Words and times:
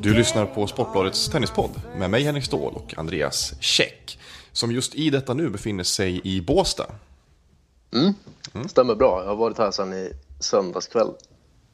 Du 0.00 0.14
lyssnar 0.14 0.46
på 0.46 0.66
Sportbladets 0.66 1.28
tennispodd 1.28 1.70
med 1.96 2.10
mig 2.10 2.22
Henrik 2.22 2.44
Ståhl 2.44 2.74
och 2.74 2.94
Andreas 2.98 3.54
Käck. 3.60 4.18
Som 4.52 4.72
just 4.72 4.94
i 4.94 5.10
detta 5.10 5.34
nu 5.34 5.50
befinner 5.50 5.84
sig 5.84 6.20
i 6.24 6.40
Båstad. 6.40 6.86
Stämmer 8.68 8.94
bra. 8.94 9.20
Jag 9.20 9.28
har 9.28 9.36
varit 9.36 9.58
här 9.58 9.70
sedan 9.70 9.94
i 9.94 10.12
söndagskväll 10.40 11.10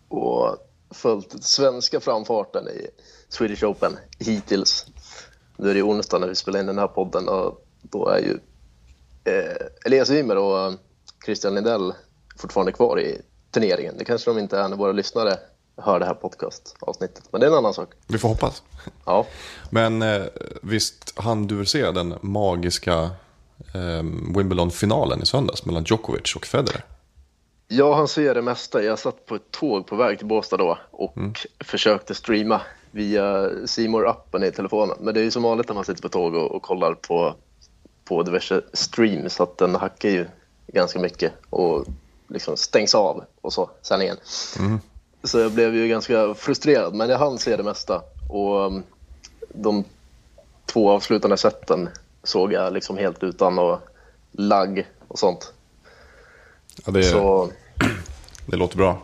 och 0.09 0.57
följt 0.91 1.45
svenska 1.45 2.01
framfarten 2.01 2.69
i 2.69 2.87
Swedish 3.29 3.65
Open 3.65 3.97
hittills. 4.19 4.87
Nu 5.57 5.71
är 5.71 5.75
det 5.75 5.83
onsdag 5.83 6.19
när 6.19 6.29
vi 6.29 6.35
spelar 6.35 6.61
in 6.61 6.67
den 6.67 6.79
här 6.79 6.89
podden 6.89 7.29
och 7.29 7.67
då 7.83 8.09
är 8.09 8.19
ju 8.19 8.39
eh, 9.33 9.67
Elias 9.87 10.11
Ymer 10.11 10.37
och 10.37 10.59
eh, 10.59 10.73
Christian 11.25 11.55
Lindell 11.55 11.93
fortfarande 12.37 12.73
kvar 12.73 13.01
i 13.01 13.21
turneringen. 13.51 13.95
Det 13.99 14.05
kanske 14.05 14.31
de 14.31 14.39
inte 14.39 14.59
är 14.59 14.69
när 14.69 14.77
våra 14.77 14.93
lyssnare 14.93 15.39
hör 15.77 16.01
det 16.01 16.07
här 16.07 16.15
podcastavsnittet, 16.15 17.25
men 17.31 17.41
det 17.41 17.47
är 17.47 17.51
en 17.51 17.57
annan 17.57 17.75
sak. 17.75 17.89
Vi 18.07 18.19
får 18.19 18.29
hoppas. 18.29 18.63
Ja, 19.05 19.27
Men 19.71 20.03
eh, 20.03 20.23
visst 20.63 21.19
hann 21.19 21.47
du 21.47 21.67
se 21.67 21.91
den 21.91 22.15
magiska 22.21 22.95
eh, 23.75 24.03
Wimbledon-finalen 24.37 25.23
i 25.23 25.27
söndags 25.27 25.65
mellan 25.65 25.85
Djokovic 25.85 26.37
och 26.37 26.47
Federer? 26.47 26.85
Jag 27.69 27.95
hann 27.95 28.09
se 28.09 28.33
det 28.33 28.43
mesta. 28.43 28.83
Jag 28.83 28.99
satt 28.99 29.27
på 29.27 29.35
ett 29.35 29.51
tåg 29.51 29.87
på 29.87 29.97
väg 29.97 30.19
till 30.19 30.27
Båstad 30.27 30.57
då 30.57 30.79
och 30.91 31.47
försökte 31.65 32.15
streama 32.15 32.61
via 32.91 33.51
simor 33.67 34.09
appen 34.09 34.45
i 34.45 34.51
telefonen. 34.51 34.97
Men 35.01 35.15
det 35.15 35.21
är 35.21 35.25
ju 35.25 35.31
som 35.31 35.43
vanligt 35.43 35.69
när 35.69 35.75
man 35.75 35.85
sitter 35.85 36.03
på 36.03 36.09
tåg 36.09 36.35
och, 36.35 36.53
och 36.53 36.63
kollar 36.63 36.95
på, 36.95 37.35
på 38.05 38.23
diverse 38.23 38.63
streams 38.73 39.41
att 39.41 39.59
den 39.59 39.75
hackar 39.75 40.09
ju 40.09 40.27
ganska 40.67 40.99
mycket 40.99 41.33
och 41.51 41.87
liksom 42.29 42.57
stängs 42.57 42.95
av 42.95 43.25
och 43.41 43.53
så, 43.53 43.71
sändningen. 43.83 44.17
Så 45.25 45.39
jag 45.39 45.53
blev 45.53 45.75
ju 45.75 45.89
ganska 45.89 46.35
frustrerad, 46.35 46.95
men 46.95 47.11
jag 47.11 47.19
hann 47.19 47.39
se 47.39 47.57
det 47.57 47.63
mesta. 47.63 48.03
Och 48.29 48.67
um, 48.67 48.83
de 49.55 49.85
två 50.67 50.91
avslutande 50.91 51.37
sätten 51.37 51.89
såg 52.23 52.53
jag 52.53 52.73
liksom 52.73 52.99
helt 52.99 53.23
utan 53.23 53.59
och 53.59 53.81
lagg 54.33 54.87
och 55.09 55.19
sånt. 55.19 55.53
Ja, 56.85 56.93
det, 56.93 57.03
Så 57.03 57.51
det 58.47 58.57
låter 58.57 58.77
bra. 58.77 59.03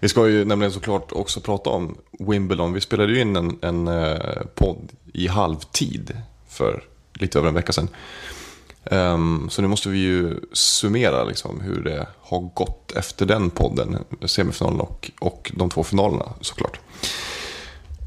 Vi 0.00 0.08
ska 0.08 0.28
ju 0.28 0.44
nämligen 0.44 0.72
såklart 0.72 1.12
också 1.12 1.40
prata 1.40 1.70
om 1.70 1.98
Wimbledon. 2.18 2.72
Vi 2.72 2.80
spelade 2.80 3.12
ju 3.12 3.20
in 3.20 3.36
en, 3.36 3.58
en 3.62 3.88
eh, 3.88 4.42
podd 4.54 4.92
i 5.12 5.26
halvtid 5.26 6.16
för 6.48 6.84
lite 7.14 7.38
över 7.38 7.48
en 7.48 7.54
vecka 7.54 7.72
sedan. 7.72 7.88
Um, 8.90 9.50
så 9.50 9.62
nu 9.62 9.68
måste 9.68 9.88
vi 9.88 9.98
ju 9.98 10.40
summera 10.52 11.24
liksom 11.24 11.60
hur 11.60 11.82
det 11.82 12.06
har 12.20 12.40
gått 12.40 12.92
efter 12.92 13.26
den 13.26 13.50
podden, 13.50 14.04
semifinalen 14.26 14.80
och, 14.80 15.10
och 15.20 15.52
de 15.54 15.70
två 15.70 15.84
finalerna 15.84 16.32
såklart. 16.40 16.80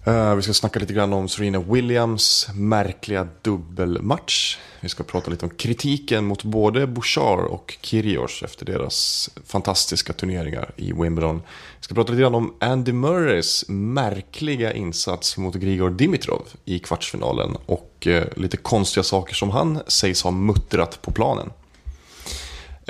Uh, 0.08 0.36
vi 0.36 0.42
ska 0.42 0.54
snacka 0.54 0.80
lite 0.80 0.94
grann 0.94 1.14
om 1.14 1.28
Serena 1.28 1.60
Williams 1.60 2.50
märkliga 2.54 3.28
dubbelmatch. 3.42 4.58
Vi 4.80 4.90
ska 4.90 5.04
prata 5.04 5.32
lite 5.32 5.46
om 5.46 5.50
kritiken 5.50 6.26
mot 6.26 6.44
både 6.44 6.88
Bouchard 6.88 7.40
och 7.40 7.78
Kyrgios 7.82 8.44
efter 8.44 8.66
deras 8.66 9.30
fantastiska 9.46 10.14
turneringar 10.14 10.72
i 10.76 10.94
Wimbledon. 10.94 11.42
Vi 11.80 11.84
ska 11.84 11.96
prata 11.96 12.12
lite 12.12 12.22
grann 12.22 12.36
om 12.36 12.54
Andy 12.60 12.92
Murrays 12.92 13.66
märkliga 13.68 14.74
insats 14.74 15.38
mot 15.38 15.56
Grigor 15.56 15.90
Dimitrov 15.90 16.48
i 16.66 16.80
kvartsfinalen 16.80 17.58
och 17.66 18.08
uh, 18.08 18.24
lite 18.36 18.58
konstiga 18.58 19.04
saker 19.04 19.36
som 19.36 19.50
han 19.50 19.80
sägs 19.88 20.24
ha 20.24 20.32
muttrat 20.32 21.02
på 21.02 21.12
planen. 21.12 21.52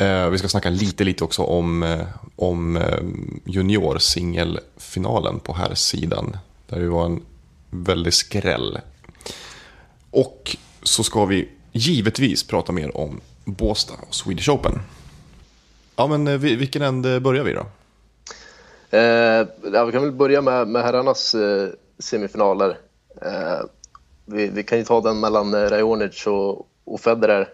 Uh, 0.02 0.30
vi 0.30 0.38
ska 0.38 0.48
snacka 0.48 0.70
lite, 0.70 1.04
lite 1.04 1.24
också 1.24 1.44
om, 1.44 1.84
eh, 1.84 2.08
om 2.36 2.84
juniorsingelfinalen 3.46 5.40
på 5.40 5.54
här 5.54 5.74
sidan. 5.76 6.38
Där 6.72 6.80
det 6.80 6.90
var 6.90 7.06
en 7.06 7.26
väldig 7.70 8.14
skräll. 8.14 8.80
Och 10.12 10.58
så 10.84 11.04
ska 11.04 11.26
vi 11.26 11.50
givetvis 11.72 12.48
prata 12.48 12.72
mer 12.72 12.98
om 12.98 13.22
Båstad 13.46 13.94
och 14.08 14.16
Swedish 14.16 14.50
Open. 14.50 14.80
Ja, 15.96 16.08
men 16.08 16.28
eh, 16.28 16.38
vilken 16.38 16.82
ände 16.82 17.14
eh, 17.14 17.20
börjar 17.20 17.44
vi 17.44 17.54
då? 17.54 17.66
Eh, 18.98 19.48
ja, 19.74 19.86
vi 19.86 19.92
kan 19.92 20.02
väl 20.02 20.12
börja 20.12 20.42
med, 20.42 20.68
med 20.68 20.84
herrarnas 20.84 21.36
eh, 21.36 21.70
semifinaler. 22.00 22.78
Eh, 23.22 23.60
vi, 24.26 24.48
vi 24.48 24.64
kan 24.64 24.78
ju 24.78 24.84
ta 24.84 25.02
den 25.02 25.20
mellan 25.20 25.54
eh, 25.54 25.70
Rajonic 25.70 26.28
och, 26.28 26.68
och 26.84 27.02
Federer. 27.02 27.50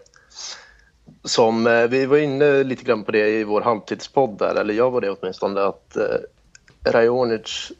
Som, 1.24 1.66
eh, 1.66 1.86
vi 1.86 2.06
var 2.06 2.16
inne 2.16 2.62
lite 2.62 2.84
grann 2.84 3.04
på 3.04 3.12
det 3.12 3.28
i 3.28 3.44
vår 3.44 3.60
halvtidspodd 3.60 4.38
där, 4.38 4.54
eller 4.54 4.74
jag 4.74 4.90
var 4.90 5.00
det 5.00 5.10
åtminstone, 5.10 5.60
att 5.60 5.96
eh, 5.96 6.92
Rajonic 6.92 7.72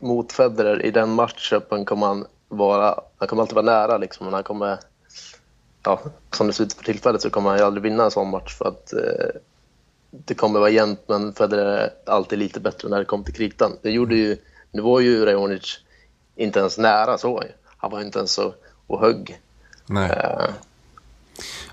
mot 0.00 0.32
Federer 0.32 0.86
i 0.86 0.90
den 0.90 1.10
matchupen 1.10 1.84
kommer 1.84 2.06
han 2.06 2.26
vara, 2.48 3.00
han 3.18 3.28
kommer 3.28 3.42
alltid 3.42 3.54
vara 3.54 3.66
nära 3.66 3.98
liksom, 3.98 4.26
men 4.26 4.34
han 4.34 4.42
kommer, 4.42 4.78
ja, 5.82 6.00
som 6.30 6.46
det 6.46 6.52
ser 6.52 6.64
ut 6.64 6.72
för 6.72 6.84
tillfället 6.84 7.22
så 7.22 7.30
kommer 7.30 7.50
han 7.50 7.58
ju 7.58 7.64
aldrig 7.64 7.82
vinna 7.82 8.04
en 8.04 8.10
sån 8.10 8.30
match 8.30 8.56
för 8.58 8.68
att 8.68 8.92
eh, 8.92 9.40
det 10.10 10.34
kommer 10.34 10.60
vara 10.60 10.70
jämnt, 10.70 11.00
men 11.06 11.32
Federer 11.32 11.64
är 11.66 11.92
alltid 12.06 12.38
lite 12.38 12.60
bättre 12.60 12.88
när 12.88 12.98
det 12.98 13.04
kommer 13.04 13.24
till 13.24 13.34
kritan. 13.34 13.76
Det 13.82 13.90
gjorde 13.90 14.14
ju, 14.14 14.36
nu 14.70 14.82
var 14.82 15.00
ju 15.00 15.26
Raonic 15.26 15.78
inte 16.36 16.58
ens 16.60 16.78
nära 16.78 17.18
så. 17.18 17.42
Han 17.76 17.90
var 17.90 18.00
inte 18.00 18.18
ens 18.18 18.32
så 18.32 18.54
och 18.86 19.00
högg. 19.00 19.40
Nej. 19.86 20.10
Eh, 20.10 20.50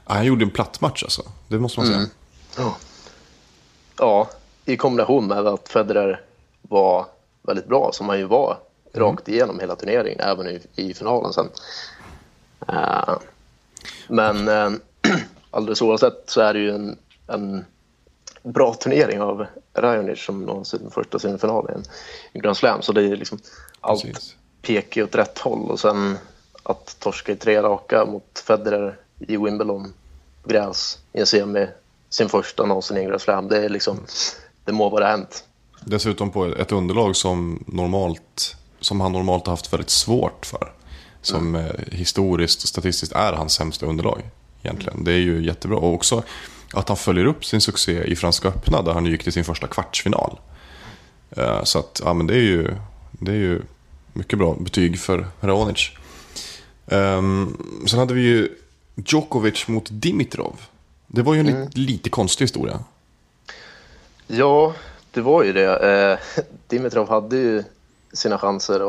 han 0.03 0.25
gjorde 0.25 0.43
en 0.43 0.51
platt 0.51 0.81
match 0.81 1.03
alltså. 1.03 1.21
Det 1.47 1.59
måste 1.59 1.79
man 1.79 1.87
säga. 1.87 2.05
ja. 2.57 2.77
ja, 3.97 4.29
i 4.65 4.77
kombination 4.77 5.27
med 5.27 5.47
att 5.47 5.69
Federer 5.69 6.21
var 6.61 7.05
väldigt 7.47 7.67
bra, 7.67 7.91
som 7.93 8.09
han 8.09 8.19
ju 8.19 8.25
var 8.25 8.57
rakt 8.93 9.27
igenom 9.27 9.59
hela 9.59 9.75
turneringen, 9.75 10.19
även 10.19 10.47
i, 10.47 10.61
i 10.75 10.93
finalen 10.93 11.33
sen. 11.33 11.49
Eh, 12.67 13.17
men 14.07 14.47
eh, 14.47 14.69
alldeles 15.51 15.81
oavsett 15.81 16.23
så 16.25 16.41
är 16.41 16.53
det 16.53 16.59
ju 16.59 16.71
en, 16.71 16.97
en 17.27 17.65
bra 18.43 18.73
turnering 18.73 19.21
av 19.21 19.45
Raonic 19.73 20.25
som 20.25 20.45
når 20.45 20.63
sin 20.63 20.91
första 20.91 21.19
semifinal 21.19 21.69
i 21.69 21.73
en, 21.73 21.83
en 22.31 22.41
Grand 22.41 22.57
Slam. 22.57 22.81
Så 22.81 22.91
det 22.91 23.03
är 23.03 23.15
liksom 23.15 23.39
allt 23.81 24.03
Precis. 24.03 24.35
pekar 24.61 25.03
åt 25.03 25.15
rätt 25.15 25.39
håll 25.39 25.71
och 25.71 25.79
sen 25.79 26.17
att 26.63 26.99
torska 26.99 27.31
i 27.31 27.35
tre 27.35 27.61
raka 27.61 28.05
mot 28.05 28.39
Federer 28.39 28.97
i 29.19 29.37
Wimbledon 29.37 29.93
gräs 30.43 30.99
i 31.13 31.19
en 31.19 31.25
semi, 31.25 31.67
sin 32.09 32.29
första 32.29 32.65
någonsin 32.65 32.97
i 32.97 32.99
en 32.99 33.07
Grand 33.07 33.21
Slam. 33.21 33.47
Det 33.47 33.65
är 33.65 33.69
liksom, 33.69 34.05
det 34.65 34.71
må 34.71 34.89
vara 34.89 35.07
hänt. 35.07 35.43
Dessutom 35.89 36.29
på 36.31 36.45
ett 36.45 36.71
underlag 36.71 37.15
som, 37.15 37.63
normalt, 37.67 38.55
som 38.79 39.01
han 39.01 39.11
normalt 39.11 39.45
har 39.45 39.53
haft 39.53 39.73
väldigt 39.73 39.89
svårt 39.89 40.45
för. 40.45 40.71
Som 41.21 41.55
eh, 41.55 41.65
historiskt 41.91 42.63
och 42.63 42.69
statistiskt 42.69 43.13
är 43.13 43.33
hans 43.33 43.53
sämsta 43.53 43.85
underlag. 43.85 44.21
Egentligen. 44.63 45.03
Det 45.03 45.11
är 45.11 45.17
ju 45.19 45.45
jättebra. 45.45 45.77
Och 45.77 45.93
också 45.93 46.23
att 46.73 46.87
han 46.87 46.97
följer 46.97 47.25
upp 47.25 47.45
sin 47.45 47.61
succé 47.61 48.03
i 48.03 48.15
Franska 48.15 48.47
öppna 48.47 48.81
där 48.81 48.93
han 48.93 49.05
gick 49.05 49.23
till 49.23 49.33
sin 49.33 49.43
första 49.43 49.67
kvartsfinal. 49.67 50.39
Eh, 51.31 51.63
så 51.63 51.79
att, 51.79 52.01
ja 52.05 52.13
men 52.13 52.27
det 52.27 52.33
är 52.33 52.41
ju, 52.41 52.75
det 53.11 53.31
är 53.31 53.35
ju 53.35 53.61
mycket 54.13 54.39
bra 54.39 54.55
betyg 54.59 54.99
för 54.99 55.27
Raonic. 55.41 55.89
Um, 56.85 57.57
sen 57.87 57.99
hade 57.99 58.13
vi 58.13 58.21
ju 58.21 58.55
Djokovic 58.95 59.67
mot 59.67 59.87
Dimitrov. 59.91 60.59
Det 61.07 61.21
var 61.21 61.33
ju 61.33 61.39
en 61.39 61.45
li- 61.45 61.67
lite 61.73 62.09
konstig 62.09 62.43
historia. 62.43 62.79
Ja, 64.27 64.73
det 65.11 65.21
var 65.21 65.43
ju 65.43 65.53
det. 65.53 65.75
Eh, 65.77 66.43
Dimitrov 66.67 67.09
hade 67.09 67.37
ju 67.37 67.63
sina 68.13 68.37
chanser 68.37 68.79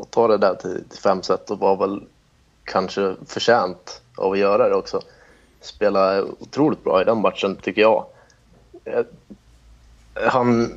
att, 0.00 0.10
ta 0.10 0.28
det 0.28 0.38
där 0.38 0.54
till, 0.54 0.84
till 0.88 0.98
fem 0.98 1.22
set 1.22 1.50
och 1.50 1.58
var 1.58 1.76
väl 1.76 2.02
kanske 2.64 3.14
förtjänt 3.26 4.00
av 4.16 4.32
att 4.32 4.38
göra 4.38 4.68
det 4.68 4.74
också. 4.74 5.00
Spelade 5.60 6.22
otroligt 6.22 6.84
bra 6.84 7.02
i 7.02 7.04
den 7.04 7.20
matchen 7.20 7.56
tycker 7.56 7.82
jag. 7.82 8.04
Eh, 8.84 9.04
han 10.14 10.72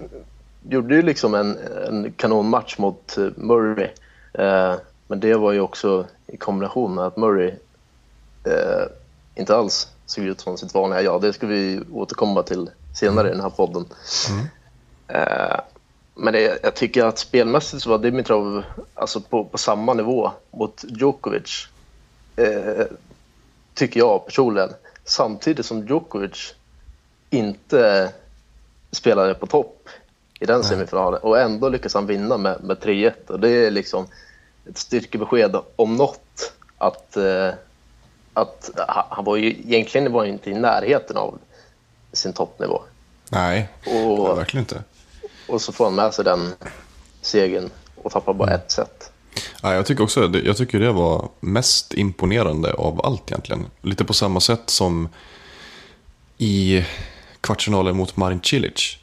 gjorde 0.70 0.96
ju 0.96 1.02
liksom 1.02 1.36
en, 1.36 1.58
en 1.88 2.12
kanonmatch 2.12 2.78
mot 2.78 3.18
eh, 3.18 3.28
Murray. 3.36 3.90
Eh, 4.34 4.76
men 5.08 5.20
det 5.20 5.36
var 5.36 5.52
ju 5.52 5.60
också 5.60 6.06
i 6.28 6.38
kombination 6.38 6.96
med 6.96 7.06
att 7.06 7.18
Murray 7.18 7.54
eh, 8.44 8.84
inte 9.36 9.56
alls 9.56 9.88
såg 10.06 10.24
ut 10.24 10.42
som 10.42 10.58
sitt 10.58 10.74
vanliga 10.74 11.02
jag. 11.02 11.22
Det 11.22 11.34
ska 11.34 11.48
vi 11.48 11.82
återkomma 11.94 12.44
till 12.44 12.70
senare 12.96 13.28
i 13.28 13.32
den 13.32 13.42
här 13.42 13.50
podden. 13.50 13.86
Mm 14.30 14.46
men 16.16 16.34
det, 16.34 16.60
jag 16.64 16.76
tycker 16.76 17.06
att 17.06 17.20
spelmässigt 17.20 17.84
så 17.84 17.90
var 17.90 17.98
Dimitrov 17.98 18.64
alltså 18.94 19.22
på, 19.22 19.46
på 19.46 19.58
samma 19.58 19.94
nivå 19.94 20.32
mot 20.52 20.84
Djokovic. 20.88 21.68
Eh, 22.36 22.86
tycker 23.74 24.00
jag 24.00 24.26
personligen. 24.26 24.70
Samtidigt 25.04 25.66
som 25.66 25.88
Djokovic 25.88 26.54
inte 27.30 28.12
spelade 28.92 29.34
på 29.34 29.48
topp 29.48 29.90
i 30.40 30.46
den 30.46 30.64
semifinalen 30.64 31.20
och 31.22 31.40
ändå 31.40 31.70
lyckas 31.70 31.94
han 31.94 32.08
vinna 32.08 32.38
med, 32.38 32.64
med 32.64 32.78
3-1. 32.78 33.12
Och 33.28 33.40
det 33.40 33.50
är 33.50 33.72
liksom 33.72 34.08
ett 34.70 34.78
styrkebesked 34.78 35.56
om 35.76 35.96
något 35.96 36.54
att, 36.78 37.18
eh, 37.18 37.50
att 38.34 38.70
han 39.10 39.26
var 39.26 39.36
ju 39.36 39.50
egentligen 39.50 40.12
var 40.12 40.26
inte 40.26 40.50
i 40.50 40.54
närheten 40.54 41.18
av 41.18 41.40
sin 42.14 42.34
toppnivå. 42.34 42.82
Nej, 43.32 43.70
Och- 43.86 44.38
verkligen 44.38 44.62
inte. 44.64 44.84
Och 45.48 45.62
så 45.62 45.72
får 45.72 45.86
han 45.86 45.96
med 45.96 46.14
sig 46.14 46.26
den 46.26 46.54
segern 47.22 47.70
och 47.96 48.12
tappar 48.12 48.34
bara 48.34 48.54
ett 48.54 48.72
set. 48.72 49.12
Ja, 49.62 49.74
jag 49.74 49.86
tycker 49.86 50.04
också 50.04 50.32
jag 50.44 50.58
tycker 50.58 50.80
det 50.80 50.92
var 50.92 51.30
mest 51.40 51.94
imponerande 51.94 52.74
av 52.74 53.06
allt 53.06 53.32
egentligen. 53.32 53.66
Lite 53.82 54.06
på 54.06 54.14
samma 54.14 54.40
sätt 54.40 54.70
som 54.70 55.10
i 56.38 56.86
kvartsfinalen 57.42 57.98
mot 57.98 58.18
Marin 58.18 58.40
Cilic. 58.44 58.98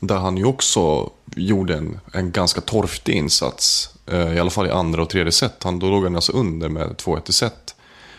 Där 0.00 0.16
han 0.16 0.36
ju 0.36 0.44
också 0.44 1.10
gjorde 1.36 1.76
en, 1.76 2.00
en 2.12 2.30
ganska 2.30 2.60
torftig 2.60 3.14
insats. 3.14 3.94
Eh, 4.06 4.36
I 4.36 4.38
alla 4.38 4.50
fall 4.50 4.66
i 4.66 4.70
andra 4.70 5.02
och 5.02 5.10
tredje 5.10 5.32
set. 5.32 5.62
Han, 5.62 5.78
då 5.78 5.90
låg 5.90 6.04
han 6.04 6.16
alltså 6.16 6.32
under 6.32 6.68
med 6.68 6.88
2-1 6.88 7.30
i 7.30 7.32
set. 7.32 7.74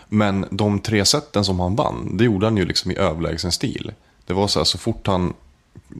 Men 0.07 0.45
de 0.51 0.79
tre 0.79 1.05
seten 1.05 1.45
som 1.45 1.59
han 1.59 1.75
vann, 1.75 2.17
det 2.17 2.23
gjorde 2.23 2.45
han 2.45 2.57
ju 2.57 2.65
liksom 2.65 2.91
i 2.91 2.95
överlägsen 2.97 3.51
stil. 3.51 3.91
Det 4.25 4.33
var 4.33 4.47
så 4.47 4.59
här, 4.59 4.63
så 4.63 4.77
fort 4.77 5.07
han, 5.07 5.33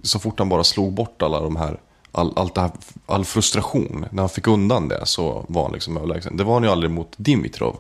så 0.04 0.19
fort 0.19 0.39
han 0.39 0.50
bara 0.50 0.63
slog 0.63 0.94
bort 0.94 1.22
alla 1.22 1.39
de 1.39 1.56
här, 1.56 1.80
all, 2.12 2.33
allt 2.36 2.56
det 2.56 2.62
här, 2.62 2.72
all 3.06 3.25
frustration, 3.25 4.06
när 4.12 4.22
han 4.22 4.30
fick 4.30 4.48
undan 4.48 4.88
det 4.88 5.06
så 5.06 5.45
var 5.48 5.63
han 5.63 5.74
liksom 5.74 5.98
överlägsen. 5.98 6.38
Det 6.38 6.44
var 6.44 6.54
han 6.54 6.63
ju 6.63 6.69
aldrig 6.69 6.92
mot 6.92 7.13
Dimitrov. 7.18 7.77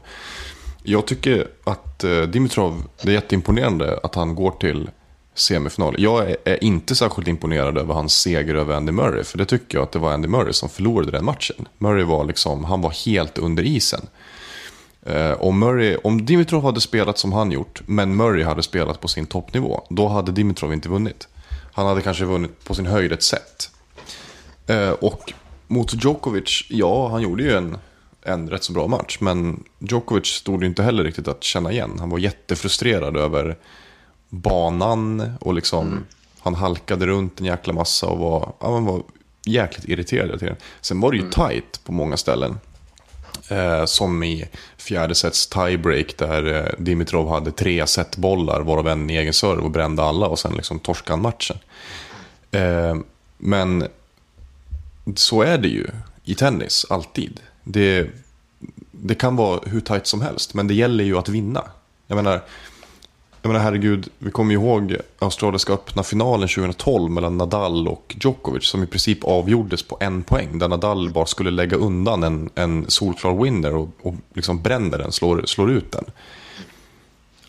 Jag 0.83 1.07
tycker 1.07 1.47
att 1.63 2.03
eh, 2.03 2.21
Dimitrov, 2.21 2.83
det 3.01 3.09
är 3.09 3.13
jätteimponerande 3.13 3.99
att 4.03 4.15
han 4.15 4.35
går 4.35 4.51
till 4.51 4.89
semifinal. 5.35 5.95
Jag 5.97 6.29
är, 6.29 6.37
är 6.45 6.63
inte 6.63 6.95
särskilt 6.95 7.27
imponerad 7.27 7.77
över 7.77 7.93
hans 7.93 8.21
seger 8.21 8.55
över 8.55 8.75
Andy 8.75 8.91
Murray, 8.91 9.23
för 9.23 9.37
det 9.37 9.45
tycker 9.45 9.77
jag 9.77 9.83
att 9.83 9.91
det 9.91 9.99
var 9.99 10.11
Andy 10.13 10.27
Murray 10.27 10.53
som 10.53 10.69
förlorade 10.69 11.11
den 11.11 11.25
matchen. 11.25 11.67
Murray 11.77 12.03
var 12.03 12.25
liksom, 12.25 12.63
han 12.63 12.81
var 12.81 12.91
helt 13.05 13.37
under 13.37 13.63
isen. 13.63 14.07
Eh, 15.05 15.31
om, 15.31 15.59
Murray, 15.59 15.97
om 16.03 16.25
Dimitrov 16.25 16.63
hade 16.63 16.81
spelat 16.81 17.17
som 17.17 17.33
han 17.33 17.51
gjort, 17.51 17.81
men 17.85 18.15
Murray 18.15 18.43
hade 18.43 18.63
spelat 18.63 19.01
på 19.01 19.07
sin 19.07 19.25
toppnivå, 19.25 19.83
då 19.89 20.07
hade 20.07 20.31
Dimitrov 20.31 20.73
inte 20.73 20.89
vunnit. 20.89 21.27
Han 21.75 21.85
hade 21.85 22.01
kanske 22.01 22.25
vunnit 22.25 22.63
på 22.63 22.75
sin 22.75 22.85
höjd 22.85 23.11
ett 23.11 23.23
set. 23.23 23.71
Eh, 24.67 24.89
och 24.89 25.33
mot 25.67 26.03
Djokovic, 26.03 26.65
ja, 26.69 27.09
han 27.09 27.21
gjorde 27.21 27.43
ju 27.43 27.53
en, 27.53 27.77
en 28.21 28.49
rätt 28.49 28.63
så 28.63 28.73
bra 28.73 28.87
match, 28.87 29.17
men 29.21 29.63
Djokovic 29.79 30.27
stod 30.27 30.61
ju 30.61 30.67
inte 30.67 30.83
heller 30.83 31.03
riktigt 31.03 31.27
att 31.27 31.43
känna 31.43 31.71
igen. 31.71 31.91
Han 31.99 32.09
var 32.09 32.19
jättefrustrerad 32.19 33.17
över 33.17 33.57
banan 34.29 35.33
och 35.41 35.53
liksom, 35.53 36.05
han 36.39 36.55
halkade 36.55 37.05
runt 37.07 37.39
en 37.39 37.45
jäkla 37.45 37.73
massa 37.73 38.07
och 38.07 38.19
var, 38.19 38.53
ja, 38.59 38.73
han 38.73 38.85
var 38.85 39.03
jäkligt 39.45 39.89
irriterad 39.89 40.27
hela 40.27 40.39
tiden. 40.39 40.55
Sen 40.81 40.99
var 40.99 41.11
det 41.11 41.17
ju 41.17 41.29
tight 41.29 41.83
på 41.83 41.91
många 41.91 42.17
ställen. 42.17 42.59
Eh, 43.49 43.85
som 43.85 44.23
i 44.23 44.47
fjärde 44.77 45.15
sets 45.15 45.47
tiebreak 45.47 46.17
där 46.17 46.53
eh, 46.53 46.83
Dimitrov 46.83 47.29
hade 47.29 47.51
tre 47.51 47.87
setbollar 47.87 48.61
varav 48.61 48.87
en 48.87 49.09
i 49.09 49.15
egen 49.15 49.33
serve 49.33 49.61
och 49.61 49.71
brände 49.71 50.03
alla 50.03 50.27
och 50.27 50.39
sen 50.39 50.53
liksom 50.53 50.79
torskade 50.79 51.11
han 51.11 51.21
matchen. 51.21 51.57
Eh, 52.51 52.95
men 53.37 53.87
så 55.15 55.41
är 55.41 55.57
det 55.57 55.67
ju 55.67 55.87
i 56.23 56.35
tennis, 56.35 56.85
alltid. 56.89 57.39
Det, 57.63 58.09
det 58.91 59.15
kan 59.15 59.35
vara 59.35 59.59
hur 59.65 59.81
tajt 59.81 60.07
som 60.07 60.21
helst, 60.21 60.53
men 60.53 60.67
det 60.67 60.73
gäller 60.73 61.03
ju 61.03 61.17
att 61.17 61.29
vinna. 61.29 61.63
Jag 62.07 62.15
menar, 62.15 62.43
jag 63.45 63.49
menar 63.49 63.63
herregud, 63.63 64.09
vi 64.19 64.31
kommer 64.31 64.51
ju 64.51 64.59
ihåg 64.59 64.95
Australiska 65.19 65.73
öppna 65.73 66.03
finalen 66.03 66.47
2012 66.47 67.11
mellan 67.11 67.37
Nadal 67.37 67.87
och 67.87 68.15
Djokovic 68.19 68.65
som 68.65 68.83
i 68.83 68.87
princip 68.87 69.23
avgjordes 69.23 69.83
på 69.83 69.97
en 69.99 70.23
poäng. 70.23 70.59
Där 70.59 70.67
Nadal 70.67 71.09
bara 71.09 71.25
skulle 71.25 71.51
lägga 71.51 71.77
undan 71.77 72.23
en, 72.23 72.49
en 72.55 72.85
solklar 72.87 73.43
winner 73.43 73.75
och, 73.75 73.89
och 74.01 74.13
liksom 74.33 74.61
bränner 74.61 74.97
den, 74.97 75.11
slår, 75.11 75.41
slår 75.45 75.71
ut 75.71 75.91
den. 75.91 76.05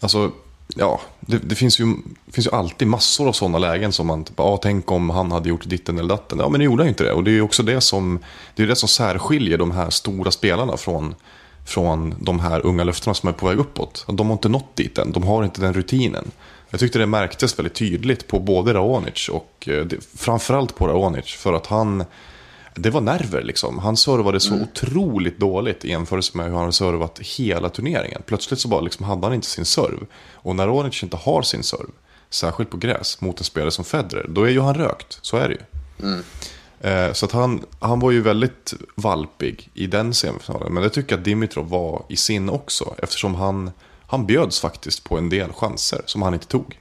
Alltså, 0.00 0.30
ja, 0.74 1.00
det, 1.20 1.38
det 1.38 1.54
finns, 1.54 1.80
ju, 1.80 1.94
finns 2.32 2.46
ju 2.46 2.50
alltid 2.50 2.88
massor 2.88 3.28
av 3.28 3.32
sådana 3.32 3.58
lägen 3.58 3.92
som 3.92 4.06
man, 4.06 4.24
typ, 4.24 4.34
ja, 4.36 4.58
tänk 4.62 4.90
om 4.90 5.10
han 5.10 5.32
hade 5.32 5.48
gjort 5.48 5.68
ditten 5.68 5.98
eller 5.98 6.08
datten. 6.08 6.38
Ja, 6.38 6.48
men 6.48 6.58
det 6.58 6.64
gjorde 6.64 6.82
han 6.82 6.86
ju 6.86 6.90
inte 6.90 7.04
det. 7.04 7.12
Och 7.12 7.24
det 7.24 7.30
är 7.30 7.34
ju 7.34 7.42
också 7.42 7.62
det 7.62 7.80
som, 7.80 8.18
det 8.54 8.62
är 8.62 8.66
det 8.66 8.76
som 8.76 8.88
särskiljer 8.88 9.58
de 9.58 9.70
här 9.70 9.90
stora 9.90 10.30
spelarna 10.30 10.76
från, 10.76 11.14
från 11.66 12.14
de 12.20 12.40
här 12.40 12.66
unga 12.66 12.84
löftena 12.84 13.14
som 13.14 13.28
är 13.28 13.32
på 13.32 13.46
väg 13.46 13.58
uppåt. 13.58 14.04
De 14.08 14.26
har 14.26 14.32
inte 14.32 14.48
nått 14.48 14.76
dit 14.76 14.98
än, 14.98 15.12
de 15.12 15.22
har 15.22 15.44
inte 15.44 15.60
den 15.60 15.74
rutinen. 15.74 16.30
Jag 16.70 16.80
tyckte 16.80 16.98
det 16.98 17.06
märktes 17.06 17.58
väldigt 17.58 17.74
tydligt 17.74 18.28
på 18.28 18.40
både 18.40 18.74
Raonic 18.74 19.28
och 19.28 19.68
eh, 19.68 19.86
framförallt 20.16 20.76
på 20.76 20.86
Raonic 20.86 21.26
för 21.26 21.52
att 21.52 21.66
han 21.66 22.04
det 22.74 22.90
var 22.90 23.00
nerver 23.00 23.42
liksom. 23.42 23.78
Han 23.78 23.96
servade 23.96 24.40
så 24.40 24.54
otroligt 24.54 25.38
dåligt 25.38 25.84
i 25.84 25.90
jämförelse 25.90 26.36
med 26.36 26.46
hur 26.46 26.52
han 26.52 26.60
hade 26.60 26.72
servat 26.72 27.18
hela 27.18 27.68
turneringen. 27.68 28.22
Plötsligt 28.26 28.60
så 28.60 28.68
bara 28.68 28.80
liksom 28.80 29.06
hade 29.06 29.26
han 29.26 29.34
inte 29.34 29.46
sin 29.46 29.64
serv. 29.64 30.06
Och 30.32 30.56
när 30.56 30.66
Raonic 30.66 31.02
inte 31.02 31.16
har 31.16 31.42
sin 31.42 31.62
serv, 31.62 31.90
särskilt 32.30 32.70
på 32.70 32.76
gräs, 32.76 33.20
mot 33.20 33.38
en 33.38 33.44
spelare 33.44 33.70
som 33.70 33.84
Federer, 33.84 34.26
då 34.28 34.42
är 34.42 34.50
ju 34.50 34.60
han 34.60 34.74
rökt. 34.74 35.18
Så 35.22 35.36
är 35.36 35.48
det 35.48 35.54
ju. 35.54 35.60
Eh, 36.08 36.18
Så 37.12 37.26
att 37.26 37.32
han, 37.32 37.64
han 37.80 38.00
var 38.00 38.10
ju 38.10 38.22
väldigt 38.22 38.74
valpig 38.94 39.70
i 39.74 39.86
den 39.86 40.14
semifinalen. 40.14 40.74
Men 40.74 40.82
det 40.82 40.90
tycker 40.90 41.12
jag 41.12 41.18
att 41.18 41.24
Dimitrov 41.24 41.68
var 41.68 42.02
i 42.08 42.16
sin 42.16 42.48
också. 42.48 42.94
Eftersom 42.98 43.34
han, 43.34 43.70
han 44.06 44.26
bjöds 44.26 44.60
faktiskt 44.60 45.04
på 45.04 45.18
en 45.18 45.28
del 45.28 45.52
chanser 45.52 46.00
som 46.06 46.22
han 46.22 46.34
inte 46.34 46.46
tog. 46.46 46.78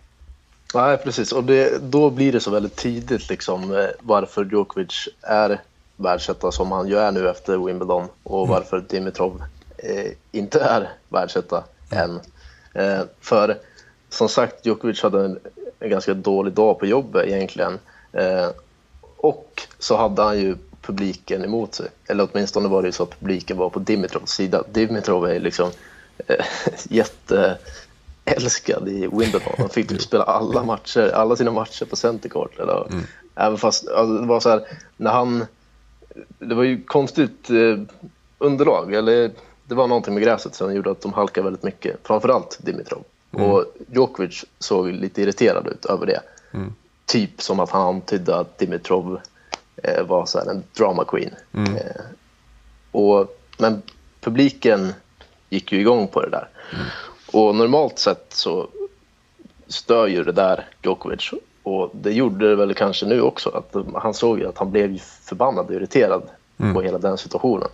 Nej, 0.73 0.97
precis. 0.97 1.31
Och 1.31 1.43
det, 1.43 1.91
då 1.91 2.09
blir 2.09 2.31
det 2.31 2.39
så 2.39 2.51
väldigt 2.51 2.75
tidigt 2.75 3.29
liksom, 3.29 3.75
eh, 3.75 3.85
varför 3.99 4.45
Djokovic 4.45 5.07
är 5.21 5.61
världsetta 5.95 6.51
som 6.51 6.71
han 6.71 6.87
ju 6.87 6.97
är 6.97 7.11
nu 7.11 7.29
efter 7.29 7.57
Wimbledon 7.57 8.07
och 8.23 8.47
varför 8.47 8.83
Dimitrov 8.89 9.43
eh, 9.77 10.11
inte 10.31 10.59
är 10.59 10.89
världsetta 11.09 11.63
än. 11.89 12.19
Eh, 12.73 13.01
för 13.21 13.57
som 14.09 14.29
sagt, 14.29 14.65
Djokovic 14.65 15.03
hade 15.03 15.25
en, 15.25 15.39
en 15.79 15.89
ganska 15.89 16.13
dålig 16.13 16.53
dag 16.53 16.79
på 16.79 16.85
jobbet 16.85 17.27
egentligen. 17.27 17.79
Eh, 18.11 18.47
och 19.25 19.61
så 19.79 19.97
hade 19.97 20.21
han 20.21 20.39
ju 20.39 20.55
publiken 20.81 21.43
emot 21.43 21.75
sig. 21.75 21.87
Eller 22.07 22.27
åtminstone 22.31 22.67
var 22.67 22.81
det 22.81 22.87
ju 22.87 22.91
så 22.91 23.03
att 23.03 23.19
publiken 23.19 23.57
var 23.57 23.69
på 23.69 23.79
Dimitrovs 23.79 24.31
sida. 24.31 24.63
Dimitrov 24.71 25.25
är 25.25 25.39
liksom 25.39 25.71
eh, 26.27 26.45
jätteälskad 26.89 28.87
i 28.89 28.99
Wimbledon. 28.99 29.53
Han 29.57 29.69
fick 29.69 29.87
typ 29.87 30.01
spela 30.01 30.23
alla 30.23 30.63
matcher, 30.63 31.11
alla 31.13 31.35
sina 31.35 31.51
matcher 31.51 31.85
på 31.85 31.95
center 31.95 32.29
court. 32.29 32.59
Eller, 32.59 32.87
Även 33.35 33.57
fast 33.57 33.87
alltså, 33.87 34.17
det 34.21 34.27
var 34.27 34.39
så 34.39 34.49
här, 34.49 34.61
när 34.97 35.11
han... 35.11 35.45
Det 36.39 36.55
var 36.55 36.63
ju 36.63 36.83
konstigt 36.83 37.49
eh, 37.49 37.79
underlag. 38.37 38.93
Eller 38.93 39.31
det 39.65 39.75
var 39.75 39.87
någonting 39.87 40.13
med 40.13 40.23
gräset 40.23 40.55
som 40.55 40.75
gjorde 40.75 40.91
att 40.91 41.01
de 41.01 41.13
halkade 41.13 41.43
väldigt 41.43 41.63
mycket. 41.63 41.97
Framförallt 42.03 42.57
Dimitrov. 42.61 43.03
Och 43.31 43.65
Djokovic 43.91 44.45
såg 44.59 44.87
lite 44.87 45.21
irriterad 45.21 45.67
ut 45.67 45.85
över 45.85 46.05
det. 46.05 46.21
Typ 47.05 47.41
som 47.41 47.59
att 47.59 47.69
han 47.69 47.81
antydde 47.81 48.35
att 48.35 48.57
Dimitrov 48.57 49.19
eh, 49.83 50.03
var 50.03 50.25
så 50.25 50.39
här 50.39 50.49
en 50.49 50.63
drama 50.77 51.05
queen. 51.05 51.35
Eh, 51.77 52.01
och, 52.91 53.39
men 53.57 53.81
publiken 54.21 54.93
gick 55.49 55.71
ju 55.71 55.79
igång 55.79 56.07
på 56.07 56.21
det 56.21 56.29
där. 56.29 56.47
Och 57.31 57.55
normalt 57.55 57.99
sett 57.99 58.25
så 58.29 58.67
stör 59.67 60.07
ju 60.07 60.23
det 60.23 60.31
där 60.31 60.67
Djokovic. 60.83 61.33
Och 61.63 61.91
det 61.93 62.11
gjorde 62.11 62.49
det 62.49 62.55
väl 62.55 62.73
kanske 62.73 63.05
nu 63.05 63.21
också. 63.21 63.49
Att 63.49 63.75
han 63.93 64.13
såg 64.13 64.39
ju 64.39 64.47
att 64.47 64.57
han 64.57 64.71
blev 64.71 64.97
förbannad 64.99 65.65
och 65.65 65.73
irriterad 65.73 66.23
på 66.73 66.81
hela 66.81 66.97
den 66.97 67.17
situationen. 67.17 67.67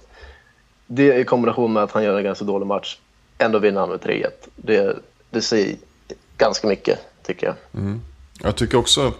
Det 0.87 1.19
i 1.19 1.25
kombination 1.25 1.73
med 1.73 1.83
att 1.83 1.91
han 1.91 2.03
gör 2.03 2.17
en 2.17 2.23
ganska 2.23 2.45
dålig 2.45 2.67
match, 2.67 2.97
ändå 3.37 3.59
vinner 3.59 3.79
han 3.79 3.89
med 3.89 3.99
3-1. 3.99 4.27
Det, 4.55 4.95
det 5.29 5.41
säger 5.41 5.75
ganska 6.37 6.67
mycket, 6.67 6.99
tycker 7.23 7.47
jag. 7.47 7.55
Jag 8.43 8.55
tycker 8.55 8.77
också, 8.77 9.13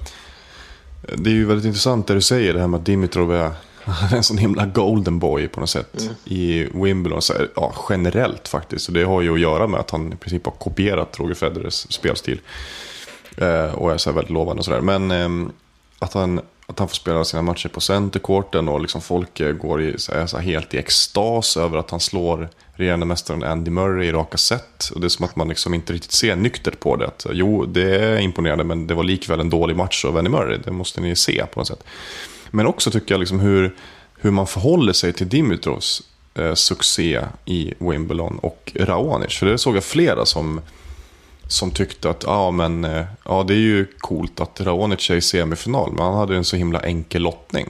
det 1.02 1.30
är 1.30 1.34
ju 1.34 1.46
väldigt 1.46 1.66
intressant 1.66 2.08
det 2.08 2.14
du 2.14 2.22
säger, 2.22 2.54
det 2.54 2.60
här 2.60 2.68
med 2.68 2.80
att 2.80 2.86
Dimitrov 2.86 3.34
är 3.36 3.52
en 4.14 4.24
sån 4.24 4.38
himla 4.38 4.66
golden 4.66 5.20
boy 5.20 5.48
på 5.48 5.60
något 5.60 5.70
sätt 5.70 6.10
i 6.26 6.68
Wimbledon. 6.74 7.22
Så, 7.22 7.34
ja, 7.56 7.74
generellt 7.90 8.48
faktiskt. 8.48 8.88
Och 8.88 8.94
det 8.94 9.04
har 9.04 9.22
ju 9.22 9.34
att 9.34 9.40
göra 9.40 9.68
med 9.68 9.80
att 9.80 9.92
han 9.92 10.14
i 10.14 10.16
princip 10.16 10.46
har 10.46 10.52
kopierat 10.52 11.20
Roger 11.20 11.34
Federers 11.34 11.74
spelstil. 11.74 12.42
Eh, 13.38 13.76
och 13.76 13.92
är 13.92 13.98
så 13.98 14.12
väldigt 14.12 14.32
lovande 14.32 14.60
och 14.60 14.66
sådär. 14.66 14.82
Men 14.82 15.12
ehm, 15.12 15.52
att, 16.00 16.14
han, 16.14 16.42
att 16.72 16.80
han 16.80 16.88
får 16.88 16.96
spela 16.96 17.24
sina 17.24 17.42
matcher 17.42 17.70
på 17.70 17.82
centercourten 17.82 18.68
och 18.68 18.82
liksom 18.82 19.02
folk 19.02 19.40
eh, 19.40 19.52
går 19.52 19.82
i, 19.82 20.00
så 20.00 20.14
här, 20.14 20.26
så 20.26 20.38
här, 20.38 20.44
helt 20.44 20.74
i 20.74 20.78
extas 20.78 21.58
över 21.58 21.78
att 21.78 21.92
han 21.92 22.00
slår 22.00 22.50
regerande 22.74 23.06
mästaren 23.06 23.44
Andy 23.44 23.72
Murray 23.72 24.08
i 24.08 24.12
raka 24.12 24.38
set. 24.38 24.90
Och 24.94 25.02
det 25.02 25.08
är 25.08 25.10
som 25.10 25.26
att 25.26 25.36
man 25.36 25.50
liksom 25.50 25.74
inte 25.74 25.94
riktigt 25.94 26.12
ser 26.12 26.36
nyktert 26.36 26.80
på 26.80 26.96
det. 26.96 27.08
Att, 27.08 27.26
eh, 27.26 27.32
jo, 27.34 27.66
det 27.66 27.96
är 27.96 28.20
imponerande 28.20 28.64
men 28.64 28.88
det 28.88 28.94
var 28.94 29.04
likväl 29.04 29.40
en 29.40 29.50
dålig 29.50 29.76
match 29.76 30.06
av 30.06 30.18
Andy 30.18 30.30
Murray. 30.30 30.58
Det 30.64 30.72
måste 30.72 31.02
ni 31.02 31.16
se 31.16 31.46
på 31.54 31.60
något 31.60 31.68
sätt. 31.68 31.84
Men 32.52 32.68
också 32.68 32.92
tycker 32.92 33.14
jag 33.14 33.20
liksom 33.20 33.40
hur, 33.40 33.76
hur 34.18 34.32
man 34.32 34.48
förhåller 34.48 34.94
sig 34.94 35.14
till 35.14 35.30
Dimitrovs 35.30 36.04
eh, 36.34 36.54
succé 36.54 37.22
i 37.46 37.74
Wimbledon 37.78 38.40
och 38.40 38.72
Raonic. 38.76 39.38
För 39.38 39.46
det 39.46 39.58
såg 39.58 39.76
jag 39.76 39.84
flera 39.84 40.26
som, 40.26 40.62
som 41.52 41.72
tyckte 41.72 42.10
att 42.10 42.24
ja, 42.24 42.52
men, 42.52 42.86
eh, 42.86 43.06
ja, 43.26 43.44
det 43.44 43.54
är 43.54 43.58
ju 43.58 43.88
coolt 43.98 44.40
att 44.40 44.62
Raonic 44.62 45.10
är 45.10 45.16
i 45.16 45.22
semifinal, 45.22 45.92
men 45.92 46.06
han 46.06 46.14
hade 46.14 46.36
en 46.36 46.44
så 46.44 46.56
himla 46.56 46.80
enkel 46.80 47.22
lottning. 47.22 47.70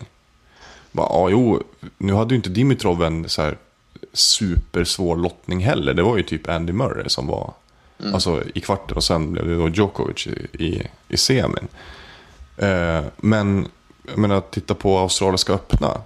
Bara, 0.91 1.07
ja, 1.09 1.29
jo, 1.29 1.63
nu 1.97 2.13
hade 2.13 2.33
ju 2.33 2.35
inte 2.35 2.49
Dimitrov 2.49 3.03
en 3.03 3.29
så 3.29 3.41
här 3.41 3.57
supersvår 4.13 5.15
lottning 5.17 5.59
heller. 5.59 5.93
Det 5.93 6.03
var 6.03 6.17
ju 6.17 6.23
typ 6.23 6.49
Andy 6.49 6.73
Murray 6.73 7.09
som 7.09 7.27
var 7.27 7.53
alltså, 8.13 8.43
i 8.53 8.59
kvarten 8.59 8.97
och 8.97 9.03
sen 9.03 9.31
blev 9.31 9.47
det 9.47 9.55
då 9.55 9.69
Djokovic 9.69 10.27
i, 10.27 10.63
i, 10.65 10.87
i 11.07 11.17
semin. 11.17 11.67
Eh, 12.57 13.03
men 13.17 13.67
jag 14.07 14.17
menar, 14.17 14.41
titta 14.41 14.73
på 14.73 14.97
Australiska 14.97 15.53
öppna 15.53 16.01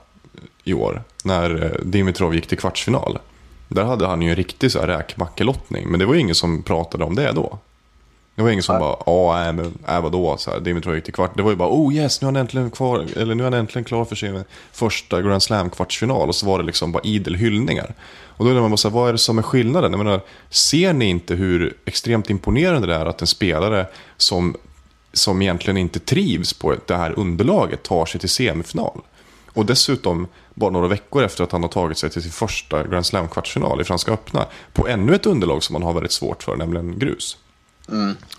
i 0.63 0.73
år 0.73 1.03
när 1.23 1.63
eh, 1.63 1.85
Dimitrov 1.85 2.35
gick 2.35 2.47
till 2.47 2.57
kvartsfinal. 2.57 3.19
Där 3.67 3.83
hade 3.83 4.07
han 4.07 4.21
ju 4.21 4.29
en 4.29 4.35
riktig 4.35 4.71
så 4.71 4.79
här 4.79 4.87
räkmackelottning, 4.87 5.87
men 5.87 5.99
det 5.99 6.05
var 6.05 6.13
ju 6.13 6.19
ingen 6.19 6.35
som 6.35 6.63
pratade 6.63 7.03
om 7.03 7.15
det 7.15 7.31
då. 7.31 7.59
Det 8.35 8.43
var 8.43 8.49
ingen 8.49 8.63
som 8.63 8.79
bara, 8.79 8.95
ja, 9.05 9.33
nej, 9.33 9.53
men 9.53 9.77
äh, 9.87 10.01
vadå, 10.01 10.37
så 10.37 10.51
här, 10.51 10.59
Dimitrov 10.59 10.95
gick 10.95 11.03
till 11.03 11.13
kvart. 11.13 11.37
Det 11.37 11.43
var 11.43 11.49
ju 11.49 11.55
bara, 11.55 11.69
oh 11.69 11.93
yes, 11.93 12.21
nu 12.21 12.25
är 12.25 12.27
han 12.27 12.35
äntligen, 12.35 12.71
kvar, 12.71 13.05
eller 13.15 13.35
nu 13.35 13.43
är 13.43 13.51
han 13.51 13.59
äntligen 13.59 13.83
klar 13.83 14.05
för 14.05 14.15
sin 14.15 14.43
första 14.71 15.21
Grand 15.21 15.43
Slam-kvartsfinal. 15.43 16.29
Och 16.29 16.35
så 16.35 16.45
var 16.45 16.59
det 16.59 16.65
liksom 16.65 16.91
bara 16.91 17.03
idel 17.03 17.35
hyllningar. 17.35 17.93
Och 18.37 18.45
då 18.45 18.49
undrar 18.49 18.61
man 18.61 18.71
bara, 18.71 18.77
så 18.77 18.89
här, 18.89 18.95
vad 18.95 19.09
är 19.09 19.11
det 19.11 19.17
som 19.17 19.37
är 19.37 19.41
skillnaden? 19.41 19.91
Jag 19.91 19.97
menar, 19.97 20.21
ser 20.49 20.93
ni 20.93 21.05
inte 21.05 21.35
hur 21.35 21.77
extremt 21.85 22.29
imponerande 22.29 22.87
det 22.87 22.95
är 22.95 23.05
att 23.05 23.21
en 23.21 23.27
spelare 23.27 23.87
som, 24.17 24.55
som 25.13 25.41
egentligen 25.41 25.77
inte 25.77 25.99
trivs 25.99 26.53
på 26.53 26.75
det 26.85 26.95
här 26.95 27.19
underlaget 27.19 27.83
tar 27.83 28.05
sig 28.05 28.19
till 28.19 28.29
semifinal? 28.29 29.01
Och 29.53 29.65
dessutom, 29.65 30.27
bara 30.53 30.69
några 30.69 30.87
veckor 30.87 31.23
efter 31.23 31.43
att 31.43 31.51
han 31.51 31.61
har 31.61 31.69
tagit 31.69 31.97
sig 31.97 32.09
till 32.09 32.21
sin 32.21 32.31
första 32.31 32.83
Grand 32.83 33.05
Slam-kvartsfinal 33.05 33.81
i 33.81 33.83
Franska 33.83 34.11
öppna, 34.11 34.45
på 34.73 34.87
ännu 34.87 35.15
ett 35.15 35.25
underlag 35.25 35.63
som 35.63 35.75
han 35.75 35.83
har 35.83 35.93
väldigt 35.93 36.11
svårt 36.11 36.43
för, 36.43 36.55
nämligen 36.55 36.99
grus. 36.99 37.37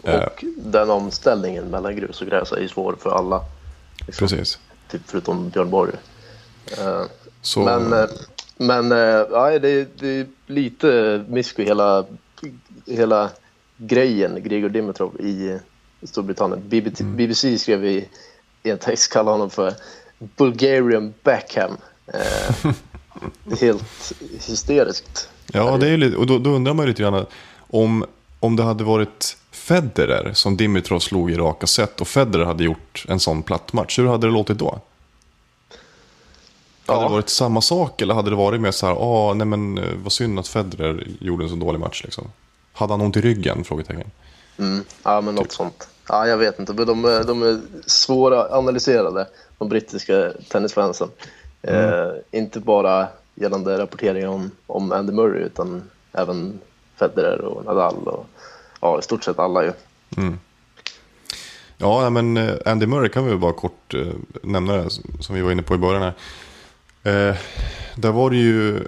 Och 0.02 0.44
den 0.56 0.90
omställningen 0.90 1.64
mellan 1.64 1.96
grus 1.96 2.20
och 2.20 2.26
gräs 2.26 2.52
är 2.52 2.60
ju 2.60 2.68
svår 2.68 2.96
för 3.02 3.10
alla. 3.10 3.44
Liksom, 4.06 4.28
Precis. 4.28 4.58
typ 4.90 5.02
förutom 5.06 5.48
Björn 5.48 5.70
Borg. 5.70 5.92
Eh, 6.78 7.02
Så, 7.42 7.60
Men, 7.60 7.92
eh, 7.92 8.08
men 8.56 8.92
eh, 8.92 8.98
ja, 9.30 9.58
det, 9.58 9.98
det 10.00 10.08
är 10.08 10.26
lite 10.46 11.24
mysko 11.28 11.62
i 11.62 11.64
hela, 11.64 12.04
hela 12.86 13.30
grejen, 13.76 14.42
Grigor 14.42 14.68
Dimitrov 14.68 15.20
i 15.20 15.58
Storbritannien. 16.02 16.62
BBC, 16.68 17.04
BBC 17.04 17.58
skrev 17.58 17.84
i, 17.84 18.08
en 18.62 18.78
text, 18.78 19.12
kallade 19.12 19.30
honom 19.34 19.50
för 19.50 19.74
Bulgarian 20.18 21.14
Beckham. 21.22 21.76
Eh, 22.06 22.72
helt 23.60 24.12
hysteriskt. 24.46 25.28
Ja, 25.52 25.76
det 25.76 25.86
är 25.86 25.90
ju 25.90 25.96
lite, 25.96 26.16
och 26.16 26.26
då, 26.26 26.38
då 26.38 26.50
undrar 26.50 26.74
man 26.74 26.84
ju 26.84 26.88
lite 26.88 27.02
grann 27.02 27.26
om, 27.58 28.04
om 28.40 28.56
det 28.56 28.62
hade 28.62 28.84
varit 28.84 29.36
Federer 29.50 30.30
som 30.34 30.56
Dimitrov 30.56 30.98
slog 30.98 31.30
i 31.30 31.34
raka 31.36 31.66
set 31.66 32.00
och 32.00 32.08
Federer 32.08 32.44
hade 32.44 32.64
gjort 32.64 33.04
en 33.08 33.20
sån 33.20 33.42
platt 33.42 33.72
match. 33.72 33.98
Hur 33.98 34.06
hade 34.06 34.26
det 34.26 34.32
låtit 34.32 34.58
då? 34.58 34.80
Hade 36.86 37.00
Ja. 37.00 37.06
det 37.08 37.12
varit 37.12 37.28
samma 37.28 37.60
sak 37.60 38.02
eller 38.02 38.14
hade 38.14 38.30
det 38.30 38.36
varit 38.36 38.60
mer 38.60 38.70
så 38.70 38.86
här, 38.86 38.94
ah, 38.98 39.34
nej 39.34 39.46
men 39.46 39.78
eh, 39.78 39.84
vad 40.02 40.12
synd 40.12 40.38
att 40.38 40.48
Federer 40.48 41.06
gjorde 41.20 41.44
en 41.44 41.50
så 41.50 41.56
dålig 41.56 41.80
match 41.80 42.02
liksom. 42.04 42.24
Hade 42.72 42.92
han 42.92 43.00
ont 43.00 43.16
i 43.16 43.20
ryggen? 43.20 43.64
Frågetecken. 43.64 44.10
Mm, 44.58 44.84
ja, 45.02 45.20
men 45.20 45.34
något 45.34 45.52
sånt. 45.52 45.88
Ja, 46.08 46.26
jag 46.28 46.36
vet 46.36 46.58
inte. 46.58 46.72
men 46.74 46.86
De, 46.86 47.04
är- 47.04 47.24
de 47.24 47.42
är 47.42 47.60
svåra 47.86 48.56
analyserade, 48.58 49.28
de 49.58 49.68
brittiska 49.68 50.32
tennisfansen. 50.48 51.08
Eh, 51.62 52.08
inte 52.30 52.60
bara 52.60 53.08
gällande 53.34 53.78
rapporteringen 53.78 54.28
om, 54.28 54.50
om 54.66 54.92
Andy 54.92 55.12
Murray 55.12 55.42
utan 55.42 55.82
även 56.12 56.58
Federer 56.98 57.40
och 57.40 57.64
Nadal 57.64 58.08
och 58.08 58.26
ja, 58.80 58.98
i 58.98 59.02
stort 59.02 59.24
sett 59.24 59.38
alla 59.38 59.64
ju. 59.64 59.72
Mm. 60.16 60.38
Ja, 61.78 62.10
men 62.10 62.36
eh, 62.36 62.54
Andy 62.66 62.86
Murray 62.86 63.08
kan 63.08 63.24
vi 63.24 63.30
väl 63.30 63.38
bara 63.38 63.52
kort 63.52 63.94
eh, 63.94 64.06
nämna 64.42 64.76
det, 64.76 64.90
som 65.20 65.34
vi 65.34 65.40
var 65.40 65.52
inne 65.52 65.62
på 65.62 65.74
i 65.74 65.78
början 65.78 66.02
här. 66.02 66.14
Eh, 67.30 67.36
där 67.94 68.12
var 68.12 68.30
det 68.30 68.36
ju, 68.36 68.80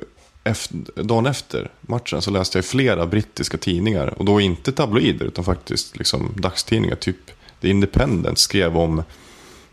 efter, 0.44 1.02
dagen 1.02 1.26
efter 1.26 1.70
matchen 1.80 2.22
så 2.22 2.30
läste 2.30 2.58
jag 2.58 2.64
flera 2.64 3.06
brittiska 3.06 3.58
tidningar. 3.58 4.14
Och 4.18 4.24
då 4.24 4.40
inte 4.40 4.72
tabloider 4.72 5.26
utan 5.26 5.44
faktiskt 5.44 5.96
liksom 5.96 6.32
dagstidningar. 6.36 6.96
Typ 6.96 7.16
The 7.60 7.68
Independent 7.68 8.38
skrev 8.38 8.76
om, 8.76 9.02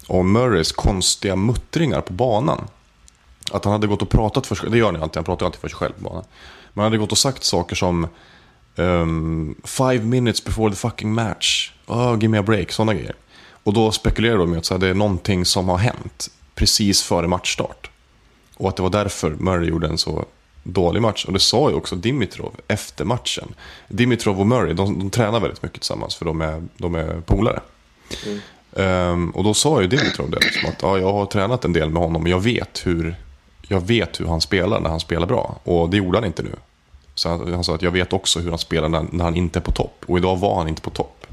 om 0.08 0.32
Murrays 0.32 0.72
konstiga 0.72 1.36
muttringar 1.36 2.02
på 2.02 2.14
banan. 2.14 2.68
Att 3.52 3.66
han 3.66 3.72
hade 3.72 3.88
gått 3.88 4.02
och 4.02 4.10
pratat 4.10 4.48
för 4.48 4.56
sig 4.56 4.70
det 4.70 4.78
gör 4.78 4.86
han 4.86 4.96
ju 4.96 5.02
alltid, 5.02 5.16
han 5.16 5.24
pratar 5.24 5.46
ju 5.46 5.48
alltid 5.48 5.62
för 5.62 5.68
sig 5.68 5.78
själv 5.78 5.94
banan. 5.98 6.24
Men 6.74 6.84
han 6.84 6.92
hade 6.92 6.98
gått 6.98 7.12
och 7.12 7.18
sagt 7.18 7.44
saker 7.44 7.76
som 7.76 8.08
um, 8.76 9.56
Five 9.64 10.00
minutes 10.00 10.44
before 10.44 10.70
the 10.70 10.76
fucking 10.76 11.14
match. 11.14 11.72
Oh, 11.88 12.14
give 12.14 12.28
me 12.28 12.38
a 12.38 12.44
break, 12.44 12.72
sådana 12.72 12.94
grejer. 12.94 13.16
Och 13.64 13.74
då 13.74 13.92
spekulerar 13.92 14.38
de 14.38 14.52
ju 14.52 14.58
att 14.58 14.66
så 14.66 14.74
här, 14.74 14.82
det 14.82 14.88
är 14.88 14.94
någonting 14.94 15.46
som 15.46 15.70
har 15.70 15.78
hänt 15.78 16.30
precis 16.56 17.04
före 17.04 17.28
matchstart. 17.28 17.90
Och 18.58 18.70
att 18.70 18.76
det 18.76 18.84
var 18.84 18.90
därför 18.90 19.30
Murray 19.30 19.70
gjorde 19.70 19.88
en 19.88 19.98
så 19.98 20.26
dålig 20.64 21.02
match. 21.02 21.26
Och 21.26 21.34
det 21.34 21.40
sa 21.40 21.70
ju 21.70 21.76
också 21.76 21.96
Dimitrov 21.96 22.56
efter 22.68 23.06
matchen. 23.06 23.56
Dimitrov 23.88 24.40
och 24.40 24.48
Murray, 24.48 24.74
de, 24.74 25.00
de 25.00 25.10
tränar 25.10 25.40
väldigt 25.40 25.64
mycket 25.64 25.82
tillsammans 25.82 26.16
för 26.16 26.26
de 26.26 26.42
är, 26.42 26.64
de 26.78 26.96
är 26.96 27.22
polare. 27.26 27.60
Ehm, 28.76 29.30
och 29.30 29.44
då 29.44 29.54
sa 29.54 29.82
ju 29.82 29.88
Dimitrov 29.88 30.30
det, 30.30 30.40
liksom 30.40 30.70
att 30.70 30.82
ja, 30.82 30.98
jag 30.98 31.14
har 31.14 31.26
tränat 31.26 31.66
en 31.66 31.74
del 31.74 31.90
med 31.90 32.02
honom 32.02 32.24
och 32.24 32.30
jag 32.30 32.40
vet, 32.40 32.82
hur, 32.86 33.16
jag 33.68 33.88
vet 33.88 34.20
hur 34.20 34.26
han 34.26 34.42
spelar 34.42 34.80
när 34.80 34.90
han 34.90 35.00
spelar 35.00 35.28
bra. 35.28 35.60
Och 35.64 35.90
det 35.90 35.98
gjorde 35.98 36.18
han 36.18 36.26
inte 36.26 36.44
nu. 36.44 36.52
Så 37.16 37.30
han, 37.30 37.54
han 37.54 37.64
sa 37.64 37.76
att 37.76 37.82
jag 37.82 37.92
vet 37.92 38.14
också 38.14 38.40
hur 38.40 38.50
han 38.50 38.60
spelar 38.60 38.90
när, 38.90 39.06
när 39.12 39.24
han 39.24 39.36
inte 39.36 39.60
är 39.60 39.62
på 39.62 39.72
topp. 39.72 40.04
Och 40.06 40.18
idag 40.18 40.38
var 40.38 40.56
han 40.56 40.68
inte 40.68 40.82
på 40.82 40.90
topp. 40.90 41.28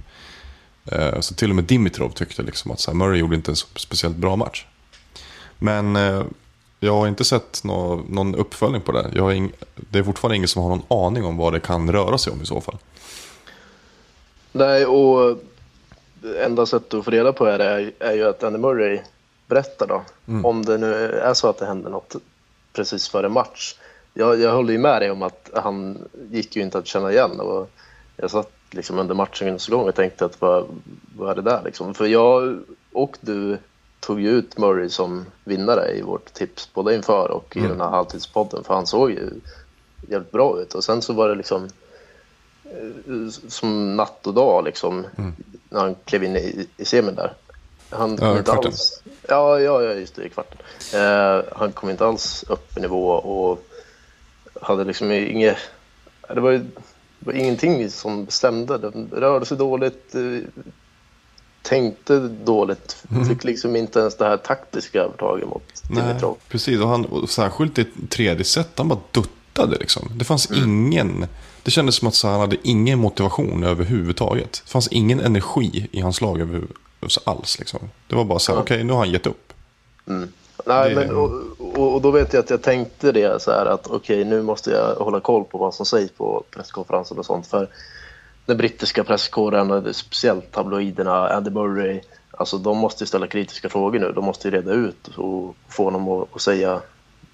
Eh, 0.85 1.21
så 1.21 1.35
till 1.35 1.51
och 1.51 1.57
med 1.57 1.65
Dimitrov 1.65 2.11
tyckte 2.11 2.43
liksom 2.43 2.71
att 2.71 2.81
så 2.81 2.91
här, 2.91 2.97
Murray 2.97 3.19
gjorde 3.21 3.37
inte 3.37 3.51
en 3.51 3.57
speciellt 3.57 4.17
bra 4.17 4.37
match. 4.37 4.67
Men 5.59 5.97
eh, 5.97 6.23
jag 6.81 6.97
har 6.97 7.09
inte 7.09 7.25
sett 7.25 7.61
nå, 7.65 8.03
någon 8.09 8.35
uppföljning 8.35 8.83
på 8.83 8.93
det. 8.93 9.11
Jag 9.15 9.23
har 9.23 9.33
ing, 9.33 9.53
det 9.77 9.99
är 9.99 10.03
fortfarande 10.03 10.37
ingen 10.37 10.49
som 10.49 10.62
har 10.62 10.69
någon 10.69 11.07
aning 11.07 11.25
om 11.25 11.37
vad 11.37 11.53
det 11.53 11.61
kan 11.61 11.93
röra 11.93 12.19
sig 12.19 12.33
om 12.33 12.43
i 12.43 12.47
så 12.47 12.61
fall. 12.61 12.79
Nej, 14.53 14.87
och 14.87 15.39
enda 16.45 16.67
sättet 16.67 16.95
att 16.95 17.05
få 17.05 17.11
reda 17.11 17.33
på 17.33 17.45
det 17.45 17.65
är, 17.65 17.93
är 17.99 18.12
ju 18.12 18.29
att 18.29 18.43
Andy 18.43 18.59
Murray 18.59 19.01
berättar 19.53 19.87
då. 19.87 20.03
Om 20.45 20.65
det 20.65 20.79
nu 20.79 20.95
är 21.05 21.35
så 21.35 21.49
att 21.49 21.59
det 21.59 21.67
händer 21.67 21.91
något 21.91 22.17
precis 22.73 23.09
före 23.09 23.29
match. 23.29 23.75
Jag, 24.15 24.41
jag 24.41 24.53
håller 24.53 24.73
ju 24.73 24.79
med 24.79 25.03
dig 25.03 25.11
om 25.11 25.23
att 25.23 25.51
han 25.55 25.99
gick 26.31 26.57
ju 26.57 26.63
inte 26.63 26.79
att 26.79 26.87
känna 26.87 27.13
igen. 27.13 27.41
Och 27.41 27.71
jag 28.17 28.31
satt 28.31 28.53
liksom 28.71 28.99
under 28.99 29.15
matchens 29.15 29.69
gång 29.69 29.89
och 29.89 29.95
tänkte 29.95 30.25
att 30.25 30.41
vad, 30.41 30.67
vad 31.17 31.31
är 31.31 31.35
det 31.35 31.43
där 31.43 31.63
liksom? 31.65 31.95
För 31.95 32.07
jag 32.07 32.59
och 32.93 33.17
du 33.21 33.59
tog 34.01 34.21
ju 34.21 34.31
ut 34.31 34.59
Murray 34.59 34.89
som 34.89 35.27
vinnare 35.45 35.91
i 35.99 36.03
vårt 36.03 36.33
tips, 36.33 36.71
både 36.75 36.95
inför 36.95 37.31
och 37.31 37.57
i 37.57 37.61
den 37.61 37.81
här 37.81 37.89
halvtidspodden. 37.89 38.65
För 38.65 38.75
han 38.75 38.87
såg 38.87 39.11
ju 39.11 39.31
jävligt 40.09 40.33
bra 40.33 40.61
ut. 40.61 40.75
Och 40.75 40.85
sen 40.85 41.03
så 41.03 41.13
var 41.13 41.29
det 41.29 41.35
liksom 41.35 41.69
som 43.49 43.97
natt 43.97 44.27
och 44.27 44.35
dag 44.35 44.65
liksom, 44.65 45.07
när 45.69 45.81
han 45.81 45.95
klev 46.05 46.25
in 46.25 46.37
i, 46.37 46.67
i 46.77 46.85
semin 46.85 47.15
där. 47.15 47.33
Han 47.93 48.17
kom 48.17 48.27
Ja, 48.29 48.39
inte 48.39 48.51
kvarten. 48.51 48.67
alls, 48.71 49.03
ja, 49.29 49.61
ja, 49.61 49.83
ja, 49.83 49.93
just 49.93 50.15
det, 50.15 50.25
i 50.25 50.29
kvarten. 50.29 50.59
Eh, 50.95 51.45
han 51.57 51.73
kom 51.73 51.91
inte 51.91 52.07
alls 52.07 52.45
upp 52.49 52.79
i 52.79 52.81
nivå 52.81 53.09
och 53.11 53.65
hade 54.63 54.85
liksom 54.85 55.13
inget... 55.13 55.57
Det 56.35 56.41
var, 56.41 56.51
ju- 56.51 56.59
det 56.59 57.27
var 57.27 57.33
ingenting 57.33 57.91
som 57.91 58.27
stämde. 58.29 58.79
Den 58.79 59.11
rörde 59.13 59.47
sig 59.47 59.57
dåligt, 59.57 60.15
eh, 60.15 60.49
tänkte 61.63 62.19
dåligt. 62.45 63.05
Fick 63.29 63.45
liksom 63.45 63.77
inte 63.77 63.99
ens 64.01 64.17
det 64.17 64.25
här 64.25 64.37
taktiska 64.37 65.01
övertaget 65.01 65.49
mot 65.49 65.63
Nej, 65.91 66.03
Dimitrov. 66.03 66.37
precis. 66.49 66.81
Och, 66.81 66.89
han, 66.89 67.05
och 67.05 67.31
särskilt 67.31 67.79
i 67.79 67.87
tredje 68.09 68.45
set, 68.45 68.69
han 68.77 68.89
bara 68.89 68.99
duttade 69.11 69.77
liksom. 69.79 70.09
Det 70.15 70.25
fanns 70.25 70.51
ingen... 70.51 71.27
Det 71.63 71.71
kändes 71.71 71.95
som 71.95 72.09
att 72.09 72.23
han 72.23 72.41
hade 72.41 72.57
ingen 72.63 72.99
motivation 72.99 73.65
överhuvudtaget. 73.65 74.63
Det 74.65 74.71
fanns 74.71 74.89
ingen 74.89 75.21
energi 75.21 75.89
i 75.93 76.01
hans 76.01 76.21
lag 76.21 76.41
överhuvud- 76.41 76.73
alls. 77.25 77.59
Liksom. 77.59 77.81
Det 78.09 78.17
var 78.17 78.25
bara 78.25 78.39
så 78.39 78.53
här, 78.55 78.61
okej, 78.61 78.85
nu 78.85 78.93
har 78.93 78.99
han 79.01 79.11
gett 79.11 79.27
upp. 79.27 79.53
Nej, 80.67 80.91
Det- 80.91 80.95
men, 80.95 81.15
och, 81.17 81.31
och, 81.59 81.95
och 81.95 82.01
då 82.03 82.11
vet 82.11 82.33
jag 82.33 82.43
att 82.45 82.51
jag 82.51 82.63
tänkte 82.63 83.13
det 83.13 83.43
så 83.43 83.51
här 83.51 83.67
att 83.67 83.87
okej, 83.87 84.25
nu 84.25 84.43
måste 84.43 84.71
jag 84.71 84.95
hålla 84.95 85.21
koll 85.21 85.45
på 85.45 85.59
vad 85.59 85.75
som 85.75 85.87
sägs 85.87 86.13
på 86.13 86.45
presskonferensen 86.51 87.19
och 87.19 87.27
sånt. 87.27 87.47
För 87.47 87.69
den 88.47 88.57
brittiska 88.57 89.05
presskåren, 89.05 89.95
speciellt 89.95 90.53
tabloiderna, 90.53 91.29
Andy 91.29 91.51
Murray, 91.51 92.01
alltså 92.31 92.59
de 92.59 92.79
måste 92.79 93.03
ju 93.05 93.07
ställa 93.09 93.27
kritiska 93.27 93.69
frågor 93.69 93.99
nu. 93.99 94.13
De 94.13 94.25
måste 94.25 94.49
ju 94.49 94.55
reda 94.55 94.73
ut 94.73 95.09
och 95.17 95.57
få 95.69 95.85
honom 95.85 96.09
att, 96.09 96.29
att 96.35 96.41
säga 96.43 96.81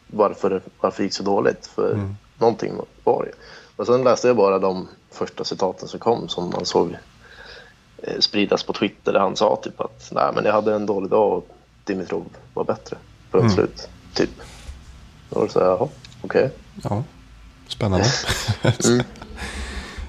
varför, 0.07 0.63
varför 0.81 0.99
det 0.99 1.05
gick 1.05 1.13
så 1.15 1.23
dåligt. 1.23 1.67
För 1.67 1.95
någonting 2.39 2.73
var 3.05 3.25
det. 3.25 3.33
Och 3.77 3.87
sen 3.87 4.03
läste 4.05 4.27
jag 4.27 4.37
bara 4.37 4.59
de 4.59 4.89
första 5.11 5.45
citaten 5.45 5.89
som 5.89 6.01
kom 6.01 6.29
som 6.29 6.51
man 6.51 6.67
såg 6.67 6.97
spridas 8.19 8.62
på 8.62 8.73
Twitter 8.73 9.12
där 9.12 9.21
han 9.21 9.37
sa 9.37 9.61
typ 9.62 9.81
att 9.81 10.09
nej 10.12 10.33
men 10.35 10.45
jag 10.45 10.52
hade 10.52 10.75
en 10.75 10.87
dålig 10.87 11.11
dag 11.11 11.33
och 11.33 11.49
Dimitrov 11.85 12.25
var 12.55 12.64
bättre. 12.64 12.97
Punkt 13.31 13.55
slut. 13.55 13.88
Typ. 14.14 14.31
Då 15.31 15.38
var 15.38 15.47
det 15.47 15.52
så 15.52 15.61
här, 15.61 15.67
jaha, 15.67 15.88
okej. 16.23 16.50
Ja, 16.83 17.05
spännande. 17.69 18.07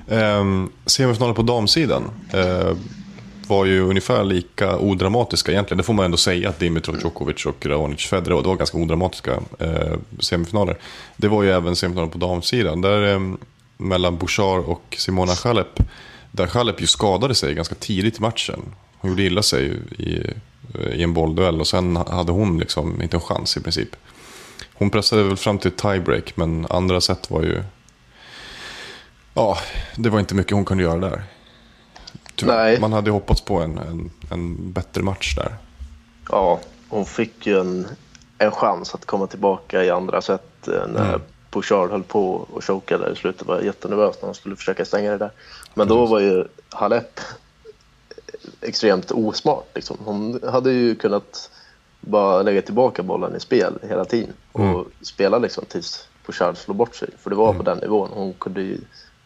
mm. 0.09 0.71
semifinalen 0.85 1.35
på 1.35 1.41
damsidan 1.41 2.11
eh, 2.33 2.77
var 3.47 3.65
ju 3.65 3.81
ungefär 3.81 4.23
lika 4.23 4.79
odramatiska 4.79 5.51
egentligen. 5.51 5.77
Det 5.77 5.83
får 5.83 5.93
man 5.93 6.05
ändå 6.05 6.17
säga 6.17 6.49
att 6.49 6.59
Dimitrov 6.59 6.99
Djokovic 7.01 7.45
och 7.45 7.65
Raonic 7.65 8.05
Federer 8.05 8.41
det 8.41 8.47
var 8.47 8.55
ganska 8.55 8.77
odramatiska 8.77 9.39
eh, 9.59 9.97
semifinaler. 10.19 10.77
Det 11.17 11.27
var 11.27 11.43
ju 11.43 11.51
även 11.51 11.75
semifinalen 11.75 12.11
på 12.11 12.17
damsidan. 12.17 12.81
Där 12.81 13.13
eh, 13.13 13.19
mellan 13.77 14.17
Bouchard 14.17 14.63
och 14.63 14.95
Simona 14.97 15.33
Halep. 15.43 15.79
Där 16.31 16.47
Halep 16.47 16.81
ju 16.81 16.87
skadade 16.87 17.35
sig 17.35 17.53
ganska 17.53 17.75
tidigt 17.75 18.17
i 18.17 18.21
matchen. 18.21 18.61
Hon 18.97 19.11
gjorde 19.11 19.23
illa 19.23 19.43
sig 19.43 19.81
i, 19.97 20.33
i 20.93 21.03
en 21.03 21.13
bollduell 21.13 21.59
och 21.59 21.67
sen 21.67 21.95
hade 21.95 22.31
hon 22.31 22.59
liksom 22.59 23.01
inte 23.01 23.17
en 23.17 23.21
chans 23.21 23.57
i 23.57 23.61
princip. 23.61 23.95
Hon 24.73 24.89
pressade 24.89 25.23
väl 25.23 25.37
fram 25.37 25.57
till 25.57 25.71
tiebreak 25.71 26.37
men 26.37 26.67
andra 26.69 27.01
set 27.01 27.31
var 27.31 27.41
ju... 27.41 27.63
Ja, 29.33 29.57
det 29.95 30.09
var 30.09 30.19
inte 30.19 30.35
mycket 30.35 30.53
hon 30.53 30.65
kunde 30.65 30.83
göra 30.83 30.99
där. 30.99 31.23
Nej. 32.41 32.79
Man 32.79 32.93
hade 32.93 33.11
hoppats 33.11 33.41
på 33.41 33.59
en, 33.59 33.77
en, 33.77 34.11
en, 34.31 34.71
bättre 34.71 35.03
match 35.03 35.35
där. 35.35 35.57
Ja, 36.29 36.59
hon 36.89 37.05
fick 37.05 37.47
ju 37.47 37.59
en, 37.59 37.87
en 38.37 38.51
chans 38.51 38.95
att 38.95 39.05
komma 39.05 39.27
tillbaka 39.27 39.83
i 39.83 39.89
andra 39.89 40.21
set 40.21 40.67
eh, 40.67 40.87
när 40.87 41.09
mm. 41.09 41.21
Bouchard 41.51 41.91
höll 41.91 42.03
på 42.03 42.33
och 42.35 42.63
chokade 42.63 43.11
i 43.11 43.15
slutet. 43.15 43.47
var 43.47 43.61
jättenervös 43.61 44.15
när 44.21 44.27
han 44.27 44.35
skulle 44.35 44.55
försöka 44.55 44.85
stänga 44.85 45.11
det 45.11 45.17
där. 45.17 45.31
Men 45.73 45.87
då 45.87 46.05
var 46.05 46.19
ju 46.19 46.45
Halep 46.69 47.19
extremt 48.61 49.11
osmart. 49.11 49.67
Liksom. 49.75 49.97
Hon 50.05 50.39
hade 50.49 50.71
ju 50.71 50.95
kunnat 50.95 51.51
bara 52.01 52.41
lägga 52.41 52.61
tillbaka 52.61 53.03
bollen 53.03 53.35
i 53.35 53.39
spel 53.39 53.79
hela 53.81 54.05
tiden 54.05 54.33
och 54.51 54.61
mm. 54.61 54.85
spela 55.01 55.37
liksom 55.37 55.65
tills 55.65 56.07
Bouchard 56.25 56.57
slog 56.57 56.77
bort 56.77 56.95
sig. 56.95 57.09
För 57.17 57.29
det 57.29 57.35
var 57.35 57.49
mm. 57.49 57.57
på 57.57 57.63
den 57.63 57.77
nivån. 57.77 58.09
Hon, 58.13 58.33
kunde 58.33 58.61
ju, 58.61 58.77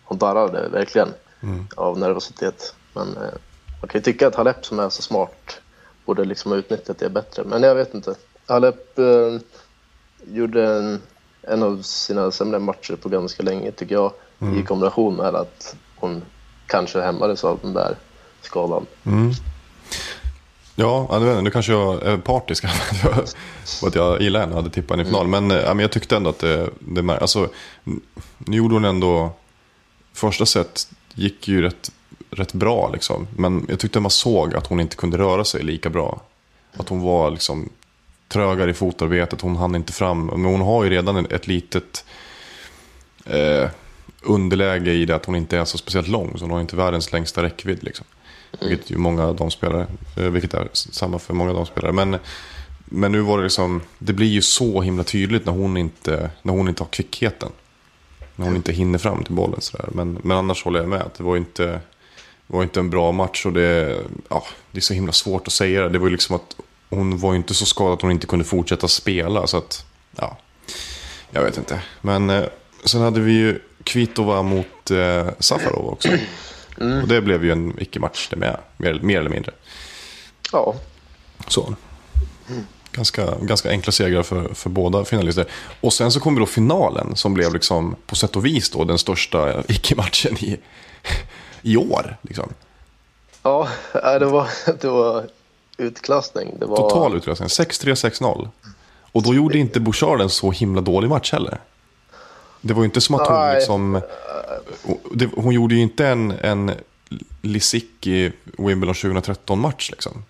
hon 0.03 0.17
darrade 0.17 0.67
verkligen 0.67 1.09
mm. 1.43 1.67
av 1.75 1.99
nervositet. 1.99 2.75
Men 2.93 3.07
eh, 3.07 3.33
man 3.81 3.87
kan 3.89 3.99
ju 3.99 4.01
tycka 4.01 4.27
att 4.27 4.35
Halep 4.35 4.65
som 4.65 4.79
är 4.79 4.89
så 4.89 5.01
smart 5.01 5.61
borde 6.05 6.25
liksom 6.25 6.51
ha 6.51 6.59
utnyttjat 6.59 6.97
det 6.97 7.09
bättre. 7.09 7.43
Men 7.43 7.63
jag 7.63 7.75
vet 7.75 7.93
inte. 7.93 8.15
Halep 8.45 8.99
eh, 8.99 9.39
gjorde 10.25 10.73
en, 10.73 11.01
en 11.41 11.63
av 11.63 11.81
sina 11.81 12.31
sämre 12.31 12.59
matcher 12.59 12.95
på 12.95 13.09
ganska 13.09 13.43
länge 13.43 13.71
tycker 13.71 13.95
jag. 13.95 14.11
Mm. 14.39 14.59
I 14.59 14.63
kombination 14.63 15.15
med 15.15 15.35
att 15.35 15.75
hon 16.03 16.21
kanske 16.67 17.01
hämmades 17.01 17.43
av 17.43 17.59
den 17.61 17.73
där 17.73 17.95
skadan. 18.41 18.85
Mm. 19.03 19.31
Ja, 20.75 21.07
jag 21.11 21.19
vet 21.19 21.29
inte, 21.29 21.41
nu 21.41 21.51
kanske 21.51 21.71
jag 21.71 22.03
är 22.03 22.17
partisk 22.17 22.65
för 23.81 23.87
att 23.87 23.95
jag 23.95 24.21
gillar 24.21 24.39
henne 24.39 24.51
och 24.51 24.57
hade 24.57 24.73
tippat 24.73 24.97
henne 24.97 25.03
i 25.03 25.05
final. 25.05 25.25
Mm. 25.25 25.47
Men, 25.47 25.61
men 25.65 25.79
jag 25.79 25.91
tyckte 25.91 26.15
ändå 26.15 26.29
att 26.29 26.39
det, 26.39 26.69
det 26.79 27.17
alltså, 27.21 27.49
nu 28.37 28.57
gjorde 28.57 28.75
hon 28.75 28.85
ändå, 28.85 29.31
första 30.13 30.45
set 30.45 30.87
gick 31.13 31.47
ju 31.47 31.61
rätt 31.61 31.91
rätt 32.31 32.53
bra. 32.53 32.89
Liksom. 32.93 33.27
Men 33.37 33.65
jag 33.69 33.79
tyckte 33.79 33.99
man 33.99 34.11
såg 34.11 34.55
att 34.55 34.67
hon 34.67 34.79
inte 34.79 34.95
kunde 34.95 35.17
röra 35.17 35.45
sig 35.45 35.63
lika 35.63 35.89
bra. 35.89 36.21
Att 36.73 36.89
hon 36.89 37.01
var 37.01 37.31
liksom 37.31 37.69
trögare 38.27 38.71
i 38.71 38.73
fotarbetet, 38.73 39.41
hon 39.41 39.55
hann 39.55 39.75
inte 39.75 39.93
fram. 39.93 40.25
Men 40.25 40.45
hon 40.45 40.61
har 40.61 40.83
ju 40.83 40.89
redan 40.89 41.25
ett 41.25 41.47
litet 41.47 42.05
eh, 43.25 43.69
underläge 44.23 44.91
i 44.91 45.05
det 45.05 45.15
att 45.15 45.25
hon 45.25 45.35
inte 45.35 45.57
är 45.57 45.65
så 45.65 45.77
speciellt 45.77 46.07
lång. 46.07 46.37
Så 46.37 46.43
hon 46.43 46.51
har 46.51 46.61
inte 46.61 46.75
världens 46.75 47.11
längsta 47.11 47.43
räckvidd. 47.43 47.83
Liksom. 47.83 48.05
Vilket 48.61 48.89
ju 48.91 48.97
många 48.97 49.33
damspelare, 49.33 49.87
eh, 50.17 50.23
vilket 50.23 50.53
är 50.53 50.69
samma 50.73 51.19
för 51.19 51.33
många 51.33 51.53
damspelare. 51.53 51.91
Men, 51.91 52.17
men 52.85 53.11
nu 53.11 53.21
var 53.21 53.37
det 53.37 53.43
liksom, 53.43 53.81
det 53.99 54.13
blir 54.13 54.27
ju 54.27 54.41
så 54.41 54.81
himla 54.81 55.03
tydligt 55.03 55.45
när 55.45 55.53
hon 55.53 55.77
inte, 55.77 56.31
när 56.41 56.53
hon 56.53 56.67
inte 56.67 56.83
har 56.83 56.89
kvickheten. 56.89 57.49
När 58.35 58.45
hon 58.45 58.55
inte 58.55 58.73
hinner 58.73 58.99
fram 58.99 59.23
till 59.23 59.33
bollen 59.33 59.61
sådär. 59.61 59.89
Men, 59.91 60.19
men 60.23 60.37
annars 60.37 60.63
håller 60.63 60.79
jag 60.79 60.89
med. 60.89 61.09
Det 61.17 61.23
var 61.23 61.37
inte, 61.37 61.65
det 62.47 62.53
var 62.55 62.63
inte 62.63 62.79
en 62.79 62.89
bra 62.89 63.11
match 63.11 63.45
och 63.45 63.53
det, 63.53 64.01
ja, 64.29 64.43
det 64.71 64.77
är 64.77 64.81
så 64.81 64.93
himla 64.93 65.11
svårt 65.11 65.47
att 65.47 65.53
säga 65.53 65.81
det. 65.81 65.89
Det 65.89 65.99
var 65.99 66.07
ju 66.07 66.11
liksom 66.11 66.35
att 66.35 66.55
hon 66.89 67.17
var 67.17 67.35
inte 67.35 67.53
så 67.53 67.65
skadad 67.65 67.93
att 67.93 68.01
hon 68.01 68.11
inte 68.11 68.27
kunde 68.27 68.45
fortsätta 68.45 68.87
spela. 68.87 69.47
Så 69.47 69.57
att, 69.57 69.85
ja, 70.15 70.37
jag 71.31 71.43
vet 71.43 71.57
inte. 71.57 71.81
Men 72.01 72.29
eh, 72.29 72.45
sen 72.83 73.01
hade 73.01 73.19
vi 73.19 73.33
ju 73.33 73.59
Kvitova 73.83 74.41
mot 74.41 74.91
eh, 74.91 75.27
Safarov 75.39 75.89
också. 75.89 76.09
Mm. 76.81 77.01
Och 77.01 77.07
det 77.07 77.21
blev 77.21 77.45
ju 77.45 77.51
en 77.51 77.79
icke-match 77.79 78.27
det 78.29 78.35
med, 78.35 78.57
mer, 78.77 78.99
mer 79.01 79.19
eller 79.19 79.29
mindre. 79.29 79.51
Ja. 80.51 80.75
Så. 81.47 81.75
Ganska, 82.91 83.35
ganska 83.41 83.69
enkla 83.69 83.91
segrar 83.91 84.23
för, 84.23 84.53
för 84.53 84.69
båda 84.69 85.05
finalister. 85.05 85.45
Och 85.81 85.93
sen 85.93 86.11
så 86.11 86.19
kommer 86.19 86.39
då 86.39 86.45
finalen 86.45 87.15
som 87.15 87.33
blev 87.33 87.53
liksom 87.53 87.95
på 88.05 88.15
sätt 88.15 88.35
och 88.35 88.45
vis 88.45 88.69
då 88.69 88.83
den 88.83 88.97
största 88.97 89.63
icke-matchen 89.67 90.37
i, 90.37 90.59
i 91.61 91.77
år. 91.77 92.17
Liksom. 92.21 92.53
Ja, 93.43 93.67
det 93.93 94.25
var, 94.25 94.49
det 94.81 94.87
var 94.87 95.27
utklassning. 95.77 96.55
Det 96.59 96.65
var... 96.65 96.77
Total 96.77 97.15
utklassning. 97.15 97.47
6-3, 97.47 98.09
6-0. 98.09 98.49
Och 99.11 99.23
då 99.23 99.33
gjorde 99.33 99.57
inte 99.57 99.79
Bouchard 99.79 100.21
en 100.21 100.29
så 100.29 100.51
himla 100.51 100.81
dålig 100.81 101.09
match 101.09 101.31
heller. 101.31 101.59
Det 102.65 102.73
var 102.73 102.81
ju 102.81 102.85
inte 102.85 103.01
som 103.01 103.15
att 103.15 103.27
hon 103.27 103.53
liksom... 103.53 104.01
hon 105.35 105.53
gjorde 105.53 105.75
ju 105.75 105.81
inte 105.81 106.07
en, 106.07 106.31
en 106.31 106.71
Lisicki 107.41 108.31
Wimbledon 108.57 108.93
2013-match 108.93 109.91
liksom. 109.91 110.23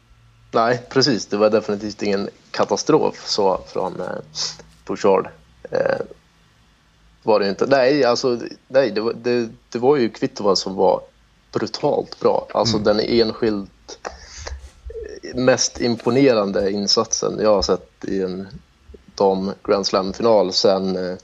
Nej, 0.51 0.81
precis. 0.89 1.25
Det 1.25 1.37
var 1.37 1.49
definitivt 1.49 2.01
ingen 2.01 2.29
katastrof 2.51 3.27
så 3.27 3.61
från 3.67 4.01
eh, 4.01 4.07
Bouchard. 4.85 5.27
Eh, 5.71 6.05
var 7.23 7.39
det 7.39 7.49
inte. 7.49 7.65
Nej, 7.65 8.03
alltså, 8.03 8.39
nej 8.67 8.91
det, 8.91 9.01
var, 9.01 9.13
det, 9.13 9.49
det 9.69 9.79
var 9.79 9.97
ju 9.97 10.09
Kvitova 10.09 10.55
som 10.55 10.75
var 10.75 11.01
brutalt 11.51 12.19
bra. 12.19 12.47
Alltså 12.53 12.77
mm. 12.77 12.83
den 12.83 12.99
enskilt 12.99 13.99
mest 15.35 15.81
imponerande 15.81 16.71
insatsen 16.71 17.39
jag 17.41 17.55
har 17.55 17.61
sett 17.61 18.05
i 18.05 18.21
en 18.21 18.47
dam 19.15 19.51
Grand 19.63 19.87
Slam-final 19.87 20.53
sen 20.53 20.95
eh, 20.95 21.17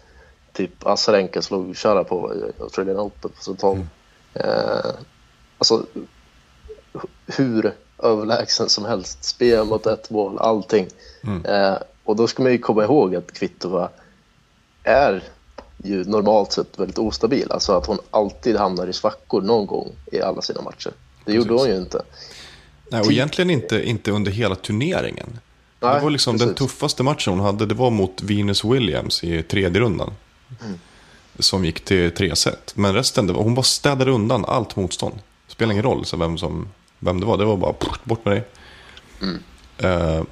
typ 0.59 0.87
Azarenka 0.87 1.41
slog 1.41 1.75
på 1.81 2.33
Australian 2.59 2.97
Open 2.97 3.31
på 3.31 3.43
2012. 3.43 3.75
Mm. 3.75 3.87
Eh, 4.33 4.91
alltså 5.57 5.85
hur 7.25 7.73
överlägsen 8.03 8.69
som 8.69 8.85
helst, 8.85 9.23
spel 9.23 9.65
mot 9.65 9.85
ett 9.85 10.09
mål, 10.09 10.37
allting. 10.39 10.87
Mm. 11.23 11.45
Eh, 11.45 11.77
och 12.03 12.15
då 12.15 12.27
ska 12.27 12.43
man 12.43 12.51
ju 12.51 12.57
komma 12.57 12.83
ihåg 12.83 13.15
att 13.15 13.31
Kvitova 13.31 13.89
är 14.83 15.23
ju 15.77 16.03
normalt 16.03 16.51
sett 16.51 16.79
väldigt 16.79 16.97
ostabil. 16.97 17.51
Alltså 17.51 17.73
att 17.73 17.85
hon 17.85 17.99
alltid 18.11 18.55
hamnar 18.55 18.87
i 18.87 18.93
svackor 18.93 19.41
någon 19.41 19.65
gång 19.65 19.91
i 20.11 20.21
alla 20.21 20.41
sina 20.41 20.61
matcher. 20.61 20.91
Det 20.91 21.25
precis. 21.25 21.35
gjorde 21.35 21.53
hon 21.53 21.69
ju 21.69 21.77
inte. 21.77 22.01
Nej, 22.91 23.01
och 23.01 23.11
egentligen 23.11 23.49
inte, 23.49 23.83
inte 23.83 24.11
under 24.11 24.31
hela 24.31 24.55
turneringen. 24.55 25.39
Nej, 25.79 25.95
det 25.95 26.03
var 26.03 26.09
liksom 26.09 26.37
den 26.37 26.55
tuffaste 26.55 27.03
matchen 27.03 27.33
hon 27.33 27.39
hade, 27.39 27.65
det 27.65 27.75
var 27.75 27.89
mot 27.89 28.21
Venus 28.21 28.65
Williams 28.65 29.23
i 29.23 29.43
tredje 29.43 29.81
rundan. 29.81 30.13
Mm. 30.65 30.79
Som 31.39 31.65
gick 31.65 31.85
till 31.85 32.11
tre 32.11 32.35
set. 32.35 32.75
Men 32.75 32.93
resten, 32.93 33.27
det 33.27 33.33
var, 33.33 33.43
hon 33.43 33.55
bara 33.55 33.63
städade 33.63 34.11
undan 34.11 34.45
allt 34.45 34.75
motstånd. 34.75 35.15
Det 35.47 35.51
spelar 35.51 35.71
ingen 35.71 35.83
roll 35.83 36.05
så 36.05 36.17
vem, 36.17 36.37
som, 36.37 36.67
vem 36.99 37.19
det 37.19 37.25
var, 37.25 37.37
det 37.37 37.45
var 37.45 37.57
bara 37.57 37.73
pff, 37.73 38.03
bort 38.03 38.25
med 38.25 38.33
dig. 38.33 38.43
Mm. 39.21 39.39
Uh, 39.83 40.23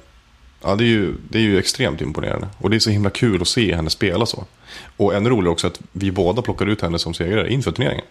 ja, 0.62 0.74
det 0.74 0.84
är, 0.84 0.88
ju, 0.88 1.14
det 1.30 1.38
är 1.38 1.42
ju 1.42 1.58
extremt 1.58 2.00
imponerande. 2.00 2.48
Och 2.58 2.70
det 2.70 2.76
är 2.76 2.80
så 2.80 2.90
himla 2.90 3.10
kul 3.10 3.42
att 3.42 3.48
se 3.48 3.74
henne 3.74 3.90
spela 3.90 4.26
så. 4.26 4.44
Och 4.96 5.14
ännu 5.14 5.30
roligare 5.30 5.52
också 5.52 5.66
att 5.66 5.80
vi 5.92 6.12
båda 6.12 6.42
plockade 6.42 6.70
ut 6.72 6.82
henne 6.82 6.98
som 6.98 7.14
segrare 7.14 7.52
inför 7.52 7.72
turneringen. 7.72 8.04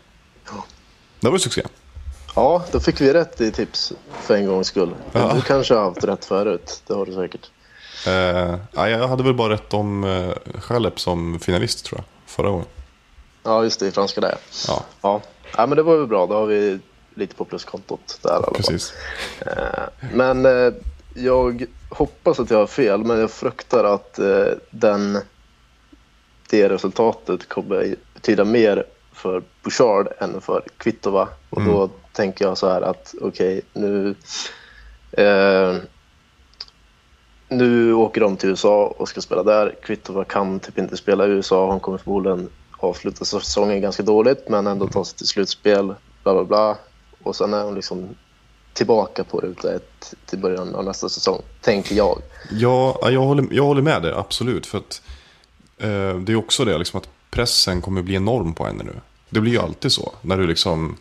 Ja. 0.46 0.66
Det 1.20 1.28
var 1.28 1.36
ju 1.36 1.40
succé. 1.40 1.62
Ja, 2.36 2.66
då 2.72 2.80
fick 2.80 3.02
vi 3.02 3.14
rätt 3.14 3.42
i 3.42 3.52
tips 3.52 3.94
för 4.22 4.36
en 4.36 4.46
gångs 4.46 4.68
skull. 4.68 4.96
Ja. 5.12 5.34
Du 5.36 5.42
kanske 5.42 5.74
har 5.74 5.84
haft 5.84 6.04
rätt 6.04 6.26
förut, 6.26 6.84
det 6.88 6.94
har 6.94 7.06
du 7.06 7.14
säkert. 7.14 7.52
Eh, 8.08 8.56
ja, 8.74 8.90
jag 8.90 9.08
hade 9.08 9.24
väl 9.24 9.34
bara 9.34 9.54
rätt 9.54 9.74
om 9.74 10.04
eh, 10.04 10.60
Chalep 10.62 11.00
som 11.00 11.40
finalist 11.40 11.86
tror 11.86 12.00
jag, 12.00 12.06
förra 12.26 12.50
gången. 12.50 12.66
Ja, 13.44 13.64
just 13.64 13.80
det, 13.80 13.88
i 13.88 13.92
franska 13.92 14.22
där. 14.22 14.38
Ja. 14.68 14.86
ja. 15.02 15.22
Ja, 15.58 15.66
men 15.66 15.76
det 15.76 15.84
var 15.84 15.98
väl 15.98 16.08
bra, 16.08 16.26
då 16.26 16.34
har 16.34 16.46
vi 16.46 16.80
lite 17.16 17.36
på 17.36 17.46
pluskontot 17.46 18.20
där 18.22 18.30
i 18.30 18.34
alla 18.34 18.52
Precis. 18.52 18.94
Eh, 19.40 19.84
men 20.14 20.46
eh, 20.46 20.74
jag 21.14 21.66
hoppas 21.90 22.40
att 22.40 22.50
jag 22.50 22.58
har 22.58 22.68
fel, 22.68 23.04
men 23.04 23.20
jag 23.20 23.32
fruktar 23.32 23.84
att 23.84 24.20
eh, 24.20 24.48
den, 24.70 25.20
det 26.50 26.70
resultatet 26.70 27.50
kommer 27.50 27.96
betyda 28.14 28.46
mer 28.46 28.86
för 29.14 29.44
Bouchard 29.64 30.08
än 30.20 30.42
för 30.42 30.64
Kvitova. 30.78 31.28
Och 31.50 31.62
mm. 31.62 31.74
då 31.74 31.90
tänker 32.12 32.46
jag 32.46 32.58
så 32.58 32.70
här 32.70 32.82
att 32.82 33.16
okej, 33.22 33.58
okay, 33.58 33.62
nu, 33.74 34.16
eh, 35.12 35.76
nu 37.50 37.94
åker 37.94 38.22
de 38.22 38.38
till 38.38 38.50
USA 38.50 38.94
och 38.98 39.10
ska 39.10 39.22
spela 39.22 39.44
där. 39.44 39.76
Kvitova 39.84 40.24
kan 40.24 40.60
typ 40.60 40.78
inte 40.78 40.98
spela 40.98 41.28
i 41.28 41.30
USA. 41.30 41.72
Hon 41.72 41.80
kommer 41.80 41.98
förmodligen 41.98 42.50
avsluta 42.78 43.26
säsongen 43.26 43.82
ganska 43.82 44.04
dåligt 44.04 44.50
men 44.50 44.68
ändå 44.68 44.88
ta 44.88 45.06
sig 45.06 45.18
till 45.18 45.28
slutspel. 45.28 45.94
Bla 46.24 46.34
bla 46.34 46.44
bla. 46.44 46.78
Och 47.24 47.36
sen 47.36 47.54
är 47.54 47.64
hon 47.64 47.76
liksom 47.76 48.10
tillbaka 48.74 49.24
på 49.24 49.40
ruta 49.40 49.76
ett 49.76 50.14
till 50.26 50.40
början 50.40 50.76
av 50.76 50.86
nästa 50.86 51.10
säsong, 51.10 51.42
tänker 51.62 51.96
jag. 51.96 52.22
Ja, 52.52 53.00
jag 53.12 53.22
håller, 53.22 53.48
jag 53.52 53.64
håller 53.64 53.82
med 53.82 54.02
dig, 54.02 54.14
absolut. 54.16 54.66
För 54.66 54.78
att, 54.78 55.02
eh, 55.78 56.16
det 56.20 56.32
är 56.32 56.36
också 56.36 56.66
det, 56.66 56.78
liksom 56.78 56.98
att 56.98 57.10
pressen 57.30 57.82
kommer 57.82 58.02
bli 58.02 58.16
enorm 58.16 58.54
på 58.54 58.66
henne 58.66 58.84
nu. 58.84 58.94
Det 59.30 59.40
blir 59.40 59.52
ju 59.52 59.60
alltid 59.60 59.92
så. 59.92 60.14
När 60.22 60.38
du 60.38 60.48
liksom 60.48 60.98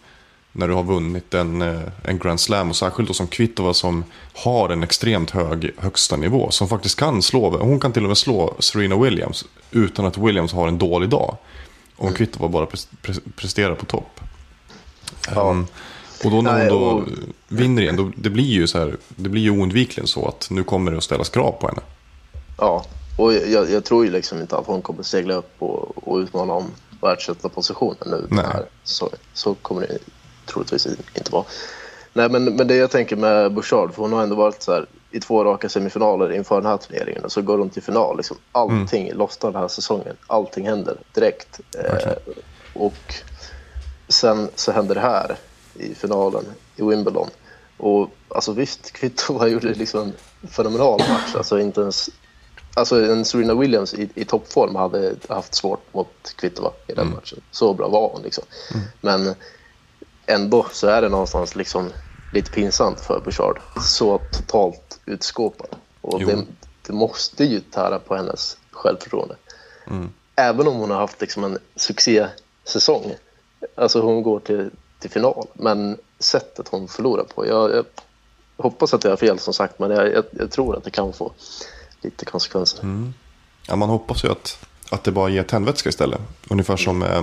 när 0.57 0.69
du 0.69 0.75
har 0.75 0.83
vunnit 0.83 1.35
en, 1.35 1.63
eh, 1.63 1.81
en 2.05 2.19
Grand 2.19 2.41
Slam 2.41 2.71
och 2.71 2.77
särskilt 2.77 3.09
då 3.09 3.15
som 3.15 3.27
Kvitova 3.27 3.75
som 3.75 4.05
har 4.35 4.69
en 4.69 4.83
extremt 4.83 5.31
hög 5.31 5.71
högsta 5.79 6.17
nivå. 6.17 6.51
Som 6.51 6.69
faktiskt 6.69 6.99
kan 6.99 7.23
slå, 7.23 7.59
hon 7.59 7.81
kan 7.81 7.93
till 7.93 8.03
och 8.03 8.09
med 8.09 8.19
slå 8.19 8.55
Serena 8.59 8.97
Williams 8.97 9.45
utan 9.71 10.07
att 10.07 10.19
Williams 10.19 10.53
har 10.53 10.69
en 10.69 10.79
dålig 10.79 11.09
dag. 11.09 11.37
Om 11.97 12.07
mm. 12.07 12.17
Kvitova 12.17 12.49
bara 12.49 12.67
presterar 13.37 13.75
på 13.75 13.87
topp. 13.87 14.21
Ja. 15.35 15.51
Um, 15.51 15.67
och 16.25 16.31
då 16.31 16.43
när 16.43 16.59
hon 16.59 16.69
då 16.69 16.85
och... 16.85 17.09
vinner 17.49 17.83
igen, 17.83 17.97
då, 17.97 18.13
det 18.17 18.31
blir 18.31 18.45
ju 18.45 18.67
så 18.67 18.79
här, 18.79 18.97
det 19.09 19.29
blir 19.29 19.43
ju 19.43 19.51
oundvikligen 19.51 20.07
så 20.07 20.29
att 20.29 20.49
nu 20.51 20.65
kommer 20.65 20.91
det 20.91 20.97
att 20.97 21.05
ställas 21.05 21.29
krav 21.29 21.53
på 21.53 21.69
henne. 21.69 21.81
Ja, 22.59 22.85
och 23.17 23.35
jag, 23.35 23.71
jag 23.71 23.85
tror 23.85 24.05
ju 24.05 24.11
liksom 24.11 24.41
inte 24.41 24.57
att 24.57 24.67
hon 24.67 24.83
kommer 24.83 25.03
segla 25.03 25.35
upp 25.35 25.53
och, 25.59 26.09
och 26.09 26.17
utmana 26.17 26.53
om 26.53 26.65
världsettapositionen 27.01 27.97
nu. 28.11 28.27
Nej. 28.31 28.45
Här. 28.45 28.65
Så, 28.85 29.11
så 29.33 29.55
kommer 29.55 29.81
det 29.81 29.99
troligtvis 30.47 30.87
inte 30.87 31.33
vara. 31.33 31.45
Nej, 32.13 32.29
men, 32.29 32.45
men 32.45 32.67
det 32.67 32.77
jag 32.77 32.91
tänker 32.91 33.17
med 33.17 33.53
Bouchard, 33.53 33.95
för 33.95 34.03
hon 34.03 34.13
har 34.13 34.23
ändå 34.23 34.37
varit 34.37 34.63
så 34.63 34.73
här, 34.73 34.87
i 35.11 35.21
två 35.21 35.45
raka 35.45 35.69
semifinaler 35.69 36.33
inför 36.33 36.61
den 36.61 36.71
här 36.71 36.77
turneringen 36.77 37.25
och 37.25 37.33
så 37.33 37.43
går 37.43 37.59
hon 37.59 37.71
till 37.71 37.83
final. 37.83 38.17
Liksom, 38.17 38.37
allting 38.53 39.07
mm. 39.07 39.19
lossnar 39.19 39.53
den 39.53 39.61
här 39.61 39.69
säsongen. 39.69 40.17
Allting 40.27 40.67
händer 40.67 40.97
direkt. 41.15 41.61
Eh, 41.79 42.13
och 42.73 43.15
sen 44.09 44.49
så 44.55 44.73
händer 44.73 44.95
det 44.95 45.01
här 45.01 45.37
i 45.75 45.95
finalen 45.95 46.45
i 46.77 46.83
Wimbledon. 46.83 47.31
Och 47.77 48.11
alltså 48.29 48.53
visst, 48.53 48.93
Kvitova 48.93 49.49
gjorde 49.49 49.75
liksom 49.75 50.13
en 50.43 50.49
fenomenal 50.49 50.99
match. 50.99 51.35
Alltså 51.37 51.61
inte 51.61 51.81
ens... 51.81 52.11
Alltså 52.75 53.05
en 53.05 53.25
Serena 53.25 53.55
Williams 53.55 53.95
i, 53.95 54.09
i 54.15 54.25
toppform 54.25 54.75
hade 54.75 55.15
haft 55.29 55.55
svårt 55.55 55.95
mot 55.95 56.35
Kvitova 56.37 56.73
i 56.87 56.93
den 56.93 57.07
mm. 57.07 57.15
matchen. 57.15 57.41
Så 57.51 57.75
bra 57.75 57.89
var 57.89 58.09
hon 58.09 58.23
liksom. 58.23 58.45
Mm. 58.75 58.87
Men 59.01 59.35
ändå 60.27 60.67
så 60.73 60.87
är 60.87 61.03
det 61.03 61.09
någonstans 61.09 61.57
liksom 61.57 61.91
lite 62.33 62.51
pinsamt 62.51 63.01
för 63.01 63.21
Bouchard. 63.21 63.61
Så 63.83 64.21
totalt 64.33 65.01
utskåpad. 65.07 65.77
Och 66.01 66.21
det, 66.21 66.45
det, 66.87 66.93
måste 66.93 67.45
ju 67.45 67.61
tära 67.61 67.99
på 67.99 68.17
hennes 68.17 68.59
självförtroende. 68.71 69.37
Mm. 69.87 70.09
Även 70.37 70.69
om 70.69 70.77
hon 70.77 70.91
har 70.91 70.99
haft 70.99 71.21
liksom 71.21 71.45
en 71.45 71.59
succésäsong. 71.77 73.15
Alltså 73.75 74.01
hon 74.01 74.23
går 74.23 74.41
till, 74.41 74.71
till 75.01 75.11
final. 75.11 75.47
Men 75.53 75.99
sättet 76.19 76.69
hon 76.69 76.89
förlorar 76.89 77.25
på. 77.25 77.47
Jag, 77.47 77.77
jag 77.77 77.85
hoppas 78.57 78.95
att 78.95 79.05
jag 79.05 79.11
har 79.11 79.17
fel 79.17 79.39
som 79.39 79.55
sagt. 79.55 79.79
Men 79.79 79.91
jag, 79.91 80.13
jag, 80.13 80.25
jag 80.31 80.51
tror 80.51 80.77
att 80.77 80.85
det 80.85 80.91
kan 80.91 81.13
få 81.13 81.33
lite 82.03 82.25
konsekvenser. 82.25 82.83
Mm. 82.83 83.15
Ja, 83.69 83.77
man 83.77 83.89
hoppas 83.89 84.25
ju 84.25 84.29
att, 84.29 84.67
att 84.91 85.05
det 85.05 85.13
bara 85.13 85.29
ger 85.29 85.43
tändvätska 85.43 85.89
istället. 85.89 86.21
Ungefär 86.51 86.77
som 86.77 87.03
eh, 87.03 87.23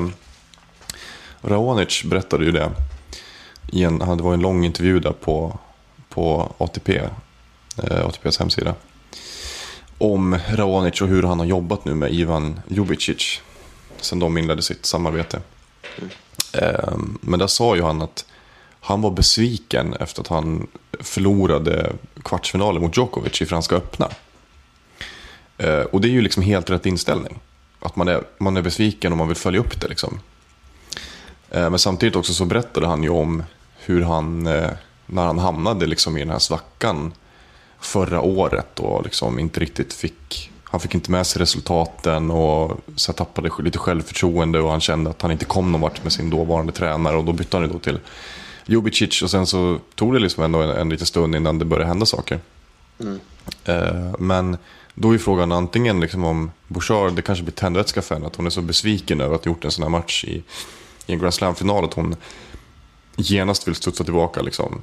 Raonic 1.41 2.03
berättade 2.03 2.45
ju 2.45 2.51
det 2.51 2.71
i 3.67 3.83
en, 3.83 3.99
det 3.99 4.23
var 4.23 4.33
en 4.33 4.39
lång 4.39 4.65
intervju 4.65 4.99
där 4.99 5.11
på, 5.11 5.59
på 6.09 6.51
ATP, 6.57 7.01
eh, 7.83 8.05
ATPs 8.05 8.39
hemsida. 8.39 8.75
Om 9.97 10.39
Raonic 10.49 11.01
och 11.01 11.07
hur 11.07 11.23
han 11.23 11.39
har 11.39 11.45
jobbat 11.45 11.85
nu 11.85 11.93
med 11.93 12.11
Ivan 12.11 12.59
Ljubicic. 12.67 13.41
Sen 14.01 14.19
de 14.19 14.37
inledde 14.37 14.61
sitt 14.61 14.85
samarbete. 14.85 15.39
Eh, 16.53 16.93
men 17.21 17.39
där 17.39 17.47
sa 17.47 17.75
ju 17.75 17.81
han 17.81 18.01
att 18.01 18.25
han 18.79 19.01
var 19.01 19.11
besviken 19.11 19.93
efter 19.93 20.21
att 20.21 20.27
han 20.27 20.67
förlorade 20.99 21.93
kvartsfinalen 22.23 22.81
mot 22.81 22.97
Djokovic 22.97 23.41
i 23.41 23.45
Franska 23.45 23.75
öppna. 23.75 24.09
Eh, 25.57 25.79
och 25.79 26.01
det 26.01 26.07
är 26.07 26.11
ju 26.11 26.21
liksom 26.21 26.43
helt 26.43 26.69
rätt 26.69 26.85
inställning. 26.85 27.39
Att 27.79 27.95
man 27.95 28.07
är, 28.07 28.23
man 28.37 28.57
är 28.57 28.61
besviken 28.61 29.11
och 29.11 29.17
man 29.17 29.27
vill 29.27 29.37
följa 29.37 29.59
upp 29.59 29.81
det. 29.81 29.87
Liksom. 29.87 30.19
Eh, 31.53 31.69
men 31.69 31.79
samtidigt 31.79 32.15
också 32.15 32.33
så 32.33 32.45
berättade 32.45 32.87
han 32.87 33.03
ju 33.03 33.09
om 33.09 33.43
hur 33.75 34.01
han, 34.01 34.47
eh, 34.47 34.69
när 35.05 35.25
han 35.25 35.39
hamnade 35.39 35.85
liksom 35.85 36.17
i 36.17 36.19
den 36.19 36.29
här 36.29 36.39
svackan 36.39 37.13
förra 37.79 38.21
året 38.21 38.79
och 38.79 39.03
liksom 39.03 39.39
inte 39.39 39.59
riktigt 39.59 39.93
fick, 39.93 40.51
han 40.63 40.79
fick 40.79 40.95
inte 40.95 41.11
med 41.11 41.27
sig 41.27 41.41
resultaten 41.41 42.31
och 42.31 42.79
så 42.95 43.13
tappade 43.13 43.49
lite 43.59 43.77
självförtroende 43.77 44.59
och 44.59 44.71
han 44.71 44.81
kände 44.81 45.09
att 45.09 45.21
han 45.21 45.31
inte 45.31 45.45
kom 45.45 45.71
någon 45.71 45.81
vart 45.81 46.03
med 46.03 46.13
sin 46.13 46.29
dåvarande 46.29 46.73
tränare 46.73 47.17
och 47.17 47.23
då 47.23 47.33
bytte 47.33 47.57
han 47.57 47.69
då 47.69 47.79
till 47.79 47.99
Ljubicic 48.65 49.21
och 49.21 49.31
sen 49.31 49.45
så 49.45 49.79
tog 49.95 50.13
det 50.13 50.19
liksom 50.19 50.43
ändå 50.43 50.61
en, 50.61 50.69
en 50.69 50.89
liten 50.89 51.07
stund 51.07 51.35
innan 51.35 51.59
det 51.59 51.65
började 51.65 51.87
hända 51.87 52.05
saker. 52.05 52.39
Mm. 52.99 53.19
Eh, 53.65 54.19
men 54.19 54.57
då 54.95 55.13
är 55.13 55.17
frågan 55.17 55.51
antingen 55.51 55.99
liksom 55.99 56.23
om 56.23 56.51
Bouchard, 56.67 57.13
det 57.13 57.21
kanske 57.21 57.43
blir 57.43 57.53
tändvätska 57.53 58.01
för 58.01 58.15
henne, 58.15 58.27
att 58.27 58.35
hon 58.35 58.45
är 58.45 58.49
så 58.49 58.61
besviken 58.61 59.21
över 59.21 59.35
att 59.35 59.45
ha 59.45 59.51
gjort 59.51 59.65
en 59.65 59.71
sån 59.71 59.83
här 59.83 59.89
match 59.89 60.25
i, 60.25 60.43
i 61.05 61.13
en 61.13 61.19
Grand 61.19 61.33
Slam-final 61.33 61.85
att 61.85 61.93
hon 61.93 62.15
genast 63.15 63.67
vill 63.67 63.75
studsa 63.75 64.03
tillbaka 64.03 64.41
liksom, 64.41 64.81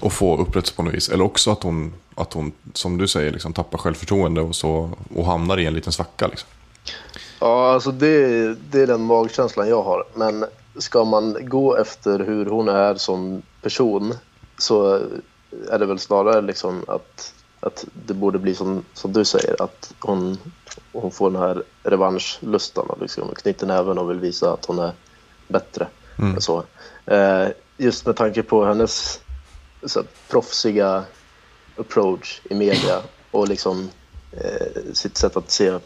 och 0.00 0.12
få 0.12 0.36
upprättelse 0.36 0.76
på 0.76 0.82
något 0.82 0.94
vis. 0.94 1.08
Eller 1.08 1.24
också 1.24 1.50
att 1.50 1.62
hon, 1.62 1.94
att 2.14 2.32
hon 2.32 2.52
som 2.72 2.98
du 2.98 3.08
säger, 3.08 3.30
liksom, 3.30 3.52
tappar 3.52 3.78
självförtroende 3.78 4.40
och, 4.40 4.56
så, 4.56 4.90
och 5.14 5.26
hamnar 5.26 5.58
i 5.58 5.66
en 5.66 5.74
liten 5.74 5.92
svacka. 5.92 6.26
Liksom. 6.26 6.48
Ja, 7.40 7.72
alltså 7.72 7.92
det, 7.92 8.54
det 8.54 8.80
är 8.80 8.86
den 8.86 9.04
magkänslan 9.04 9.68
jag 9.68 9.82
har. 9.82 10.04
Men 10.14 10.44
ska 10.78 11.04
man 11.04 11.36
gå 11.40 11.76
efter 11.76 12.18
hur 12.18 12.46
hon 12.46 12.68
är 12.68 12.94
som 12.94 13.42
person 13.62 14.14
så 14.58 15.00
är 15.70 15.78
det 15.78 15.86
väl 15.86 15.98
snarare 15.98 16.40
liksom 16.40 16.84
att, 16.88 17.34
att 17.60 17.84
det 18.06 18.14
borde 18.14 18.38
bli 18.38 18.54
som, 18.54 18.84
som 18.94 19.12
du 19.12 19.24
säger, 19.24 19.62
att 19.62 19.94
hon, 20.00 20.38
hon 20.92 21.10
får 21.10 21.30
den 21.30 21.42
här 21.42 21.62
revanschlustan 21.82 22.86
och 22.86 23.00
liksom 23.00 23.34
knyter 23.34 23.66
näven 23.66 23.98
och 23.98 24.10
vill 24.10 24.20
visa 24.20 24.52
att 24.52 24.64
hon 24.64 24.78
är 24.78 24.92
bättre. 25.48 25.88
Mm. 26.18 26.40
Så. 26.40 26.64
Eh, 27.06 27.48
just 27.76 28.06
med 28.06 28.16
tanke 28.16 28.42
på 28.42 28.64
hennes 28.64 29.20
så, 29.86 30.02
proffsiga 30.28 31.04
approach 31.76 32.40
i 32.50 32.54
media 32.54 33.00
och 33.30 33.48
liksom 33.48 33.90
eh, 34.32 34.92
sitt 34.92 35.16
sätt 35.16 35.36
att 35.36 35.50
se 35.50 35.78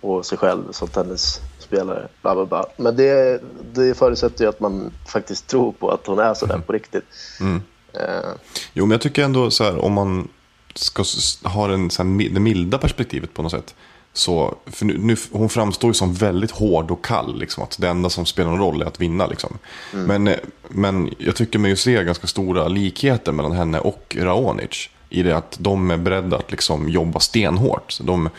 på 0.00 0.22
sig 0.22 0.38
själv 0.38 0.72
som 0.72 0.88
tennisspelare. 0.88 2.08
Bla, 2.22 2.34
bla, 2.34 2.46
bla. 2.46 2.66
Men 2.76 2.96
det, 2.96 3.42
det 3.72 3.94
förutsätter 3.94 4.44
ju 4.44 4.48
att 4.48 4.60
man 4.60 4.92
faktiskt 5.06 5.46
tror 5.46 5.72
på 5.72 5.90
att 5.90 6.06
hon 6.06 6.18
är 6.18 6.34
sådär 6.34 6.54
mm. 6.54 6.66
på 6.66 6.72
riktigt. 6.72 7.04
Mm. 7.40 7.62
Eh. 7.92 8.30
Jo, 8.72 8.86
men 8.86 8.90
jag 8.90 9.00
tycker 9.00 9.24
ändå 9.24 9.50
så 9.50 9.64
här, 9.64 9.84
om 9.84 9.92
man 9.92 10.28
ska 10.74 11.04
ha 11.44 11.66
den, 11.66 11.90
så 11.90 12.02
här, 12.02 12.30
det 12.34 12.40
milda 12.40 12.78
perspektivet 12.78 13.34
på 13.34 13.42
något 13.42 13.52
sätt. 13.52 13.74
Så, 14.18 14.54
för 14.66 14.84
nu, 14.84 14.98
nu, 14.98 15.16
hon 15.32 15.48
framstår 15.48 15.90
ju 15.90 15.94
som 15.94 16.14
väldigt 16.14 16.50
hård 16.50 16.90
och 16.90 17.04
kall. 17.04 17.38
Liksom, 17.38 17.62
att 17.62 17.76
det 17.80 17.88
enda 17.88 18.10
som 18.10 18.26
spelar 18.26 18.50
någon 18.50 18.58
roll 18.58 18.82
är 18.82 18.86
att 18.86 19.00
vinna. 19.00 19.26
Liksom. 19.26 19.58
Mm. 19.92 20.24
Men, 20.24 20.34
men 20.68 21.14
jag 21.18 21.36
tycker 21.36 21.58
mig 21.58 21.76
se 21.76 22.04
ganska 22.04 22.26
stora 22.26 22.68
likheter 22.68 23.32
mellan 23.32 23.52
henne 23.52 23.78
och 23.80 24.16
Raonic. 24.20 24.90
I 25.10 25.22
det 25.22 25.36
att 25.36 25.56
de 25.60 25.90
är 25.90 25.96
beredda 25.96 26.36
att 26.36 26.50
liksom 26.50 26.88
jobba 26.88 27.20
stenhårt. 27.20 27.92
Så 27.92 28.02
de, 28.02 28.30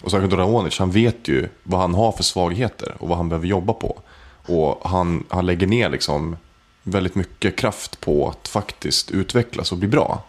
och 0.00 0.10
särskilt 0.10 0.32
Raonic, 0.32 0.78
han 0.78 0.90
vet 0.90 1.28
ju 1.28 1.48
vad 1.62 1.80
han 1.80 1.94
har 1.94 2.12
för 2.12 2.22
svagheter 2.22 2.96
och 2.98 3.08
vad 3.08 3.16
han 3.16 3.28
behöver 3.28 3.46
jobba 3.46 3.72
på. 3.72 3.98
Och 4.46 4.88
han, 4.90 5.24
han 5.28 5.46
lägger 5.46 5.66
ner 5.66 5.90
liksom 5.90 6.36
väldigt 6.82 7.14
mycket 7.14 7.56
kraft 7.56 8.00
på 8.00 8.28
att 8.28 8.48
faktiskt 8.48 9.10
utvecklas 9.10 9.72
och 9.72 9.78
bli 9.78 9.88
bra. 9.88 10.22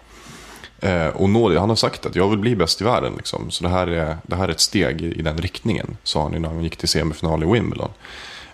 Eh, 0.82 1.08
och 1.08 1.30
nå 1.30 1.50
det. 1.50 1.60
Han 1.60 1.70
har 1.70 1.76
sagt 1.76 2.06
att 2.06 2.16
jag 2.16 2.30
vill 2.30 2.40
bli 2.40 2.56
bäst 2.56 2.82
i 2.82 2.84
världen. 2.84 3.14
Liksom. 3.18 3.52
Så 3.52 3.64
det 3.64 3.70
här, 3.70 3.88
är, 3.88 4.18
det 4.24 4.36
här 4.36 4.48
är 4.48 4.52
ett 4.52 4.60
steg 4.60 5.02
i, 5.02 5.20
i 5.20 5.22
den 5.22 5.38
riktningen, 5.38 5.98
sa 6.04 6.24
han 6.24 6.42
när 6.42 6.50
han 6.50 6.64
gick 6.64 6.78
till 6.78 6.90
semifinal 6.90 7.44
i 7.44 7.46
Wimbledon. 7.46 7.90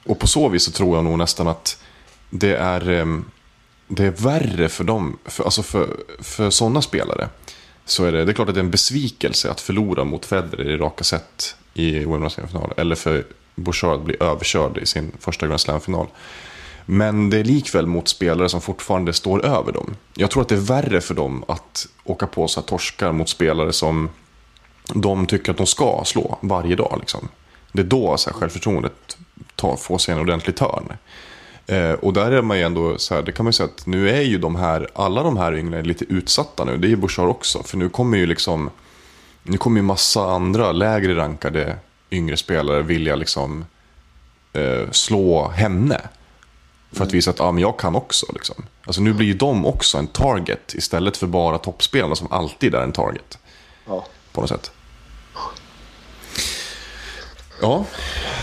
Och 0.06 0.20
på 0.20 0.28
så 0.28 0.50
vis 0.50 0.64
så 0.64 0.72
tror 0.72 0.96
jag 0.96 1.04
nog 1.04 1.18
nästan 1.18 1.48
att 1.48 1.84
det 2.30 2.56
är, 2.56 2.92
eh, 2.92 3.06
det 3.88 4.06
är 4.06 4.12
värre 4.12 4.70
för 4.70 4.84
dem, 4.84 5.18
för, 5.26 5.44
alltså 5.44 5.64
för, 5.64 5.90
för 6.20 6.50
sådana 6.50 6.82
spelare. 6.82 7.30
Så 7.86 8.06
är 8.06 8.12
det, 8.12 8.26
det 8.26 8.32
är 8.32 8.34
klart 8.34 8.50
att 8.50 8.56
det 8.56 8.62
är 8.62 8.66
en 8.66 8.72
besvikelse 8.72 9.52
att 9.52 9.62
förlora 9.62 10.04
mot 10.04 10.26
Federer 10.26 10.70
i 10.70 10.78
raka 10.78 11.04
set 11.04 11.56
i 11.74 11.92
Wimbledon 11.92 12.30
semifinal. 12.30 12.74
Eller 12.78 12.96
för 12.96 13.26
Bouchard 13.56 13.96
att 13.96 14.06
bli 14.06 14.16
överkörd 14.20 14.78
i 14.78 14.86
sin 14.86 15.12
första 15.20 15.48
Grand 15.48 15.62
Slam-final. 15.62 16.08
Men 16.86 17.30
det 17.30 17.38
är 17.38 17.44
likväl 17.44 17.88
mot 17.88 18.08
spelare 18.08 18.50
som 18.50 18.62
fortfarande 18.62 19.14
står 19.14 19.46
över 19.46 19.72
dem. 19.72 19.96
Jag 20.16 20.32
tror 20.32 20.42
att 20.42 20.50
det 20.50 20.56
är 20.56 20.60
värre 20.60 21.02
för 21.02 21.14
dem 21.14 21.44
att 21.48 21.88
åka 22.04 22.28
på 22.28 22.48
så 22.48 22.60
här 22.60 22.68
torskar 22.68 23.12
mot 23.12 23.30
spelare 23.30 23.74
som 23.74 24.10
de 24.94 25.26
tycker 25.26 25.52
att 25.52 25.58
de 25.58 25.68
ska 25.68 26.02
slå 26.06 26.38
varje 26.42 26.76
dag. 26.76 26.98
Liksom. 27.00 27.28
Det 27.72 27.82
är 27.82 27.86
då 27.86 28.18
så 28.18 28.30
här, 28.30 28.38
självförtroendet 28.38 29.18
tar, 29.56 29.76
får 29.76 29.98
sig 29.98 30.14
en 30.14 30.20
ordentlig 30.20 30.56
törn. 30.56 30.94
Eh, 31.68 31.92
och 31.92 32.14
där 32.14 32.32
är 32.32 32.42
man 32.42 32.58
ju 32.58 32.64
ändå 32.64 32.98
så 32.98 33.16
här, 33.16 33.22
det 33.22 33.32
kan 33.32 33.44
man 33.44 33.50
ju 33.50 33.54
säga 33.54 33.70
att 33.78 33.86
nu 33.86 34.10
är 34.10 34.22
ju 34.22 34.38
de 34.38 34.56
här, 34.56 34.90
alla 34.94 35.24
de 35.24 35.38
här 35.38 35.56
yngre 35.56 35.84
lite 35.84 36.06
utsatta 36.06 36.66
nu. 36.66 36.78
Det 36.78 36.88
är 36.88 36.90
ju 36.90 36.96
Bouchard 36.96 37.30
också, 37.30 37.64
för 37.64 37.78
nu 37.78 37.90
kommer 37.90 38.18
ju 38.18 38.26
liksom, 38.26 38.70
nu 39.44 39.58
kommer 39.58 39.78
ju 39.78 39.84
massa 39.84 40.26
andra 40.26 40.72
lägre 40.72 41.16
rankade 41.16 41.78
yngre 42.12 42.38
spelare 42.38 42.82
vilja 42.82 43.16
liksom 43.16 43.66
eh, 44.54 44.92
slå 44.92 45.48
henne. 45.48 46.02
För 46.96 47.04
att 47.04 47.14
visa 47.14 47.32
att 47.32 47.40
ja, 47.40 47.52
men 47.52 47.62
jag 47.62 47.80
kan 47.80 47.96
också. 47.96 48.26
Liksom. 48.34 48.66
Alltså, 48.86 49.02
nu 49.02 49.14
blir 49.14 49.28
ju 49.28 49.34
de 49.34 49.66
också 49.66 49.98
en 49.98 50.08
target 50.08 50.74
istället 50.74 51.18
för 51.18 51.28
bara 51.28 51.58
toppspelarna 51.58 52.16
som 52.16 52.32
alltid 52.32 52.76
är 52.76 52.82
en 52.82 52.92
target. 52.92 53.38
Ja. 53.86 54.06
På 54.32 54.42
något 54.42 54.50
sätt. 54.50 54.72
Ja, 57.62 57.86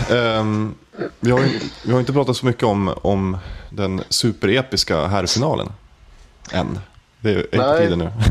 ehm, 0.09 0.75
vi, 1.19 1.31
har 1.31 1.49
vi 1.85 1.91
har 1.91 1.99
inte 1.99 2.13
pratat 2.13 2.37
så 2.37 2.45
mycket 2.45 2.63
om, 2.63 2.93
om 3.01 3.37
den 3.69 4.03
superepiska 4.09 5.07
herrfinalen 5.07 5.71
än. 6.51 6.79
Det 7.19 7.31
är 7.31 7.57
Nej. 7.57 7.77
tiden 7.77 7.99
nu. 7.99 8.11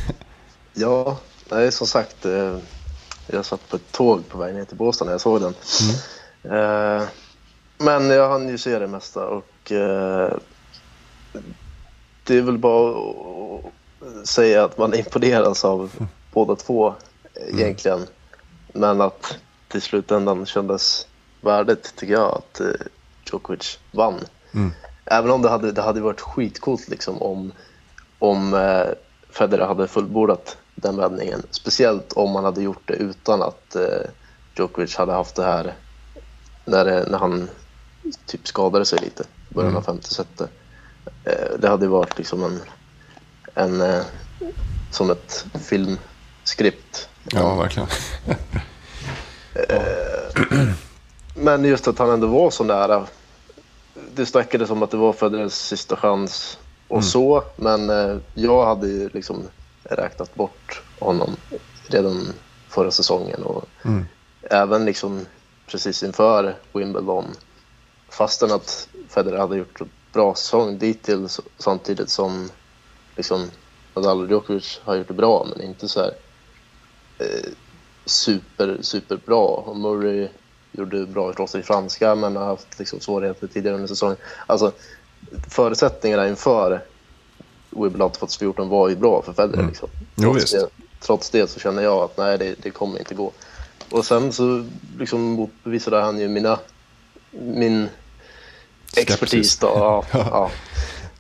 Ja, 0.75 1.19
nej 1.49 1.73
som 1.73 1.87
sagt. 1.87 2.25
Eh, 2.25 2.59
jag 3.27 3.45
satt 3.45 3.69
på 3.69 3.77
ett 3.77 3.93
tåg 3.93 4.29
på 4.29 4.39
väg 4.39 4.55
ner 4.55 4.65
till 4.65 4.77
Båstad 4.77 5.05
när 5.05 5.13
jag 5.13 5.21
såg 5.21 5.41
den. 5.41 5.55
Eh, 6.43 7.03
men 7.79 8.11
jag 8.11 8.29
hann 8.29 8.49
ju 8.49 8.59
se 8.59 8.79
det 8.79 8.87
mesta 8.87 9.27
och 9.27 9.52
eh, 9.71 10.37
det 12.25 12.39
är 12.39 12.43
väl 12.43 12.59
bara 12.59 12.91
att 12.91 13.73
säga 14.29 14.65
att 14.65 14.79
man 14.79 14.95
imponeras 14.95 15.65
av 15.65 15.91
båda 16.33 16.57
två 16.57 16.95
eh, 17.35 17.55
egentligen. 17.55 18.07
Men 18.73 19.01
att 19.01 19.39
till 19.69 19.83
slutändan 19.83 20.47
kändes 20.47 21.07
värdet 21.41 21.97
tycker 21.97 22.13
jag 22.13 22.33
att 22.35 22.61
eh, 22.61 22.67
Djokovic 23.25 23.79
vann. 23.91 24.21
Även 25.05 25.31
om 25.31 25.43
det 25.43 25.49
hade, 25.49 25.73
det 25.73 25.83
hade 25.83 26.01
varit 26.01 26.21
skitcoolt 26.21 26.89
liksom 26.89 27.23
om, 27.23 27.53
om 28.19 28.55
eh, 28.55 28.87
Federer 29.31 29.67
hade 29.67 29.89
fullbordat 29.89 30.57
den 30.75 30.97
vändningen. 30.97 31.43
Speciellt 31.51 32.13
om 32.13 32.31
man 32.31 32.45
hade 32.45 32.63
gjort 32.63 32.89
det 32.89 32.95
utan 32.95 33.43
att 33.43 33.77
eh, 33.77 34.11
Djokovic 34.57 34.97
hade 34.97 35.13
haft 35.13 35.35
det 35.35 35.45
här 35.45 35.75
när, 36.65 36.85
när 37.11 37.19
han 37.19 37.49
typ 38.27 38.49
skadade 38.49 38.85
sig 38.85 38.99
lite 38.99 39.25
början 39.53 39.77
av 39.77 39.83
femte 39.83 40.15
setet. 40.15 40.51
Eh, 41.25 41.59
det 41.59 41.69
hade 41.69 41.87
varit 41.89 42.19
liksom 42.19 42.45
en, 42.45 42.61
en 43.55 43.81
eh, 43.81 44.03
som 44.91 45.11
ett 45.11 45.47
filmskript. 45.69 47.09
Ja, 47.25 47.55
verkligen. 47.55 47.89
Men 51.35 51.65
just 51.65 51.89
att 51.89 51.99
han 51.99 52.11
ändå 52.11 52.27
var 52.27 52.51
så 52.51 52.65
nära. 52.65 53.07
Det 54.15 54.27
snackades 54.27 54.71
om 54.71 54.83
att 54.83 54.91
det 54.91 54.97
var 54.97 55.13
Federers 55.13 55.53
sista 55.53 55.97
chans 55.97 56.59
och 56.89 57.05
så, 57.05 57.45
men 57.57 57.91
eh, 57.91 58.17
jag 58.35 58.67
hade 58.67 58.89
ju 58.89 59.09
liksom 59.09 59.43
räknat 59.85 60.35
bort 60.35 60.83
honom 61.01 61.37
redan 61.87 62.33
förra 62.69 62.91
säsongen 62.91 63.43
och 63.43 63.65
även 64.43 64.85
liksom 64.85 65.27
precis 65.67 66.03
inför 66.03 66.57
Wimbledon. 66.73 67.25
Fastän 68.13 68.53
att 68.53 68.89
Federer 69.09 69.39
hade 69.39 69.57
gjort 69.57 69.81
en 69.81 69.91
bra 70.13 70.35
säsong 70.35 70.79
dittills 70.79 71.41
samtidigt 71.59 72.11
som 72.11 72.51
liksom 73.17 73.51
Nadal 73.95 74.21
och 74.21 74.31
Djokovic 74.31 74.81
har 74.85 74.95
gjort 74.95 75.09
det 75.09 75.15
bra, 75.15 75.47
men 75.51 75.67
inte 75.67 75.89
så 75.89 76.01
här 76.01 76.13
eh, 77.19 77.51
super, 78.05 78.79
super 78.81 79.17
bra. 79.27 79.47
Och 79.47 79.77
Murray 79.77 80.29
gjorde 80.73 81.07
bra 81.07 81.31
ifrån 81.31 81.49
sig 81.49 81.61
i 81.61 81.65
franska, 81.65 82.15
men 82.15 82.37
har 82.37 82.45
haft 82.45 82.79
liksom 82.79 83.01
svårigheter 83.01 83.47
tidigare 83.47 83.75
under 83.75 83.89
säsongen. 83.89 84.17
Alltså, 84.47 84.73
förutsättningarna 85.51 86.29
inför 86.29 86.85
Wimbledon 87.71 88.11
2014 88.11 88.69
var 88.69 88.89
ju 88.89 88.97
bra 88.97 89.23
för 89.23 89.33
Federer. 89.33 89.67
Liksom. 89.67 89.89
Jo, 90.17 90.23
Trots, 90.23 90.43
visst. 90.43 90.53
det, 90.53 90.69
trots 91.01 91.31
det 91.31 91.51
så 91.51 91.61
känner 91.61 91.83
jag 91.83 91.99
att 91.99 92.17
nej, 92.17 92.39
det, 92.39 92.55
det 92.63 92.71
kommer 92.71 92.99
inte 92.99 93.15
gå. 93.15 93.33
Och 93.91 94.05
sen 94.05 94.33
så 94.33 94.65
liksom 94.99 95.21
motbevisade 95.21 96.01
han 96.01 96.19
ju 96.19 96.29
mina, 96.29 96.59
min 97.31 97.89
expertis. 98.97 99.57
Då. 99.59 99.67
Ja, 99.77 100.05
ja. 100.13 100.51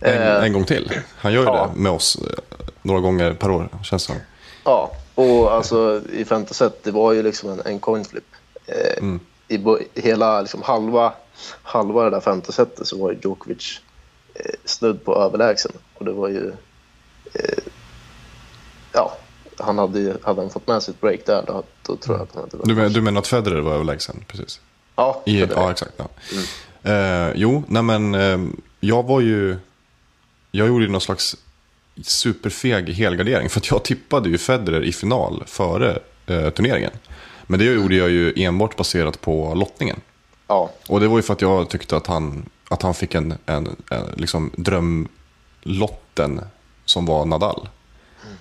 En, 0.01 0.23
Eh, 0.23 0.45
en 0.45 0.53
gång 0.53 0.65
till. 0.65 0.93
Han 1.17 1.33
gör 1.33 1.41
ju 1.41 1.47
ja. 1.47 1.71
det 1.75 1.81
med 1.81 1.93
oss 1.93 2.17
eh, 2.17 2.39
några 2.83 3.01
gånger 3.01 3.33
per 3.35 3.51
år, 3.51 3.69
känns 3.83 4.07
det 4.07 4.13
som. 4.13 4.17
Ja, 4.65 4.93
och 5.15 5.53
alltså 5.53 6.01
i 6.13 6.25
femte 6.25 6.55
set, 6.55 6.85
det 6.85 6.91
var 6.91 7.13
ju 7.13 7.23
liksom 7.23 7.51
en, 7.51 7.61
en 7.65 7.79
coin 7.81 8.05
flip. 8.05 8.25
Eh, 8.67 9.05
I 9.49 9.59
bo- 9.59 9.79
hela 9.95 10.41
liksom 10.41 10.63
halva, 10.63 11.13
halva 11.63 12.05
det 12.05 12.11
där 12.11 12.21
femte 12.21 12.53
setet 12.53 12.87
så 12.87 12.99
var 13.03 13.13
ju 13.13 13.19
Djokovic 13.23 13.81
eh, 14.35 14.51
snudd 14.65 15.05
på 15.05 15.17
överlägsen. 15.17 15.73
Och 15.95 16.05
det 16.05 16.13
var 16.13 16.29
ju... 16.29 16.53
Eh, 17.35 17.59
ja, 18.93 19.13
han 19.59 19.79
hade, 19.79 19.99
ju- 19.99 20.17
hade 20.23 20.41
han 20.41 20.51
fått 20.51 20.67
med 20.67 20.83
sig 20.83 20.95
ett 20.95 21.01
break 21.01 21.21
där, 21.27 21.45
då, 21.47 21.63
då 21.87 21.97
tror 21.97 22.17
jag 22.17 22.23
att 22.23 22.35
han 22.35 22.43
hade 22.53 22.65
Du, 22.65 22.75
men, 22.75 22.93
du 22.93 23.01
menar 23.01 23.21
att 23.21 23.27
Federer 23.27 23.61
var 23.61 23.73
överlägsen? 23.75 24.25
Precis. 24.29 24.61
Ja, 24.97 25.23
I, 25.27 25.41
ja, 25.41 25.71
exakt. 25.71 25.93
Ja. 25.97 26.09
Eh, 26.83 27.31
jo, 27.35 27.63
nej 27.69 27.83
men 27.83 28.15
eh, 28.15 28.39
jag 28.81 29.03
var 29.03 29.21
ju... 29.21 29.57
Jag 30.51 30.69
gjorde 30.69 30.89
någon 30.89 31.01
slags 31.01 31.37
superfeg 32.03 32.89
helgardering. 32.89 33.49
För 33.49 33.61
att 33.61 33.71
jag 33.71 33.85
tippade 33.85 34.29
ju 34.29 34.39
Federer 34.39 34.83
i 34.83 34.93
final 34.93 35.43
före 35.47 35.99
eh, 36.27 36.51
turneringen. 36.51 36.91
Men 37.47 37.59
det 37.59 37.65
gjorde 37.65 37.95
jag 37.95 38.11
ju 38.11 38.33
enbart 38.37 38.77
baserat 38.77 39.21
på 39.21 39.55
lottningen. 39.55 40.01
ja, 40.47 40.71
Och 40.89 41.01
det 41.01 41.09
var 41.09 41.17
ju 41.17 41.23
för 41.23 41.33
att 41.33 41.43
jag 41.43 41.69
tyckte 41.69 41.97
att 41.97 42.07
han, 42.07 42.49
att 42.69 42.83
han 42.83 42.95
fick 42.95 43.15
en, 43.15 43.35
en, 43.47 43.77
en 43.91 44.07
liksom 44.17 44.51
drömlotten 44.57 46.41
som 46.85 47.07
var 47.07 47.25
Nadal. 47.25 47.69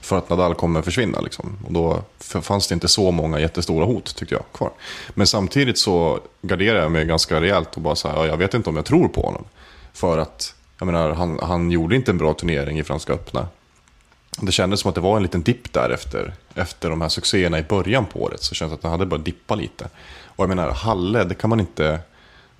För 0.01 0.17
att 0.17 0.29
Nadal 0.29 0.55
kommer 0.55 0.81
försvinna. 0.81 1.19
Liksom. 1.19 1.57
Och 1.65 1.73
då 1.73 2.03
fanns 2.19 2.67
det 2.67 2.73
inte 2.73 2.87
så 2.87 3.11
många 3.11 3.39
jättestora 3.39 3.85
hot 3.85 4.15
tyckte 4.15 4.35
jag 4.35 4.43
kvar. 4.53 4.71
Men 5.09 5.27
samtidigt 5.27 5.77
så 5.77 6.19
garderade 6.41 6.81
jag 6.81 6.91
mig 6.91 7.05
ganska 7.05 7.41
rejält 7.41 7.75
och 7.75 7.81
bara 7.81 7.95
så 7.95 8.07
här, 8.07 8.25
jag 8.25 8.37
vet 8.37 8.53
inte 8.53 8.69
om 8.69 8.75
jag 8.75 8.85
tror 8.85 9.07
på 9.07 9.21
honom. 9.21 9.43
För 9.93 10.17
att, 10.17 10.55
jag 10.79 10.85
menar, 10.85 11.11
han, 11.11 11.39
han 11.41 11.71
gjorde 11.71 11.95
inte 11.95 12.11
en 12.11 12.17
bra 12.17 12.33
turnering 12.33 12.79
i 12.79 12.83
Franska 12.83 13.13
öppna. 13.13 13.47
Det 14.41 14.51
kändes 14.51 14.79
som 14.79 14.89
att 14.89 14.95
det 14.95 15.01
var 15.01 15.17
en 15.17 15.23
liten 15.23 15.41
dipp 15.41 15.73
där 15.73 15.89
efter, 15.89 16.33
efter 16.55 16.89
de 16.89 17.01
här 17.01 17.09
succéerna 17.09 17.59
i 17.59 17.63
början 17.63 18.05
på 18.05 18.21
året. 18.23 18.43
Så 18.43 18.55
kändes 18.55 18.71
det 18.71 18.79
att 18.79 18.83
han 18.83 18.91
hade 18.91 19.05
börjat 19.05 19.25
dippa 19.25 19.55
lite. 19.55 19.89
Och 20.25 20.43
jag 20.43 20.49
menar, 20.49 20.71
Halle, 20.71 21.23
det 21.23 21.35
kan 21.35 21.49
man 21.49 21.59
inte... 21.59 21.99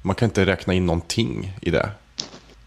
Man 0.03 0.15
kan 0.15 0.29
inte 0.29 0.45
räkna 0.45 0.73
in 0.73 0.85
någonting 0.85 1.57
i 1.61 1.69
det. 1.69 1.89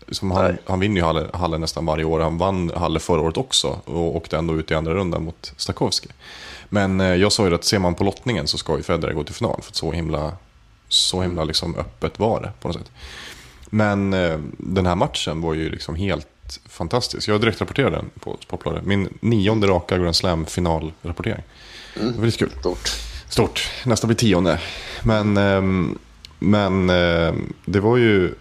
Som 0.08 0.30
han, 0.30 0.58
han 0.66 0.80
vinner 0.80 0.96
ju 0.96 1.02
Halle, 1.06 1.26
Halle 1.32 1.58
nästan 1.58 1.86
varje 1.86 2.04
år. 2.04 2.20
Han 2.20 2.38
vann 2.38 2.70
Halle 2.76 3.00
förra 3.00 3.20
året 3.20 3.36
också 3.36 3.80
och 3.84 4.16
åkte 4.16 4.36
ändå 4.36 4.56
ut 4.56 4.70
i 4.70 4.74
andra 4.74 4.94
rundan 4.94 5.24
mot 5.24 5.52
Stakowski. 5.56 6.08
Men 6.68 7.00
eh, 7.00 7.06
jag 7.14 7.32
sa 7.32 7.48
ju 7.48 7.54
att 7.54 7.64
ser 7.64 7.78
man 7.78 7.94
på 7.94 8.04
lottningen 8.04 8.46
så 8.46 8.58
ska 8.58 8.76
ju 8.76 8.82
Federer 8.82 9.12
gå 9.12 9.24
till 9.24 9.34
final. 9.34 9.60
För 9.62 9.72
så 9.72 9.92
himla, 9.92 10.32
så 10.88 11.22
himla 11.22 11.44
liksom 11.44 11.76
öppet 11.76 12.18
var 12.18 12.40
det 12.40 12.52
på 12.60 12.68
något 12.68 12.76
sätt. 12.76 12.90
Men 13.66 14.12
eh, 14.12 14.38
den 14.58 14.86
här 14.86 14.94
matchen 14.94 15.40
var 15.40 15.54
ju 15.54 15.70
liksom 15.70 15.94
helt 15.94 16.28
fantastisk. 16.68 17.28
Jag 17.28 17.40
direktrapporterade 17.40 17.96
den 17.96 18.10
på 18.20 18.36
Sportbladet. 18.40 18.84
Min 18.84 19.18
nionde 19.20 19.66
raka 19.66 19.98
Grand 19.98 20.16
Slam 20.16 20.46
finalrapportering. 20.46 21.42
Det 21.94 22.00
var 22.00 22.12
väldigt 22.12 22.38
kul. 22.38 22.50
stort. 22.60 22.90
Stort. 23.28 23.70
Nästa 23.84 24.06
blir 24.06 24.16
tionde. 24.16 24.60
Men, 25.02 25.36
ehm, 25.36 25.98
men 26.38 26.90
ehm, 26.90 27.52
det 27.64 27.80
var 27.80 27.96
ju... 27.96 28.34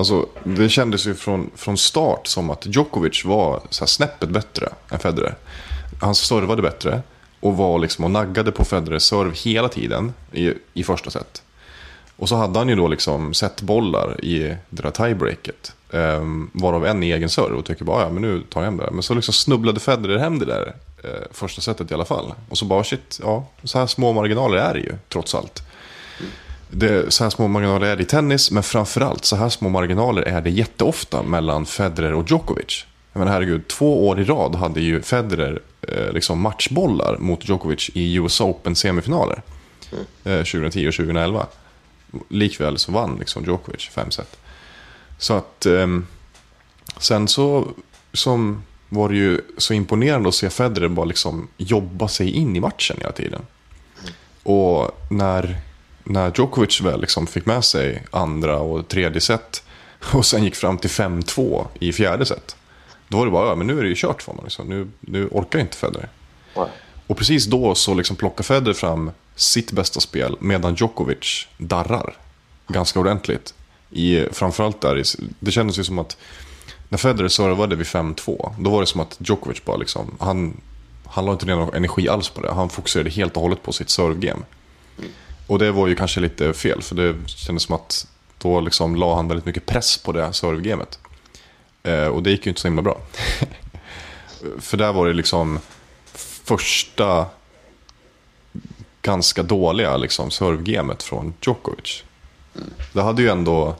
Alltså, 0.00 0.26
det 0.44 0.68
kändes 0.68 1.06
ju 1.06 1.14
från, 1.14 1.50
från 1.56 1.76
start 1.76 2.26
som 2.26 2.50
att 2.50 2.66
Djokovic 2.66 3.24
var 3.24 3.60
så 3.70 3.84
här 3.84 3.86
snäppet 3.86 4.28
bättre 4.28 4.68
än 4.90 4.98
Federer. 4.98 5.34
Han 6.00 6.14
servade 6.14 6.62
bättre 6.62 7.02
och 7.40 7.56
var 7.56 7.78
liksom 7.78 8.04
och 8.04 8.10
naggade 8.10 8.52
på 8.52 8.64
Federers 8.64 9.02
serv 9.02 9.34
hela 9.34 9.68
tiden 9.68 10.12
i, 10.32 10.52
i 10.74 10.84
första 10.84 11.10
set. 11.10 11.42
Och 12.16 12.28
så 12.28 12.36
hade 12.36 12.58
han 12.58 12.68
ju 12.68 12.76
då 12.76 12.88
liksom 12.88 13.34
sett 13.34 13.62
bollar 13.62 14.24
i 14.24 14.56
det 14.70 14.82
där 14.82 14.90
tiebreaket. 14.90 15.72
Um, 15.90 16.50
varav 16.54 16.86
en 16.86 17.02
i 17.02 17.10
egen 17.10 17.30
serve 17.30 17.56
och 17.56 17.64
tycker 17.64 17.84
bara 17.84 18.02
ja 18.02 18.10
men 18.10 18.22
nu 18.22 18.42
tar 18.50 18.60
jag 18.60 18.64
hem 18.64 18.76
det 18.76 18.84
där. 18.84 18.90
Men 18.90 19.02
så 19.02 19.14
liksom 19.14 19.34
snubblade 19.34 19.80
Federer 19.80 20.18
hem 20.18 20.38
det 20.38 20.44
där 20.44 20.74
eh, 21.04 21.10
första 21.30 21.60
setet 21.60 21.90
i 21.90 21.94
alla 21.94 22.04
fall. 22.04 22.34
Och 22.48 22.58
så 22.58 22.64
bara 22.64 22.84
shit, 22.84 23.20
ja 23.22 23.46
så 23.64 23.78
här 23.78 23.86
små 23.86 24.12
marginaler 24.12 24.56
är 24.56 24.74
det 24.74 24.80
ju 24.80 24.92
trots 25.08 25.34
allt. 25.34 25.62
Det, 26.70 27.12
så 27.12 27.24
här 27.24 27.30
små 27.30 27.48
marginaler 27.48 27.86
är 27.86 27.96
det 27.96 28.02
i 28.02 28.06
tennis, 28.06 28.50
men 28.50 28.62
framförallt 28.62 29.24
så 29.24 29.36
här 29.36 29.48
små 29.48 29.68
marginaler 29.68 30.22
är 30.22 30.40
det 30.40 30.50
jätteofta 30.50 31.22
mellan 31.22 31.66
Federer 31.66 32.14
och 32.14 32.30
Djokovic. 32.30 32.86
Jag 33.12 33.18
menar 33.18 33.32
herregud, 33.32 33.68
två 33.68 34.08
år 34.08 34.20
i 34.20 34.24
rad 34.24 34.54
hade 34.54 34.80
ju 34.80 35.02
Federer 35.02 35.60
eh, 35.82 36.12
liksom 36.12 36.40
matchbollar 36.40 37.16
mot 37.18 37.48
Djokovic 37.48 37.90
i 37.94 38.14
US 38.14 38.40
Open-semifinaler. 38.40 39.42
Eh, 40.24 40.38
2010 40.38 40.88
och 40.88 40.94
2011. 40.94 41.46
Likväl 42.28 42.78
så 42.78 42.92
vann 42.92 43.16
liksom 43.18 43.44
Djokovic 43.44 43.88
fem 43.88 44.10
set. 44.10 44.36
Så 45.18 45.34
att 45.34 45.66
ehm, 45.66 46.06
sen 46.98 47.28
så 47.28 47.68
som 48.12 48.62
var 48.88 49.08
det 49.08 49.16
ju 49.16 49.40
så 49.56 49.74
imponerande 49.74 50.28
att 50.28 50.34
se 50.34 50.50
Federer 50.50 50.88
bara 50.88 51.04
liksom 51.04 51.48
jobba 51.56 52.08
sig 52.08 52.30
in 52.30 52.56
i 52.56 52.60
matchen 52.60 52.96
hela 53.00 53.12
tiden. 53.12 53.42
Och 54.42 54.90
när, 55.10 55.60
när 56.04 56.32
Djokovic 56.36 56.80
väl 56.80 57.00
liksom 57.00 57.26
fick 57.26 57.46
med 57.46 57.64
sig 57.64 58.02
andra 58.10 58.58
och 58.58 58.88
tredje 58.88 59.20
set 59.20 59.62
och 60.12 60.26
sen 60.26 60.44
gick 60.44 60.54
fram 60.54 60.78
till 60.78 60.90
5-2 60.90 61.66
i 61.80 61.92
fjärde 61.92 62.26
set. 62.26 62.56
Då 63.08 63.18
var 63.18 63.24
det 63.24 63.30
bara, 63.32 63.48
ja, 63.48 63.54
men 63.54 63.66
nu 63.66 63.78
är 63.78 63.82
det 63.82 63.88
ju 63.88 63.94
kört 63.96 64.22
för 64.22 64.32
honom. 64.32 64.44
Liksom. 64.44 64.66
Nu, 64.66 64.88
nu 65.00 65.28
orkar 65.30 65.58
inte 65.58 65.76
Federer. 65.76 66.08
Nej. 66.56 66.66
Och 67.06 67.16
precis 67.16 67.46
då 67.46 67.74
så 67.74 67.94
liksom 67.94 68.16
plockar 68.16 68.44
Federer 68.44 68.74
fram 68.74 69.10
sitt 69.36 69.72
bästa 69.72 70.00
spel 70.00 70.36
medan 70.40 70.74
Djokovic 70.74 71.46
darrar 71.58 72.16
ganska 72.68 73.00
ordentligt. 73.00 73.54
I, 73.90 74.26
framförallt 74.32 74.80
där, 74.80 74.98
i- 74.98 75.04
det 75.40 75.50
kändes 75.50 75.78
ju 75.78 75.84
som 75.84 75.98
att 75.98 76.16
när 76.88 76.98
Federer 76.98 77.28
servade 77.28 77.76
vid 77.76 77.86
5-2, 77.86 78.52
då 78.58 78.70
var 78.70 78.80
det 78.80 78.86
som 78.86 79.00
att 79.00 79.16
Djokovic 79.18 79.64
bara 79.64 79.76
liksom, 79.76 80.16
han, 80.20 80.60
han 81.06 81.24
la 81.24 81.32
inte 81.32 81.46
ner 81.46 81.56
någon 81.56 81.74
energi 81.74 82.08
alls 82.08 82.28
på 82.28 82.40
det. 82.40 82.52
Han 82.52 82.68
fokuserade 82.68 83.10
helt 83.10 83.36
och 83.36 83.42
hållet 83.42 83.62
på 83.62 83.72
sitt 83.72 83.90
servegame. 83.90 84.42
Och 85.50 85.58
det 85.58 85.72
var 85.72 85.86
ju 85.86 85.94
kanske 85.94 86.20
lite 86.20 86.52
fel, 86.52 86.82
för 86.82 86.94
det 86.94 87.16
kändes 87.26 87.62
som 87.62 87.74
att 87.74 88.06
då 88.38 88.60
liksom 88.60 88.96
la 88.96 89.16
han 89.16 89.28
väldigt 89.28 89.46
mycket 89.46 89.66
press 89.66 89.98
på 89.98 90.12
det 90.12 90.32
servegamet. 90.32 90.98
Eh, 91.82 92.06
och 92.06 92.22
det 92.22 92.30
gick 92.30 92.46
ju 92.46 92.48
inte 92.48 92.60
så 92.60 92.68
himla 92.68 92.82
bra. 92.82 93.00
för 94.58 94.76
där 94.76 94.92
var 94.92 95.06
det 95.06 95.12
liksom 95.12 95.58
första 96.44 97.26
ganska 99.02 99.42
dåliga 99.42 99.96
liksom, 99.96 100.30
servegamet 100.30 101.02
från 101.02 101.34
Djokovic. 101.40 102.02
Det 102.92 103.02
hade 103.02 103.22
ju 103.22 103.28
ändå... 103.28 103.76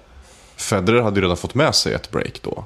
Federer 0.56 1.02
hade 1.02 1.16
ju 1.16 1.22
redan 1.22 1.36
fått 1.36 1.54
med 1.54 1.74
sig 1.74 1.94
ett 1.94 2.10
break 2.10 2.42
då. 2.42 2.64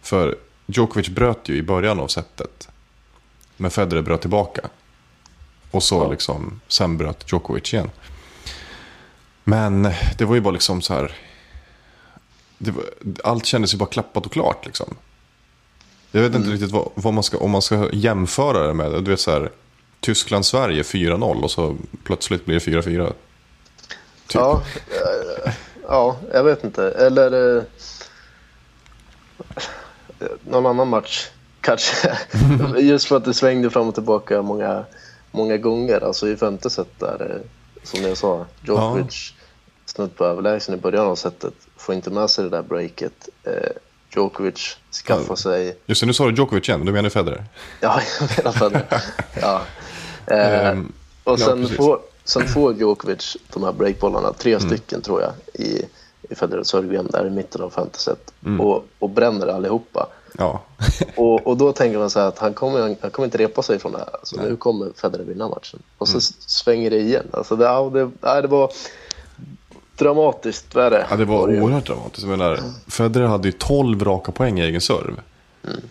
För 0.00 0.36
Djokovic 0.66 1.08
bröt 1.08 1.48
ju 1.48 1.56
i 1.56 1.62
början 1.62 2.00
av 2.00 2.08
setet. 2.08 2.68
Men 3.56 3.70
Federer 3.70 4.02
bröt 4.02 4.20
tillbaka. 4.20 4.68
Och 5.70 5.82
så 5.82 6.10
liksom, 6.10 6.60
sen 6.68 6.98
bröt 6.98 7.32
Djokovic 7.32 7.74
igen. 7.74 7.90
Men 9.44 9.90
det 10.18 10.24
var 10.24 10.34
ju 10.34 10.40
bara 10.40 10.50
liksom 10.50 10.82
så 10.82 10.94
här... 10.94 11.12
Var, 12.58 12.84
allt 13.24 13.46
kändes 13.46 13.74
ju 13.74 13.78
bara 13.78 13.88
klappat 13.88 14.26
och 14.26 14.32
klart 14.32 14.66
liksom. 14.66 14.94
Jag 16.10 16.22
vet 16.22 16.34
inte 16.34 16.50
riktigt 16.50 16.70
vad, 16.70 16.90
vad 16.94 17.14
man 17.14 17.22
ska, 17.22 17.38
om 17.38 17.50
man 17.50 17.62
ska 17.62 17.88
jämföra 17.92 18.66
det 18.66 18.74
med. 18.74 19.04
Du 19.04 19.10
vet 19.10 19.20
så 19.20 19.30
här, 19.30 19.50
Tyskland-Sverige 20.00 20.82
4-0 20.82 21.42
och 21.42 21.50
så 21.50 21.76
plötsligt 22.04 22.44
blir 22.44 22.54
det 22.54 22.66
4-4. 22.66 23.06
Typ. 23.06 23.14
Ja, 24.34 24.62
eh, 24.90 25.52
ja, 25.88 26.16
jag 26.32 26.44
vet 26.44 26.64
inte. 26.64 26.90
Eller 26.90 27.56
eh, 27.56 27.62
någon 30.44 30.66
annan 30.66 30.88
match 30.88 31.28
kanske. 31.60 32.18
Just 32.78 33.06
för 33.06 33.16
att 33.16 33.24
det 33.24 33.34
svängde 33.34 33.70
fram 33.70 33.88
och 33.88 33.94
tillbaka 33.94 34.42
många, 34.42 34.84
många 35.30 35.56
gånger. 35.56 36.04
Alltså 36.04 36.28
i 36.28 36.36
femte 36.36 36.70
set 36.70 36.98
där, 36.98 37.30
eh, 37.30 37.48
som 37.82 38.02
jag 38.02 38.16
sa, 38.16 38.46
Djokovic 38.62 39.32
snudd 39.86 40.16
på 40.16 40.24
överlägsen 40.24 40.74
i 40.74 40.76
början 40.78 41.06
av 41.06 41.16
setet. 41.16 41.54
Får 41.76 41.94
inte 41.94 42.10
med 42.10 42.30
sig 42.30 42.44
det 42.44 42.50
där 42.50 42.62
breaket. 42.62 43.28
Eh, 43.44 43.52
Djokovic 44.16 44.76
skaffar 45.06 45.24
Ja. 45.28 45.36
sig... 45.36 45.78
Just 45.86 46.00
det, 46.00 46.06
nu 46.06 46.12
sa 46.12 46.24
du 46.26 46.34
Djokovic 46.34 46.68
igen, 46.68 46.80
men 46.80 46.86
du 46.86 46.92
menar 46.92 47.08
Federer? 47.08 47.44
Ja, 47.80 48.00
jag 48.20 48.30
menar 48.38 48.52
Federer. 48.52 49.02
ja. 49.40 49.62
Eh, 50.26 50.68
Ehm, 50.68 50.92
och 51.24 51.32
ja, 51.40 51.46
sen, 51.46 51.60
precis. 51.60 51.76
får, 51.76 52.00
sen 52.24 52.48
får 52.48 52.74
Djokovic 52.74 53.36
de 53.52 53.64
här 53.64 53.72
breakbollarna, 53.72 54.32
tre 54.32 54.54
Mm. 54.54 54.68
stycken 54.68 55.00
tror 55.02 55.22
jag, 55.22 55.32
i, 55.54 55.84
i 56.30 56.34
Federers 56.34 56.66
servegame 56.66 57.08
där 57.12 57.26
i 57.26 57.30
mitten 57.30 57.62
av 57.62 57.70
femte 57.70 57.98
set. 57.98 58.32
Mm. 58.46 58.60
Och, 58.60 58.84
och 58.98 59.10
bränner 59.10 59.46
allihopa. 59.46 60.08
Ja. 60.38 60.60
Och, 61.16 61.46
och 61.46 61.56
då 61.56 61.72
tänker 61.72 61.98
man 61.98 62.10
så 62.10 62.20
här 62.20 62.28
att 62.28 62.38
han 62.38 62.54
kommer, 62.54 62.80
han 63.00 63.10
kommer 63.10 63.24
inte 63.26 63.38
repa 63.38 63.62
sig 63.62 63.78
från 63.78 63.92
det 63.92 63.98
här. 63.98 64.08
Alltså, 64.12 64.36
nu 64.36 64.56
kommer 64.56 64.88
Federer 64.96 65.24
vinna 65.24 65.48
matchen. 65.48 65.80
Och 65.98 66.08
Mm. 66.08 66.20
så 66.20 66.32
svänger 66.46 66.90
det 66.90 66.98
igen. 67.00 67.26
Alltså, 67.32 67.56
det, 67.56 67.64
det, 67.90 68.40
det 68.42 68.48
var 68.48 68.70
dramatiskt 69.98 70.74
värre. 70.74 71.06
Ja, 71.10 71.16
det 71.16 71.24
var 71.24 71.60
oerhört 71.62 71.86
dramatiskt. 71.86 72.22
Jag 72.26 72.38
menar, 72.38 72.58
Federer 72.86 73.26
hade 73.26 73.48
ju 73.48 73.52
12 73.52 74.04
raka 74.04 74.32
poäng 74.32 74.60
i 74.60 74.62
egen 74.62 74.80
serv. 74.80 75.20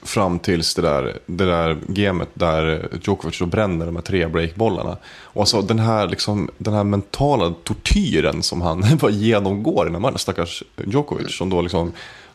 Fram 0.03 0.39
tills 0.39 0.75
det 0.75 0.81
där, 0.81 1.17
det 1.25 1.45
där 1.45 1.77
gamet 1.87 2.29
där 2.33 2.89
Djokovic 3.03 3.39
då 3.39 3.45
bränner 3.45 3.85
de 3.85 3.95
här 3.95 4.03
tre 4.03 4.27
breakbollarna. 4.27 4.97
Och 5.23 5.41
alltså 5.41 5.61
den 5.61 5.79
här, 5.79 6.07
liksom, 6.07 6.49
den 6.57 6.73
här 6.73 6.83
mentala 6.83 7.53
tortyren 7.63 8.43
som 8.43 8.61
han 8.61 8.83
bara 9.01 9.11
genomgår 9.11 9.85
i 9.85 9.87
den 9.87 9.95
här 9.95 9.99
matchen. 10.01 10.17
Stackars 10.17 10.63
Djokovic 10.85 11.37
som 11.37 11.49
då 11.49 11.61
liksom, 11.61 11.91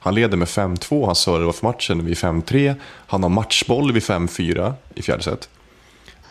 han 0.07 0.14
leder 0.14 0.37
med 0.37 0.49
5-2, 0.49 1.07
han 1.07 1.14
servar 1.14 1.53
för 1.53 1.66
matchen 1.66 2.05
vid 2.05 2.16
5-3. 2.16 2.75
Han 3.07 3.23
har 3.23 3.31
matchboll 3.31 3.92
vid 3.92 4.03
5-4 4.03 4.75
i 4.95 5.03
fjärde 5.03 5.23
set. 5.23 5.49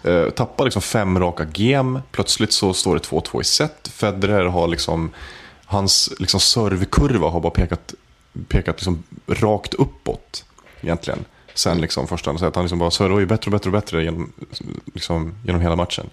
Eh, 0.03 0.29
tappar 0.29 0.63
liksom 0.63 0.81
fem 0.81 1.19
raka 1.19 1.45
game. 1.45 2.01
Plötsligt 2.11 2.53
så 2.53 2.73
står 2.73 2.95
det 2.95 3.01
2-2 3.01 3.41
i 3.41 3.43
set. 3.43 3.87
Federer 3.87 4.45
har 4.45 4.67
liksom, 4.67 5.11
hans 5.65 6.13
liksom 6.19 6.39
servekurva 6.39 7.29
har 7.29 7.39
bara 7.39 7.51
pekat, 7.51 7.93
pekat 8.47 8.75
liksom 8.75 9.03
rakt 9.27 9.73
uppåt 9.73 10.45
egentligen. 10.81 11.25
Sen 11.53 11.81
liksom 11.81 12.07
första 12.07 12.29
andra 12.29 12.39
set. 12.39 12.55
Han 12.55 12.63
liksom 12.63 12.79
bara 12.79 12.91
servar 12.91 13.19
ju 13.19 13.25
bättre 13.25 13.47
och 13.47 13.51
bättre 13.51 13.67
och 13.67 13.73
bättre 13.73 14.03
genom, 14.03 14.31
liksom, 14.93 15.33
genom 15.45 15.61
hela 15.61 15.75
matchen. 15.75 16.09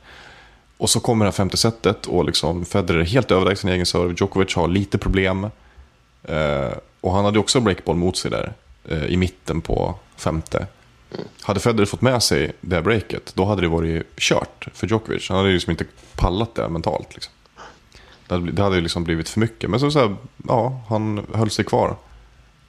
Och 0.76 0.90
så 0.90 1.00
kommer 1.00 1.24
det 1.24 1.30
här 1.30 1.36
femte 1.36 1.56
setet 1.56 2.06
och 2.06 2.24
liksom 2.24 2.64
Federer 2.64 2.98
är 2.98 3.04
helt 3.04 3.30
överlägsen 3.30 3.70
i 3.70 3.72
egen 3.72 3.86
serve. 3.86 4.14
Djokovic 4.18 4.54
har 4.54 4.68
lite 4.68 4.98
problem. 4.98 5.46
Eh, 6.22 6.72
och 7.02 7.12
han 7.12 7.24
hade 7.24 7.38
också 7.38 7.60
breakball 7.60 7.96
mot 7.96 8.16
sig 8.16 8.30
där 8.30 8.52
eh, 8.84 9.04
i 9.04 9.16
mitten 9.16 9.60
på 9.60 9.94
femte. 10.16 10.66
Hade 11.42 11.60
Federer 11.60 11.86
fått 11.86 12.00
med 12.00 12.22
sig 12.22 12.52
det 12.60 12.74
här 12.74 12.82
breaket, 12.82 13.32
då 13.34 13.44
hade 13.44 13.62
det 13.62 13.68
varit 13.68 14.16
kört 14.16 14.68
för 14.74 14.86
Djokovic. 14.86 15.28
Han 15.28 15.36
hade 15.36 15.48
ju 15.48 15.54
liksom 15.54 15.70
inte 15.70 15.84
pallat 16.16 16.54
det 16.54 16.68
mentalt. 16.68 17.14
Liksom. 17.14 17.32
Det 18.26 18.34
hade, 18.34 18.52
det 18.52 18.62
hade 18.62 18.76
ju 18.76 18.82
liksom 18.82 19.04
blivit 19.04 19.28
för 19.28 19.40
mycket. 19.40 19.70
Men 19.70 19.80
så, 19.80 19.90
så 19.90 19.98
här, 19.98 20.16
ja, 20.48 20.82
han 20.88 21.26
höll 21.34 21.50
sig 21.50 21.64
kvar. 21.64 21.96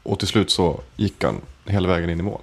Och 0.03 0.19
till 0.19 0.27
slut 0.27 0.51
så 0.51 0.81
gick 0.95 1.23
han 1.23 1.41
hela 1.65 1.87
vägen 1.87 2.09
in 2.09 2.19
i 2.19 2.23
mål. 2.23 2.41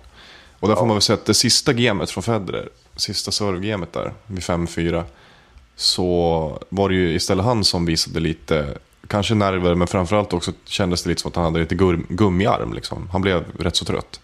Och 0.60 0.68
där 0.68 0.74
får 0.74 0.86
man 0.86 0.96
väl 0.96 1.02
säga 1.02 1.14
att 1.14 1.26
det 1.26 1.34
sista 1.34 1.72
gamet 1.72 2.10
från 2.10 2.22
Federer, 2.22 2.68
sista 2.96 3.30
servegamet 3.30 3.92
där, 3.92 4.12
vid 4.26 4.42
5-4, 4.42 5.04
så 5.76 6.62
var 6.68 6.88
det 6.88 6.94
ju 6.94 7.14
istället 7.14 7.44
han 7.44 7.64
som 7.64 7.86
visade 7.86 8.20
lite, 8.20 8.78
kanske 9.10 9.34
nerver, 9.34 9.74
men 9.74 9.86
framförallt 9.86 10.32
också 10.32 10.52
kändes 10.64 11.02
det 11.02 11.08
lite 11.08 11.20
som 11.20 11.28
att 11.28 11.36
han 11.36 11.44
hade 11.44 11.58
lite 11.58 11.74
gummiarm. 12.08 12.72
Liksom. 12.72 13.08
Han 13.12 13.22
blev 13.22 13.44
rätt 13.58 13.76
så 13.76 13.84
trött. 13.84 14.20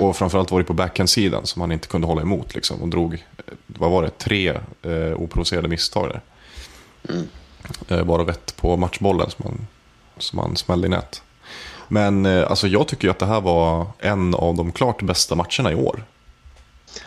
Och 0.00 0.16
framförallt 0.16 0.50
var 0.50 0.58
det 0.58 0.64
på 0.64 0.72
backhand-sidan 0.72 1.46
som 1.46 1.60
han 1.60 1.72
inte 1.72 1.88
kunde 1.88 2.06
hålla 2.06 2.22
emot. 2.22 2.54
Liksom, 2.54 2.82
och 2.82 2.88
drog, 2.88 3.26
vad 3.66 3.90
var 3.90 4.02
det, 4.02 4.18
tre 4.18 4.48
eh, 4.82 5.12
oprovocerade 5.16 5.68
misstag 5.68 6.08
där. 6.08 6.20
Eh, 7.88 8.04
bara 8.04 8.24
vett 8.24 8.56
på 8.56 8.76
matchbollen 8.76 9.30
som 9.30 9.44
han, 9.44 9.66
som 10.18 10.38
han 10.38 10.56
smällde 10.56 10.86
i 10.86 10.90
nät. 10.90 11.22
Men 11.88 12.26
eh, 12.26 12.50
alltså, 12.50 12.66
jag 12.66 12.88
tycker 12.88 13.08
att 13.10 13.18
det 13.18 13.26
här 13.26 13.40
var 13.40 13.86
en 13.98 14.34
av 14.34 14.54
de 14.54 14.72
klart 14.72 15.02
bästa 15.02 15.34
matcherna 15.34 15.72
i 15.72 15.74
år. 15.74 16.04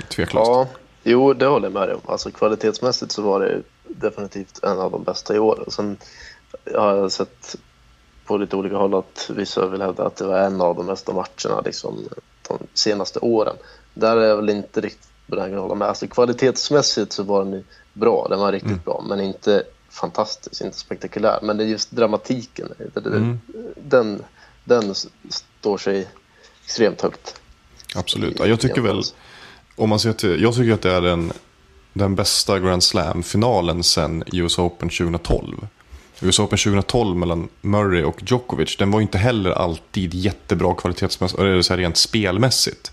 Tveklöst. 0.10 0.48
Ja, 0.48 0.68
jo, 1.04 1.34
det 1.34 1.46
håller 1.46 1.66
jag 1.66 1.74
med 1.74 1.88
dig 1.88 1.96
om. 1.96 2.02
Alltså, 2.06 2.32
kvalitetsmässigt 2.32 3.12
så 3.12 3.22
var 3.22 3.40
det 3.40 3.62
definitivt 3.88 4.64
en 4.64 4.80
av 4.80 4.92
de 4.92 5.04
bästa 5.04 5.36
i 5.36 5.40
år. 5.40 5.64
Och 5.66 5.74
sen 5.74 5.98
har 6.76 6.96
jag 6.96 7.12
sett 7.12 7.56
på 8.26 8.38
lite 8.38 8.56
olika 8.56 8.76
håll 8.76 8.94
att 8.96 9.30
vissa 9.36 9.68
vill 9.68 9.82
hävda 9.82 10.06
att 10.06 10.16
det 10.16 10.26
var 10.28 10.40
en 10.40 10.62
av 10.62 10.76
de 10.76 10.86
bästa 10.88 11.14
matcherna 11.14 11.62
liksom, 11.66 11.98
de 12.48 12.58
senaste 12.74 13.20
åren. 13.20 13.56
Där 13.94 14.18
är 14.18 14.28
jag 14.28 14.36
väl 14.38 14.50
inte 14.50 14.82
riktigt 14.82 15.08
benägen 15.28 15.56
att 15.56 15.62
hålla 15.62 15.76
med. 15.76 15.88
Alltså, 15.88 16.08
kvalitetsmässigt 16.08 17.14
så 17.14 17.24
var 17.24 17.46
den 17.46 17.64
bra, 17.94 18.28
den 18.30 18.40
var 18.40 18.52
riktigt 18.52 18.86
bra, 18.86 19.04
men 19.08 19.20
inte 19.22 19.64
fantastisk, 19.90 20.62
inte 20.62 20.78
spektakulär. 20.78 21.40
Men 21.44 21.58
det 21.58 21.64
är 21.64 21.68
just 21.68 21.92
dramatiken, 21.92 22.68
det, 22.94 23.00
det, 23.02 23.38
den, 23.76 24.24
den 24.64 24.92
s- 24.92 25.08
står 25.30 25.78
sig 25.78 26.08
extremt 26.66 27.02
högt. 27.02 27.42
Absolut. 27.96 28.40
Ja, 28.40 28.46
jag 28.46 28.60
tycker 28.60 28.82
väl, 28.82 29.02
om 29.76 29.90
man 29.90 30.00
ser 30.00 30.14
till, 30.14 30.42
jag 30.42 30.56
tycker 30.56 30.74
att 30.74 30.82
det 30.82 30.92
är 30.92 31.02
den, 31.02 31.32
den 31.94 32.16
bästa 32.16 32.60
Grand 32.60 32.84
Slam-finalen 32.84 33.84
sen 33.84 34.24
US 34.34 34.60
Open 34.60 34.90
2012. 34.90 35.68
US 36.22 36.40
Open 36.40 36.58
2012 36.58 37.18
mellan 37.18 37.50
Murray 37.62 38.04
och 38.04 38.22
Djokovic, 38.26 38.78
den 38.78 38.92
var 38.92 39.02
inte 39.02 39.18
heller 39.18 39.52
alltid 39.52 40.14
jättebra 40.14 40.74
kvalitetsmässigt, 40.74 41.40
eller 41.40 41.62
så 41.62 41.74
här 41.74 41.78
rent 41.78 41.98
spelmässigt. 41.98 42.92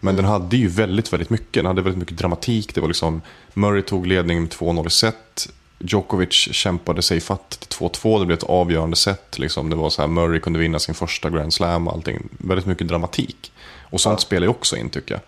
Men 0.00 0.16
den 0.16 0.24
hade 0.24 0.56
ju 0.56 0.68
väldigt, 0.68 1.12
väldigt 1.12 1.30
mycket. 1.30 1.54
Den 1.54 1.66
hade 1.66 1.82
väldigt 1.82 1.98
mycket 1.98 2.16
dramatik. 2.16 2.74
Det 2.74 2.80
var 2.80 2.88
liksom, 2.88 3.22
Murray 3.54 3.82
tog 3.82 4.06
ledningen 4.06 4.42
med 4.42 4.52
2-0 4.52 4.86
i 4.86 4.90
set. 4.90 5.48
Djokovic 5.78 6.32
kämpade 6.32 7.02
sig 7.02 7.20
fatt 7.20 7.50
till 7.50 7.78
2-2. 7.78 8.18
Det 8.18 8.26
blev 8.26 8.38
ett 8.38 8.44
avgörande 8.44 8.96
set. 8.96 9.38
Liksom. 9.38 9.70
Det 9.70 9.76
var 9.76 9.90
så 9.90 10.02
här, 10.02 10.08
Murray 10.08 10.40
kunde 10.40 10.58
vinna 10.58 10.78
sin 10.78 10.94
första 10.94 11.30
Grand 11.30 11.54
Slam 11.54 11.88
och 11.88 11.94
allting. 11.94 12.28
Väldigt 12.38 12.66
mycket 12.66 12.88
dramatik. 12.88 13.52
Och 13.82 14.00
sånt 14.00 14.20
spelar 14.20 14.46
ju 14.46 14.50
också 14.50 14.76
in 14.76 14.90
tycker 14.90 15.14
jag. 15.14 15.20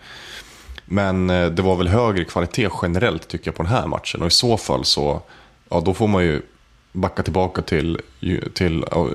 Men 0.85 1.31
eh, 1.31 1.47
det 1.47 1.62
var 1.62 1.77
väl 1.77 1.88
högre 1.88 2.25
kvalitet 2.25 2.69
generellt 2.83 3.29
tycker 3.29 3.49
jag 3.49 3.55
på 3.55 3.62
den 3.62 3.73
här 3.73 3.87
matchen. 3.87 4.23
Och 4.23 4.29
i 4.29 4.31
så 4.31 4.57
fall 4.57 4.85
så, 4.85 5.23
ja 5.69 5.81
då 5.81 5.95
får 5.95 6.09
man 6.09 6.24
ju 6.24 6.43
backa 6.93 7.22
tillbaka 7.22 7.62
till, 7.62 8.01
till 8.55 8.84
eh, 8.93 9.07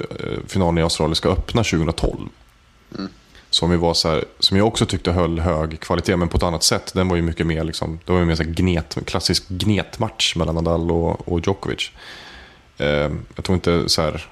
finalen 0.48 0.78
i 0.78 0.82
Australiska 0.82 1.30
öppna 1.30 1.64
2012. 1.64 2.18
Som, 3.50 3.72
ju 3.72 3.78
var 3.78 3.94
så 3.94 4.10
här, 4.10 4.26
som 4.40 4.58
jag 4.58 4.68
också 4.68 4.86
tyckte 4.86 5.12
höll 5.12 5.40
hög 5.40 5.80
kvalitet, 5.80 6.18
men 6.18 6.28
på 6.28 6.38
ett 6.38 6.44
annat 6.44 6.64
sätt. 6.64 6.92
Den 6.94 7.08
var 7.08 7.16
ju 7.16 7.22
mycket 7.22 7.48
mer, 7.48 7.64
liksom, 7.64 8.00
det 8.06 8.12
var 8.12 8.20
ju 8.20 8.26
mer 8.26 8.36
så 8.36 8.44
gnet, 8.44 8.98
klassisk 9.06 9.48
gnetmatch 9.48 10.36
mellan 10.36 10.56
Nadal 10.56 10.92
och, 10.92 11.28
och 11.28 11.40
Djokovic. 11.40 11.92
Eh, 12.78 13.12
jag 13.36 13.44
tror 13.44 13.54
inte 13.54 13.90
så 13.90 14.02
här, 14.02 14.28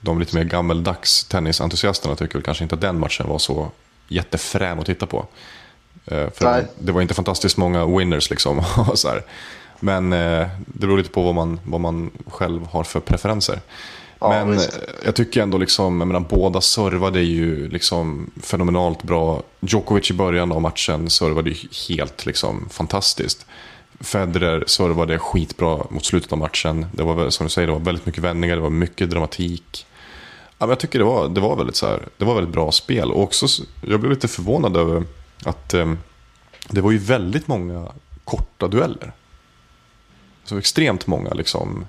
de 0.00 0.20
lite 0.20 0.36
mer 0.36 0.44
gammeldags 0.44 1.24
tennisentusiasterna 1.24 2.16
tycker 2.16 2.34
väl 2.34 2.42
kanske 2.42 2.64
inte 2.64 2.74
att 2.74 2.80
den 2.80 2.98
matchen 2.98 3.28
var 3.28 3.38
så 3.38 3.70
jättefrän 4.08 4.78
att 4.78 4.86
titta 4.86 5.06
på. 5.06 5.26
Eh, 6.06 6.30
för 6.30 6.44
Nej. 6.44 6.66
det 6.78 6.92
var 6.92 7.02
inte 7.02 7.14
fantastiskt 7.14 7.56
många 7.56 7.86
winners 7.86 8.30
liksom. 8.30 8.64
så 8.94 9.08
här. 9.08 9.22
Men 9.84 10.12
eh, 10.12 10.48
det 10.66 10.86
beror 10.86 10.98
lite 10.98 11.10
på 11.10 11.22
vad 11.22 11.34
man, 11.34 11.60
vad 11.64 11.80
man 11.80 12.10
själv 12.26 12.66
har 12.66 12.84
för 12.84 13.00
preferenser. 13.00 13.60
Ja, 14.18 14.28
Men 14.28 14.50
visst. 14.50 14.72
eh, 14.72 14.82
jag 15.04 15.14
tycker 15.14 15.42
ändå 15.42 15.58
liksom, 15.58 16.00
jag 16.00 16.08
menar, 16.08 16.20
båda 16.20 16.60
servade 16.60 17.20
ju 17.20 17.68
liksom 17.68 18.30
fenomenalt 18.42 19.02
bra. 19.02 19.42
Djokovic 19.60 20.10
i 20.10 20.14
början 20.14 20.52
av 20.52 20.60
matchen 20.62 21.10
servade 21.10 21.50
ju 21.50 21.56
helt 21.88 22.26
liksom 22.26 22.68
fantastiskt. 22.70 23.46
Federer 24.00 24.64
servade 24.66 25.18
skitbra 25.18 25.82
mot 25.90 26.04
slutet 26.04 26.32
av 26.32 26.38
matchen. 26.38 26.86
Det 26.92 27.02
var 27.02 27.30
som 27.30 27.46
du 27.46 27.50
säger, 27.50 27.66
det 27.66 27.72
var 27.72 27.80
väldigt 27.80 28.06
mycket 28.06 28.22
vändningar, 28.22 28.56
det 28.56 28.62
var 28.62 28.70
mycket 28.70 29.10
dramatik. 29.10 29.86
Ja, 30.58 30.66
men 30.66 30.68
jag 30.68 30.78
tycker 30.78 30.98
det 30.98 31.04
var, 31.04 31.28
det 31.28 31.40
var 31.40 31.56
väldigt 31.56 31.76
så 31.76 31.86
här, 31.86 32.08
det 32.16 32.24
var 32.24 32.34
väldigt 32.34 32.52
bra 32.54 32.72
spel. 32.72 33.10
Och 33.10 33.22
också, 33.22 33.46
jag 33.80 34.00
blev 34.00 34.12
lite 34.12 34.28
förvånad 34.28 34.76
över 34.76 35.04
att 35.44 35.74
eh, 35.74 35.92
det 36.68 36.80
var 36.80 36.90
ju 36.90 36.98
väldigt 36.98 37.48
många 37.48 37.88
korta 38.24 38.68
dueller. 38.68 39.12
Så 40.44 40.58
extremt 40.58 41.06
många 41.06 41.30
liksom 41.30 41.86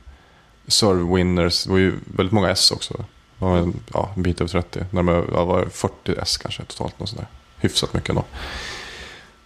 serve 0.68 1.16
winners. 1.16 1.64
Det 1.64 1.70
var 1.70 1.78
ju 1.78 1.99
väldigt 2.06 2.34
många 2.34 2.49
S 2.49 2.72
också. 2.72 3.06
En, 3.39 3.74
ja, 3.93 4.12
en 4.16 4.24
bit 4.24 4.41
över 4.41 4.51
30. 4.51 4.86
Närmare, 4.91 5.26
ja, 5.34 5.45
var 5.45 5.66
det 5.66 5.70
40 5.70 6.16
S 6.22 6.38
kanske 6.38 6.64
totalt. 6.64 6.99
Något 6.99 7.10
sånt 7.10 7.22
där. 7.22 7.28
Hyfsat 7.58 7.93
mycket 7.93 8.10
ändå. 8.10 8.24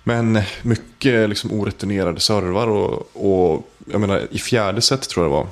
Men 0.04 0.42
mycket 0.62 1.30
liksom 1.30 1.52
oreturnerade 1.52 2.20
servar 2.20 2.68
och, 2.68 3.10
och 3.14 3.70
jag 3.92 4.02
menar 4.02 4.28
i 4.32 4.40
fjärde 4.40 4.82
set 4.82 5.10
tror 5.10 5.26
jag 5.26 5.32
det 5.32 5.36
var. 5.36 5.48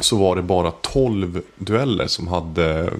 Så 0.00 0.16
var 0.16 0.36
det 0.36 0.42
bara 0.42 0.70
12 0.70 1.42
dueller 1.56 2.06
som 2.06 2.28
hade, 2.28 2.92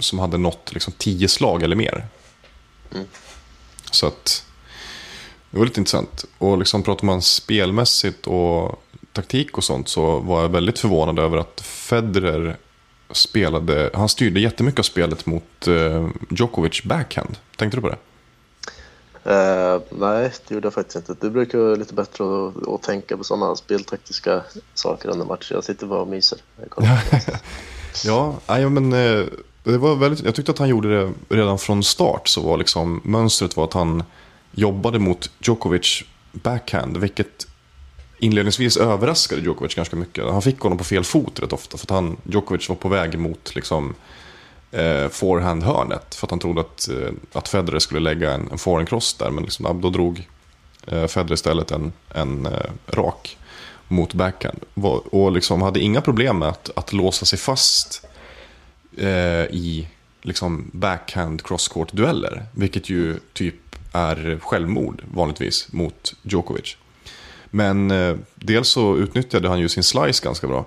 som 0.00 0.18
hade 0.18 0.38
nått 0.38 0.70
liksom 0.72 0.92
10 0.98 1.28
slag 1.28 1.62
eller 1.62 1.76
mer. 1.76 2.06
Så 3.90 4.06
att 4.06 4.46
det 5.50 5.58
var 5.58 5.66
lite 5.66 5.80
intressant. 5.80 6.24
Och 6.38 6.58
liksom 6.58 6.82
pratar 6.82 7.06
man 7.06 7.22
spelmässigt 7.22 8.26
och 8.26 8.83
taktik 9.14 9.58
och 9.58 9.64
sånt 9.64 9.88
så 9.88 10.18
var 10.18 10.42
jag 10.42 10.48
väldigt 10.48 10.78
förvånad 10.78 11.18
över 11.18 11.38
att 11.38 11.60
Federer 11.60 12.56
spelade, 13.10 13.90
han 13.94 14.08
styrde 14.08 14.40
jättemycket 14.40 14.78
av 14.78 14.82
spelet 14.82 15.26
mot 15.26 15.68
eh, 15.68 16.08
Djokovic 16.30 16.82
backhand. 16.82 17.36
Tänkte 17.56 17.76
du 17.76 17.80
på 17.80 17.88
det? 17.88 17.98
Eh, 19.24 19.80
nej, 19.90 20.32
det 20.48 20.54
gjorde 20.54 20.66
jag 20.66 20.74
faktiskt 20.74 20.96
inte. 20.96 21.26
Du 21.26 21.30
brukar 21.30 21.58
vara 21.58 21.74
lite 21.74 21.94
bättre 21.94 22.24
att, 22.24 22.68
att 22.68 22.82
tänka 22.82 23.16
på 23.16 23.24
sådana 23.24 23.56
speltaktiska 23.56 24.42
saker 24.74 25.08
under 25.08 25.26
matcher. 25.26 25.54
Jag 25.54 25.64
sitter 25.64 25.86
bara 25.86 26.00
och 26.00 26.08
myser. 26.08 26.38
Ja, 28.04 28.34
nej, 28.48 28.70
men 28.70 28.92
eh, 28.92 29.26
det 29.64 29.78
var 29.78 29.96
väldigt, 29.96 30.24
jag 30.24 30.34
tyckte 30.34 30.52
att 30.52 30.58
han 30.58 30.68
gjorde 30.68 31.00
det 31.00 31.12
redan 31.28 31.58
från 31.58 31.82
start. 31.82 32.28
Så 32.28 32.40
var 32.40 32.56
liksom, 32.56 33.00
mönstret 33.04 33.56
var 33.56 33.64
att 33.64 33.72
han 33.72 34.02
jobbade 34.52 34.98
mot 34.98 35.30
Djokovic 35.40 36.02
backhand. 36.32 36.96
Vilket 36.96 37.46
inledningsvis 38.24 38.76
överraskade 38.76 39.42
Djokovic 39.42 39.74
ganska 39.74 39.96
mycket. 39.96 40.24
Han 40.24 40.42
fick 40.42 40.60
honom 40.60 40.78
på 40.78 40.84
fel 40.84 41.04
fot 41.04 41.40
rätt 41.40 41.52
ofta. 41.52 41.78
För 41.78 41.86
att 41.86 41.90
han, 41.90 42.16
Djokovic 42.22 42.68
var 42.68 42.76
på 42.76 42.88
väg 42.88 43.18
mot 43.18 43.54
liksom, 43.54 43.94
eh, 44.70 45.08
forehand-hörnet. 45.08 46.14
För 46.14 46.26
att 46.26 46.30
han 46.30 46.38
trodde 46.38 46.60
att, 46.60 46.88
eh, 46.88 47.12
att 47.32 47.48
Federer 47.48 47.78
skulle 47.78 48.00
lägga 48.00 48.32
en, 48.32 48.48
en 48.52 48.58
forehand-cross 48.58 49.18
där. 49.18 49.30
Men 49.30 49.44
liksom, 49.44 49.80
då 49.80 49.90
drog 49.90 50.28
eh, 50.86 51.06
Federer 51.06 51.34
istället 51.34 51.70
en, 51.70 51.92
en 52.08 52.46
eh, 52.46 52.70
rak 52.86 53.36
mot 53.88 54.14
backhand. 54.14 54.64
Var, 54.74 55.14
och 55.14 55.32
liksom 55.32 55.62
hade 55.62 55.80
inga 55.80 56.00
problem 56.00 56.38
med 56.38 56.48
att, 56.48 56.70
att 56.76 56.92
låsa 56.92 57.26
sig 57.26 57.38
fast 57.38 58.06
eh, 58.96 59.44
i 59.50 59.88
liksom 60.22 60.70
backhand 60.72 61.42
crosscourt-dueller. 61.42 62.42
Vilket 62.52 62.90
ju 62.90 63.18
typ 63.32 63.54
är 63.92 64.38
självmord 64.42 65.02
vanligtvis 65.14 65.72
mot 65.72 66.14
Djokovic. 66.22 66.76
Men 67.54 67.90
eh, 67.90 68.16
dels 68.34 68.68
så 68.68 68.96
utnyttjade 68.96 69.48
han 69.48 69.60
ju 69.60 69.68
sin 69.68 69.82
slice 69.82 70.24
ganska 70.24 70.46
bra, 70.46 70.66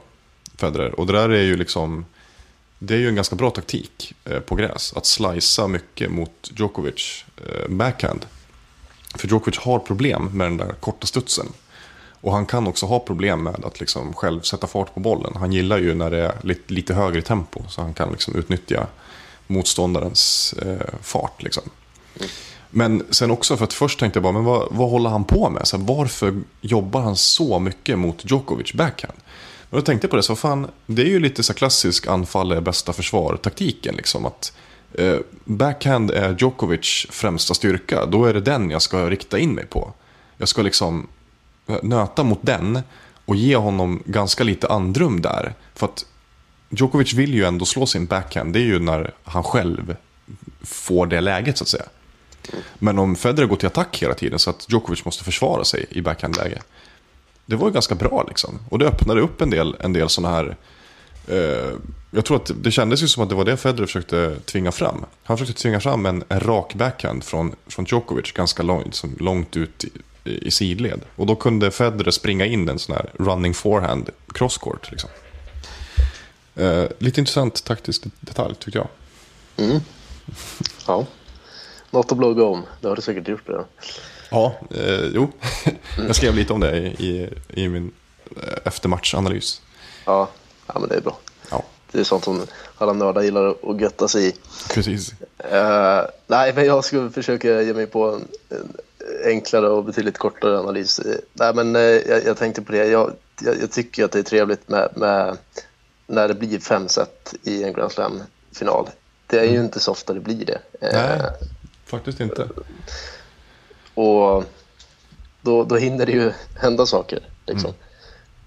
Federer. 0.56 1.00
Och 1.00 1.08
det 1.08 1.14
där 1.14 1.30
är 1.30 1.44
ju 1.44 1.58
liksom, 1.58 2.06
det 2.80 2.94
är 2.94 2.98
ju 2.98 3.08
en 3.08 3.16
ganska 3.16 3.36
bra 3.36 3.50
taktik 3.50 4.14
eh, 4.26 4.40
på 4.40 4.56
gräs. 4.56 4.94
Att 4.96 5.06
slicea 5.06 5.68
mycket 5.68 6.12
mot 6.12 6.52
Djokovic 6.56 7.26
eh, 7.38 7.70
backhand. 7.70 8.26
För 9.16 9.28
Djokovic 9.28 9.60
har 9.60 9.80
problem 9.80 10.30
med 10.34 10.48
den 10.48 10.58
där 10.58 10.74
korta 10.80 11.08
studsen. 11.08 11.46
Och 12.22 12.32
han 12.32 12.46
kan 12.46 12.68
också 12.68 12.86
ha 12.86 13.00
problem 13.00 13.44
med 13.44 13.66
att 13.66 13.80
liksom 13.80 14.14
själv 14.14 14.42
sätta 14.42 14.68
fart 14.68 14.94
på 14.94 15.00
bollen. 15.00 15.34
Han 15.36 15.54
gillar 15.54 15.78
ju 15.78 15.96
när 15.96 16.12
det 16.12 16.26
är 16.26 16.36
lite, 16.44 16.74
lite 16.74 16.94
högre 16.94 17.22
tempo. 17.22 17.64
Så 17.70 17.82
han 17.82 17.94
kan 17.94 18.12
liksom 18.12 18.36
utnyttja 18.36 18.88
motståndarens 19.48 20.54
eh, 20.54 20.94
fart. 21.02 21.44
Liksom. 21.44 21.64
Mm. 22.20 22.30
Men 22.78 23.04
sen 23.10 23.32
också 23.32 23.58
för 23.58 23.64
att 23.64 23.74
först 23.74 24.00
tänkte 24.00 24.18
jag 24.18 24.24
bara, 24.24 24.34
men 24.34 24.44
vad, 24.44 24.68
vad 24.72 24.90
håller 24.90 25.10
han 25.10 25.24
på 25.24 25.50
med? 25.50 25.68
Så 25.68 25.78
här, 25.78 25.84
varför 25.84 26.42
jobbar 26.62 27.02
han 27.02 27.16
så 27.16 27.60
mycket 27.60 28.00
mot 28.00 28.32
Djokovic 28.32 28.74
backhand? 28.74 29.18
Men 29.70 29.80
då 29.80 29.86
tänkte 29.86 30.06
jag 30.06 30.12
på 30.12 30.18
det, 30.18 30.24
så 30.24 30.36
fan, 30.36 30.68
det 30.86 31.02
är 31.02 31.06
ju 31.06 31.20
lite 31.20 31.44
så 31.44 31.54
här 31.54 31.58
klassisk 31.58 32.08
anfall 32.08 32.52
är 32.52 32.62
bästa 32.62 32.94
försvar-taktiken. 32.94 33.96
Liksom, 33.96 34.26
att 34.26 34.54
eh, 34.94 35.18
backhand 35.46 36.12
är 36.12 36.36
Djokovic 36.40 37.08
främsta 37.10 37.54
styrka, 37.54 38.06
då 38.06 38.26
är 38.26 38.34
det 38.34 38.42
den 38.42 38.70
jag 38.70 38.82
ska 38.82 39.10
rikta 39.10 39.40
in 39.40 39.54
mig 39.56 39.66
på. 39.66 39.94
Jag 40.38 40.48
ska 40.48 40.62
liksom 40.62 41.08
nöta 41.82 42.24
mot 42.24 42.40
den 42.42 42.80
och 43.26 43.36
ge 43.36 43.56
honom 43.56 44.04
ganska 44.06 44.44
lite 44.44 44.68
andrum 44.68 45.22
där. 45.22 45.54
För 45.76 45.86
att 45.86 46.06
Djokovic 46.70 47.14
vill 47.14 47.34
ju 47.34 47.46
ändå 47.46 47.66
slå 47.66 47.86
sin 47.86 48.06
backhand, 48.06 48.54
det 48.54 48.60
är 48.60 48.66
ju 48.66 48.80
när 48.80 49.14
han 49.24 49.44
själv 49.44 49.96
får 50.62 51.06
det 51.06 51.22
läget 51.22 51.58
så 51.58 51.64
att 51.64 51.68
säga. 51.68 51.86
Men 52.80 53.00
om 53.00 53.16
Federer 53.16 53.48
går 53.48 53.56
till 53.56 53.68
attack 53.68 53.98
hela 54.02 54.14
tiden 54.14 54.40
så 54.40 54.50
att 54.50 54.66
Djokovic 54.70 55.06
måste 55.06 55.24
försvara 55.24 55.64
sig 55.64 55.86
i 55.90 56.02
backhandläge. 56.02 56.62
Det 57.46 57.56
var 57.56 57.68
ju 57.68 57.74
ganska 57.74 57.96
bra 57.96 58.26
liksom. 58.28 58.60
Och 58.70 58.80
det 58.80 58.88
öppnade 58.88 59.22
upp 59.22 59.42
en 59.42 59.50
del, 59.50 59.76
en 59.80 59.94
del 59.94 60.10
sådana 60.10 60.36
här... 60.36 60.56
Eh, 61.28 61.74
jag 62.12 62.26
tror 62.26 62.38
att 62.38 62.52
det 62.56 62.72
kändes 62.72 63.04
ju 63.04 63.08
som 63.08 63.24
att 63.24 63.30
det 63.30 63.36
var 63.36 63.46
det 63.46 63.58
Federer 63.58 63.86
försökte 63.86 64.36
tvinga 64.46 64.72
fram. 64.72 65.06
Han 65.24 65.38
försökte 65.38 65.62
tvinga 65.62 65.80
fram 65.80 66.06
en, 66.06 66.24
en 66.30 66.40
rak 66.40 66.74
backhand 66.74 67.24
från, 67.24 67.56
från 67.68 67.86
Djokovic 67.86 68.32
ganska 68.32 68.64
långt, 68.64 68.86
liksom, 68.86 69.16
långt 69.20 69.58
ut 69.58 69.86
i, 70.24 70.48
i 70.48 70.52
sidled. 70.52 71.02
Och 71.16 71.26
då 71.26 71.36
kunde 71.36 71.72
Federer 71.72 72.12
springa 72.12 72.46
in 72.46 72.70
en 72.70 72.80
sån 72.80 72.96
här 72.96 73.10
running 73.14 73.54
forehand 73.54 74.10
crosscourt. 74.34 74.92
Liksom. 74.92 75.10
Eh, 76.56 76.86
lite 77.00 77.20
intressant 77.20 77.64
taktisk 77.64 78.04
detalj 78.20 78.56
tyckte 78.60 78.78
jag. 78.80 78.88
Mm. 79.66 79.80
Ja. 80.88 81.06
Något 81.92 82.12
att 82.12 82.18
blogga 82.18 82.44
om. 82.44 82.64
Det 82.82 82.88
har 82.88 82.96
du 82.96 83.02
säkert 83.02 83.28
gjort 83.28 83.50
redan. 83.50 83.66
Ja, 84.32 84.56
eh, 84.76 85.06
jo. 85.14 85.28
jag 86.08 86.16
skrev 86.16 86.36
lite 86.36 86.54
om 86.54 86.60
det 86.60 86.78
i, 86.78 87.30
i, 87.50 87.70
min 87.70 87.92
eh, 88.44 88.58
eftermatchanalys. 88.66 89.62
Ja. 90.06 90.30
ja, 90.68 90.80
men 90.80 90.90
det 90.90 90.96
är 90.96 91.02
bra. 91.02 91.18
Ja, 91.52 91.64
Det 91.92 92.00
är 92.00 92.04
sånt 92.04 92.24
som 92.24 92.46
alla 92.78 92.94
nördar 92.94 93.22
gillar 93.22 93.56
att 93.64 93.82
götta 93.82 94.08
sig 94.08 94.28
i. 94.28 94.34
precis. 94.74 95.14
Eh, 95.38 96.02
nej, 96.28 96.54
men 96.56 96.66
jag 96.66 96.86
ska 96.86 97.10
försöka 97.10 97.62
ge 97.62 97.74
mig 97.74 97.86
på 97.88 98.12
en, 98.12 98.28
en 98.50 98.74
enklare 99.26 99.70
och 99.70 99.84
betydligt 99.84 100.18
kortare 100.18 100.60
analys. 100.60 101.00
Eh, 101.00 101.16
nej, 101.34 101.54
men 101.54 101.76
eh, 101.76 101.82
jag, 101.82 102.26
jag 102.26 102.38
tänkte 102.38 102.62
på 102.62 102.72
det. 102.72 102.86
Jag, 102.88 103.14
jag, 103.42 103.62
jag 103.62 103.72
tycker 103.72 104.06
att 104.06 104.12
det 104.12 104.20
är 104.20 104.24
trevligt 104.24 104.70
med, 104.70 104.90
med 104.96 105.38
när 106.08 106.28
det 106.28 106.34
blir 106.34 106.60
fem 106.60 106.88
set 106.88 107.34
i 107.44 107.64
en 107.64 107.74
Grand 107.74 107.92
Slam-final. 107.92 108.90
Det 109.28 109.40
är 109.40 109.44
ju 109.46 109.60
inte 109.60 109.80
så 109.80 109.92
ofta 109.92 110.14
det 110.14 110.20
blir 110.20 110.46
det. 110.46 110.60
Eh, 110.82 110.94
Nej, 110.94 111.22
faktiskt 111.88 112.20
inte. 112.20 112.48
Och 113.94 114.44
då, 115.42 115.64
då 115.64 115.76
hinner 115.76 116.06
det 116.06 116.12
ju 116.12 116.32
hända 116.56 116.86
saker. 116.86 117.20
Liksom. 117.46 117.74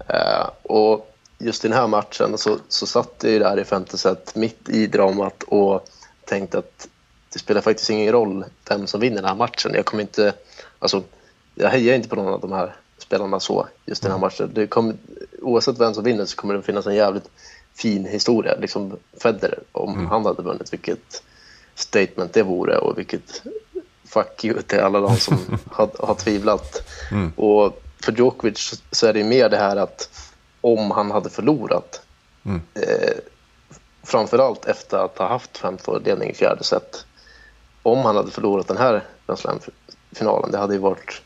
Eh, 0.09 0.51
och 0.63 1.15
just 1.39 1.65
i 1.65 1.69
den 1.69 1.77
här 1.77 1.87
matchen 1.87 2.39
så, 2.39 2.59
så 2.69 2.87
satt 2.87 3.15
jag 3.21 3.41
där 3.41 3.61
i 3.61 3.65
femte 3.65 3.99
set 3.99 4.35
mitt 4.35 4.69
i 4.69 4.87
dramat 4.87 5.43
och 5.43 5.89
tänkte 6.25 6.59
att 6.59 6.89
det 7.33 7.39
spelar 7.39 7.61
faktiskt 7.61 7.91
ingen 7.91 8.13
roll 8.13 8.45
vem 8.69 8.87
som 8.87 9.01
vinner 9.01 9.17
den 9.17 9.25
här 9.25 9.35
matchen. 9.35 9.75
Jag 9.75 9.85
kommer 9.85 10.03
inte, 10.03 10.33
alltså, 10.79 11.03
jag 11.55 11.71
hejar 11.71 11.95
inte 11.95 12.09
på 12.09 12.17
någon 12.17 12.33
av 12.33 12.41
de 12.41 12.53
här 12.53 12.77
spelarna 12.99 13.41
så 13.41 13.67
just 13.87 14.03
den 14.03 14.13
här 14.13 14.19
matchen. 14.19 14.51
Det 14.55 14.67
kommer, 14.67 14.97
oavsett 15.43 15.81
vem 15.81 15.95
som 15.95 16.05
vinner 16.05 16.25
så 16.25 16.37
kommer 16.37 16.55
det 16.55 16.63
finnas 16.63 16.87
en 16.87 16.95
jävligt 16.95 17.31
fin 17.75 18.05
historia. 18.05 18.57
Liksom 18.57 18.97
Federer, 19.23 19.59
om 19.73 20.07
han 20.07 20.25
hade 20.25 20.43
vunnit, 20.43 20.73
vilket 20.73 21.23
statement 21.81 22.33
det 22.33 22.43
vore 22.43 22.79
och 22.79 22.99
vilket 22.99 23.43
fuck 24.05 24.45
you 24.45 24.63
till 24.63 24.81
alla 24.81 25.01
de 25.01 25.17
som 25.17 25.39
har, 25.71 25.91
har 25.99 26.15
tvivlat. 26.15 26.83
Och 27.37 27.83
för 28.03 28.13
Djokovic 28.13 28.83
så 28.91 29.07
är 29.07 29.13
det 29.13 29.25
mer 29.25 29.49
det 29.49 29.57
här 29.57 29.77
att 29.77 30.27
om 30.61 30.91
han 30.91 31.11
hade 31.11 31.31
förlorat, 31.31 32.03
eh, 32.75 33.17
framförallt 34.03 34.65
efter 34.65 34.99
att 34.99 35.19
ha 35.19 35.29
haft 35.29 35.61
5-2-ledning 35.61 36.31
i 36.31 36.35
fjärde 36.35 36.65
set, 36.65 37.07
om 37.83 37.99
han 37.99 38.17
hade 38.17 38.31
förlorat 38.31 38.69
den 38.69 38.77
här 38.77 39.05
Grand 39.27 39.39
Slam-finalen, 39.39 40.51
det 40.51 40.59
hade 40.59 40.75
ju 40.75 40.81
varit 40.81 41.23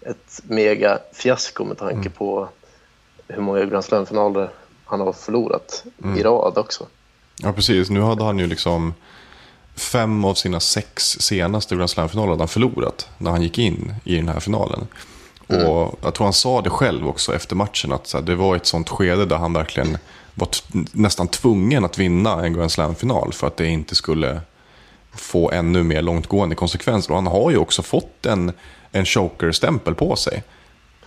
ett 0.00 0.40
mega 0.42 0.98
fiasko 1.12 1.64
med 1.64 1.78
tanke 1.78 2.10
på 2.10 2.48
hur 3.28 3.42
många 3.42 3.64
Grand 3.64 3.84
Slam-finaler 3.84 4.50
han 4.84 5.00
har 5.00 5.12
förlorat 5.12 5.84
i 6.16 6.22
rad 6.22 6.58
också. 6.58 6.86
Ja, 7.42 7.52
precis. 7.52 7.90
Nu 7.90 8.00
hade 8.00 8.24
han 8.24 8.38
ju 8.38 8.46
liksom 8.46 8.94
fem 9.78 10.24
av 10.24 10.34
sina 10.34 10.60
sex 10.60 11.16
senaste 11.20 11.76
Grand 11.76 11.90
Slam-finaler 11.90 12.28
hade 12.28 12.40
han 12.40 12.48
förlorat 12.48 13.08
när 13.18 13.30
han 13.30 13.42
gick 13.42 13.58
in 13.58 13.94
i 14.04 14.16
den 14.16 14.28
här 14.28 14.40
finalen. 14.40 14.86
Och 15.46 15.98
jag 16.02 16.14
tror 16.14 16.24
han 16.24 16.32
sa 16.32 16.60
det 16.60 16.70
själv 16.70 17.08
också 17.08 17.34
efter 17.34 17.56
matchen 17.56 17.92
att 17.92 18.12
här, 18.12 18.20
det 18.22 18.34
var 18.34 18.56
ett 18.56 18.66
sånt 18.66 18.88
skede 18.88 19.26
där 19.26 19.36
han 19.36 19.52
verkligen 19.52 19.98
var 20.34 20.48
nästan 20.92 21.28
tvungen 21.28 21.84
att 21.84 21.98
vinna 21.98 22.44
en 22.44 22.52
Grand 22.52 22.72
Slam-final 22.72 23.32
för 23.32 23.46
att 23.46 23.56
det 23.56 23.66
inte 23.66 23.94
skulle 23.94 24.40
få 25.12 25.50
ännu 25.50 25.82
mer 25.82 26.02
långtgående 26.02 26.54
konsekvenser. 26.54 27.10
Och 27.10 27.16
han 27.16 27.26
har 27.26 27.50
ju 27.50 27.56
också 27.56 27.82
fått 27.82 28.26
en, 28.26 28.52
en 28.92 29.04
choker-stämpel 29.04 29.94
på 29.94 30.16
sig. 30.16 30.42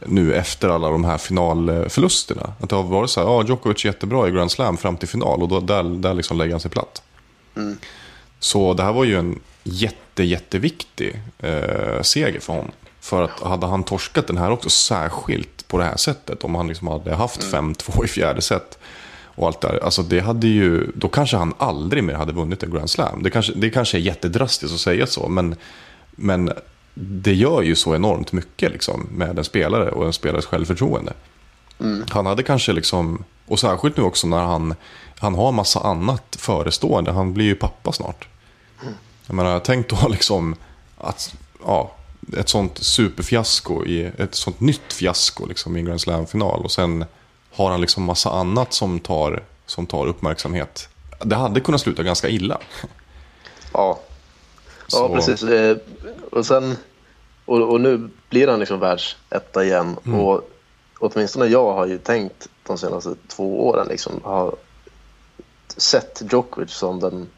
nu 0.05 0.33
efter 0.33 0.69
alla 0.69 0.89
de 0.89 1.05
här 1.05 1.17
finalförlusterna. 1.17 2.53
Att 2.59 2.69
det 2.69 2.75
har 2.75 2.83
varit 2.83 3.09
så 3.09 3.19
här, 3.19 3.27
ja, 3.27 3.43
Djokovic 3.47 3.85
är 3.85 3.89
jättebra 3.89 4.27
i 4.27 4.31
Grand 4.31 4.51
Slam 4.51 4.77
fram 4.77 4.97
till 4.97 5.07
final 5.07 5.41
och 5.41 5.47
då, 5.47 5.59
där, 5.59 5.83
där 5.83 6.13
liksom 6.13 6.37
lägger 6.37 6.51
han 6.51 6.59
sig 6.59 6.71
platt. 6.71 7.01
Så 8.41 8.73
det 8.73 8.83
här 8.83 8.93
var 8.93 9.03
ju 9.03 9.15
en 9.15 9.39
jätte, 9.63 10.23
jätteviktig 10.23 11.21
eh, 11.39 12.01
seger 12.01 12.39
för 12.39 12.53
honom. 12.53 12.71
För 12.99 13.23
att 13.23 13.39
hade 13.39 13.65
han 13.65 13.83
torskat 13.83 14.27
den 14.27 14.37
här 14.37 14.51
också, 14.51 14.69
särskilt 14.69 15.67
på 15.67 15.77
det 15.77 15.83
här 15.83 15.97
sättet, 15.97 16.43
om 16.43 16.55
han 16.55 16.67
liksom 16.67 16.87
hade 16.87 17.15
haft 17.15 17.43
5-2 17.43 18.05
i 18.05 18.07
fjärde 18.07 18.41
set 18.41 18.77
och 19.35 19.47
allt 19.47 19.61
där, 19.61 19.83
alltså 19.83 20.03
det 20.03 20.19
hade 20.19 20.47
ju, 20.47 20.91
då 20.95 21.07
kanske 21.07 21.37
han 21.37 21.53
aldrig 21.57 22.03
mer 22.03 22.13
hade 22.13 22.33
vunnit 22.33 22.63
en 22.63 22.71
Grand 22.71 22.89
Slam. 22.89 23.23
Det 23.23 23.29
kanske, 23.29 23.53
det 23.55 23.69
kanske 23.69 23.97
är 23.97 24.01
jättedrastiskt 24.01 24.73
att 24.73 24.79
säga 24.79 25.07
så, 25.07 25.27
men, 25.27 25.55
men 26.11 26.51
det 26.93 27.33
gör 27.33 27.61
ju 27.61 27.75
så 27.75 27.95
enormt 27.95 28.31
mycket 28.31 28.71
liksom, 28.71 29.07
med 29.11 29.37
en 29.37 29.43
spelare 29.43 29.91
och 29.91 30.05
en 30.05 30.13
spelares 30.13 30.45
självförtroende. 30.45 31.13
Han 32.09 32.25
hade 32.25 32.43
kanske 32.43 32.73
liksom, 32.73 33.23
och 33.47 33.59
särskilt 33.59 33.97
nu 33.97 34.03
också 34.03 34.27
när 34.27 34.43
han, 34.43 34.75
han 35.21 35.35
har 35.35 35.51
massa 35.51 35.79
annat 35.79 36.35
förestående, 36.39 37.11
han 37.11 37.33
blir 37.33 37.45
ju 37.45 37.55
pappa 37.55 37.91
snart. 37.91 38.27
Jag 39.27 39.33
menar, 39.35 39.59
tänk 39.59 39.89
då 39.89 40.07
liksom 40.09 40.55
att, 40.97 41.35
ja, 41.65 41.91
ett 42.37 42.49
sånt 42.49 42.77
superfiasko, 42.83 43.85
i, 43.85 44.11
ett 44.17 44.35
sånt 44.35 44.59
nytt 44.59 44.93
fiasko 44.93 45.45
liksom 45.45 45.77
i 45.77 45.79
en 45.79 45.85
Grand 45.85 46.01
Slam-final 46.01 46.61
och 46.63 46.71
sen 46.71 47.05
har 47.53 47.71
han 47.71 47.81
liksom 47.81 48.03
massa 48.03 48.29
annat 48.29 48.73
som 48.73 48.99
tar, 48.99 49.43
som 49.65 49.85
tar 49.87 50.07
uppmärksamhet. 50.07 50.89
Det 51.23 51.35
hade 51.35 51.59
kunnat 51.59 51.81
sluta 51.81 52.03
ganska 52.03 52.29
illa. 52.29 52.57
Ja, 53.73 53.99
ja 54.91 54.97
Så- 54.97 55.09
precis. 55.15 55.43
Eh, 55.43 55.77
Och, 56.31 56.45
sen, 56.45 56.77
och, 57.45 57.61
och 57.71 57.81
nu 57.81 58.09
blir 58.29 58.47
han 58.47 58.59
liksom 58.59 58.79
världsetta 58.79 59.63
igen. 59.63 59.97
Mm. 60.05 60.19
Och 60.19 60.49
åtminstone 60.99 61.45
jag 61.45 61.73
har 61.73 61.85
ju 61.87 61.97
tänkt 61.97 62.47
de 62.67 62.77
senaste 62.77 63.15
två 63.27 63.67
åren, 63.67 63.87
liksom, 63.87 64.21
har 64.23 64.55
sett 65.77 66.21
Djokovic 66.31 66.71
som 66.71 66.99
den, 66.99 67.29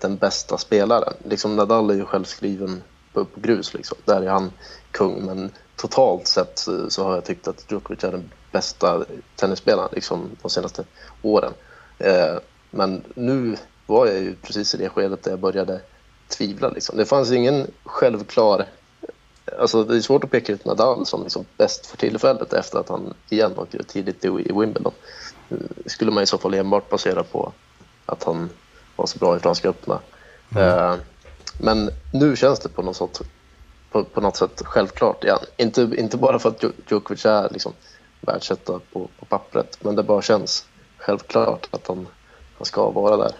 den 0.00 0.16
bästa 0.16 0.58
spelaren. 0.58 1.14
Liksom 1.24 1.56
Nadal 1.56 1.90
är 1.90 1.94
ju 1.94 2.04
självskriven 2.04 2.82
på, 3.12 3.24
på 3.24 3.40
grus, 3.40 3.74
liksom. 3.74 3.98
där 4.04 4.22
är 4.22 4.30
han 4.30 4.52
kung. 4.90 5.24
Men 5.26 5.50
totalt 5.76 6.26
sett 6.26 6.58
så, 6.58 6.90
så 6.90 7.04
har 7.04 7.14
jag 7.14 7.24
tyckt 7.24 7.48
att 7.48 7.64
Djokovic 7.70 8.04
är 8.04 8.12
den 8.12 8.30
bästa 8.52 9.04
tennisspelaren 9.36 9.90
liksom, 9.92 10.30
de 10.42 10.50
senaste 10.50 10.84
åren. 11.22 11.52
Eh, 11.98 12.36
men 12.70 13.04
nu 13.14 13.56
var 13.86 14.06
jag 14.06 14.20
ju 14.20 14.34
precis 14.34 14.74
i 14.74 14.78
det 14.78 14.88
skedet 14.88 15.22
där 15.22 15.30
jag 15.30 15.40
började 15.40 15.80
tvivla. 16.28 16.68
Liksom. 16.68 16.96
Det 16.96 17.04
fanns 17.04 17.32
ingen 17.32 17.70
självklar... 17.84 18.66
Alltså 19.58 19.84
det 19.84 19.96
är 19.96 20.00
svårt 20.00 20.24
att 20.24 20.30
peka 20.30 20.52
ut 20.52 20.64
Nadal 20.64 21.06
som 21.06 21.22
liksom 21.22 21.44
bäst 21.56 21.86
för 21.86 21.96
tillfället 21.96 22.52
efter 22.52 22.78
att 22.78 22.88
han 22.88 23.14
igen 23.28 23.58
åkte 23.58 23.82
tidigt 23.82 24.24
i 24.24 24.28
Wimbledon. 24.28 24.92
Det 25.48 25.90
skulle 25.90 26.10
man 26.10 26.22
i 26.22 26.26
så 26.26 26.38
fall 26.38 26.54
enbart 26.54 26.90
basera 26.90 27.22
på 27.22 27.52
att 28.06 28.24
han 28.24 28.50
var 28.96 29.06
så 29.06 29.18
bra 29.18 29.36
i 29.36 29.40
Franska 29.40 29.68
öppna. 29.68 30.00
Eh, 30.56 30.94
men 31.58 31.90
nu 32.12 32.36
känns 32.36 32.58
det 32.60 32.68
på 32.68 32.82
något 32.82 32.96
sätt, 32.96 33.20
på, 33.90 34.04
på 34.04 34.20
något 34.20 34.36
sätt 34.36 34.62
självklart 34.64 35.24
igen. 35.24 35.38
Inte, 35.56 35.90
inte 35.98 36.16
bara 36.16 36.38
för 36.38 36.48
att 36.48 36.62
Djo- 36.62 36.72
Djokovic 36.90 37.26
är 37.26 37.48
liksom 37.50 37.72
världsetta 38.20 38.80
på, 38.92 39.08
på 39.18 39.24
pappret, 39.24 39.78
men 39.80 39.96
det 39.96 40.02
bara 40.02 40.22
känns 40.22 40.66
självklart 40.98 41.68
att 41.70 41.86
han, 41.86 42.06
han 42.58 42.64
ska 42.64 42.90
vara 42.90 43.16
där. 43.16 43.32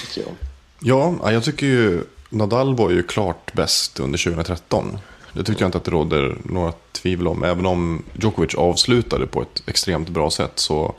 tycker 0.00 0.20
jag. 0.20 0.36
Ja, 0.80 1.14
ja, 1.22 1.32
jag 1.32 1.44
tycker 1.44 1.66
ju 1.66 2.04
Nadal 2.30 2.76
var 2.76 2.90
ju 2.90 3.02
klart 3.02 3.52
bäst 3.52 4.00
under 4.00 4.18
2013. 4.24 4.98
Det 5.32 5.44
tycker 5.44 5.62
jag 5.62 5.68
inte 5.68 5.78
att 5.78 5.84
det 5.84 5.90
råder 5.90 6.36
några 6.44 6.72
tvivel 6.92 7.28
om. 7.28 7.44
Även 7.44 7.66
om 7.66 8.04
Djokovic 8.12 8.54
avslutade 8.54 9.26
på 9.26 9.42
ett 9.42 9.62
extremt 9.66 10.08
bra 10.08 10.30
sätt 10.30 10.52
så 10.54 10.94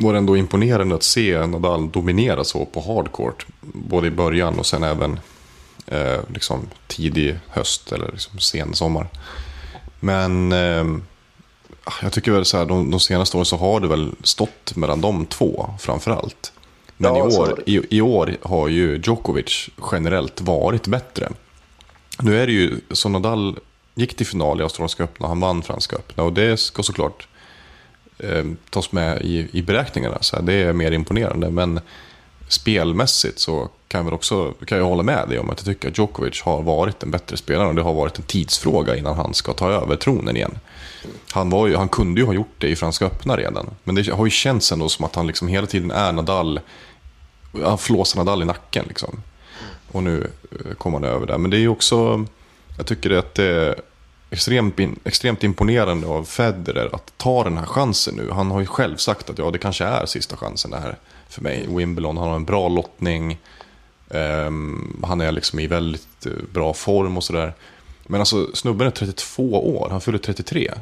var 0.00 0.12
det 0.12 0.18
ändå 0.18 0.36
imponerande 0.36 0.94
att 0.94 1.02
se 1.02 1.46
Nadal 1.46 1.90
dominera 1.90 2.44
så 2.44 2.64
på 2.64 2.80
hardcourt. 2.80 3.46
Både 3.60 4.08
i 4.08 4.10
början 4.10 4.58
och 4.58 4.66
sen 4.66 4.82
även 4.82 5.20
eh, 5.86 6.20
liksom 6.34 6.66
tidig 6.86 7.38
höst 7.48 7.92
eller 7.92 8.10
liksom 8.12 8.38
sen 8.38 8.74
sommar. 8.74 9.08
Men 10.00 10.52
eh, 10.52 10.84
jag 12.02 12.12
tycker 12.12 12.32
väl 12.32 12.44
så 12.44 12.58
här, 12.58 12.64
de, 12.64 12.90
de 12.90 13.00
senaste 13.00 13.36
åren 13.36 13.46
så 13.46 13.56
har 13.56 13.80
det 13.80 13.88
väl 13.88 14.12
stått 14.22 14.76
mellan 14.76 15.00
de 15.00 15.26
två 15.26 15.70
framför 15.78 16.10
allt. 16.10 16.52
Men 16.96 17.14
Ja, 17.14 17.28
i, 17.28 17.30
så 17.30 17.42
år, 17.42 17.62
i, 17.66 17.96
i 17.96 18.00
år 18.00 18.36
har 18.42 18.68
ju 18.68 19.00
Djokovic 19.04 19.70
generellt 19.92 20.40
varit 20.40 20.86
bättre. 20.86 21.28
Nu 22.18 22.40
är 22.42 22.46
det 22.46 22.52
ju, 22.52 22.80
så 22.90 23.08
Nadal 23.08 23.58
gick 23.94 24.16
till 24.16 24.26
final 24.26 24.60
i 24.60 24.62
Australiska 24.62 25.04
öppna, 25.04 25.28
han 25.28 25.40
vann 25.40 25.62
Franska 25.62 25.96
öppna 25.96 26.22
och 26.22 26.32
det 26.32 26.56
ska 26.56 26.82
såklart 26.82 27.28
eh, 28.18 28.44
tas 28.70 28.92
med 28.92 29.22
i, 29.22 29.48
i 29.52 29.62
beräkningarna. 29.62 30.18
Så 30.20 30.36
här, 30.36 30.42
det 30.42 30.52
är 30.54 30.72
mer 30.72 30.92
imponerande. 30.92 31.50
Men 31.50 31.80
spelmässigt 32.48 33.38
så 33.38 33.68
kan 33.88 33.98
jag, 33.98 34.04
väl 34.04 34.14
också, 34.14 34.52
kan 34.66 34.78
jag 34.78 34.84
hålla 34.84 35.02
med 35.02 35.28
dig 35.28 35.38
om 35.38 35.50
att 35.50 35.58
jag 35.58 35.66
tycker 35.66 35.88
att 35.88 35.98
Djokovic 35.98 36.42
har 36.42 36.62
varit 36.62 37.02
en 37.02 37.10
bättre 37.10 37.36
spelare 37.36 37.68
och 37.68 37.74
det 37.74 37.82
har 37.82 37.94
varit 37.94 38.18
en 38.18 38.24
tidsfråga 38.24 38.96
innan 38.96 39.16
han 39.16 39.34
ska 39.34 39.52
ta 39.52 39.70
över 39.70 39.96
tronen 39.96 40.36
igen. 40.36 40.58
Han, 41.32 41.50
var 41.50 41.66
ju, 41.66 41.76
han 41.76 41.88
kunde 41.88 42.20
ju 42.20 42.26
ha 42.26 42.32
gjort 42.32 42.54
det 42.58 42.68
i 42.68 42.76
Franska 42.76 43.06
öppna 43.06 43.36
redan. 43.36 43.70
Men 43.84 43.94
det 43.94 44.10
har 44.10 44.26
ju 44.26 44.30
känts 44.30 44.72
ändå 44.72 44.88
som 44.88 45.04
att 45.04 45.14
han 45.14 45.26
liksom 45.26 45.48
hela 45.48 45.66
tiden 45.66 45.90
är 45.90 46.12
Nadal. 46.12 46.60
Han 47.64 47.78
flåsar 47.78 48.18
Nadal 48.18 48.42
i 48.42 48.44
nacken 48.44 48.84
liksom. 48.88 49.22
Och 49.92 50.02
nu 50.02 50.30
eh, 50.50 50.74
kommer 50.74 50.98
han 50.98 51.08
över 51.08 51.26
där. 51.26 51.38
Men 51.38 51.50
det 51.50 51.56
är 51.56 51.60
ju 51.60 51.68
också, 51.68 52.26
jag 52.76 52.86
tycker 52.86 53.10
att 53.10 53.34
det 53.34 53.44
är 53.44 53.74
extremt, 54.30 54.78
in- 54.78 54.98
extremt 55.04 55.44
imponerande 55.44 56.06
av 56.06 56.24
Federer 56.24 56.90
att 56.94 57.12
ta 57.16 57.44
den 57.44 57.58
här 57.58 57.66
chansen 57.66 58.14
nu. 58.14 58.30
Han 58.30 58.50
har 58.50 58.60
ju 58.60 58.66
själv 58.66 58.96
sagt 58.96 59.30
att 59.30 59.38
ja, 59.38 59.50
det 59.50 59.58
kanske 59.58 59.84
är 59.84 60.06
sista 60.06 60.36
chansen 60.36 60.70
det 60.70 60.78
här 60.78 60.96
för 61.28 61.42
mig. 61.42 61.66
Wimbledon, 61.68 62.16
han 62.16 62.28
har 62.28 62.36
en 62.36 62.44
bra 62.44 62.68
lottning. 62.68 63.38
Ehm, 64.10 65.02
han 65.06 65.20
är 65.20 65.32
liksom 65.32 65.58
i 65.58 65.66
väldigt 65.66 66.26
eh, 66.26 66.32
bra 66.52 66.74
form 66.74 67.16
och 67.16 67.24
sådär. 67.24 67.54
Men 68.06 68.20
alltså 68.20 68.56
snubben 68.56 68.86
är 68.86 68.90
32 68.90 69.76
år, 69.78 69.88
han 69.90 70.00
fyller 70.00 70.18
33. 70.18 70.72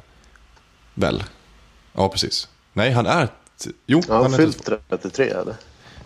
Väl? 0.94 1.24
Ja, 1.92 2.08
precis. 2.08 2.48
Nej, 2.72 2.92
han 2.92 3.06
är... 3.06 3.28
Jo, 3.86 4.02
han 4.08 4.22
han 4.22 4.32
är 4.34 4.36
fyllt 4.36 4.68
33 4.88 5.24
eller? 5.28 5.54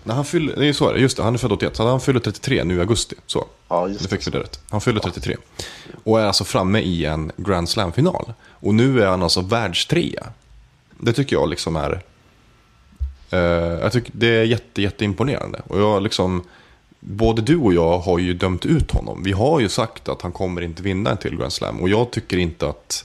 När 0.04 0.14
han 0.14 0.24
fyller, 0.24 0.56
det 0.56 0.62
är 0.62 0.66
ju 0.66 0.74
så 0.74 0.96
just 0.96 1.16
det, 1.16 1.22
han 1.22 1.34
är 1.34 1.38
född 1.38 1.52
81, 1.52 1.76
så 1.76 1.86
han 1.88 2.00
fyller 2.00 2.20
33 2.20 2.64
nu 2.64 2.76
i 2.76 2.80
augusti. 2.80 3.16
Så, 3.26 3.46
Ja, 3.68 3.88
just 3.88 4.02
det. 4.02 4.08
fick 4.16 4.26
vi 4.26 4.30
det 4.30 4.38
rätt. 4.38 4.60
Han 4.70 4.80
fyller 4.80 5.00
33. 5.00 5.36
Och 6.04 6.20
är 6.20 6.24
alltså 6.24 6.44
framme 6.44 6.80
i 6.80 7.04
en 7.04 7.32
Grand 7.36 7.68
Slam-final. 7.68 8.32
Och 8.50 8.74
nu 8.74 9.02
är 9.02 9.06
han 9.06 9.22
alltså 9.22 9.40
världstrea. 9.40 10.26
Det 10.98 11.12
tycker 11.12 11.36
jag 11.36 11.48
liksom 11.48 11.76
är... 11.76 12.02
Eh, 13.30 13.38
jag 13.82 13.92
tycker 13.92 14.12
det 14.14 14.26
är 14.26 14.44
jätte, 14.44 14.82
jätteimponerande. 14.82 15.62
Och 15.68 15.80
jag 15.80 16.02
liksom... 16.02 16.44
Både 17.02 17.42
du 17.42 17.56
och 17.56 17.74
jag 17.74 17.98
har 17.98 18.18
ju 18.18 18.34
dömt 18.34 18.66
ut 18.66 18.90
honom. 18.90 19.22
Vi 19.22 19.32
har 19.32 19.60
ju 19.60 19.68
sagt 19.68 20.08
att 20.08 20.22
han 20.22 20.32
kommer 20.32 20.60
inte 20.62 20.82
vinna 20.82 21.10
en 21.10 21.16
till 21.16 21.36
Grand 21.36 21.52
Slam. 21.52 21.80
Och 21.80 21.88
jag 21.88 22.10
tycker 22.10 22.36
inte 22.38 22.68
att... 22.68 23.04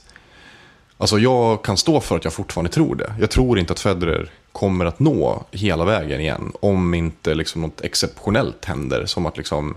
Alltså 0.98 1.18
jag 1.18 1.64
kan 1.64 1.76
stå 1.76 2.00
för 2.00 2.16
att 2.16 2.24
jag 2.24 2.32
fortfarande 2.32 2.70
tror 2.70 2.94
det. 2.94 3.14
Jag 3.20 3.30
tror 3.30 3.58
inte 3.58 3.72
att 3.72 3.80
Federer 3.80 4.30
kommer 4.56 4.84
att 4.84 4.98
nå 4.98 5.44
hela 5.50 5.84
vägen 5.84 6.20
igen. 6.20 6.52
Om 6.60 6.94
inte 6.94 7.34
liksom 7.34 7.62
något 7.62 7.80
exceptionellt 7.80 8.64
händer. 8.64 9.06
Som 9.06 9.26
att 9.26 9.36
liksom 9.36 9.76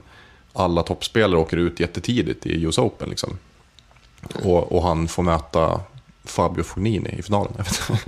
alla 0.53 0.83
toppspelare 0.83 1.39
åker 1.39 1.57
ut 1.57 1.79
jättetidigt 1.79 2.45
i 2.45 2.63
US 2.63 2.77
Open. 2.77 3.09
Liksom. 3.09 3.37
Och, 4.43 4.71
och 4.71 4.83
han 4.83 5.07
får 5.07 5.23
möta 5.23 5.81
Fabio 6.23 6.63
Fognini 6.63 7.15
i 7.19 7.21
finalen. 7.21 7.53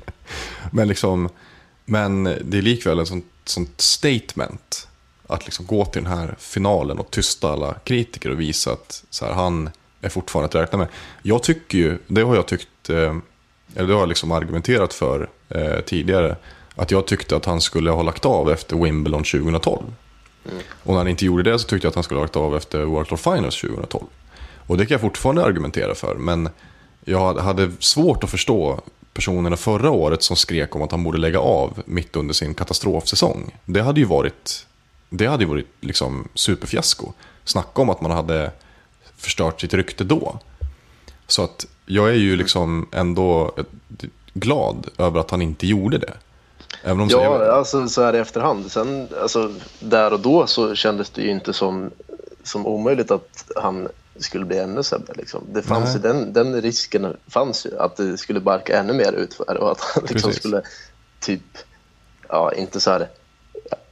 Men, 0.71 0.87
liksom, 0.87 1.29
men 1.85 2.23
det 2.23 2.57
är 2.57 2.61
likväl 2.61 2.99
en 2.99 3.05
sånt, 3.05 3.25
sånt 3.45 3.81
statement. 3.81 4.87
Att 5.27 5.45
liksom 5.45 5.65
gå 5.65 5.85
till 5.85 6.03
den 6.03 6.11
här 6.11 6.35
finalen 6.39 6.99
och 6.99 7.11
tysta 7.11 7.51
alla 7.51 7.73
kritiker 7.73 8.29
och 8.29 8.39
visa 8.39 8.71
att 8.71 9.03
så 9.09 9.25
här, 9.25 9.33
han 9.33 9.69
är 10.01 10.09
fortfarande 10.09 10.47
att 10.47 10.63
räkna 10.63 10.77
med. 10.77 10.87
Jag 11.21 11.43
tycker 11.43 11.77
ju, 11.77 11.97
det 12.07 12.21
har 12.21 12.35
jag 12.35 12.45
tyckt, 12.45 12.89
eh, 12.89 13.15
eller 13.75 13.87
det 13.87 13.93
har 13.93 13.99
jag 13.99 14.09
liksom 14.09 14.31
argumenterat 14.31 14.93
för 14.93 15.29
eh, 15.49 15.79
tidigare, 15.79 16.35
att 16.75 16.91
jag 16.91 17.05
tyckte 17.05 17.35
att 17.35 17.45
han 17.45 17.61
skulle 17.61 17.91
ha 17.91 18.01
lagt 18.01 18.25
av 18.25 18.51
efter 18.51 18.75
Wimbledon 18.75 19.23
2012. 19.23 19.83
Och 20.83 20.93
när 20.93 20.97
han 20.97 21.07
inte 21.07 21.25
gjorde 21.25 21.43
det 21.43 21.59
så 21.59 21.67
tyckte 21.67 21.85
jag 21.85 21.89
att 21.89 21.95
han 21.95 22.03
skulle 22.03 22.19
ha 22.19 22.25
lagt 22.25 22.35
av 22.35 22.57
efter 22.57 22.83
World 22.83 23.13
of 23.13 23.21
Finals 23.21 23.61
2012. 23.61 24.05
Och 24.67 24.77
det 24.77 24.85
kan 24.85 24.93
jag 24.93 25.01
fortfarande 25.01 25.45
argumentera 25.45 25.95
för, 25.95 26.15
men 26.15 26.49
jag 27.05 27.33
hade 27.33 27.71
svårt 27.79 28.23
att 28.23 28.29
förstå 28.29 28.81
personerna 29.13 29.57
förra 29.57 29.91
året 29.91 30.23
som 30.23 30.35
skrek 30.35 30.75
om 30.75 30.81
att 30.81 30.91
han 30.91 31.03
borde 31.03 31.17
lägga 31.17 31.39
av 31.39 31.81
mitt 31.85 32.15
under 32.15 32.33
sin 32.33 32.53
katastrofsäsong. 32.53 33.55
Det 33.65 33.81
hade 33.81 33.99
ju 33.99 34.05
varit, 34.05 34.67
det 35.09 35.25
hade 35.25 35.45
varit 35.45 35.67
liksom 35.81 36.27
superfiasko. 36.33 37.13
Snacka 37.43 37.81
om 37.81 37.89
att 37.89 38.01
man 38.01 38.11
hade 38.11 38.51
förstört 39.17 39.61
sitt 39.61 39.73
rykte 39.73 40.03
då. 40.03 40.39
Så 41.27 41.43
att 41.43 41.65
jag 41.85 42.09
är 42.09 42.15
ju 42.15 42.35
liksom 42.35 42.87
ändå 42.91 43.51
glad 44.33 44.87
över 44.97 45.19
att 45.19 45.31
han 45.31 45.41
inte 45.41 45.67
gjorde 45.67 45.97
det. 45.97 46.13
Även 46.83 47.01
om 47.01 47.09
Ja, 47.09 47.51
alltså 47.51 47.87
så 47.87 48.03
här 48.03 48.15
i 48.15 48.19
efterhand. 48.19 48.71
Sen, 48.71 49.07
alltså, 49.21 49.53
där 49.79 50.13
och 50.13 50.19
då 50.19 50.47
så 50.47 50.75
kändes 50.75 51.09
det 51.09 51.21
ju 51.21 51.31
inte 51.31 51.53
som, 51.53 51.91
som 52.43 52.67
omöjligt 52.67 53.11
att 53.11 53.51
han 53.55 53.87
skulle 54.19 54.45
bli 54.45 54.57
ännu 54.57 54.83
sämre. 54.83 55.13
Liksom. 55.15 55.43
Det 55.53 55.61
fanns 55.61 55.95
ju, 55.95 55.99
den, 55.99 56.33
den 56.33 56.61
risken 56.61 57.17
fanns 57.27 57.65
ju, 57.65 57.77
att 57.77 57.97
det 57.97 58.17
skulle 58.17 58.39
barka 58.39 58.79
ännu 58.79 58.93
mer 58.93 59.11
utför 59.11 59.57
och 59.57 59.71
att 59.71 59.81
han 59.81 60.03
liksom 60.09 60.33
skulle 60.33 60.61
typ, 61.19 61.57
ja 62.29 62.53
inte 62.53 62.79
så 62.79 62.91
här 62.91 63.07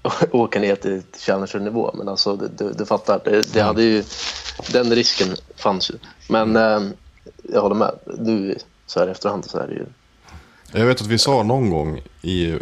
åka 0.32 0.60
ner 0.60 0.76
till 0.76 1.02
Challenger-nivå, 1.20 1.92
men 1.98 2.10
alltså 2.10 2.36
du, 2.36 2.74
du, 2.74 2.86
fattar, 2.86 3.22
det, 3.24 3.54
det 3.54 3.62
hade 3.62 3.84
ju, 3.84 4.04
den 4.72 4.96
risken 4.96 5.28
fanns 5.56 5.92
ju. 5.92 5.96
Men 6.30 6.56
eh, 6.56 6.82
jag 7.44 7.62
håller 7.62 7.76
med, 7.76 8.00
nu 8.20 8.58
så 8.86 9.00
här 9.00 9.08
i 9.08 9.12
efterhand 9.12 9.46
så 9.46 9.58
är 9.58 9.68
det 9.68 9.74
ju, 9.74 9.86
Jag 10.72 10.86
vet 10.86 11.02
att 11.02 11.08
vi 11.08 11.18
sa 11.18 11.44
någon 11.44 11.70
gång 11.70 12.02
i, 12.22 12.60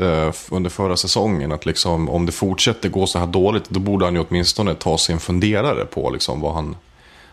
eh, 0.00 0.32
under 0.50 0.70
förra 0.70 0.96
säsongen 0.96 1.52
att 1.52 1.66
liksom, 1.66 2.08
om 2.08 2.26
det 2.26 2.32
fortsätter 2.32 2.88
gå 2.88 3.06
så 3.06 3.18
här 3.18 3.26
dåligt 3.26 3.70
då 3.70 3.80
borde 3.80 4.04
han 4.04 4.14
ju 4.14 4.24
åtminstone 4.28 4.74
ta 4.74 4.98
sig 4.98 5.12
en 5.12 5.20
funderare 5.20 5.84
på 5.84 6.10
liksom, 6.10 6.40
vad, 6.40 6.54
han, 6.54 6.76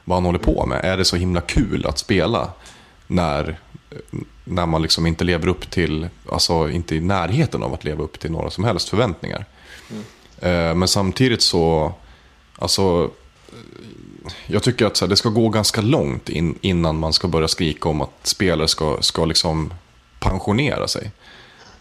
vad 0.04 0.16
han 0.16 0.26
håller 0.26 0.40
på 0.40 0.66
med. 0.66 0.86
Är 0.86 0.98
det 0.98 1.06
så 1.06 1.16
himla 1.16 1.42
kul 1.42 1.86
att 1.86 2.00
spela 2.00 2.50
när, 3.08 3.60
när 4.44 4.66
man 4.66 4.82
liksom 4.82 5.06
inte 5.08 5.24
lever 5.24 5.48
upp 5.48 5.72
till, 5.72 6.08
alltså 6.32 6.70
inte 6.70 6.96
i 6.96 7.00
närheten 7.00 7.64
av 7.64 7.74
att 7.74 7.84
leva 7.84 8.04
upp 8.04 8.20
till 8.20 8.32
några 8.32 8.50
som 8.50 8.64
helst 8.64 8.90
förväntningar. 8.90 9.46
Eh, 10.40 10.76
men 10.76 10.88
samtidigt 10.88 11.42
så, 11.42 11.94
alltså 12.60 13.12
jag 14.46 14.64
tycker 14.64 14.86
att 14.86 14.98
så 14.98 15.06
här, 15.06 15.10
det 15.10 15.16
ska 15.16 15.30
gå 15.30 15.50
ganska 15.50 15.82
långt 15.82 16.30
in, 16.30 16.58
innan 16.62 16.98
man 16.98 17.14
ska 17.14 17.28
börja 17.28 17.48
skrika 17.48 17.90
om 17.90 18.02
att 18.02 18.28
spelare 18.28 18.68
ska, 18.68 18.98
ska 19.02 19.26
liksom 19.26 19.74
pensionera 20.20 20.88
sig. 20.88 21.12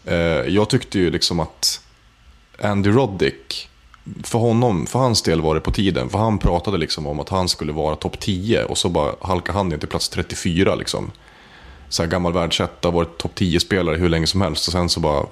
Eh, 0.07 0.17
jag 0.47 0.69
tyckte 0.69 0.99
ju 0.99 1.11
liksom 1.11 1.39
att 1.39 1.81
Andy 2.61 2.89
Roddick, 2.89 3.69
för 4.23 4.39
honom, 4.39 4.85
för 4.85 4.99
hans 4.99 5.21
del 5.21 5.41
var 5.41 5.55
det 5.55 5.61
på 5.61 5.71
tiden. 5.71 6.09
För 6.09 6.17
han 6.17 6.37
pratade 6.37 6.77
liksom 6.77 7.07
om 7.07 7.19
att 7.19 7.29
han 7.29 7.49
skulle 7.49 7.71
vara 7.71 7.95
topp 7.95 8.19
10 8.19 8.63
och 8.63 8.77
så 8.77 8.89
bara 8.89 9.15
halkade 9.21 9.57
han 9.57 9.69
ner 9.69 9.77
till 9.77 9.87
plats 9.87 10.09
34 10.09 10.75
liksom. 10.75 11.11
Så 11.89 12.03
här 12.03 12.09
gammal 12.09 12.33
världsetta, 12.33 12.91
varit 12.91 13.17
topp 13.17 13.31
10-spelare 13.35 13.95
hur 13.95 14.09
länge 14.09 14.27
som 14.27 14.41
helst 14.41 14.67
och 14.67 14.71
sen 14.71 14.89
så 14.89 14.99
bara 14.99 15.25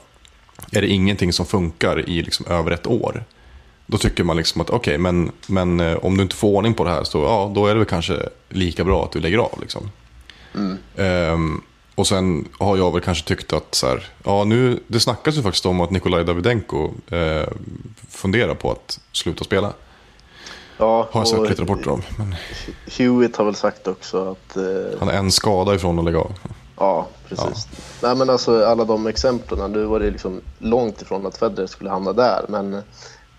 är 0.71 0.81
det 0.81 0.87
ingenting 0.87 1.33
som 1.33 1.45
funkar 1.45 2.09
i 2.09 2.21
liksom 2.21 2.45
över 2.45 2.71
ett 2.71 2.87
år. 2.87 3.23
Då 3.85 3.97
tycker 3.97 4.23
man 4.23 4.37
liksom 4.37 4.61
att 4.61 4.69
okej, 4.69 4.97
men, 4.97 5.31
men 5.47 5.79
eh, 5.79 5.97
om 5.97 6.17
du 6.17 6.23
inte 6.23 6.35
får 6.35 6.47
ordning 6.47 6.73
på 6.73 6.83
det 6.83 6.89
här 6.89 7.03
så 7.03 7.17
ja, 7.17 7.51
då 7.55 7.67
är 7.67 7.73
det 7.73 7.79
väl 7.79 7.87
kanske 7.87 8.29
lika 8.49 8.83
bra 8.83 9.05
att 9.05 9.11
du 9.11 9.19
lägger 9.19 9.37
av. 9.37 9.59
Liksom. 9.61 9.91
Ehm, 10.97 11.61
och 11.95 12.07
sen 12.07 12.47
har 12.59 12.77
jag 12.77 12.91
väl 12.91 13.01
kanske 13.01 13.27
tyckt 13.27 13.53
att 13.53 13.75
så 13.75 13.87
här, 13.87 14.07
ja, 14.23 14.43
nu, 14.43 14.79
det 14.87 14.99
snackas 14.99 15.37
ju 15.37 15.41
faktiskt 15.41 15.65
om 15.65 15.81
att 15.81 15.91
Nikolaj 15.91 16.25
Davidenko 16.25 16.91
eh, 17.09 17.47
funderar 18.09 18.55
på 18.55 18.71
att 18.71 18.99
sluta 19.11 19.43
spela. 19.43 19.73
ja. 20.77 21.07
Har 21.11 21.21
jag 21.21 21.27
sett 21.27 21.49
lite 21.49 21.61
rapporter 21.61 21.89
om. 21.91 22.01
Men 22.17 22.35
Hewitt 22.97 23.35
har 23.35 23.45
väl 23.45 23.55
sagt 23.55 23.87
också 23.87 24.31
att 24.31 24.57
eh, 24.57 24.99
han 24.99 25.09
är 25.09 25.17
en 25.17 25.31
skada 25.31 25.75
ifrån 25.75 25.99
att 25.99 26.05
lägga 26.05 26.19
av. 26.19 26.31
Ja, 26.77 27.07
precis. 27.29 27.67
Nej, 28.01 28.15
men 28.15 28.29
alltså, 28.29 28.65
alla 28.65 28.85
de 28.85 29.07
exemplen, 29.07 29.71
nu 29.71 29.85
var 29.85 29.99
det 29.99 30.11
liksom 30.11 30.41
långt 30.59 31.01
ifrån 31.01 31.25
att 31.25 31.37
Federer 31.37 31.67
skulle 31.67 31.89
hamna 31.89 32.13
där, 32.13 32.45
men 32.49 32.73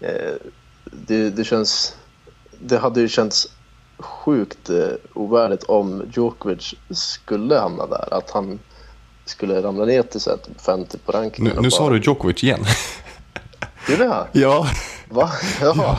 eh, 0.00 0.32
det, 0.84 1.30
det 1.30 1.44
känns... 1.44 1.96
Det 2.58 2.78
hade 2.78 3.00
ju 3.00 3.08
känts 3.08 3.48
sjukt 3.98 4.70
eh, 4.70 4.88
ovärdigt 5.14 5.64
om 5.64 6.02
Djokovic 6.12 6.74
skulle 6.90 7.58
hamna 7.58 7.86
där, 7.86 8.14
att 8.14 8.30
han 8.30 8.58
skulle 9.24 9.62
ramla 9.62 9.84
ner 9.84 10.02
till 10.02 10.20
så 10.20 10.30
här, 10.30 10.36
typ 10.36 10.60
50 10.60 10.98
på 10.98 11.12
rankingen. 11.12 11.52
Nu, 11.56 11.60
nu 11.62 11.70
sa 11.70 11.82
bara- 11.84 11.94
du 11.94 12.00
Djokovic 12.00 12.42
igen. 12.44 12.64
Gjorde 13.88 14.04
jag? 14.04 14.26
ja, 14.32 14.66
Va? 15.08 15.30
Jaha. 15.60 15.96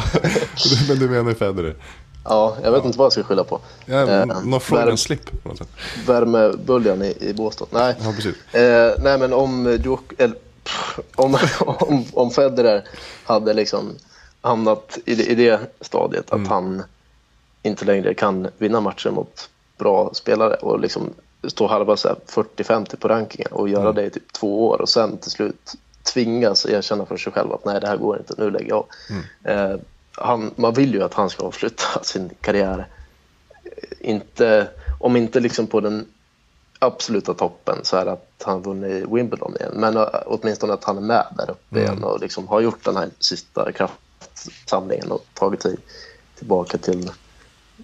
men 0.88 1.00
du 1.00 1.10
menar 1.10 1.34
Federer. 1.34 1.76
Ja, 2.30 2.58
jag 2.64 2.72
vet 2.72 2.86
inte 2.86 2.98
vad 2.98 3.06
jag 3.06 3.12
ska 3.12 3.24
skylla 3.24 3.44
på. 3.44 3.60
Ja, 3.86 3.96
Eh, 3.96 4.26
Någon 4.26 4.60
värme- 4.60 4.96
slip 4.96 5.44
på 5.44 5.50
något 5.50 5.58
sätt. 5.58 5.70
Värmeböljan 6.08 7.02
i, 7.02 7.14
i 7.20 7.34
Båstad. 7.34 7.66
Nej. 7.72 7.96
Ja, 8.04 8.12
precis. 8.16 8.54
Eh, 8.56 8.94
nej 9.00 9.18
men 9.20 9.34
om, 9.34 9.68
Djok- 9.68 10.14
eller, 10.18 10.36
pff, 10.64 11.00
om, 11.16 11.38
om, 11.60 12.06
om 12.14 12.32
Federer 12.32 12.84
hade 13.24 13.54
liksom 13.54 13.96
hamnat 14.42 14.98
i 15.06 15.16
det, 15.16 15.24
i 15.24 15.36
det 15.36 15.60
stadiet 15.82 16.32
Mm. 16.32 16.44
att 16.44 16.50
han 16.52 16.84
inte 17.64 17.86
längre 17.86 18.14
kan 18.14 18.48
vinna 18.58 18.82
matcher 18.82 19.10
mot 19.10 19.50
bra 19.78 20.14
spelare 20.14 20.54
och 20.54 20.80
liksom 20.80 21.14
stå 21.44 21.68
halva 21.68 21.98
så 21.98 22.08
här 22.08 22.18
40-50 22.28 22.96
på 22.96 23.08
rankingen 23.08 23.52
och 23.52 23.68
Mm. 23.68 23.82
göra 23.82 23.94
det 23.94 24.06
i 24.06 24.10
typ 24.10 24.34
två 24.34 24.68
år 24.68 24.82
och 24.82 24.90
sen 24.90 25.18
till 25.18 25.32
slut 25.32 25.74
tvingas 26.14 26.66
erkänna 26.66 27.06
för 27.06 27.18
sig 27.18 27.34
själv 27.34 27.54
att 27.54 27.66
nej 27.66 27.82
det 27.82 27.88
här 27.88 27.98
går 27.98 28.18
inte, 28.18 28.34
nu 28.38 28.52
lägger 28.52 28.70
jag 28.70 28.78
av. 28.78 28.86
Mm. 29.10 29.72
Eh, 29.72 29.80
han, 30.12 30.52
man 30.56 30.74
vill 30.74 30.94
ju 30.94 31.04
att 31.04 31.14
han 31.14 31.30
ska 31.30 31.46
avsluta 31.46 31.84
sin 32.04 32.30
karriär 32.42 32.88
inte, 34.00 34.68
om 35.00 35.16
inte 35.16 35.40
liksom 35.40 35.68
på 35.68 35.80
den 35.80 36.06
absoluta 36.80 37.34
toppen 37.34 37.78
så 37.84 37.98
är 37.98 38.06
det 38.06 38.12
att 38.12 38.44
han 38.46 38.62
vunnit 38.62 39.06
Wimbledon 39.10 39.56
igen. 39.56 39.72
Men 39.76 39.98
uh, 39.98 40.08
åtminstone 40.26 40.74
att 40.74 40.84
han 40.84 40.98
är 40.98 41.02
med 41.02 41.26
där 41.38 41.52
uppe 41.52 41.80
igen 41.80 42.04
och 42.04 42.20
liksom 42.20 42.48
har 42.48 42.62
gjort 42.62 42.86
den 42.86 42.98
här 42.98 43.10
sista 43.20 43.72
kraftsamlingen 43.72 45.12
och 45.12 45.26
tagit 45.34 45.62
sig 45.62 45.76
tillbaka 46.36 46.78
till 46.78 47.12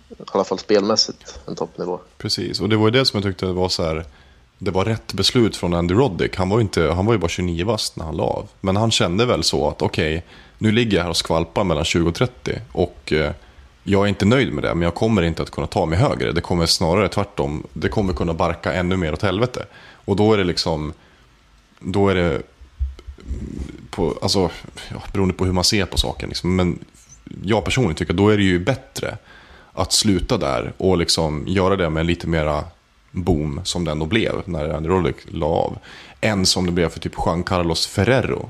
i 0.09 0.23
alla 0.31 0.43
fall 0.43 0.59
spelmässigt 0.59 1.39
en 1.47 1.55
toppnivå. 1.55 1.99
Precis, 2.17 2.61
och 2.61 2.69
det 2.69 2.77
var 2.77 2.87
ju 2.87 2.91
det 2.91 3.05
som 3.05 3.17
jag 3.17 3.23
tyckte 3.23 3.45
var 3.45 3.69
så 3.69 3.83
här. 3.83 4.05
Det 4.57 4.71
var 4.71 4.85
rätt 4.85 5.13
beslut 5.13 5.55
från 5.55 5.73
Andy 5.73 5.93
Roddick. 5.93 6.35
Han 6.35 6.49
var 6.49 6.57
ju, 6.57 6.61
inte, 6.61 6.91
han 6.91 7.05
var 7.05 7.13
ju 7.13 7.19
bara 7.19 7.29
29 7.29 7.65
bast 7.65 7.95
när 7.95 8.05
han 8.05 8.17
la 8.17 8.23
av. 8.23 8.49
Men 8.61 8.75
han 8.75 8.91
kände 8.91 9.25
väl 9.25 9.43
så 9.43 9.69
att 9.69 9.81
okej, 9.81 10.25
nu 10.57 10.71
ligger 10.71 10.97
jag 10.97 11.03
här 11.03 11.09
och 11.09 11.17
skvalpar 11.17 11.63
mellan 11.63 11.85
20 11.85 12.09
och 12.09 12.15
30. 12.15 12.61
Och 12.71 13.13
eh, 13.13 13.31
jag 13.83 14.03
är 14.03 14.07
inte 14.07 14.25
nöjd 14.25 14.53
med 14.53 14.63
det, 14.63 14.75
men 14.75 14.81
jag 14.81 14.95
kommer 14.95 15.21
inte 15.21 15.41
att 15.41 15.51
kunna 15.51 15.67
ta 15.67 15.85
mig 15.85 15.99
högre. 15.99 16.31
Det 16.31 16.41
kommer 16.41 16.65
snarare 16.65 17.09
tvärtom. 17.09 17.67
Det 17.73 17.89
kommer 17.89 18.13
kunna 18.13 18.33
barka 18.33 18.73
ännu 18.73 18.97
mer 18.97 19.13
åt 19.13 19.21
helvete. 19.21 19.65
Och 20.05 20.15
då 20.15 20.33
är 20.33 20.37
det 20.37 20.43
liksom, 20.43 20.93
då 21.79 22.09
är 22.09 22.15
det 22.15 22.41
på, 23.89 24.17
alltså, 24.21 24.49
ja, 24.91 25.03
beroende 25.13 25.33
på 25.33 25.45
hur 25.45 25.53
man 25.53 25.63
ser 25.63 25.85
på 25.85 25.97
saken. 25.97 26.29
Liksom. 26.29 26.55
Men 26.55 26.79
jag 27.43 27.65
personligen 27.65 27.95
tycker 27.95 28.13
att 28.13 28.17
då 28.17 28.29
är 28.29 28.37
det 28.37 28.43
ju 28.43 28.59
bättre 28.59 29.17
att 29.73 29.93
sluta 29.93 30.37
där 30.37 30.73
och 30.77 30.97
liksom 30.97 31.43
göra 31.47 31.75
det 31.75 31.89
med 31.89 32.05
lite 32.05 32.27
mera 32.27 32.63
boom 33.11 33.61
som 33.63 33.85
det 33.85 33.91
ändå 33.91 34.05
blev 34.05 34.41
när 34.45 34.69
Andy 34.69 34.89
Roddick 34.89 35.15
la 35.25 35.45
av. 35.45 35.77
Än 36.21 36.45
som 36.45 36.65
det 36.65 36.71
blev 36.71 36.89
för 36.89 36.99
typ 36.99 37.13
Juan 37.25 37.43
Carlos 37.43 37.87
Ferrero. 37.87 38.49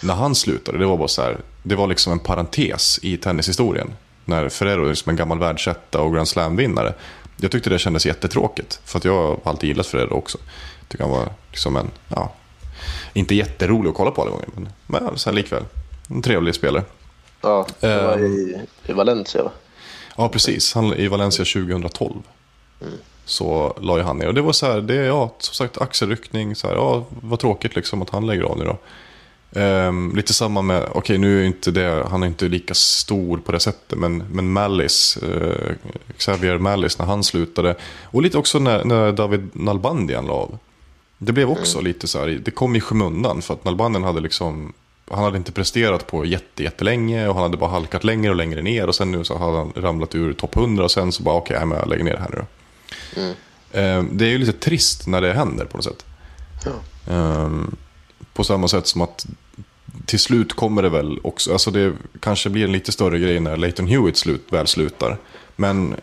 När 0.00 0.14
han 0.14 0.34
slutade, 0.34 0.78
det 0.78 0.86
var 0.86 0.96
bara 0.96 1.08
så 1.08 1.22
här, 1.22 1.38
det 1.62 1.74
var 1.74 1.86
liksom 1.86 2.12
en 2.12 2.18
parentes 2.18 2.98
i 3.02 3.16
tennishistorien. 3.16 3.94
När 4.24 4.48
Ferrero 4.48 4.84
är 4.84 4.88
liksom 4.88 5.10
en 5.10 5.16
gammal 5.16 5.38
världsetta 5.38 6.00
och 6.00 6.14
Grand 6.14 6.28
Slam-vinnare. 6.28 6.94
Jag 7.36 7.50
tyckte 7.50 7.70
det 7.70 7.78
kändes 7.78 8.06
jättetråkigt. 8.06 8.80
För 8.84 8.98
att 8.98 9.04
jag 9.04 9.12
har 9.22 9.38
alltid 9.44 9.68
gillat 9.68 9.86
Ferrero 9.86 10.14
också. 10.14 10.38
Tycker 10.88 11.04
han 11.04 11.12
var 11.12 11.28
liksom 11.50 11.76
en, 11.76 11.90
ja, 12.08 12.32
inte 13.12 13.34
jätterolig 13.34 13.90
att 13.90 13.96
kolla 13.96 14.10
på 14.10 14.22
alla 14.22 14.30
gånger. 14.30 14.48
Men, 14.54 14.68
men 14.86 15.18
så 15.18 15.30
här 15.30 15.34
likväl, 15.34 15.62
en 16.10 16.22
trevlig 16.22 16.54
spelare. 16.54 16.84
Ja, 17.40 17.66
det 17.80 18.02
var 18.02 18.12
Ehm. 18.16 18.24
i, 18.24 18.60
i 18.86 18.92
Valencia 18.92 19.42
va? 19.42 19.50
Ja, 20.16 20.28
precis. 20.28 20.74
Han, 20.74 20.94
I 20.94 21.08
Valencia 21.08 21.44
2012. 21.44 22.14
Så 23.24 23.76
la 23.80 23.96
ju 23.96 24.02
han 24.02 24.18
ner. 24.18 24.26
Och 24.26 24.34
det 24.34 24.40
var 24.40 24.52
så 24.52 24.66
här, 24.66 24.80
det 24.80 24.94
är 24.94 25.04
ja, 25.04 25.34
som 25.38 25.54
sagt 25.54 25.78
axelryckning. 25.78 26.54
Så 26.54 26.68
här, 26.68 26.74
ja, 26.74 27.06
vad 27.22 27.38
tråkigt 27.38 27.76
liksom 27.76 28.02
att 28.02 28.10
han 28.10 28.26
lägger 28.26 28.42
av 28.42 28.58
nu 28.58 28.64
då. 28.64 28.78
Ehm, 29.60 30.16
lite 30.16 30.34
samma 30.34 30.62
med, 30.62 30.88
okej 30.92 31.18
nu 31.18 31.40
är 31.40 31.46
inte 31.46 31.70
det, 31.70 32.06
han 32.10 32.22
är 32.22 32.26
inte 32.26 32.48
lika 32.48 32.74
stor 32.74 33.38
på 33.38 33.52
det 33.52 33.60
sättet. 33.60 33.98
Men, 33.98 34.24
men 34.32 34.52
Mallis, 34.52 35.16
eh, 35.16 35.74
Xavier 36.16 36.58
Mallis 36.58 36.98
när 36.98 37.06
han 37.06 37.24
slutade. 37.24 37.74
Och 38.04 38.22
lite 38.22 38.38
också 38.38 38.58
när, 38.58 38.84
när 38.84 39.12
David 39.12 39.48
Nalbandian 39.52 40.26
la 40.26 40.32
av. 40.32 40.58
Det 41.18 41.32
blev 41.32 41.50
också 41.50 41.80
lite 41.80 42.08
så 42.08 42.18
här, 42.18 42.26
det 42.26 42.50
kom 42.50 42.76
i 42.76 42.80
skymundan. 42.80 43.42
För 43.42 43.54
att 43.54 43.64
Nalbandian 43.64 44.04
hade 44.04 44.20
liksom, 44.20 44.72
han 45.10 45.24
hade 45.24 45.36
inte 45.36 45.52
presterat 45.52 46.06
på 46.06 46.24
jätte, 46.24 46.62
jättelänge. 46.62 47.28
Och 47.28 47.34
han 47.34 47.42
hade 47.42 47.56
bara 47.56 47.70
halkat 47.70 48.04
längre 48.04 48.30
och 48.30 48.36
längre 48.36 48.62
ner. 48.62 48.86
Och 48.86 48.94
sen 48.94 49.12
nu 49.12 49.24
så 49.24 49.38
hade 49.38 49.56
han 49.56 49.72
ramlat 49.76 50.14
ur 50.14 50.32
topp 50.32 50.56
100. 50.56 50.84
Och 50.84 50.90
sen 50.90 51.12
så 51.12 51.22
bara, 51.22 51.34
okej, 51.34 51.56
okay, 51.56 51.78
jag 51.78 51.88
lägger 51.88 52.04
ner 52.04 52.12
det 52.12 52.20
här 52.20 52.30
nu 52.30 52.36
då. 52.36 52.46
Ehm, 53.72 54.08
det 54.12 54.24
är 54.24 54.28
ju 54.28 54.38
lite 54.38 54.52
trist 54.52 55.06
när 55.06 55.20
det 55.20 55.32
händer 55.32 55.64
på 55.64 55.76
något 55.76 55.84
sätt. 55.84 56.04
Ja. 56.64 56.72
Ehm, 57.14 57.76
på 58.32 58.44
samma 58.44 58.68
sätt 58.68 58.86
som 58.86 59.00
att 59.00 59.26
till 60.06 60.18
slut 60.18 60.52
kommer 60.52 60.82
det 60.82 60.88
väl 60.88 61.20
också, 61.22 61.52
alltså 61.52 61.70
det 61.70 61.92
kanske 62.20 62.50
blir 62.50 62.64
en 62.64 62.72
lite 62.72 62.92
större 62.92 63.18
grej 63.18 63.40
när 63.40 63.56
Leighton 63.56 63.86
Hewitt 63.86 64.16
slut, 64.16 64.46
väl 64.50 64.66
slutar. 64.66 65.18
Men, 65.56 65.96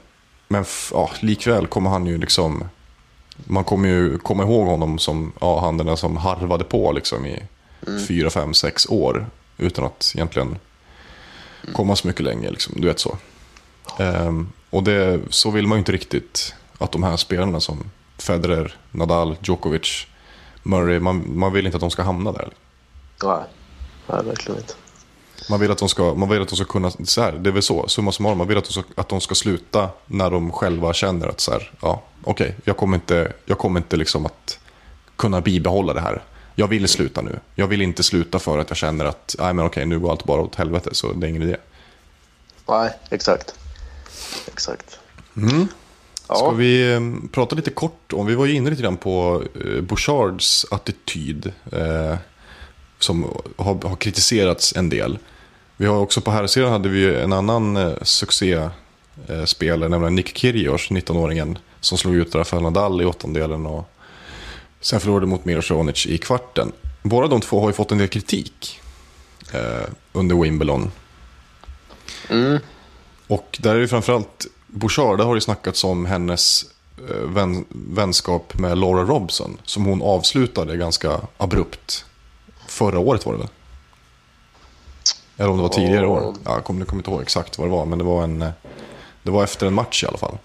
men 0.47 0.65
ja, 0.91 1.11
likväl 1.19 1.67
kommer 1.67 1.89
han 1.89 2.05
ju 2.05 2.17
liksom, 2.17 2.63
man 3.35 3.63
kommer 3.63 3.89
ju 3.89 4.17
komma 4.17 4.43
ihåg 4.43 4.67
honom 4.67 4.99
som 4.99 5.33
ja, 5.41 5.59
han 5.59 5.77
den 5.77 5.87
där 5.87 5.95
som 5.95 6.17
harvade 6.17 6.63
på 6.63 6.91
liksom 6.91 7.25
i 7.25 7.43
fyra, 8.07 8.29
fem, 8.29 8.53
sex 8.53 8.85
år. 8.89 9.27
Utan 9.57 9.85
att 9.85 10.11
egentligen 10.15 10.57
komma 11.73 11.95
så 11.95 12.07
mycket 12.07 12.23
längre, 12.23 12.51
liksom, 12.51 12.81
du 12.81 12.87
vet 12.87 12.99
så. 12.99 13.17
Ehm, 13.99 14.49
och 14.69 14.83
det, 14.83 15.19
så 15.29 15.51
vill 15.51 15.67
man 15.67 15.75
ju 15.75 15.79
inte 15.79 15.91
riktigt 15.91 16.55
att 16.77 16.91
de 16.91 17.03
här 17.03 17.17
spelarna 17.17 17.59
som 17.59 17.83
Federer, 18.17 18.75
Nadal, 18.91 19.35
Djokovic, 19.41 20.07
Murray, 20.63 20.99
man, 20.99 21.37
man 21.37 21.53
vill 21.53 21.65
inte 21.65 21.77
att 21.77 21.81
de 21.81 21.91
ska 21.91 22.03
hamna 22.03 22.31
där. 22.31 22.49
Nej, 23.23 23.43
nej 24.07 24.23
verkligen 24.23 24.59
inte. 24.59 24.73
Man 25.49 25.59
vill 25.59 25.71
att 25.71 25.77
de 25.77 25.89
ska, 25.89 26.13
man 26.13 26.29
vill 26.29 26.41
att 26.41 26.49
de 26.49 26.55
ska 26.55 26.65
kunna, 26.65 26.91
så 26.91 27.21
här, 27.21 27.31
det 27.31 27.49
är 27.49 27.51
väl 27.51 27.63
så, 27.63 27.87
summa 27.87 28.11
summarum, 28.11 28.37
man 28.37 28.47
vill 28.47 28.57
att 28.57 28.63
de, 28.63 28.71
ska, 28.71 28.83
att 28.95 29.09
de 29.09 29.21
ska 29.21 29.35
sluta 29.35 29.89
när 30.05 30.31
de 30.31 30.51
själva 30.51 30.93
känner 30.93 31.27
att 31.27 31.39
så 31.39 31.51
här, 31.51 31.71
ja, 31.81 32.03
okej, 32.23 32.55
jag 32.63 32.77
kommer 32.77 32.97
inte, 32.97 33.33
jag 33.45 33.57
kommer 33.57 33.79
inte 33.79 33.97
liksom 33.97 34.25
att 34.25 34.59
kunna 35.15 35.41
bibehålla 35.41 35.93
det 35.93 36.01
här. 36.01 36.23
Jag 36.55 36.67
vill 36.67 36.87
sluta 36.87 37.21
nu. 37.21 37.39
Jag 37.55 37.67
vill 37.67 37.81
inte 37.81 38.03
sluta 38.03 38.39
för 38.39 38.57
att 38.57 38.69
jag 38.69 38.77
känner 38.77 39.05
att, 39.05 39.35
nej 39.39 39.53
men 39.53 39.65
okej, 39.65 39.85
nu 39.85 39.99
går 39.99 40.11
allt 40.11 40.23
bara 40.23 40.41
åt 40.41 40.55
helvete, 40.55 40.89
så 40.93 41.13
det 41.13 41.27
är 41.27 41.29
ingen 41.29 41.43
idé. 41.43 41.57
Nej, 42.69 42.91
exakt. 43.09 43.55
Exakt. 44.47 44.99
Ja. 46.27 46.35
Ska 46.35 46.49
vi 46.49 46.93
eh, 46.93 46.99
prata 47.31 47.55
lite 47.55 47.71
kort 47.71 48.13
om, 48.13 48.25
vi 48.25 48.35
var 48.35 48.45
ju 48.45 48.53
inne 48.53 48.69
lite 48.69 48.81
grann 48.81 48.97
på 48.97 49.43
eh, 49.65 49.81
Bouchards 49.81 50.65
attityd. 50.71 51.51
Eh, 51.71 52.15
som 53.03 53.23
har, 53.57 53.87
har 53.87 53.95
kritiserats 53.95 54.75
en 54.75 54.89
del. 54.89 55.17
Vi 55.77 55.85
har 55.85 55.97
också 55.97 56.21
på 56.21 56.31
här 56.31 56.47
sidan 56.47 56.71
hade 56.71 56.89
vi 56.89 57.15
en 57.15 57.33
annan 57.33 57.77
eh, 57.77 57.93
succéspelare, 58.01 59.89
nämligen 59.89 60.15
Nick 60.15 60.37
Kyrgios, 60.37 60.89
19-åringen. 60.89 61.57
Som 61.79 61.97
slog 61.97 62.15
ut 62.15 62.35
Rafael 62.35 62.63
Nadal 62.63 63.01
i 63.01 63.05
åttondelen 63.05 63.65
och 63.65 63.89
sen 64.83 64.99
förlorade 64.99 65.25
mot 65.25 65.45
Milos 65.45 65.71
Raonic 65.71 66.05
i 66.05 66.17
kvarten. 66.17 66.71
Båda 67.01 67.27
de 67.27 67.41
två 67.41 67.59
har 67.59 67.69
ju 67.69 67.73
fått 67.73 67.91
en 67.91 67.97
del 67.97 68.07
kritik 68.07 68.81
eh, 69.53 69.89
under 70.13 70.35
Wimbledon. 70.35 70.91
Och 73.27 73.57
där 73.61 73.75
är 73.75 73.79
det 73.79 73.87
framförallt 73.87 74.47
Bouchard, 74.67 75.17
där 75.17 75.25
har 75.25 75.35
det 75.35 75.41
snackats 75.41 75.83
om 75.83 76.05
hennes 76.05 76.65
eh, 77.09 77.15
vän, 77.15 77.65
vänskap 77.69 78.53
med 78.59 78.77
Laura 78.77 79.03
Robson. 79.03 79.57
Som 79.63 79.85
hon 79.85 80.01
avslutade 80.01 80.77
ganska 80.77 81.21
abrupt. 81.37 82.05
Förra 82.67 82.99
året 82.99 83.25
var 83.25 83.33
det 83.33 83.39
väl? 83.39 83.49
Eller 85.37 85.49
om 85.49 85.57
det 85.57 85.63
var 85.63 85.69
tidigare 85.69 86.07
år. 86.07 86.35
Ja, 86.45 86.53
jag 86.53 86.63
kommer, 86.63 86.85
kommer 86.85 86.99
inte 86.99 87.11
ihåg 87.11 87.21
exakt 87.21 87.57
vad 87.57 87.67
det 87.67 87.71
var, 87.71 87.85
men 87.85 87.97
det 87.97 88.03
var, 88.03 88.23
en, 88.23 88.41
eh, 88.41 88.49
det 89.23 89.31
var 89.31 89.43
efter 89.43 89.67
en 89.67 89.73
match 89.73 90.03
i 90.03 90.07
alla 90.07 90.17
fall. 90.17 90.37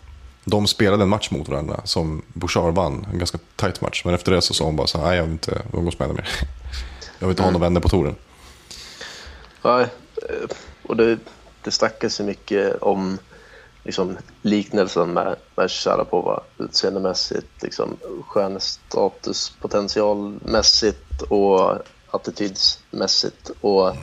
De 0.50 0.66
spelade 0.66 1.02
en 1.02 1.08
match 1.08 1.30
mot 1.30 1.48
varandra 1.48 1.80
som 1.84 2.22
Bouchard 2.32 2.74
vann. 2.74 3.06
En 3.12 3.18
ganska 3.18 3.38
tight 3.56 3.80
match. 3.80 4.02
Men 4.04 4.14
efter 4.14 4.32
det 4.32 4.42
så 4.42 4.54
sa 4.54 4.64
hon 4.64 4.76
bara 4.76 4.86
så 4.86 4.98
här, 4.98 5.06
nej 5.06 5.16
jag 5.16 5.24
vill 5.24 5.32
inte 5.32 5.62
umgås 5.72 5.98
med 5.98 6.08
henne 6.08 6.20
mer. 6.20 6.28
Jag 7.20 7.26
vill 7.26 7.32
inte 7.32 7.42
ha 7.42 7.50
några 7.50 7.66
vänner 7.66 7.80
på 7.80 7.88
touren. 7.88 8.16
Nej, 9.62 9.86
eh, 10.28 10.56
och 10.82 10.96
det, 10.96 11.18
det 11.62 11.70
snackas 11.70 12.20
ju 12.20 12.24
mycket 12.24 12.82
om 12.82 13.18
liksom, 13.84 14.16
liknelsen 14.42 15.12
med, 15.12 15.36
med 15.56 15.70
Sharapova 15.70 16.42
utseendemässigt, 16.58 17.62
liksom, 17.62 17.96
stjärnstatus 18.26 19.52
potentialmässigt 19.60 21.22
och 21.22 21.78
attitydsmässigt. 22.10 23.50
Och 23.60 23.96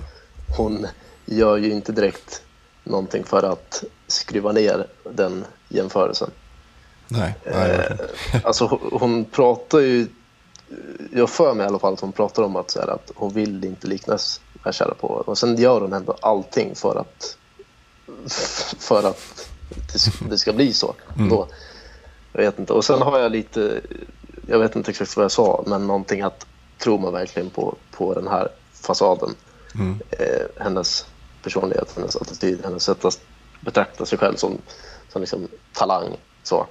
hon 0.58 0.88
gör 1.26 1.58
ju 1.58 1.72
inte 1.72 1.92
direkt 1.92 2.42
någonting 2.84 3.24
för 3.24 3.44
att 3.44 3.84
skruva 4.08 4.52
ner 4.52 4.88
den 5.04 5.46
jämförelsen. 5.70 6.32
Nej, 7.08 7.36
nej 7.46 7.68
verkligen. 7.68 8.08
Alltså 8.44 8.80
hon, 8.92 9.26
pratar 9.26 9.80
ju, 9.80 10.08
jag 11.12 11.30
för 11.30 11.54
mig 11.54 11.66
i 11.66 11.68
alla 11.68 11.80
fall 11.80 11.94
att 11.94 12.00
hon 12.00 12.12
pratar 12.12 12.44
om 12.44 12.56
att, 12.56 12.72
så 12.72 12.80
här, 12.80 12.88
att 12.88 13.12
hon 13.16 13.34
vill 13.34 13.66
inte 13.66 13.88
liknas 13.88 14.42
med 14.64 14.76
Sharapova. 14.76 15.16
Och 15.16 15.38
sen 15.38 15.56
gör 15.56 15.82
hon 15.82 15.94
ändå 15.94 16.16
allting 16.22 16.76
för 16.76 16.96
att, 16.96 17.38
för 18.80 19.10
att 19.10 19.50
det, 20.30 20.38
ska 20.38 20.54
bli 20.54 20.74
så. 20.74 20.96
Då. 21.30 21.48
Jag 22.34 22.42
vet 22.42 22.60
inte. 22.60 22.74
Och 22.74 22.86
sen 22.86 23.02
har 23.02 23.20
jag 23.20 23.32
lite, 23.32 23.82
jag 24.48 24.60
vet 24.60 24.76
inte 24.76 24.92
exakt 24.92 25.18
vad 25.18 25.24
jag 25.24 25.32
sa, 25.32 25.64
men 25.68 25.88
någonting 25.88 26.22
att 26.22 26.46
tror 26.78 27.00
man 27.00 27.14
verkligen 27.14 27.50
på, 27.50 27.76
på 27.92 28.14
den 28.14 28.28
här 28.28 28.50
fasaden. 28.74 29.30
Eh, 30.12 30.64
hennes 30.64 31.06
personlighet, 31.44 31.94
hennes 31.96 32.16
attityd, 32.16 32.60
hennes 32.64 32.84
sätt 32.84 33.06
att 33.06 33.20
betrakta 33.66 34.06
sig 34.06 34.18
själv 34.18 34.36
som, 34.36 34.58
som 35.10 35.22
liksom 35.22 35.48
talang. 35.74 36.18
Så. 36.44 36.68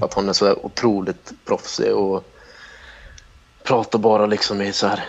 Att 0.00 0.14
hon 0.14 0.28
är 0.28 0.32
så 0.32 0.54
otroligt 0.54 1.32
proffsig 1.44 1.94
och 1.94 2.24
pratar 3.62 3.98
bara 3.98 4.26
liksom 4.26 4.62
i 4.62 4.72
så 4.72 4.86
här 4.86 5.04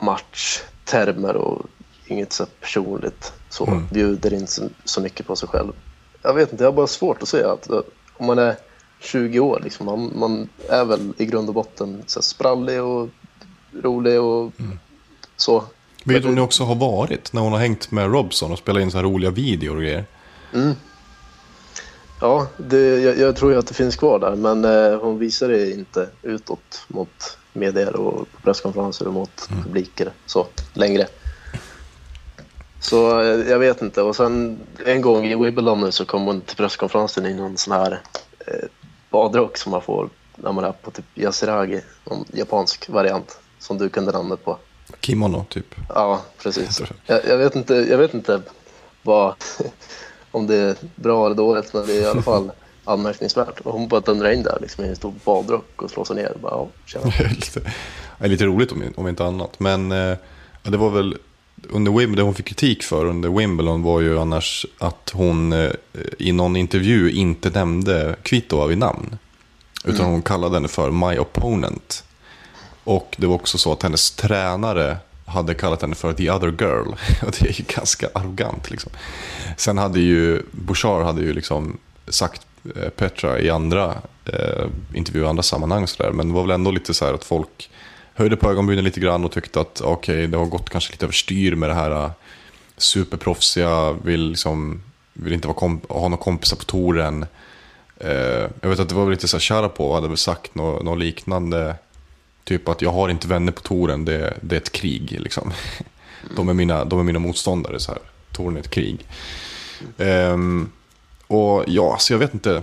matchtermer 0.00 1.36
och 1.36 1.66
inget 2.06 2.32
så 2.32 2.46
personligt. 2.60 3.32
Så 3.48 3.82
bjuder 3.92 4.34
inte 4.34 4.52
så, 4.52 4.68
så 4.84 5.00
mycket 5.00 5.26
på 5.26 5.36
sig 5.36 5.48
själv. 5.48 5.72
Jag 6.22 6.34
vet 6.34 6.52
inte, 6.52 6.64
jag 6.64 6.70
har 6.70 6.76
bara 6.76 6.86
svårt 6.86 7.22
att 7.22 7.28
säga 7.28 7.52
att 7.52 7.70
om 8.16 8.26
man 8.26 8.38
är 8.38 8.56
20 9.00 9.40
år, 9.40 9.60
liksom, 9.64 9.86
man, 9.86 10.12
man 10.18 10.48
är 10.68 10.84
väl 10.84 11.12
i 11.16 11.26
grund 11.26 11.48
och 11.48 11.54
botten 11.54 12.02
så 12.06 12.22
sprallig 12.22 12.82
och 12.82 13.08
rolig 13.82 14.20
och 14.20 14.52
så. 15.36 15.64
Vet 16.04 16.22
du 16.22 16.28
om 16.28 16.34
ni 16.34 16.40
också 16.40 16.64
har 16.64 16.74
varit 16.74 17.32
när 17.32 17.40
hon 17.40 17.52
har 17.52 17.58
hängt 17.58 17.90
med 17.90 18.12
Robson 18.12 18.52
och 18.52 18.58
spelat 18.58 18.82
in 18.82 18.90
så 18.90 18.98
här 18.98 19.04
roliga 19.04 19.30
videor 19.30 19.76
och 19.76 19.82
grejer? 19.82 20.04
Ja, 22.20 22.46
det, 22.56 23.00
jag, 23.00 23.18
jag 23.18 23.36
tror 23.36 23.52
ju 23.52 23.58
att 23.58 23.66
det 23.66 23.74
finns 23.74 23.96
kvar 23.96 24.18
där, 24.18 24.36
men 24.36 24.64
eh, 24.64 25.00
hon 25.00 25.18
visar 25.18 25.48
det 25.48 25.70
inte 25.70 26.08
utåt 26.22 26.84
mot 26.88 27.38
medier 27.52 27.96
och 27.96 28.28
presskonferenser 28.42 29.06
och 29.06 29.12
mot 29.12 29.48
publiker 29.64 30.12
så 30.26 30.46
längre. 30.72 31.06
Så 32.80 33.20
eh, 33.20 33.50
jag 33.50 33.58
vet 33.58 33.82
inte. 33.82 34.02
Och 34.02 34.16
sen 34.16 34.58
en 34.86 35.00
gång 35.00 35.26
i 35.26 35.34
Wimbledon 35.34 35.80
nu 35.80 35.92
så 35.92 36.04
kom 36.04 36.24
hon 36.24 36.40
till 36.40 36.56
presskonferensen 36.56 37.26
i 37.26 37.34
någon 37.34 37.56
sån 37.56 37.72
här 37.72 38.00
eh, 38.46 38.68
badrock 39.10 39.56
som 39.56 39.72
man 39.72 39.82
får 39.82 40.08
när 40.36 40.52
man 40.52 40.64
är 40.64 40.72
på 40.72 40.90
typ 40.90 41.04
yasiragi, 41.14 41.80
någon 42.04 42.24
japansk 42.32 42.88
variant 42.88 43.38
som 43.58 43.78
du 43.78 43.88
kunde 43.88 44.12
namnet 44.12 44.44
på. 44.44 44.58
Kimono, 45.00 45.44
typ. 45.48 45.74
Ja, 45.88 46.22
precis. 46.42 46.82
Jag, 47.06 47.26
jag, 47.26 47.38
vet 47.38 47.56
inte, 47.56 47.74
jag 47.74 47.98
vet 47.98 48.14
inte 48.14 48.42
vad, 49.02 49.34
om 50.34 50.46
det 50.46 50.56
är 50.56 50.76
bra 50.94 51.26
eller 51.26 51.36
dåligt, 51.36 51.74
men 51.74 51.86
det 51.86 51.92
är 51.92 52.02
i 52.02 52.06
alla 52.06 52.22
fall 52.22 52.50
anmärkningsvärt. 52.84 53.60
Och 53.60 53.72
hon 53.72 53.88
bara 53.88 54.00
dundrar 54.00 54.32
in 54.32 54.42
där 54.42 54.58
liksom, 54.60 54.84
i 54.84 54.88
en 54.88 54.96
stor 54.96 55.14
badrock 55.24 55.82
och 55.82 55.90
slår 55.90 56.04
sig 56.04 56.16
ner. 56.16 56.32
Bara, 56.42 56.52
ja, 56.52 56.68
tjena. 56.86 57.04
lite, 57.30 57.72
ja, 58.18 58.26
lite 58.26 58.44
roligt 58.44 58.72
om, 58.72 58.82
om 58.96 59.08
inte 59.08 59.24
annat. 59.24 59.60
Men 59.60 59.92
eh, 59.92 60.16
det 60.62 60.76
var 60.76 60.90
väl 60.90 61.16
under 61.70 61.92
Wimbledon, 61.92 62.16
det 62.16 62.22
hon 62.22 62.34
fick 62.34 62.46
kritik 62.46 62.82
för 62.82 63.06
under 63.06 63.28
Wimbledon 63.28 63.82
var 63.82 64.00
ju 64.00 64.18
annars 64.18 64.66
att 64.78 65.10
hon 65.14 65.52
eh, 65.52 65.70
i 66.18 66.32
någon 66.32 66.56
intervju 66.56 67.10
inte 67.10 67.50
nämnde 67.50 68.16
Kvitova 68.22 68.66
vid 68.66 68.78
namn. 68.78 69.16
Utan 69.84 70.06
hon 70.06 70.22
kallade 70.22 70.54
henne 70.54 70.68
för 70.68 70.90
My 70.90 71.18
Opponent. 71.18 72.04
Och 72.84 73.14
det 73.18 73.26
var 73.26 73.34
också 73.34 73.58
så 73.58 73.72
att 73.72 73.82
hennes 73.82 74.10
tränare 74.10 74.96
hade 75.26 75.54
kallat 75.54 75.82
henne 75.82 75.94
för 75.94 76.12
The 76.12 76.30
Other 76.30 76.54
Girl. 76.60 76.88
Och 77.26 77.32
det 77.40 77.48
är 77.48 77.52
ju 77.60 77.64
ganska 77.68 78.08
arrogant 78.14 78.70
liksom. 78.70 78.92
Sen 79.56 79.78
hade 79.78 80.00
ju 80.00 80.42
Bouchard 80.50 81.02
hade 81.02 81.22
ju 81.22 81.32
liksom 81.32 81.78
sagt 82.08 82.46
eh, 82.76 82.88
Petra 82.88 83.40
i 83.40 83.50
andra 83.50 83.94
eh, 84.24 84.66
intervjuer 84.94 85.24
och 85.24 85.30
andra 85.30 85.42
sammanhang 85.42 85.86
så 85.86 86.02
där. 86.02 86.10
Men 86.10 86.28
det 86.28 86.34
var 86.34 86.42
väl 86.42 86.50
ändå 86.50 86.70
lite 86.70 86.94
så 86.94 87.04
här 87.04 87.14
att 87.14 87.24
folk 87.24 87.70
höjde 88.14 88.36
på 88.36 88.50
ögonbrynen 88.50 88.84
lite 88.84 89.00
grann 89.00 89.24
och 89.24 89.32
tyckte 89.32 89.60
att 89.60 89.80
okej, 89.80 90.26
det 90.26 90.36
har 90.36 90.46
gått 90.46 90.70
kanske 90.70 90.92
lite 90.92 91.06
överstyr 91.06 91.54
med 91.54 91.68
det 91.70 91.74
här 91.74 91.90
eh, 91.90 92.10
superproffsiga, 92.76 93.92
vill 93.92 94.28
liksom 94.28 94.82
vill 95.12 95.32
inte 95.32 95.48
vara 95.48 95.58
komp- 95.58 95.88
ha 95.92 96.08
några 96.08 96.22
kompisar 96.22 96.56
på 96.56 96.64
touren. 96.64 97.26
Eh, 97.98 98.48
jag 98.60 98.68
vet 98.68 98.80
att 98.80 98.88
det 98.88 98.94
var 98.94 99.10
lite 99.10 99.28
så 99.28 99.36
här, 99.36 99.40
Sharapov 99.40 99.94
hade 99.94 100.08
väl 100.08 100.16
sagt 100.16 100.54
något, 100.54 100.82
något 100.82 100.98
liknande. 100.98 101.74
Typ 102.44 102.68
att 102.68 102.82
jag 102.82 102.92
har 102.92 103.08
inte 103.08 103.28
vänner 103.28 103.52
på 103.52 103.60
touren, 103.60 104.04
det, 104.04 104.34
det 104.40 104.56
är 104.56 104.60
ett 104.60 104.72
krig 104.72 105.20
liksom. 105.20 105.52
De 106.36 106.48
är 106.48 106.54
mina, 106.54 106.84
de 106.84 106.98
är 106.98 107.02
mina 107.02 107.18
motståndare 107.18 107.80
så 107.80 107.92
här. 107.92 108.00
Touren 108.32 108.56
är 108.56 108.60
ett 108.60 108.70
krig. 108.70 109.06
Um, 109.96 110.72
och 111.26 111.64
ja, 111.66 111.96
så 111.98 112.12
jag 112.12 112.18
vet 112.18 112.34
inte. 112.34 112.62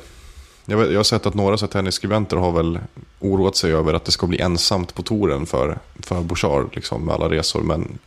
Jag, 0.65 0.77
vet, 0.77 0.91
jag 0.91 0.99
har 0.99 1.03
sett 1.03 1.25
att 1.25 1.33
några 1.33 1.57
så 1.57 1.65
här 1.65 1.71
tennisskribenter 1.71 2.37
har 2.37 2.51
väl 2.51 2.79
oroat 3.19 3.55
sig 3.55 3.73
över 3.73 3.93
att 3.93 4.05
det 4.05 4.11
ska 4.11 4.27
bli 4.27 4.41
ensamt 4.41 4.93
på 4.93 5.03
touren 5.03 5.45
för, 5.45 5.79
för 5.99 6.21
Bouchard 6.21 6.75
liksom, 6.75 7.05
med 7.05 7.15
alla 7.15 7.29
resor. 7.29 7.61
Men 7.61 7.97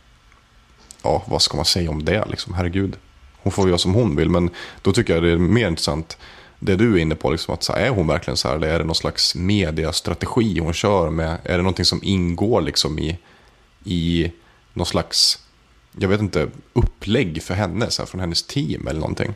ja, 1.03 1.23
vad 1.27 1.41
ska 1.41 1.55
man 1.55 1.65
säga 1.65 1.89
om 1.89 2.05
det 2.05 2.25
liksom? 2.29 2.53
Herregud. 2.53 2.95
Hon 3.37 3.51
får 3.51 3.67
göra 3.67 3.77
som 3.77 3.93
hon 3.93 4.15
vill, 4.15 4.29
men 4.29 4.49
då 4.81 4.91
tycker 4.91 5.13
jag 5.13 5.23
det 5.23 5.31
är 5.31 5.37
mer 5.37 5.67
intressant 5.67 6.17
det 6.59 6.75
du 6.75 6.93
är 6.93 6.97
inne 6.97 7.15
på, 7.15 7.31
liksom, 7.31 7.53
att 7.53 7.63
så 7.63 7.73
här, 7.73 7.85
är 7.85 7.89
hon 7.89 8.07
verkligen 8.07 8.37
så 8.37 8.47
här, 8.47 8.55
eller 8.55 8.67
är 8.67 8.79
det 8.79 8.85
någon 8.85 8.95
slags 8.95 9.35
mediastrategi 9.35 10.59
hon 10.59 10.73
kör 10.73 11.09
med? 11.09 11.37
Är 11.43 11.57
det 11.57 11.63
någonting 11.63 11.85
som 11.85 11.99
ingår 12.03 12.61
liksom 12.61 12.99
i, 12.99 13.19
i 13.83 14.31
någon 14.73 14.85
slags, 14.85 15.39
jag 15.97 16.09
vet 16.09 16.19
inte, 16.19 16.49
upplägg 16.73 17.43
för 17.43 17.53
henne, 17.53 17.89
så 17.89 18.01
här, 18.01 18.07
från 18.07 18.21
hennes 18.21 18.43
team 18.43 18.87
eller 18.87 18.99
någonting? 18.99 19.33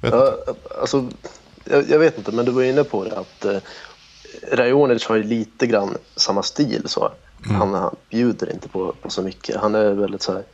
Vet. 0.00 0.12
Ja, 0.12 0.34
alltså, 0.80 1.08
jag, 1.64 1.90
jag 1.90 1.98
vet 1.98 2.18
inte, 2.18 2.32
men 2.32 2.44
du 2.44 2.52
var 2.52 2.62
inne 2.62 2.84
på 2.84 3.04
det 3.04 3.18
att 3.18 3.44
eh, 3.44 3.56
Rajonic 4.52 5.06
har 5.06 5.16
ju 5.16 5.22
lite 5.22 5.66
grann 5.66 5.96
samma 6.16 6.42
stil. 6.42 6.82
Så. 6.86 7.12
Han, 7.44 7.74
han 7.74 7.96
bjuder 8.10 8.52
inte 8.52 8.68
på, 8.68 8.94
på 9.02 9.10
så 9.10 9.22
mycket. 9.22 9.56
Han 9.56 9.74
är 9.74 9.92
väldigt 9.92 10.22
så 10.22 10.32
här, 10.32 10.44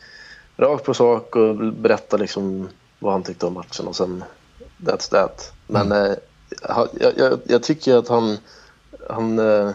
rakt 0.56 0.84
på 0.84 0.94
sak 0.94 1.36
och 1.36 1.56
berättar 1.56 2.18
liksom 2.18 2.68
vad 2.98 3.12
han 3.12 3.22
tyckte 3.22 3.46
om 3.46 3.54
matchen 3.54 3.86
och 3.86 3.96
sen 3.96 4.24
that's 4.78 5.10
that. 5.10 5.52
Men 5.66 5.92
eh, 5.92 6.12
ha- 6.62 6.88
jag, 7.00 7.12
jag, 7.16 7.38
jag 7.44 7.62
tycker 7.62 7.96
att 7.96 8.08
han, 8.08 8.38
han 9.10 9.38
eh, 9.38 9.70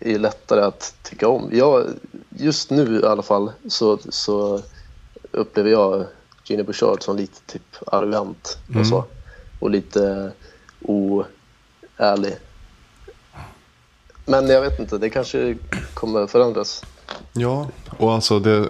är 0.00 0.18
lättare 0.18 0.60
att 0.60 0.94
tycka 1.02 1.28
om. 1.28 1.50
Jag, 1.52 1.86
just 2.28 2.70
nu 2.70 3.00
i 3.00 3.06
alla 3.06 3.22
fall 3.22 3.52
så, 3.68 3.98
så 4.08 4.62
upplever 5.30 5.70
jag 5.70 6.04
Gina 6.44 6.62
Bouchard 6.62 7.02
som 7.02 7.16
lite 7.16 7.40
typ 7.46 7.62
arrogant 7.86 8.58
och 8.80 8.86
så. 8.86 9.04
Och 9.60 9.70
lite 9.70 10.32
oärlig. 10.80 12.36
Men 14.26 14.48
jag 14.48 14.60
vet 14.60 14.78
inte, 14.80 14.98
det 14.98 15.10
kanske 15.10 15.56
kommer 15.94 16.26
förändras. 16.26 16.84
Ja, 17.32 17.68
och 17.98 18.12
alltså 18.12 18.38
det, 18.38 18.68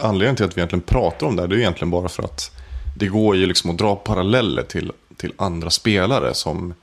anledningen 0.00 0.36
till 0.36 0.44
att 0.44 0.56
vi 0.56 0.60
egentligen 0.60 0.82
pratar 0.82 1.26
om 1.26 1.36
det 1.36 1.42
här, 1.42 1.48
det 1.48 1.56
är 1.56 1.58
egentligen 1.58 1.90
bara 1.90 2.08
för 2.08 2.22
att 2.22 2.50
det 2.96 3.06
går 3.06 3.36
ju 3.36 3.46
liksom 3.46 3.70
att 3.70 3.78
dra 3.78 3.96
paralleller 3.96 4.62
till, 4.62 4.92
till 5.24 5.32
andra 5.36 5.70
spelare 5.70 6.34
som, 6.34 6.74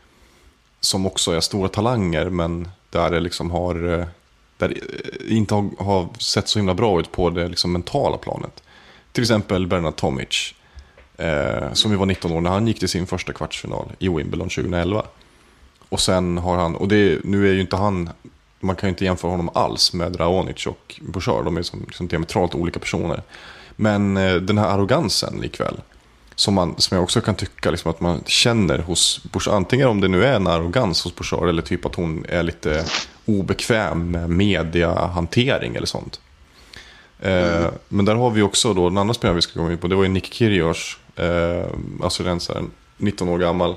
som 0.80 1.06
också 1.06 1.32
är 1.32 1.40
stora 1.40 1.70
talanger, 1.70 2.30
men 2.30 2.68
där 2.90 3.10
det 3.12 3.20
liksom 3.20 3.52
har, 3.52 3.76
eh, 3.76 4.06
där 4.58 4.68
det 4.68 4.76
eh, 4.76 5.38
inte 5.38 5.54
har, 5.54 5.70
har 5.78 6.10
sett 6.20 6.48
så 6.48 6.60
himla 6.60 6.74
bra 6.74 7.00
ut 7.00 7.12
på 7.12 7.30
det 7.30 7.48
liksom 7.48 7.72
mentala 7.72 8.18
planet. 8.18 8.64
Till 9.12 9.24
exempel 9.24 9.68
Bernard 9.68 9.96
Tomic, 9.96 10.54
eh, 11.18 11.74
som 11.74 11.92
ju 11.92 11.98
var 11.98 12.06
19 12.06 12.32
år 12.32 12.42
när 12.42 12.50
han 12.50 12.68
gick 12.68 12.80
till 12.80 12.90
sin 12.90 13.08
första 13.08 13.34
kvartsfinal 13.34 13.92
i 14.00 14.10
Wimbledon 14.10 14.50
2011. 14.50 15.06
Och 15.90 16.00
sen 16.00 16.38
har 16.38 16.58
han, 16.58 16.76
och 16.76 16.88
det, 16.88 17.24
nu 17.24 17.50
är 17.50 17.54
ju 17.54 17.62
inte 17.62 17.76
han, 17.76 18.10
man 18.60 18.76
kan 18.76 18.88
ju 18.88 18.90
inte 18.90 19.06
jämföra 19.06 19.32
honom 19.32 19.50
alls 19.54 19.94
med 19.94 20.20
Raonic 20.20 20.68
och 20.68 21.00
Bouchard, 21.02 21.46
de 21.46 21.58
är 21.58 21.62
som, 21.62 21.86
som 21.92 22.08
diametralt 22.08 22.56
olika 22.56 22.80
personer. 22.80 23.24
Men 23.76 24.18
eh, 24.18 24.36
den 24.36 24.58
här 24.58 24.68
arrogansen 24.68 25.40
likväl, 25.42 25.82
som, 26.42 26.54
man, 26.54 26.76
som 26.78 26.96
jag 26.96 27.04
också 27.04 27.22
kan 27.22 27.36
tycka 27.36 27.72
liksom, 27.72 27.92
att 27.92 28.00
man 28.00 28.24
känner 28.26 28.80
hos 28.80 29.24
Bouchard, 29.24 29.54
antingen 29.54 29.88
om 29.88 30.02
det 30.02 30.08
nu 30.08 30.26
är 30.26 30.34
en 30.34 30.48
arrogans 30.48 31.04
hos 31.04 31.16
Bouchard 31.16 31.50
eller 31.50 31.62
typ 31.62 31.86
att 31.86 31.96
hon 31.96 32.26
är 32.30 32.44
lite 32.44 32.86
obekväm 33.26 34.12
med 34.12 34.30
mediahantering 34.30 35.76
eller 35.76 35.88
sånt. 35.88 36.20
Eh, 37.20 37.68
men 37.90 38.06
där 38.06 38.16
har 38.16 38.30
vi 38.30 38.42
också 38.42 38.74
då 38.74 38.88
en 38.88 38.98
annan 38.98 39.16
spelare 39.16 39.36
vi 39.36 39.42
ska 39.42 39.54
komma 39.54 39.72
in 39.72 39.78
på, 39.78 39.88
det 39.88 39.96
var 39.96 40.04
ju 40.04 40.10
Nick 40.10 40.34
Kyrgios, 40.34 40.98
eh, 41.16 41.26
alltså 41.26 42.04
australiensaren, 42.04 42.72
19 42.98 43.30
år 43.30 43.40
gammal. 43.40 43.76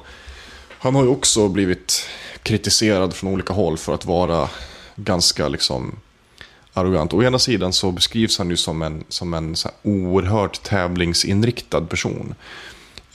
Han 0.79 0.95
har 0.95 1.03
ju 1.03 1.09
också 1.09 1.49
blivit 1.49 2.09
kritiserad 2.43 3.15
från 3.15 3.33
olika 3.33 3.53
håll 3.53 3.79
för 3.79 3.95
att 3.95 4.05
vara 4.05 4.49
ganska 4.97 5.49
liksom 5.49 5.97
arrogant. 6.75 7.15
Å 7.15 7.23
ena 7.23 7.39
sidan 7.39 7.73
så 7.73 7.93
beskrivs 7.93 8.39
han 8.39 8.51
ju 8.51 8.57
som 8.57 8.83
en, 8.83 9.05
som 9.09 9.35
en 9.35 9.57
så 9.57 9.69
här 9.69 9.77
oerhört 9.83 10.63
tävlingsinriktad 10.63 11.81
person. 11.81 12.35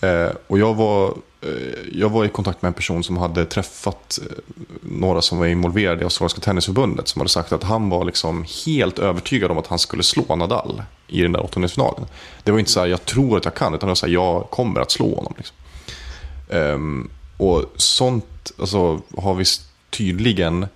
Eh, 0.02 0.30
och 0.48 0.60
jag 0.60 0.74
var, 0.74 1.08
eh, 1.42 1.80
jag 1.94 2.10
var 2.10 2.26
i 2.26 2.30
kontakt 2.30 2.62
med 2.62 2.70
en 2.70 2.74
person 2.74 3.04
som 3.04 3.18
hade 3.18 3.46
träffat 3.46 4.20
eh, 4.22 4.38
några 4.82 5.22
som 5.22 5.38
var 5.38 5.46
involverade 5.46 6.02
i 6.02 6.04
Australiska 6.04 6.42
Tennisförbundet. 6.42 7.08
Som 7.08 7.20
hade 7.20 7.30
sagt 7.30 7.52
att 7.52 7.64
han 7.64 7.90
var 7.90 8.06
liksom 8.06 8.46
helt 8.66 9.00
övertygad 9.00 9.52
om 9.52 9.58
att 9.58 9.68
han 9.68 9.80
skulle 9.80 10.04
slå 10.04 10.36
Nadal 10.36 10.84
i 11.08 11.22
den 11.22 11.32
där 11.32 11.44
åttondelsfinalen. 11.44 12.06
Det 12.44 12.52
var 12.52 12.60
inte 12.60 12.72
så 12.72 12.80
här, 12.80 12.88
jag 12.88 13.06
tror 13.06 13.38
att 13.38 13.46
jag 13.46 13.56
kan, 13.56 13.74
utan 13.74 13.88
det 13.88 13.92
var 13.92 13.96
så 13.96 14.06
här, 14.06 14.14
jag 14.14 14.50
kommer 14.50 14.82
att 14.82 14.92
slå 14.92 15.16
honom. 15.16 15.34
Liksom. 15.38 15.56
Eh, 16.50 17.08
och 17.38 17.66
sånt 17.76 18.52
alltså, 18.60 19.02
har 19.18 19.34
vi 19.34 19.46
tydligen 19.90 20.68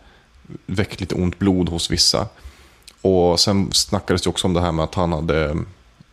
väckt 0.66 1.00
lite 1.00 1.16
ont 1.16 1.40
blod 1.40 1.70
hos 1.70 1.92
vissa. 1.92 2.28
Och 3.04 3.40
sen 3.40 3.72
snackades 3.72 4.22
det 4.22 4.30
också 4.30 4.48
om 4.48 4.54
det 4.54 4.62
här 4.62 4.72
med 4.72 4.84
att 4.84 4.96
han 4.96 5.14
hade 5.14 5.58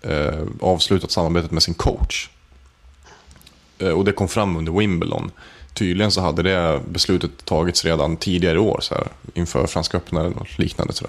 eh, 0.02 0.42
avslutat 0.60 1.10
samarbetet 1.10 1.50
med 1.50 1.62
sin 1.62 1.74
coach. 1.74 2.28
Eh, 3.78 3.88
och 3.88 4.04
det 4.04 4.12
kom 4.12 4.28
fram 4.28 4.56
under 4.56 4.72
Wimbledon. 4.72 5.30
Tydligen 5.74 6.10
så 6.10 6.20
hade 6.20 6.42
det 6.42 6.80
beslutet 6.88 7.44
tagits 7.44 7.84
redan 7.84 8.16
tidigare 8.16 8.56
i 8.56 8.58
år, 8.58 8.78
så 8.82 8.94
här, 8.94 9.08
inför 9.34 9.66
Franska 9.66 9.96
öppna 9.96 10.20
eller 10.20 10.30
något 10.30 10.58
liknande. 10.58 10.92
Så 10.92 11.04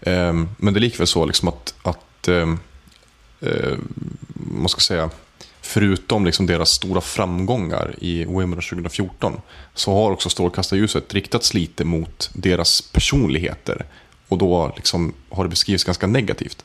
eh, 0.00 0.32
men 0.56 0.74
det 0.74 0.78
är 0.78 0.80
likväl 0.80 1.06
så 1.06 1.26
liksom 1.26 1.48
att, 1.48 1.74
att 1.82 2.28
ehm, 2.28 2.58
eh, 3.40 3.52
eh, 3.52 3.78
man 4.34 4.68
ska 4.68 4.80
säga, 4.80 5.10
förutom 5.60 6.26
liksom 6.26 6.46
deras 6.46 6.70
stora 6.70 7.00
framgångar 7.00 7.94
i 7.98 8.18
Wimbledon 8.18 8.62
2014 8.62 9.40
så 9.74 9.94
har 9.94 10.10
också 10.10 10.28
strålkastarljuset 10.28 11.14
riktats 11.14 11.54
lite 11.54 11.84
mot 11.84 12.30
deras 12.34 12.82
personligheter. 12.82 13.86
Och 14.28 14.38
då 14.38 14.72
liksom 14.76 15.14
har 15.30 15.44
det 15.44 15.50
beskrivits 15.50 15.84
ganska 15.84 16.06
negativt. 16.06 16.64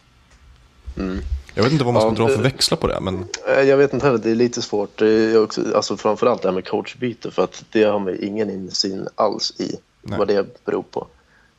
Jag 1.56 1.64
vet 1.64 1.72
inte 1.72 1.84
vad 1.86 1.94
man 1.94 2.02
ska 2.02 2.10
Mm. 2.10 2.22
Ja, 2.22 2.28
dra 2.28 2.36
för 2.36 2.44
växlar 2.44 2.78
på 2.78 2.88
det, 2.88 3.00
men 3.00 3.26
Eh, 3.48 3.62
Jag 3.62 3.78
vet 3.78 3.94
inte 3.94 4.06
heller, 4.06 4.20
det 4.20 4.32
är 4.32 4.36
lite 4.36 4.62
svårt. 4.62 5.02
Är 5.02 5.44
också, 5.44 5.76
alltså 5.76 5.98
framförallt 5.98 6.42
det 6.42 6.48
här 6.48 6.54
med 6.54 6.68
coachbyte 6.68 7.32
för 7.32 7.44
att 7.44 7.64
det 7.72 7.84
har 7.84 8.00
man 8.00 8.24
ingen 8.24 8.50
insyn 8.50 9.08
alls 9.16 9.54
i 9.60 9.76
Nej. 10.02 10.20
vad 10.20 10.28
det 10.28 10.66
beror 10.66 10.84
på. 10.92 11.08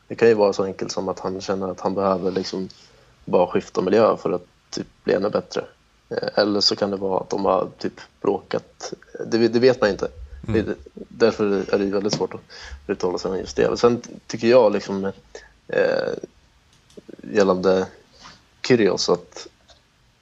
Det 0.08 0.14
kan 0.14 0.28
ju 0.28 0.34
vara 0.34 0.52
så 0.52 0.64
enkelt 0.64 0.92
som 0.92 1.08
att 1.08 1.18
han 1.20 1.40
känner 1.40 1.68
att 1.70 1.80
han 1.80 1.94
behöver 1.94 2.30
liksom 2.30 2.68
bara 3.24 3.46
skifta 3.46 3.80
miljö 3.82 4.16
för 4.16 4.32
att 4.32 4.46
typ 4.70 4.86
bli 5.04 5.14
ännu 5.14 5.30
bättre. 5.30 5.64
Eh, 6.08 6.28
Eller 6.42 6.60
så 6.60 6.76
kan 6.76 6.90
det 6.90 6.96
vara 6.96 7.20
att 7.20 7.30
de 7.30 7.44
har 7.44 7.68
typ 7.78 8.00
bråkat. 8.22 8.92
Det, 9.26 9.48
det 9.48 9.58
vet 9.58 9.80
man 9.80 9.90
inte. 9.90 10.08
Det, 10.42 10.58
är- 10.58 10.74
därför 10.94 11.74
är 11.74 11.78
det 11.78 11.84
väldigt 11.84 12.12
svårt 12.12 12.34
att 12.34 12.40
uttala 12.86 13.18
sig 13.18 13.30
om 13.30 13.38
just 13.38 13.56
det. 13.56 13.76
Sen 13.76 14.02
tycker 14.26 14.48
jag 14.48 14.72
liksom 14.72 15.12
eh, 15.68 16.12
gällande 17.32 17.86
Kyrgios 18.62 19.08
att 19.08 19.46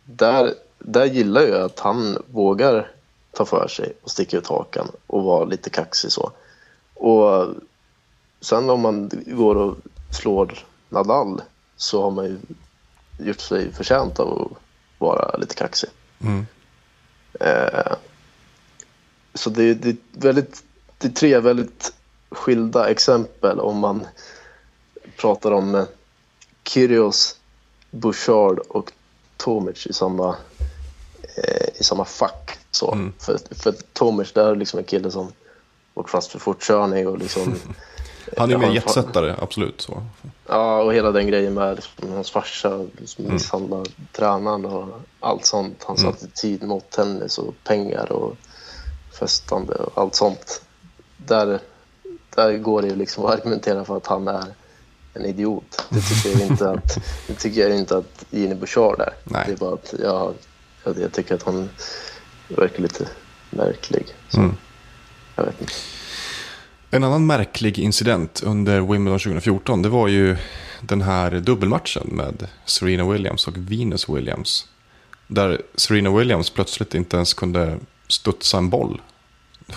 där, 0.05 0.55
där 0.79 1.05
gillar 1.05 1.43
jag 1.43 1.61
att 1.63 1.81
han 1.81 2.23
vågar 2.27 2.91
ta 3.33 3.45
för 3.45 3.69
sig 3.69 3.93
och 4.03 4.11
sticka 4.11 4.37
ut 4.37 4.47
hakan 4.47 4.89
och 5.07 5.25
vara 5.25 5.45
lite 5.45 5.71
kaxig 5.71 6.13
så. 6.13 6.33
Och 6.95 7.47
sen 8.41 8.71
om 8.71 8.81
man 8.81 9.11
går 9.27 9.57
och 9.57 9.77
slår 10.11 10.65
Nadal 10.89 11.43
så 11.77 12.03
har 12.03 12.11
man 12.11 12.25
ju 12.25 12.39
gjort 13.19 13.41
sig 13.41 13.73
förtjänt 13.73 14.21
av 14.21 14.43
att 14.43 14.59
vara 14.99 15.37
lite 15.37 15.55
kaxig. 15.55 15.91
Mm. 16.21 16.47
Eh, 17.41 17.93
så 19.35 19.51
det, 19.51 19.75
det, 19.75 19.89
är 19.89 19.97
väldigt, 20.13 20.65
det 20.99 21.09
är 21.09 21.13
tre 21.13 21.39
väldigt 21.39 21.93
skilda 22.31 22.91
exempel 22.91 23.61
om 23.61 23.79
man 23.79 24.07
pratar 25.23 25.51
om 25.51 25.75
eh, 25.75 25.85
Kyrgios, 26.65 27.37
Bouchard 27.91 28.59
och 28.59 28.93
Tomic 29.37 29.87
i 29.87 29.93
samma, 29.93 30.37
eh, 31.37 31.69
i 31.81 31.85
samma 31.85 32.05
fack. 32.05 32.59
Så. 32.71 32.93
Mm. 32.93 33.13
För, 33.19 33.39
för 33.51 33.75
Tomic, 33.93 34.33
där 34.33 34.51
är 34.51 34.57
liksom 34.57 34.79
en 34.79 34.85
kille 34.85 35.11
som 35.11 35.33
åkt 35.95 36.11
fast 36.11 36.31
för 36.31 36.39
fortkörning 36.39 37.09
och 37.09 37.19
liksom 37.19 37.55
han 38.37 38.53
är 38.53 38.59
mer 38.59 38.71
jetsättare, 38.71 39.35
absolut. 39.41 39.81
Så. 39.81 40.03
Ja, 40.47 40.83
och 40.83 40.95
hela 40.95 41.13
den 41.13 41.27
grejen 41.27 41.55
med 41.55 41.77
liksom, 41.77 42.13
hans 42.13 42.31
farsa 42.31 42.87
liksom, 42.99 43.25
Mm. 43.25 43.85
tränaren 44.13 44.65
och 44.65 44.89
allt 45.21 45.45
sånt. 45.47 45.85
Hans 45.85 46.01
Mm. 46.03 46.13
attityd 46.15 46.63
mot 46.63 46.91
tennis 46.91 47.39
och 47.39 47.55
pengar 47.65 48.13
och 48.13 48.37
festande 49.19 49.75
och 49.75 50.03
allt 50.03 50.15
sånt. 50.15 50.63
Där, 51.17 51.61
där 52.35 52.59
går 52.59 52.83
det 52.83 52.89
ju 52.89 52.97
liksom 52.97 53.25
att 53.25 53.31
argumentera 53.33 53.85
för 53.85 53.97
att 53.97 54.07
han 54.07 54.29
är 54.29 54.45
en 55.15 55.27
idiot. 55.27 55.87
Det 55.91 56.01
tycker 56.01 56.39
jag 56.39 56.51
inte 56.51 56.71
att, 56.71 56.99
det 57.27 57.35
tycker 57.35 57.61
jag 57.61 57.79
inte 57.79 57.97
att 57.97 58.25
Gini 58.31 58.55
Bouchard 58.55 59.01
är. 59.01 59.13
Nej. 59.25 59.45
Det 59.47 59.53
är 59.53 59.57
bara 59.57 59.75
att 59.75 59.95
jag, 59.99 60.35
jag, 60.85 61.13
tycker 61.13 61.35
att 61.35 61.43
han 61.43 61.69
verkar 62.49 62.83
lite 62.83 63.09
märklig. 63.51 64.07
Mm. 64.35 64.57
Jag 65.37 65.45
vet 65.45 65.61
inte. 65.61 65.73
En 66.91 67.05
annan 67.05 67.27
märklig 67.27 67.79
incident 67.79 68.43
under 68.43 68.81
Wimbledon 68.81 69.19
2014 69.19 69.83
det 69.83 69.89
var 69.89 70.09
ju 70.09 70.37
den 70.81 71.03
här 71.03 71.31
dubbelmatchen 71.31 72.07
med 72.07 72.49
Serena 72.65 73.11
Williams 73.11 73.49
och 73.49 73.57
Venus 73.57 74.09
Williams. 74.09 74.69
Där 75.27 75.63
Serena 75.75 76.17
Williams 76.17 76.51
plötsligt 76.51 76.95
inte 76.95 77.17
ens 77.17 77.35
kunde 77.35 77.79
studsa 78.09 78.59
en 78.59 78.71
boll 78.71 79.01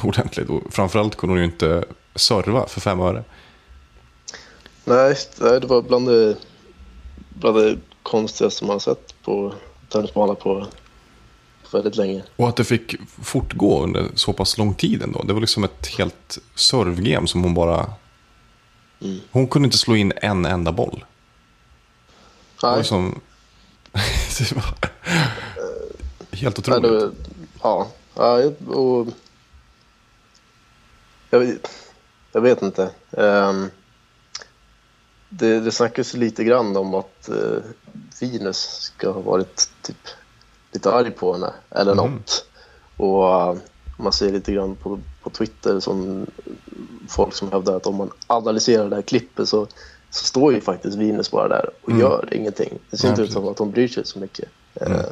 ordentligt. 0.01 0.49
Och 0.49 0.61
framförallt 0.73 1.15
kunde 1.15 1.33
hon 1.33 1.39
ju 1.39 1.45
inte 1.45 1.85
serva 2.15 2.67
för 2.67 2.81
fem 2.81 2.99
öre. 2.99 3.23
Nej, 4.85 5.15
nej, 5.41 5.59
det 5.61 5.67
var 5.67 5.81
bland 5.81 6.07
det, 6.07 6.37
bland 7.29 7.57
det 7.57 7.77
konstigaste 8.03 8.65
man 8.65 8.73
har 8.73 8.79
sett 8.79 9.15
på 9.23 9.53
tennisbana 9.89 10.35
på 10.35 10.67
väldigt 11.71 11.95
länge. 11.95 12.23
Och 12.35 12.49
att 12.49 12.55
det 12.55 12.63
fick 12.63 12.95
fortgå 13.23 13.83
under 13.83 14.07
så 14.15 14.33
pass 14.33 14.57
lång 14.57 14.73
tid 14.73 15.03
ändå. 15.03 15.23
Det 15.23 15.33
var 15.33 15.41
liksom 15.41 15.63
ett 15.63 15.87
helt 15.87 16.37
servegame 16.55 17.27
som 17.27 17.43
hon 17.43 17.53
bara... 17.53 17.93
Mm. 19.01 19.19
Hon 19.31 19.47
kunde 19.47 19.65
inte 19.65 19.77
slå 19.77 19.95
in 19.95 20.13
en 20.15 20.45
enda 20.45 20.71
boll. 20.71 21.05
Nej, 22.63 22.83
som... 22.83 23.19
det 24.39 24.51
var... 24.55 24.63
Helt 26.31 26.67
nej, 26.67 26.77
otroligt. 26.77 26.81
det, 26.83 27.05
var- 27.05 27.11
ja, 27.63 27.87
ja, 28.15 28.51
och 28.75 29.07
jag, 31.29 31.39
vet- 31.39 31.69
jag 32.31 32.41
vet 32.41 32.61
inte. 32.61 32.89
Ehm, 33.11 33.69
det, 35.39 35.59
det 35.59 35.71
snackas 35.71 36.13
lite 36.13 36.43
grann 36.43 36.77
om 36.77 36.93
att 36.93 37.29
uh, 37.31 37.59
Venus 38.21 38.57
ska 38.81 39.11
ha 39.11 39.21
varit 39.21 39.69
typ 39.81 39.97
lite 40.73 40.91
arg 40.91 41.11
på 41.11 41.33
henne 41.33 41.53
eller 41.75 41.95
Mhm. 41.95 42.11
något. 42.11 42.45
Och 42.97 43.27
eh, 43.29 43.55
man 43.97 44.11
ser 44.13 44.31
lite 44.31 44.51
grann 44.53 44.75
på, 44.75 45.01
på 45.23 45.29
Twitter 45.29 45.79
som 45.79 46.27
folk 47.09 47.33
som 47.33 47.51
hävdar 47.51 47.75
att 47.75 47.87
om 47.87 47.95
man 47.95 48.11
analyserar 48.27 48.89
det 48.89 48.95
här 48.95 49.03
klippet 49.03 49.49
så, 49.49 49.67
så 50.09 50.25
står 50.25 50.53
ju 50.53 50.61
faktiskt 50.61 50.97
Venus 50.97 51.31
bara 51.31 51.47
där 51.47 51.69
och 51.81 51.89
Mm. 51.89 52.01
gör 52.01 52.29
ingenting. 52.33 52.79
Det 52.91 52.97
ser 52.97 53.07
Ja, 53.07 53.11
inte 53.11 53.21
ut 53.21 53.31
som 53.31 53.47
att 53.47 53.59
hon 53.59 53.71
bryr 53.71 53.87
sig 53.87 54.05
så 54.05 54.19
mycket. 54.19 54.49
Eh, 54.81 55.05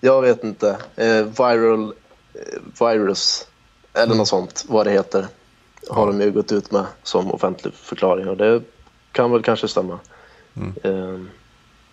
jag 0.00 0.22
vet 0.22 0.44
inte. 0.44 0.78
Eh, 0.96 1.24
viral 1.24 1.94
eh, 2.34 2.86
virus 2.88 3.46
eller 3.94 4.14
något 4.14 4.28
sånt, 4.28 4.64
vad 4.68 4.86
det 4.86 4.90
heter, 4.90 5.26
har 5.90 6.06
de 6.06 6.20
ju 6.20 6.32
gått 6.32 6.52
ut 6.52 6.70
med 6.72 6.86
som 7.02 7.32
offentlig 7.32 7.74
förklaring 7.74 8.28
och 8.28 8.36
det 8.36 8.62
kan 9.18 9.32
väl 9.32 9.42
kanske 9.42 9.68
stämma. 9.68 9.98
Eh, 10.82 11.20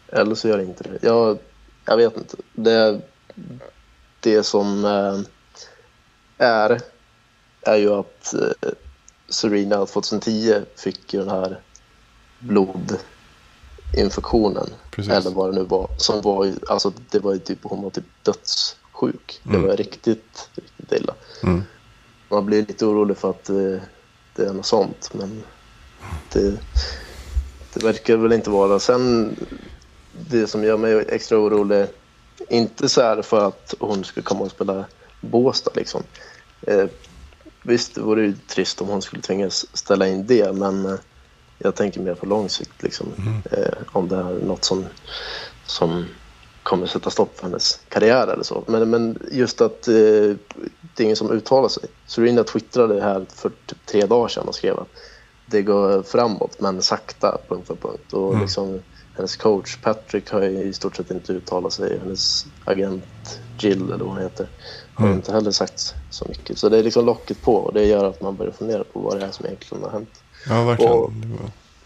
eller 0.08 0.36
så 0.36 0.48
gör 0.48 0.58
det 0.58 0.64
inte 0.64 0.84
det. 0.84 1.00
Jag, 1.02 1.38
jag 1.86 1.98
vet 1.98 2.18
inte. 2.18 2.38
Det, 2.54 3.02
det 4.20 4.44
som 4.44 4.86
eh, 4.86 5.20
är, 6.38 6.82
är 7.62 7.76
ju 7.76 7.94
att 7.94 8.34
eh, 8.34 8.50
Serena 9.30 9.86
2010 9.86 10.62
fick 10.76 11.14
ju 11.14 11.20
den 11.20 11.30
här 11.30 11.60
blodinfektionen. 12.40 14.70
Precis. 14.92 15.14
Eller 15.14 15.32
vad 15.32 15.54
det 15.54 15.60
nu 15.60 15.64
var. 15.64 15.90
Som 15.98 16.22
var 16.22 16.46
ju, 16.46 16.56
alltså 16.70 16.94
det 17.10 17.20
var 17.20 17.34
ju 17.34 17.40
typ, 17.40 17.60
hon 17.64 17.84
var 17.84 17.90
typ 17.90 18.06
dödssjuk. 18.24 19.42
Det 19.44 19.58
var 19.58 19.78
riktigt, 19.78 20.50
riktigt 20.56 20.92
illa. 20.92 21.14
Mm. 21.44 21.64
Man 22.30 22.46
blir 22.46 22.66
lite 22.66 22.86
orolig 22.86 23.18
för 23.18 23.30
att 23.30 23.50
eh, 23.50 23.78
det 24.36 24.46
är 24.46 24.54
något 24.54 24.66
sånt. 24.66 25.10
Men 25.14 25.44
det, 26.34 26.58
det 27.76 27.86
verkar 27.86 28.18
väl 28.18 28.34
inte 28.34 28.50
vara. 28.50 28.80
Sen 28.80 29.36
det 30.30 30.48
som 30.48 30.64
gör 30.64 30.78
mig 30.78 31.06
extra 31.10 31.38
orolig, 31.38 31.86
inte 32.50 32.90
så 32.90 33.02
här 33.02 33.22
för 33.22 33.48
att 33.48 33.74
hon 33.80 34.04
ska 34.04 34.22
komma 34.22 34.42
och 34.42 34.52
spela 34.52 34.86
Båstad 35.22 35.72
liksom. 35.76 36.04
Eh, 36.62 36.86
visst 37.64 37.96
det 37.96 38.02
vore 38.02 38.22
ju 38.22 38.34
trist 38.48 38.82
om 38.82 38.88
hon 38.88 39.02
skulle 39.02 39.22
tvingas 39.22 39.78
ställa 39.78 40.08
in 40.08 40.26
det, 40.26 40.54
men 40.54 40.86
eh, 40.86 40.96
jag 41.58 41.76
tänker 41.76 42.02
mer 42.02 42.16
på 42.16 42.26
lång 42.26 42.50
sikt 42.50 42.84
liksom. 42.84 43.08
Eh, 43.52 43.74
om 43.92 44.08
det 44.08 44.16
är 44.16 44.46
något 44.46 44.64
som, 44.64 44.86
som 45.66 46.06
kommer 46.64 46.88
sätta 46.88 47.10
stopp 47.10 47.38
för 47.38 47.44
hennes 47.44 47.80
karriär 47.90 48.28
eller 48.28 48.44
så. 48.44 48.64
Men, 48.68 48.90
men 48.90 49.20
just 49.32 49.62
att 49.62 49.88
eh, 49.88 49.94
det 49.94 50.98
är 50.98 51.04
ingen 51.04 51.16
som 51.16 51.32
uttalar 51.32 51.70
sig. 51.70 51.84
Serena 52.08 52.44
twittrade 52.44 53.02
här 53.02 53.26
för 53.36 53.52
typ 53.66 53.86
tre 53.86 54.06
dagar 54.06 54.28
sedan 54.28 54.48
och 54.48 54.56
skrev 54.56 54.80
att 54.80 54.88
det 55.46 55.62
går 55.62 56.04
framåt 56.04 56.60
men 56.60 56.82
sakta 56.82 57.38
punkt 57.50 57.68
för 57.68 57.76
punkt. 57.76 58.14
Och 58.14 58.40
liksom, 58.42 58.80
hennes 59.16 59.36
coach 59.36 59.78
Patrick 59.78 60.30
har 60.32 60.42
i 60.44 60.74
stort 60.74 60.96
sett 60.96 61.12
inte 61.12 61.34
uttalat 61.34 61.74
sig. 61.74 62.00
Hennes 62.00 62.46
agent 62.66 63.40
Jill 63.60 63.82
eller 63.92 64.06
vad 64.06 64.14
hon 64.14 64.22
heter 64.24 64.48
har 64.94 65.08
ju 65.08 65.14
inte 65.14 65.32
heller 65.32 65.52
sagt 65.52 65.94
så 66.10 66.26
mycket. 66.30 66.58
Så 66.58 66.70
det 66.70 66.78
är 66.80 66.84
liksom 66.84 67.06
locket 67.06 67.42
på 67.42 67.56
och 67.56 67.74
det 67.74 67.86
gör 67.86 68.06
att 68.06 68.22
man 68.22 68.36
börjar 68.36 68.52
fundera 68.52 68.84
på 68.84 69.00
vad 69.00 69.20
det 69.20 69.26
är 69.26 69.32
som 69.32 69.46
egentligen 69.46 69.84
har 69.84 69.92
hänt. 69.92 70.22
Ja, 70.50 70.64
verkligen. 70.64 70.94
Och- 70.94 71.12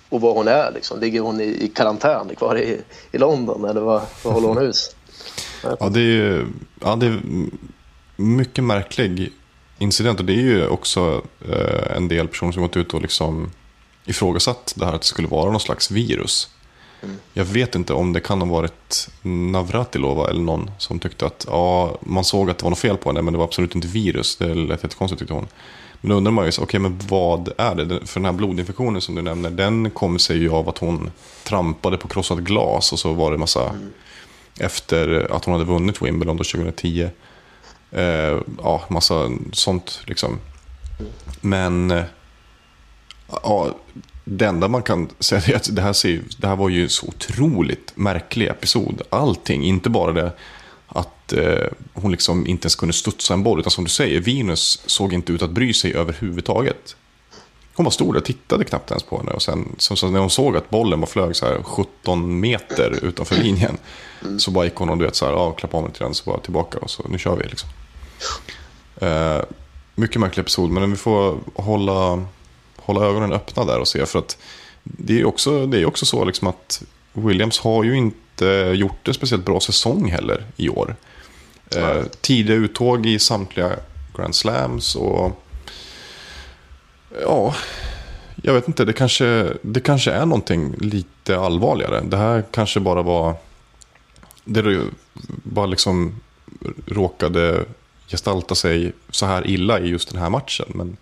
Och 0.10 0.22
vad 0.22 0.36
hon 0.36 0.48
är 0.48 0.72
liksom. 0.72 1.00
Ligger 1.00 1.22
hon 1.22 1.42
i, 1.42 1.44
i 1.44 1.68
karantän 1.68 2.36
kvar 2.38 2.58
i, 2.58 2.82
i 3.12 3.18
London 3.18 3.66
eller 3.66 3.82
vad, 3.82 4.02
vad 4.24 4.34
håller 4.34 4.48
hon 4.48 4.58
hus? 4.58 4.96
Ja, 5.80 5.90
det 5.90 6.00
är 6.00 6.04
ju 6.04 6.46
ja, 6.82 6.96
det 6.96 7.06
är 7.06 7.22
mycket 8.16 8.64
märklig 8.64 9.32
incident. 9.80 10.20
Och 10.20 10.26
det 10.26 10.34
är 10.34 10.42
ju 10.42 10.68
också 10.68 11.22
eh, 11.50 11.96
en 11.98 12.08
del 12.08 12.28
personer 12.28 12.52
som 12.52 12.62
gått 12.62 12.78
ut 12.78 12.94
och 12.94 13.02
liksom 13.02 13.52
ifrågasatt 14.06 14.74
det 14.76 14.86
här 14.86 14.94
att 14.94 15.02
det 15.02 15.08
skulle 15.08 15.28
vara 15.28 15.52
någon 15.52 15.60
slags 15.60 15.92
virus. 15.92 16.50
Jag 17.34 17.46
vet 17.46 17.76
inte 17.76 17.94
om 17.94 18.14
det 18.14 18.20
kan 18.20 18.42
ha 18.42 18.48
varit 18.48 19.10
Navratilova 19.22 20.30
eller 20.30 20.42
någon 20.42 20.72
som 20.78 21.00
tyckte 21.00 21.26
att 21.26 21.46
ja, 21.50 21.98
man 22.02 22.24
såg 22.24 22.50
att 22.50 22.58
det 22.58 22.64
var 22.64 22.70
något 22.70 22.80
fel 22.80 22.98
på 22.98 23.10
henne 23.10 23.22
men 23.22 23.34
det 23.34 23.38
var 23.38 23.46
absolut 23.46 23.76
inte 23.76 23.88
virus. 23.88 24.36
Det 24.36 24.56
lät 24.56 24.84
jättekonstigt 24.84 25.20
tyckte 25.20 25.34
hon. 25.34 25.48
Men 26.02 26.10
då 26.10 26.16
undrar 26.16 26.32
man 26.32 26.46
ju, 26.46 26.52
okej 26.60 26.80
men 26.80 27.00
vad 27.10 27.54
är 27.58 27.76
det? 27.76 28.08
För 28.08 28.20
den 28.20 28.26
här 28.26 28.34
blodinfektionen 28.34 29.02
som 29.02 29.16
du 29.16 29.22
nämner, 29.22 29.50
den 29.50 29.92
kom 29.92 30.20
sig 30.20 30.38
ju 30.38 30.52
av 30.52 30.70
att 30.70 30.78
hon 30.78 31.12
trampade 31.44 31.98
på 31.98 32.08
krossat 32.08 32.40
glas 32.40 32.94
och 32.94 33.00
så 33.00 33.14
var 33.14 33.32
det 33.32 33.38
massa 33.38 33.76
efter 34.60 35.32
att 35.32 35.46
hon 35.46 35.54
hade 35.54 35.66
vunnit 35.66 36.02
Wimbledon 36.02 36.38
då 36.38 36.44
2010. 36.44 37.10
Eh, 37.92 38.42
ja, 38.58 38.84
massa 38.88 39.30
sånt 39.52 40.02
liksom. 40.06 40.40
Men 41.42 41.92
eh, 41.92 42.04
ja, 43.28 43.76
det 44.24 44.46
enda 44.46 44.68
man 44.68 44.84
kan 44.84 45.10
säga 45.20 45.42
är 45.46 45.56
att 45.56 45.76
det 45.76 45.82
här, 45.82 45.94
ser, 45.94 46.22
det 46.38 46.48
här 46.48 46.56
var 46.56 46.70
ju 46.70 46.84
en 46.84 46.90
så 46.90 47.08
otroligt 47.08 47.92
märklig 47.96 48.48
episod. 48.48 49.02
Allting, 49.10 49.64
inte 49.64 49.90
bara 49.90 50.12
det 50.12 50.32
att 50.88 51.34
eh, 51.34 51.68
hon 51.94 52.12
liksom 52.12 52.48
inte 52.48 52.66
ens 52.66 52.76
kunde 52.76 52.94
studsa 52.94 53.34
en 53.34 53.44
boll. 53.44 53.60
Utan 53.60 53.72
som 53.72 53.84
du 53.84 53.90
säger, 53.90 54.22
Venus 54.22 54.82
såg 54.86 55.14
inte 55.14 55.34
ut 55.34 55.42
att 55.42 55.52
bry 55.52 55.74
sig 55.74 55.94
överhuvudtaget. 55.94 56.96
Hon 57.80 57.84
bara 57.84 57.92
stod 57.92 58.14
där 58.14 58.20
och 58.20 58.26
tittade 58.26 58.66
knappt 58.66 58.92
ens 58.92 59.04
på 59.04 59.18
henne. 59.18 59.32
Och 59.32 59.42
sen 59.42 59.76
så, 59.78 59.96
så 59.96 60.10
när 60.10 60.20
hon 60.20 60.30
såg 60.30 60.58
att 60.58 60.70
bollen 60.70 61.00
var 61.00 61.08
flög 61.08 61.36
så 61.36 61.46
här 61.46 61.64
17 61.64 62.40
meter 62.40 63.00
utanför 63.06 63.36
linjen. 63.36 63.78
Så 64.38 64.52
bara 64.52 64.66
gick 64.66 64.76
hon 64.76 64.90
och 64.90 64.98
du 64.98 65.06
vet, 65.06 65.16
så 65.16 65.26
här, 65.26 65.32
ja, 65.32 65.52
klappade 65.52 65.78
av 65.78 65.84
mig 65.84 65.90
lite 65.90 66.04
grann 66.04 66.14
så 66.14 66.30
bara 66.30 66.40
tillbaka 66.40 66.78
och 66.78 66.90
så 66.90 67.04
nu 67.10 67.18
kör 67.18 67.36
vi 67.36 67.44
liksom. 67.44 67.70
Eh, 68.96 69.42
mycket 69.96 70.22
märklig 70.22 70.42
episod, 70.42 70.72
men 70.72 70.92
vi 70.92 70.98
får 70.98 71.38
hålla, 71.56 72.26
hålla 72.76 73.06
ögonen 73.06 73.34
öppna 73.34 73.66
där 73.66 73.80
och 73.80 73.88
se. 73.88 74.06
För 74.06 74.20
att 74.20 74.38
det 74.84 75.20
är 75.20 75.26
också, 75.26 75.66
det 75.66 75.82
är 75.82 75.86
också 75.86 76.06
så 76.06 76.26
liksom 76.26 76.48
att 76.48 76.84
Williams 77.14 77.60
har 77.60 77.84
ju 77.84 77.98
inte 77.98 78.46
gjort 78.76 79.08
en 79.08 79.14
speciellt 79.14 79.46
bra 79.46 79.60
säsong 79.60 80.12
heller 80.12 80.46
i 80.56 80.70
år. 80.70 80.96
Eh, 81.76 82.04
tidiga 82.22 82.56
uttåg 82.56 83.06
i 83.06 83.20
samtliga 83.20 83.76
Grand 84.16 84.36
Slams 84.36 84.96
och 84.96 85.44
ja, 87.22 87.56
jag 88.44 88.54
vet 88.54 88.68
inte, 88.68 88.86
det 88.86 88.94
kanske, 88.94 89.54
det 89.62 89.80
kanske 89.80 90.12
är 90.12 90.26
någonting 90.26 90.76
lite 90.78 91.40
allvarligare. 91.40 92.02
Det 92.02 92.18
här 92.18 92.44
kanske 92.52 92.80
bara 92.80 93.02
var, 93.02 93.36
det 94.46 94.88
bara 95.44 95.66
liksom 95.66 96.20
råkade 96.86 97.66
gestalta 98.08 98.56
sig 98.56 98.94
så 99.10 99.26
här 99.26 99.48
illa 99.48 99.80
i 99.80 99.88
just 99.88 100.12
den 100.12 100.22
här 100.22 100.30
matchen. 100.30 100.66
Men 100.70 100.98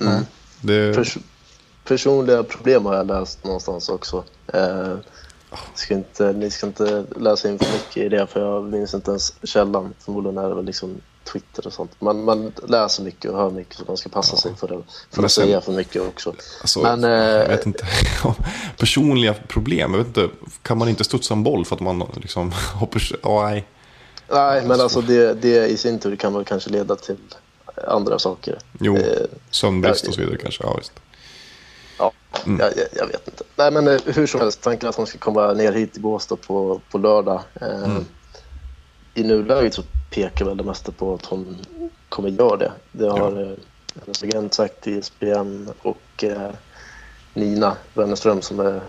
ja, 0.00 0.20
det, 0.60 0.94
Pers 0.94 1.18
personliga 1.84 2.42
problem 2.42 2.86
har 2.86 2.94
jag 2.94 3.06
läst 3.06 3.44
någonstans 3.44 3.88
också. 3.88 4.24
Eh, 4.52 4.96
ska 5.74 5.94
inte, 5.94 6.32
ni 6.32 6.50
ska 6.50 6.66
inte 6.66 7.04
läsa 7.16 7.48
in 7.48 7.58
för 7.58 7.72
mycket 7.72 7.96
i 7.96 8.08
det 8.08 8.26
för 8.26 8.40
jag 8.40 8.64
minns 8.64 8.94
inte 8.94 9.10
ens 9.10 9.34
källan. 9.42 9.94
Förmodligen 9.98 10.38
är 10.38 10.48
det 10.48 10.54
väl 10.54 10.64
liksom 10.64 11.00
Twitter 11.32 11.66
och 11.66 11.72
sånt. 11.72 12.00
Man, 12.00 12.24
man 12.24 12.52
läser 12.68 13.02
mycket 13.02 13.30
och 13.30 13.36
hör 13.38 13.50
mycket 13.50 13.76
så 13.76 13.84
man 13.86 13.96
ska 13.96 14.08
passa 14.08 14.36
sig 14.36 14.54
för, 14.56 14.68
det, 14.68 14.82
för 15.10 15.22
att 15.24 15.32
sen- 15.32 15.44
säga 15.44 15.60
för 15.60 15.72
mycket 15.72 16.02
också. 16.02 16.34
Alltså, 16.60 16.80
Men, 16.82 17.04
eh, 17.04 17.10
jag 17.10 17.48
vet 17.48 17.66
inte. 17.66 17.86
Personliga 18.78 19.34
problem. 19.48 19.90
Jag 19.92 19.98
vet 19.98 20.06
inte, 20.06 20.28
kan 20.62 20.78
man 20.78 20.88
inte 20.88 21.04
studsa 21.04 21.34
en 21.34 21.42
boll 21.42 21.64
för 21.64 21.74
att 21.76 21.80
man 21.82 22.04
liksom 22.14 22.52
hoppar... 22.74 23.02
Ja, 23.22 23.42
nej. 23.48 23.66
Nej, 24.30 24.62
men 24.66 24.80
alltså 24.80 25.00
det, 25.00 25.34
det 25.34 25.66
i 25.66 25.76
sin 25.76 25.98
tur 25.98 26.16
kan 26.16 26.34
väl 26.34 26.44
kanske 26.44 26.70
leda 26.70 26.96
till 26.96 27.16
andra 27.88 28.18
saker. 28.18 28.58
Jo, 28.80 28.96
Eh, 28.96 29.02
sömnbrist 29.50 30.04
ja, 30.04 30.08
och 30.08 30.14
så 30.14 30.20
vidare 30.20 30.36
kanske. 30.38 30.64
Ja, 30.64 30.74
visst. 30.78 30.92
Ja, 31.98 32.12
Mm. 32.46 32.60
jag, 32.60 32.72
jag, 32.96 33.06
vet 33.06 33.28
inte. 33.28 33.44
Nej, 33.56 33.70
men 33.70 33.88
eh, 33.88 34.00
hur 34.04 34.26
som 34.26 34.40
helst, 34.40 34.60
tanken 34.62 34.88
att 34.88 34.94
hon 34.96 35.06
ska 35.06 35.18
komma 35.18 35.52
ner 35.52 35.72
hit 35.72 35.92
till 35.92 36.02
Båstad 36.02 36.36
på, 36.36 36.80
på 36.90 36.98
lördag. 36.98 37.40
Eh, 37.60 37.84
Mm. 37.84 38.04
I 39.14 39.22
nuläget 39.22 39.74
så 39.74 39.82
pekar 40.16 40.44
väl 40.44 40.56
det 40.56 40.64
mesta 40.64 40.92
på 40.92 41.14
att 41.14 41.26
hon 41.26 41.56
kommer 42.08 42.28
göra 42.28 42.56
det. 42.56 42.72
Det 42.92 43.08
har 43.08 43.42
eh, 43.42 43.56
hennes 44.00 44.22
agent 44.22 44.54
sagt 44.54 44.80
till 44.80 44.98
ESPN 44.98 45.68
och 45.82 46.24
eh, 46.24 46.50
Nina 47.34 47.76
Wennerström 47.94 48.42
som 48.42 48.60
är 48.60 48.80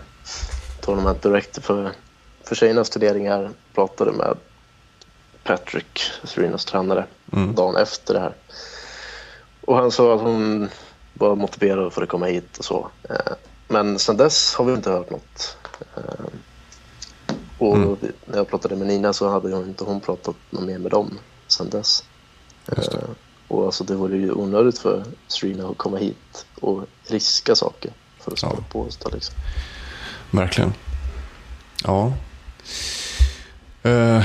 tournament 0.80 1.22
director 1.22 1.62
för, 1.62 1.92
för 2.44 2.54
tjejernas 2.54 2.90
turneringar 2.90 3.50
pratade 3.74 4.12
med 4.12 4.36
Patrick, 5.44 6.00
Serenas 6.24 6.64
tränare, 6.64 7.06
Mm. 7.32 7.54
dagen 7.54 7.76
efter 7.76 8.14
det 8.14 8.20
här. 8.20 8.34
Och 9.60 9.76
han 9.76 9.90
sa 9.90 10.14
att 10.14 10.20
hon 10.20 10.68
var 11.14 11.36
motiverad 11.36 11.92
för 11.92 12.02
att 12.02 12.08
komma 12.08 12.26
hit 12.26 12.58
och 12.58 12.64
så. 12.64 12.90
Eh, 13.08 13.32
Men 13.68 13.98
sen 13.98 14.16
dess 14.16 14.54
har 14.54 14.64
vi 14.64 14.72
inte 14.72 14.90
hört 14.90 15.10
något. 15.10 15.56
Och 17.58 17.76
Mm. 17.76 17.96
när 18.26 18.36
jag 18.36 18.48
pratade 18.48 18.76
med 18.76 18.86
Nina 18.86 19.12
så 19.12 19.28
hade 19.28 19.48
ju 19.50 19.56
inte 19.56 19.84
hon 19.84 20.00
pratat 20.00 20.36
något 20.50 20.64
mer 20.64 20.78
med 20.78 20.90
dem 20.90 21.18
sen 21.46 21.70
dess. 21.70 22.04
Eh, 22.72 22.94
Och 23.48 23.64
alltså 23.66 23.84
det 23.84 23.94
vore 23.94 24.16
ju 24.16 24.32
onödigt 24.32 24.78
för 24.78 25.04
Serena 25.28 25.68
att 25.68 25.78
komma 25.78 25.96
hit 25.96 26.46
och 26.60 26.84
riska 27.06 27.54
saker 27.54 27.92
för 28.20 28.32
att 28.32 28.38
spela 28.38 28.52
Ja. 28.56 28.64
på 28.72 28.78
Båstad. 28.84 29.08
Liksom. 29.12 29.34
Verkligen. 30.30 30.72
Ja. 31.84 32.12
Eh, 33.82 34.22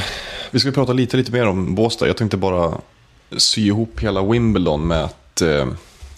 vi 0.52 0.60
ska 0.60 0.72
prata 0.72 0.94
lite, 0.94 1.18
lite 1.18 1.32
mer 1.32 1.48
om 1.48 1.76
Båstad. 1.76 2.08
Jag 2.08 2.18
tänkte 2.18 2.38
bara 2.38 2.78
sy 3.38 3.66
ihop 3.66 4.00
hela 4.00 4.24
Wimbledon 4.24 4.88
med 4.88 5.04
att 5.04 5.42
eh, 5.42 5.68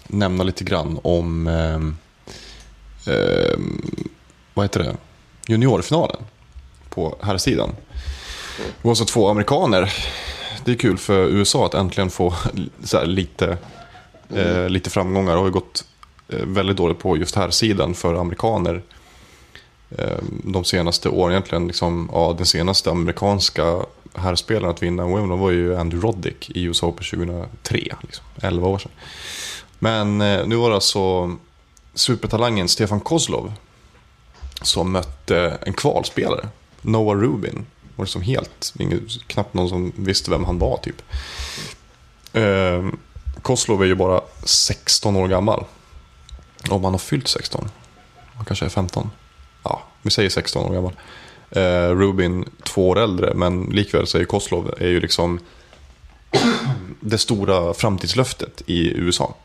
nämna 0.07 0.43
lite 0.43 0.63
grann 0.63 0.99
om 1.03 1.47
eh, 1.47 1.75
eh, 3.15 3.59
vad 4.53 4.65
heter 4.65 4.79
det? 4.83 4.95
juniorfinalen 5.47 6.17
på 6.95 7.17
här 7.21 7.37
sidan. 7.37 7.75
Det 8.57 8.87
var 8.87 8.95
så 8.95 9.05
två 9.05 9.29
amerikaner. 9.29 9.93
Det 10.65 10.71
är 10.71 10.75
kul 10.75 10.97
för 10.97 11.27
USA 11.27 11.65
att 11.65 11.73
äntligen 11.73 12.09
få 12.09 12.33
så 12.83 12.97
här, 12.97 13.05
lite, 13.05 13.57
eh, 14.35 14.69
lite 14.69 14.89
framgångar. 14.89 15.31
Det 15.31 15.39
har 15.39 15.45
ju 15.45 15.51
gått 15.51 15.85
eh, 16.29 16.45
väldigt 16.45 16.77
dåligt 16.77 16.99
på 16.99 17.17
just 17.17 17.35
här 17.35 17.49
sidan 17.49 17.93
för 17.93 18.15
amerikaner 18.15 18.81
eh, 19.97 20.17
de 20.43 20.63
senaste 20.63 21.09
åren. 21.09 21.31
Egentligen 21.31 21.67
liksom, 21.67 22.09
ja, 22.13 22.35
den 22.37 22.45
senaste 22.45 22.91
amerikanska 22.91 23.85
herrspelaren 24.15 24.69
att 24.69 24.83
vinna 24.83 25.05
Wimbledon 25.05 25.39
var 25.39 25.51
ju 25.51 25.75
Andrew 25.75 26.07
Roddick 26.07 26.49
i 26.49 26.63
US 26.63 26.83
Open 26.83 27.05
2003. 27.05 27.79
Liksom, 28.01 28.25
11 28.41 28.67
år 28.67 28.77
sedan. 28.77 28.91
Men 29.79 30.21
eh, 30.21 30.47
nu 30.47 30.55
var 30.55 30.69
det 30.69 30.75
alltså 30.75 31.35
supertalangen 31.93 32.67
Stefan 32.67 32.99
Kozlov 32.99 33.53
som 34.61 34.91
mötte 34.91 35.57
en 35.61 35.73
kvalspelare, 35.73 36.49
Noah 36.85 37.17
Rubin. 37.17 37.65
Var 37.95 38.05
som 38.05 38.21
helt, 38.21 38.73
ingen, 38.79 39.09
knappt 39.27 39.53
någon 39.53 39.69
som 39.69 39.91
visste 39.95 40.31
vem 40.31 40.45
han 40.45 40.59
var 40.59 40.77
typ. 40.77 41.01
Eh, 42.33 42.85
Kozlov 43.41 43.81
är 43.81 43.85
ju 43.85 43.95
bara 43.95 44.21
16 44.43 45.15
år 45.15 45.27
gammal. 45.27 45.65
Om 46.69 46.83
han 46.83 46.93
har 46.93 46.99
fyllt 46.99 47.27
16. 47.27 47.69
Han 48.35 48.45
kanske 48.45 48.65
är 48.65 48.69
15. 48.69 49.09
Ja, 49.63 49.83
vi 50.01 50.11
säger 50.11 50.29
16 50.29 50.65
år 50.65 50.73
gammal. 50.73 50.93
Eh, 51.51 51.89
Rubin 51.89 52.45
två 52.63 52.89
år 52.89 52.99
äldre, 52.99 53.33
men 53.33 53.63
likväl 53.63 54.07
så 54.07 54.17
är 54.17 54.19
ju 54.19 54.25
Kozlov 54.25 54.73
är 54.77 54.87
ju 54.87 54.99
liksom 54.99 55.39
det 56.99 57.17
stora 57.17 57.73
framtidslöftet 57.73 58.61
i 58.65 58.97
USA. 58.97 59.35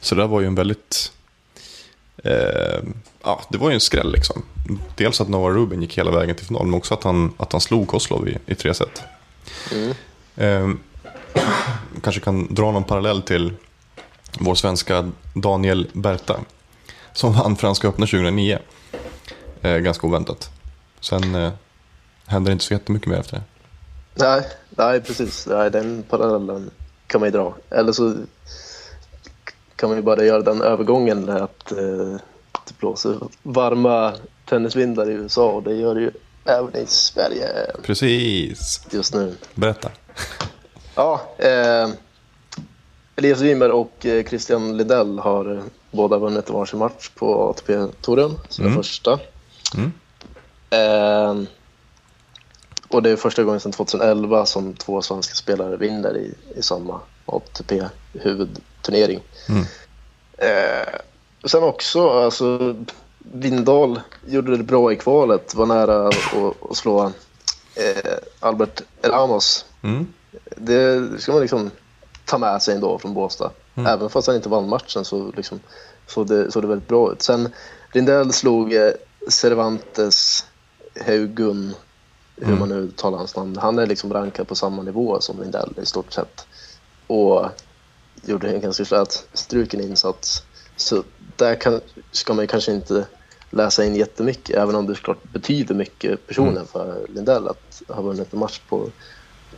Så 0.00 0.14
det 0.14 0.20
där 0.20 0.28
var 0.28 0.40
ju 0.40 0.46
en 0.46 0.54
väldigt... 0.54 1.12
Eh, 2.22 2.82
ja, 3.22 3.40
det 3.48 3.58
var 3.58 3.68
ju 3.68 3.74
en 3.74 3.80
skräll 3.80 4.12
liksom. 4.12 4.42
Dels 4.96 5.20
att 5.20 5.28
Noah 5.28 5.54
Rubin 5.54 5.82
gick 5.82 5.98
hela 5.98 6.10
vägen 6.10 6.36
till 6.36 6.46
final, 6.46 6.66
men 6.66 6.74
också 6.74 6.94
att 6.94 7.04
han, 7.04 7.34
att 7.36 7.52
han 7.52 7.60
slog 7.60 7.88
Kozlov 7.88 8.28
i, 8.28 8.38
i 8.46 8.54
tre 8.54 8.74
set. 8.74 9.02
Eh, 10.36 10.70
kanske 12.02 12.20
kan 12.20 12.54
dra 12.54 12.72
någon 12.72 12.84
parallell 12.84 13.22
till 13.22 13.52
vår 14.38 14.54
svenska 14.54 15.10
Daniel 15.34 15.88
Berta. 15.92 16.40
Som 17.12 17.32
vann 17.32 17.56
Franska 17.56 17.88
öppna 17.88 18.06
2009. 18.06 18.58
Eh, 19.62 19.76
ganska 19.76 20.06
oväntat. 20.06 20.50
Sen 21.00 21.34
eh, 21.34 21.52
hände 22.26 22.50
det 22.50 22.52
inte 22.52 22.64
så 22.64 22.74
jättemycket 22.74 23.08
mer 23.08 23.16
efter 23.16 23.36
det. 23.36 23.42
Nej, 24.14 24.42
nej 24.70 25.00
precis. 25.00 25.46
Nej, 25.46 25.70
den 25.70 26.04
parallellen 26.10 26.70
kan 27.06 27.20
man 27.20 27.28
ju 27.28 27.32
dra. 27.32 27.54
Eller 27.70 27.92
så 27.92 28.16
kan 29.82 29.88
man 29.90 29.98
ju 29.98 30.02
bara 30.02 30.24
göra 30.24 30.42
den 30.42 30.62
övergången 30.62 31.28
att 31.28 31.72
eh, 31.72 32.16
det 32.66 32.78
blåser 32.78 33.18
varma 33.42 34.12
tennisvindar 34.48 35.10
i 35.10 35.12
USA 35.12 35.50
och 35.52 35.62
det 35.62 35.74
gör 35.74 35.94
det 35.94 36.00
ju 36.00 36.10
även 36.44 36.76
i 36.76 36.86
Sverige 36.86 37.48
Precis. 37.82 38.86
just 38.90 39.14
nu. 39.14 39.34
Berätta. 39.54 39.90
Ja, 40.94 41.20
eh, 41.38 41.88
Elias 43.16 43.42
Ymer 43.42 43.70
och 43.70 44.06
eh, 44.06 44.24
Christian 44.24 44.76
Lidell 44.76 45.18
har 45.18 45.56
eh, 45.56 45.62
båda 45.90 46.18
vunnit 46.18 46.50
varsin 46.50 46.78
match 46.78 47.10
på 47.14 47.48
ATP-touren, 47.50 48.38
sina 48.48 48.66
Mm. 48.68 48.82
första. 48.82 49.18
Mm. 49.76 49.92
Eh, 50.70 51.48
och 52.88 53.02
det 53.02 53.10
är 53.10 53.16
första 53.16 53.42
gången 53.44 53.60
sedan 53.60 53.72
2011 53.72 54.46
som 54.46 54.74
två 54.74 55.02
svenska 55.02 55.34
spelare 55.34 55.76
vinner 55.76 56.16
i, 56.16 56.34
i 56.56 56.62
samma 56.62 57.00
ATP-huvudturnering. 58.82 59.20
Mm. 59.48 59.64
Eh, 60.38 60.94
sen 61.44 61.62
också, 61.62 62.10
alltså, 62.10 62.76
Vindal 63.18 64.00
gjorde 64.26 64.56
det 64.56 64.62
bra 64.62 64.92
i 64.92 64.96
kvalet, 64.96 65.54
var 65.54 65.66
nära 65.66 66.08
att, 66.08 66.70
att 66.70 66.76
slå 66.76 67.04
eh, 67.74 68.12
Albert 68.40 68.82
Ramos 69.02 69.64
Mm. 69.84 70.06
det 70.56 71.08
ska 71.20 71.32
man 71.32 71.40
liksom 71.40 71.70
ta 72.24 72.38
med 72.38 72.62
sig 72.62 72.74
ändå 72.74 72.98
från 72.98 73.14
Båstad. 73.14 73.50
Mm. 73.74 73.86
Även 73.94 74.10
fast 74.10 74.26
han 74.26 74.36
inte 74.36 74.48
vann 74.48 74.68
matchen 74.68 75.04
så 75.04 75.32
liksom, 75.36 75.60
såg 76.06 76.26
det, 76.26 76.52
såg 76.52 76.62
det 76.62 76.68
väldigt 76.68 76.88
bra 76.88 77.12
ut. 77.12 77.22
Sen 77.22 77.48
Lindell 77.92 78.32
slog 78.32 78.74
eh, 78.74 78.90
Cervantes 79.28 80.46
Haugun, 81.06 81.74
hur 82.36 82.46
Mm. 82.46 82.58
man 82.58 82.68
nu 82.68 82.74
uttalar 82.74 83.18
hans 83.18 83.36
namn. 83.36 83.56
Han 83.56 83.78
är 83.78 83.86
liksom 83.86 84.12
rankad 84.12 84.48
på 84.48 84.54
samma 84.54 84.82
nivå 84.82 85.20
som 85.20 85.40
Lindell 85.40 85.74
i 85.82 85.86
stort 85.86 86.12
sett. 86.12 86.46
Och 87.06 87.44
gjorde 88.26 88.50
en 88.50 88.60
ganska 88.60 88.84
slät 88.84 89.26
struken 89.32 89.80
insats. 89.80 90.42
Så 90.76 91.02
där 91.36 91.54
kan, 91.54 91.80
ska 92.10 92.34
man 92.34 92.46
kanske 92.46 92.72
inte 92.72 93.06
läsa 93.50 93.84
in 93.84 93.94
jättemycket, 93.96 94.56
även 94.56 94.74
om 94.74 94.86
det 94.86 94.94
såklart 94.94 95.22
betyder 95.32 95.74
mycket 95.74 96.26
personen 96.26 96.52
Mm. 96.56 96.66
för 96.66 97.06
Lindell 97.08 97.48
att 97.48 97.82
ha 97.88 98.02
vunnit 98.02 98.32
en 98.32 98.38
match 98.38 98.60
på, 98.68 98.88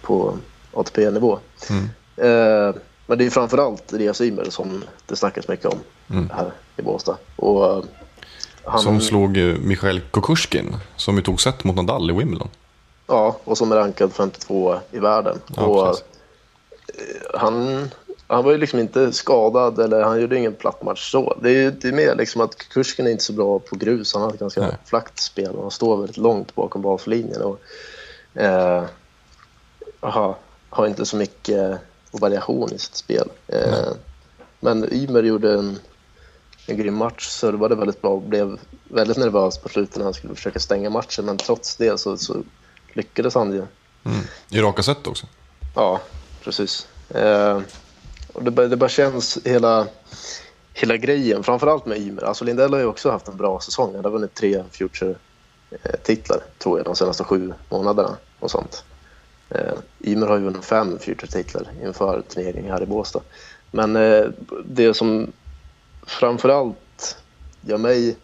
på 0.03 0.39
ATP-nivå. 0.73 1.39
Mm. 1.71 1.85
Eh, 2.17 2.75
men 3.07 3.19
det 3.19 3.27
är 3.27 3.31
framförallt 3.31 3.93
Elias 3.93 4.21
Ymer 4.21 4.45
som 4.51 4.85
det 5.07 5.17
snackas 5.17 5.49
mycket 5.49 5.67
om 5.67 5.79
Mm. 6.11 6.31
här 6.31 6.53
i 6.77 6.83
Båstad. 6.83 7.17
Och, 7.37 7.65
eh, 7.67 7.85
han, 8.65 8.81
Som 8.83 9.01
slog 9.01 9.37
Michail 9.61 10.01
Kukushkin, 10.11 10.77
som 10.97 11.17
ju 11.17 11.23
tog 11.23 11.41
set 11.41 11.65
mot 11.65 11.77
Nadal 11.77 12.11
i 12.11 12.13
Wimbledon. 12.13 12.49
Ja, 13.07 13.37
och 13.45 13.59
som 13.59 13.73
är 13.73 13.77
rankad 13.77 14.13
52 14.13 14.77
i 14.91 14.99
världen. 14.99 15.41
Ja, 15.57 15.89
eh, 15.91 17.41
han, 17.41 17.89
han 18.27 18.45
var 18.45 18.53
ju 18.53 18.59
liksom 18.59 18.79
inte 18.79 19.13
skadad 19.13 19.79
eller 19.79 20.03
han 20.03 20.21
gjorde 20.21 20.37
ingen 20.37 20.55
platt 20.55 20.83
match 20.83 21.11
så. 21.11 21.39
Det 21.43 21.51
är, 21.51 21.71
det 21.71 21.89
är 21.89 21.93
mer 21.93 22.15
liksom 22.15 22.41
att 22.41 22.59
Kukushkin 22.59 23.07
är 23.07 23.11
inte 23.11 23.25
så 23.25 23.33
bra 23.33 23.59
på 23.59 23.77
grus. 23.77 24.15
Han 24.15 24.23
har 24.23 24.31
ett 24.31 24.41
ganska 24.41 24.61
Nej. 24.61 24.77
flackt 24.85 25.21
spel 25.21 25.51
och 25.51 25.63
han 25.63 25.71
står 25.71 25.97
väldigt 25.97 26.17
långt 26.17 26.55
bakom 26.55 26.83
baslinjen. 26.83 27.43
Och, 27.43 27.61
eh, 28.35 28.85
aha, 30.01 30.39
har 30.71 30.87
inte 30.87 31.07
så 31.07 31.17
mycket 31.17 31.79
variation 32.11 32.73
i 32.73 32.79
sitt 32.79 32.95
spel. 32.95 33.29
Eh, 33.49 33.89
men 34.61 34.93
Ymer 34.93 35.23
gjorde 35.23 35.53
en, 35.53 35.79
en 36.67 36.77
grym 36.77 36.95
match, 36.95 37.29
servade 37.29 37.75
väldigt 37.75 38.03
bra 38.03 38.11
och 38.11 38.23
blev 38.23 38.59
väldigt 38.89 39.17
nervös 39.17 39.59
på 39.59 39.69
slutet 39.69 39.97
när 39.97 40.05
han 40.05 40.15
skulle 40.15 40.35
försöka 40.35 40.59
stänga 40.59 40.91
matchen. 40.91 41.25
Men 41.25 41.37
trots 41.37 41.77
det 41.77 42.01
så, 42.01 42.17
så 42.17 42.43
lyckades 42.93 43.35
han 43.35 43.53
ju. 43.53 43.67
Mm. 44.05 44.21
I 44.49 44.61
raka 44.61 44.83
set 44.83 45.07
också. 45.07 45.27
Ja, 45.75 46.01
precis. 46.45 46.87
Eh, 47.09 47.61
och 48.35 48.45
det, 48.45 48.51
bara, 48.51 48.67
det 48.69 48.77
bara 48.77 48.89
känns 48.89 49.39
hela, 49.45 49.87
hela 50.73 50.97
grejen, 50.97 51.43
framförallt 51.43 51.87
med 51.87 51.99
Ymer. 51.99 52.23
Alltså 52.23 52.45
Lindell 52.45 52.73
har 52.73 52.81
ju 52.81 52.87
också 52.87 53.11
haft 53.11 53.29
en 53.29 53.37
bra 53.37 53.61
säsong. 53.61 53.95
Han 53.95 54.05
har 54.05 54.11
vunnit 54.11 54.35
tre 54.35 54.65
Future-titlar, 54.71 56.41
tror 56.59 56.79
jag, 56.79 56.85
de 56.85 56.97
senaste 56.97 57.25
sju 57.25 57.53
månaderna 57.69 58.17
och 58.39 58.51
sånt. 58.51 58.85
Eh, 59.51 59.75
Ymer 60.01 60.27
har 60.27 60.39
ju 60.39 60.45
vunnit 60.45 60.65
fem 60.65 60.99
Future-titlar 60.99 61.71
inför 61.83 62.23
turneringen 62.29 62.73
här 62.73 62.83
i 62.83 62.87
Båstad. 62.87 63.21
Men 63.71 63.97
eh, 63.97 64.25
det 64.65 64.95
som 64.95 65.33
framförallt 66.07 67.17
gör 67.61 67.79
mig 67.79 68.17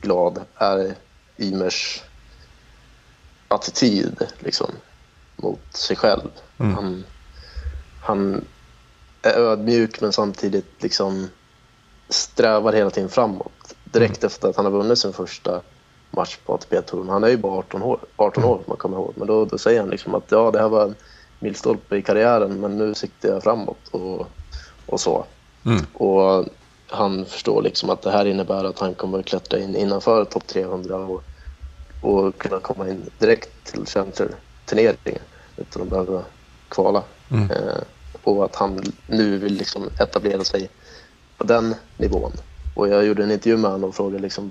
glad 0.00 0.40
är 0.56 0.94
Ymers 1.38 2.02
attityd 3.48 4.26
liksom, 4.38 4.70
mot 5.36 5.76
sig 5.76 5.96
själv. 5.96 6.30
Mm. 6.58 6.74
Han, 6.74 7.04
han 8.02 8.44
är 9.22 9.38
ödmjuk 9.38 10.00
men 10.00 10.12
samtidigt 10.12 10.82
liksom 10.82 11.28
strävar 12.08 12.72
hela 12.72 12.90
tiden 12.90 13.08
framåt. 13.08 13.74
Direkt 13.84 14.24
efter 14.24 14.48
att 14.48 14.56
han 14.56 14.64
har 14.64 14.72
vunnit 14.72 14.98
sin 14.98 15.12
första 15.12 15.60
match 16.10 16.38
på 16.46 16.54
ATP-touren. 16.54 17.08
Han 17.08 17.24
är 17.24 17.28
ju 17.28 17.36
bara 17.36 17.58
18 17.58 17.82
år, 17.82 18.00
18 18.16 18.44
år 18.44 18.56
får 18.56 18.64
man 18.68 18.76
kommer 18.76 18.96
ihåg. 18.96 19.14
Men 19.16 19.26
då, 19.26 19.44
då 19.44 19.58
säger 19.58 19.80
han 19.80 19.90
liksom 19.90 20.14
att 20.14 20.24
ja, 20.28 20.50
det 20.50 20.58
här 20.58 20.68
var 20.68 20.82
en 20.82 20.94
milstolpe 21.38 21.96
i 21.96 22.02
karriären 22.02 22.60
men 22.60 22.76
nu 22.76 22.94
siktar 22.94 23.28
jag 23.28 23.42
framåt 23.42 23.88
och, 23.90 24.26
och 24.86 25.00
så. 25.00 25.24
Mm. 25.64 25.86
Och 25.92 26.46
han 26.88 27.24
förstår 27.24 27.62
liksom 27.62 27.90
att 27.90 28.02
det 28.02 28.10
här 28.10 28.24
innebär 28.24 28.64
att 28.64 28.78
han 28.78 28.94
kommer 28.94 29.18
att 29.18 29.26
klättra 29.26 29.58
in 29.58 29.76
innanför 29.76 30.24
topp 30.24 30.46
300 30.46 30.96
och, 30.96 31.22
och 32.00 32.38
kunna 32.38 32.60
komma 32.60 32.88
in 32.88 33.10
direkt 33.18 33.72
till 33.72 33.86
Challenger-turneringen 33.86 35.22
utan 35.56 35.82
att 35.82 35.88
behöva 35.88 36.22
kvala. 36.68 37.02
Mm. 37.30 37.50
Eh, 37.50 37.82
och 38.24 38.44
att 38.44 38.56
han 38.56 38.80
nu 39.06 39.38
vill 39.38 39.54
liksom 39.54 39.90
etablera 40.00 40.44
sig 40.44 40.70
på 41.36 41.44
den 41.44 41.74
nivån. 41.96 42.32
Och 42.74 42.88
jag 42.88 43.06
gjorde 43.06 43.22
en 43.22 43.30
intervju 43.30 43.56
med 43.56 43.70
honom 43.70 43.88
och 43.88 43.96
frågade 43.96 44.22
liksom 44.22 44.50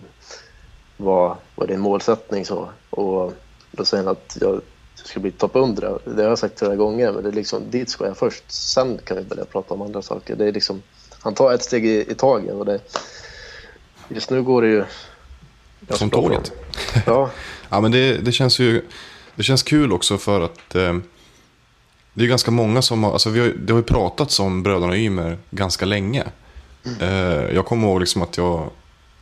vad, 0.97 1.37
vad 1.55 1.69
är 1.69 1.73
din 1.73 1.81
målsättning 1.81 2.45
så? 2.45 2.69
Och 2.89 3.33
då 3.71 3.85
säger 3.85 4.03
han 4.03 4.11
att 4.11 4.37
jag 4.41 4.61
ska 4.95 5.19
bli 5.19 5.31
topp 5.31 5.55
100. 5.55 5.99
Det 6.05 6.21
har 6.21 6.29
jag 6.29 6.39
sagt 6.39 6.59
flera 6.59 6.75
gånger, 6.75 7.11
men 7.11 7.23
det 7.23 7.29
är 7.29 7.33
liksom, 7.33 7.69
dit 7.69 7.89
ska 7.89 8.05
jag 8.05 8.17
först. 8.17 8.43
Sen 8.47 8.99
kan 9.05 9.17
vi 9.17 9.23
börja 9.23 9.45
prata 9.45 9.73
om 9.73 9.81
andra 9.81 10.01
saker. 10.01 10.35
Det 10.35 10.47
är 10.47 10.51
liksom, 10.51 10.81
han 11.19 11.33
tar 11.33 11.53
ett 11.53 11.63
steg 11.63 11.85
i, 11.85 12.11
i 12.11 12.15
taget 12.15 12.53
och 12.53 12.65
det, 12.65 12.79
just 14.09 14.29
nu 14.29 14.43
går 14.43 14.61
det 14.61 14.67
ju... 14.67 14.83
Som 15.89 16.09
tåget. 16.09 16.51
Ja, 17.05 17.29
Ja, 17.69 17.81
men 17.81 17.91
det, 17.91 18.17
det 18.17 18.31
känns 18.31 18.59
ju 18.59 18.85
det 19.35 19.43
känns 19.43 19.63
kul 19.63 19.93
också 19.93 20.17
för 20.17 20.41
att 20.41 20.75
eh, 20.75 20.97
det 22.19 22.25
är 22.25 22.27
ganska 22.27 22.51
många 22.51 22.81
som 22.81 23.03
har, 23.03 23.13
alltså 23.13 23.29
vi 23.29 23.39
har, 23.39 23.47
det 23.47 23.73
har 23.73 23.79
ju 23.79 23.83
pratats 23.83 24.39
om 24.39 24.63
bröderna 24.63 24.97
Ymer 24.97 25.37
ganska 25.51 25.85
länge. 25.85 26.23
Mm. 26.85 27.55
jag 27.55 27.65
kommer 27.65 27.87
ihåg 27.87 27.99
liksom 27.99 28.21
att 28.21 28.37
jag 28.37 28.69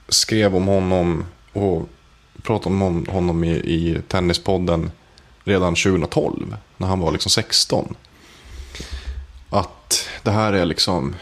skrev 0.08 0.56
om 0.56 0.68
honom 0.68 1.26
och 1.54 1.90
pratade 2.44 2.76
om 2.76 3.06
honom 3.10 3.44
i, 3.44 3.50
i 3.52 4.02
Tennispodden 4.08 4.92
redan 5.44 5.76
2012 5.76 6.56
när 6.78 6.88
han 6.88 7.00
var 7.00 7.12
liksom 7.12 7.30
16. 7.30 7.96
Att 9.50 10.10
det 10.24 10.32
här 10.32 10.54
är 10.54 10.66
liksom 10.66 11.16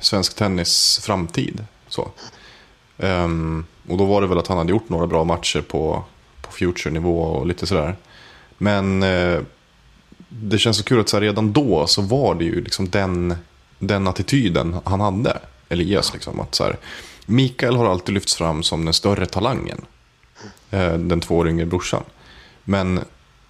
svensk 0.00 0.36
tennis 0.36 1.00
framtid. 1.02 1.64
Så. 1.88 2.10
Um, 2.96 3.66
och 3.88 3.98
då 3.98 4.04
var 4.04 4.20
det 4.20 4.26
väl 4.26 4.38
att 4.38 4.46
han 4.46 4.58
hade 4.58 4.70
gjort 4.70 4.88
några 4.88 5.06
bra 5.06 5.24
matcher 5.24 5.60
på, 5.60 6.04
på 6.42 6.52
future-nivå 6.52 7.22
och 7.22 7.46
lite 7.46 7.66
sådär. 7.66 7.96
Men 8.58 9.02
eh, 9.02 9.40
det 10.28 10.58
känns 10.58 10.76
så 10.76 10.84
kul 10.84 11.00
att 11.00 11.08
så 11.08 11.16
här, 11.16 11.22
redan 11.22 11.52
då 11.52 11.86
så 11.86 12.02
var 12.02 12.34
det 12.34 12.44
ju 12.44 12.60
liksom 12.60 12.88
den, 12.88 13.34
den 13.78 14.06
attityden 14.06 14.76
han 14.84 15.00
hade. 15.00 15.38
Elias 15.68 16.12
liksom. 16.12 16.40
Att 16.40 16.54
så 16.54 16.64
här, 16.64 16.76
Mikael 17.26 17.76
har 17.76 17.86
alltid 17.86 18.14
lyfts 18.14 18.36
fram 18.36 18.62
som 18.62 18.84
den 18.84 18.94
större 18.94 19.26
talangen. 19.26 19.84
Eh, 20.70 20.92
den 20.92 21.20
två 21.20 21.36
år 21.36 21.48
yngre 21.48 21.66
brorsan. 21.66 22.02
Men 22.64 23.00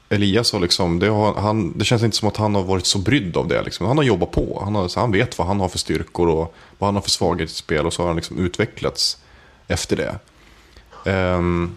Elias 0.09 0.53
har 0.53 0.61
liksom, 0.61 0.99
det, 0.99 1.09
har, 1.09 1.35
han, 1.35 1.79
det 1.79 1.85
känns 1.85 2.03
inte 2.03 2.17
som 2.17 2.29
att 2.29 2.37
han 2.37 2.55
har 2.55 2.63
varit 2.63 2.87
så 2.87 2.99
brydd 2.99 3.37
av 3.37 3.49
det. 3.49 3.63
Liksom. 3.63 3.87
Han 3.87 3.97
har 3.97 4.05
jobbat 4.05 4.31
på. 4.31 4.61
Han, 4.65 4.75
har, 4.75 5.01
han 5.01 5.13
vet 5.13 5.39
vad 5.39 5.47
han 5.47 5.61
har 5.61 5.69
för 5.69 5.79
styrkor 5.79 6.29
och 6.29 6.55
vad 6.79 6.89
han 6.89 6.95
har 6.95 7.03
för 7.03 7.11
svaghet 7.11 7.51
i 7.51 7.55
spel. 7.55 7.87
Och 7.87 7.93
så 7.93 8.03
har 8.03 8.07
han 8.07 8.17
liksom 8.17 8.39
utvecklats 8.39 9.19
efter 9.67 9.97
det. 9.97 10.19
Um, 11.11 11.77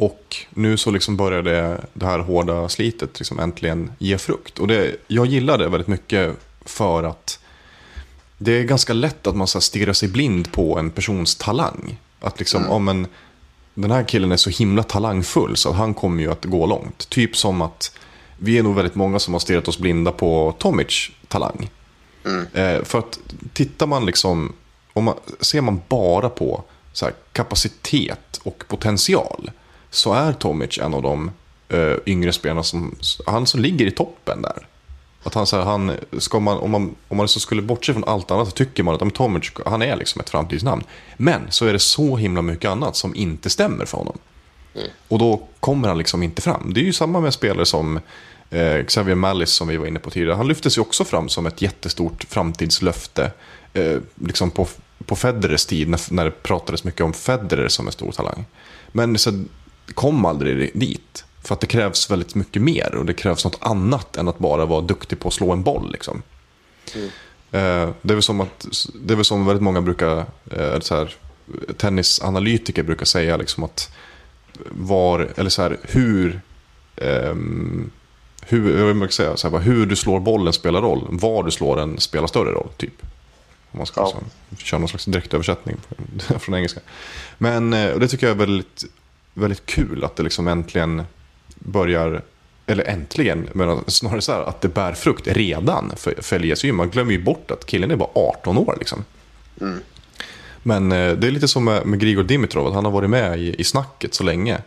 och 0.00 0.36
nu 0.50 0.76
så 0.76 0.90
liksom 0.90 1.16
börjar 1.16 1.42
det, 1.92 2.06
här 2.06 2.18
hårda 2.18 2.68
slitet 2.68 3.18
liksom 3.18 3.38
äntligen 3.38 3.92
ge 3.98 4.18
frukt. 4.18 4.58
Och 4.58 4.68
det, 4.68 4.96
jag 5.06 5.26
gillar 5.26 5.58
det 5.58 5.68
väldigt 5.68 5.88
mycket 5.88 6.36
för 6.64 7.02
att 7.02 7.38
det 8.38 8.52
är 8.52 8.64
ganska 8.64 8.92
lätt 8.92 9.26
att 9.26 9.36
man 9.36 9.46
så 9.46 9.60
stirrar 9.60 9.92
sig 9.92 10.08
blind 10.08 10.52
på 10.52 10.78
en 10.78 10.90
persons 10.90 11.36
talang. 11.36 11.98
Att 12.20 12.38
liksom, 12.38 12.60
mm. 12.60 12.72
om 12.72 12.88
en, 12.88 13.06
den 13.74 13.90
här 13.90 14.04
killen 14.04 14.32
är 14.32 14.36
så 14.36 14.50
himla 14.50 14.82
talangfull 14.82 15.56
så 15.56 15.72
han 15.72 15.94
kommer 15.94 16.22
ju 16.22 16.32
att 16.32 16.44
gå 16.44 16.66
långt. 16.66 17.08
Typ 17.08 17.36
som 17.36 17.62
att 17.62 17.98
vi 18.38 18.58
är 18.58 18.62
nog 18.62 18.74
väldigt 18.74 18.94
många 18.94 19.18
som 19.18 19.34
har 19.34 19.38
stirrat 19.40 19.68
oss 19.68 19.78
blinda 19.78 20.12
på 20.12 20.54
Tomic 20.58 21.10
talang. 21.28 21.70
Mm. 22.24 22.46
Eh, 22.52 22.84
för 22.84 22.98
att 22.98 23.18
tittar 23.52 23.86
man 23.86 24.06
liksom, 24.06 24.52
om 24.92 25.04
man, 25.04 25.14
ser 25.40 25.60
man 25.60 25.80
bara 25.88 26.28
på 26.28 26.64
så 26.92 27.04
här, 27.04 27.14
kapacitet 27.32 28.40
och 28.42 28.64
potential 28.68 29.50
så 29.90 30.12
är 30.12 30.32
Tomic 30.32 30.78
en 30.78 30.94
av 30.94 31.02
de 31.02 31.30
uh, 31.74 31.96
yngre 32.06 32.32
spelarna 32.32 32.62
som, 32.62 32.94
han 33.26 33.46
som 33.46 33.60
ligger 33.60 33.86
i 33.86 33.90
toppen 33.90 34.42
där. 34.42 34.66
Att 35.22 35.34
han, 35.34 35.46
så 35.46 35.56
här, 35.56 35.64
han, 35.64 35.92
ska 36.18 36.40
man, 36.40 36.58
om 36.58 36.70
man, 36.70 36.94
om 37.08 37.16
man 37.16 37.28
så 37.28 37.40
skulle 37.40 37.62
bortse 37.62 37.92
från 37.92 38.04
allt 38.04 38.30
annat 38.30 38.48
så 38.48 38.52
tycker 38.52 38.82
man 38.82 38.94
att 38.94 39.14
Tomic, 39.14 39.52
han 39.66 39.82
är 39.82 39.96
liksom 39.96 40.20
ett 40.20 40.30
framtidsnamn. 40.30 40.84
Men 41.16 41.40
så 41.48 41.66
är 41.66 41.72
det 41.72 41.78
så 41.78 42.16
himla 42.16 42.42
mycket 42.42 42.70
annat 42.70 42.96
som 42.96 43.14
inte 43.14 43.50
stämmer 43.50 43.84
för 43.84 43.98
honom. 43.98 44.18
Mm. 44.74 44.88
Och 45.08 45.18
då 45.18 45.42
kommer 45.60 45.88
han 45.88 45.98
liksom 45.98 46.22
inte 46.22 46.42
fram. 46.42 46.72
Det 46.74 46.80
är 46.80 46.84
ju 46.84 46.92
samma 46.92 47.20
med 47.20 47.34
spelare 47.34 47.66
som 47.66 48.00
eh, 48.50 48.84
Xavier 48.84 49.14
Mallis 49.14 49.50
som 49.50 49.68
vi 49.68 49.76
var 49.76 49.86
inne 49.86 49.98
på 49.98 50.10
tidigare. 50.10 50.34
Han 50.34 50.48
lyftes 50.48 50.78
ju 50.78 50.82
också 50.82 51.04
fram 51.04 51.28
som 51.28 51.46
ett 51.46 51.62
jättestort 51.62 52.24
framtidslöfte. 52.28 53.32
Eh, 53.72 53.98
liksom 54.14 54.50
på, 54.50 54.66
på 55.04 55.16
Federers 55.16 55.66
tid 55.66 55.88
när, 55.88 56.12
när 56.12 56.24
det 56.24 56.42
pratades 56.42 56.84
mycket 56.84 57.00
om 57.00 57.12
Federer 57.12 57.68
som 57.68 57.86
en 57.86 57.92
stor 57.92 58.12
talang. 58.12 58.44
Men 58.92 59.18
så 59.18 59.44
kom 59.94 60.24
aldrig 60.24 60.70
dit. 60.74 61.24
För 61.42 61.54
att 61.54 61.60
det 61.60 61.66
krävs 61.66 62.10
väldigt 62.10 62.34
mycket 62.34 62.62
mer 62.62 62.94
och 62.94 63.06
det 63.06 63.14
krävs 63.14 63.44
något 63.44 63.58
annat 63.60 64.16
än 64.16 64.28
att 64.28 64.38
bara 64.38 64.66
vara 64.66 64.80
duktig 64.80 65.20
på 65.20 65.28
att 65.28 65.34
slå 65.34 65.52
en 65.52 65.62
boll. 65.62 65.92
Liksom. 65.92 66.22
Mm. 66.94 67.08
Eh, 67.52 67.94
det, 68.02 68.12
är 68.12 68.14
väl 68.14 68.22
som 68.22 68.40
att, 68.40 68.66
det 69.04 69.14
är 69.14 69.22
som 69.22 69.46
väldigt 69.46 69.62
många 69.62 69.80
brukar, 69.80 70.26
eh, 70.50 70.80
så 70.80 70.94
här, 70.94 71.14
tennisanalytiker 71.76 72.82
brukar 72.82 73.04
säga 73.04 73.36
liksom 73.36 73.64
att 73.64 73.92
var, 74.68 75.28
eller 75.36 75.50
så 75.50 75.62
här, 75.62 75.78
hur, 75.82 76.40
um, 76.96 77.90
hur, 78.42 78.78
jag 78.78 78.94
vill 78.94 79.08
säga, 79.08 79.36
så 79.36 79.50
här, 79.50 79.58
hur 79.58 79.86
du 79.86 79.96
slår 79.96 80.20
bollen 80.20 80.52
spelar 80.52 80.82
roll, 80.82 81.06
var 81.10 81.44
du 81.44 81.50
slår 81.50 81.76
den 81.76 82.00
spelar 82.00 82.26
större 82.26 82.50
roll. 82.50 82.68
Typ. 82.76 83.02
Om 83.72 83.78
man 83.78 83.86
ska 83.86 84.00
ja. 84.00 84.06
liksom, 84.06 84.24
köra 84.66 84.78
någon 84.78 84.88
slags 84.88 85.04
direktöversättning 85.04 85.76
från 86.38 86.54
engelska. 86.54 86.80
Men 87.38 87.72
eh, 87.72 87.98
det 87.98 88.08
tycker 88.08 88.26
jag 88.26 88.34
är 88.34 88.38
väldigt, 88.38 88.84
väldigt 89.34 89.66
kul 89.66 90.04
att 90.04 90.16
det 90.16 90.22
liksom 90.22 90.48
äntligen 90.48 91.02
börjar, 91.54 92.22
eller 92.66 92.84
äntligen, 92.84 93.48
men 93.52 93.84
snarare 93.86 94.20
så 94.20 94.32
här 94.32 94.42
att 94.42 94.60
det 94.60 94.68
bär 94.68 94.92
frukt 94.92 95.26
redan 95.26 95.92
för, 95.96 96.14
för 96.22 96.36
Elias 96.36 96.64
Man 96.64 96.90
glömmer 96.90 97.12
ju 97.12 97.22
bort 97.22 97.50
att 97.50 97.66
killen 97.66 97.90
är 97.90 97.96
bara 97.96 98.10
18 98.14 98.58
år 98.58 98.76
liksom. 98.78 99.04
Mm. 99.60 99.80
Men 100.62 100.92
eh, 100.92 101.12
det 101.12 101.26
är 101.26 101.30
lite 101.30 101.48
som 101.48 101.64
med, 101.64 101.86
med 101.86 102.00
Grigor 102.00 102.22
Dimitrov, 102.22 102.66
att 102.66 102.74
han 102.74 102.84
har 102.84 102.92
varit 102.92 103.10
med 103.10 103.38
i, 103.38 103.54
i 103.58 103.64
snacket 103.64 104.14
så 104.14 104.24
länge. 104.24 104.58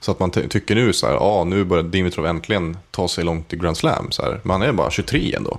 Så 0.00 0.10
att 0.10 0.20
man 0.20 0.30
tycker 0.30 0.74
nu 0.74 0.92
så 0.92 1.06
här, 1.06 1.14
ah, 1.14 1.44
nu 1.44 1.64
börjar 1.64 1.84
Dimitrov 1.84 2.26
äntligen 2.26 2.76
ta 2.90 3.08
sig 3.08 3.24
långt 3.24 3.52
i 3.52 3.56
Grand 3.56 3.76
Slam. 3.76 4.10
Så 4.10 4.22
här. 4.22 4.40
Men 4.42 4.50
han 4.50 4.62
är 4.62 4.72
bara 4.72 4.90
23 4.90 5.34
ändå. 5.34 5.58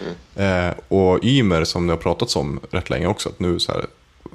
Mm. 0.00 0.68
Eh, 0.68 0.74
och 0.88 1.24
Ymer 1.24 1.64
som 1.64 1.86
det 1.86 1.92
har 1.92 1.98
pratats 1.98 2.36
om 2.36 2.60
rätt 2.70 2.90
länge 2.90 3.06
också, 3.06 3.28
att 3.28 3.40
nu 3.40 3.58
så 3.60 3.72
här, 3.72 3.86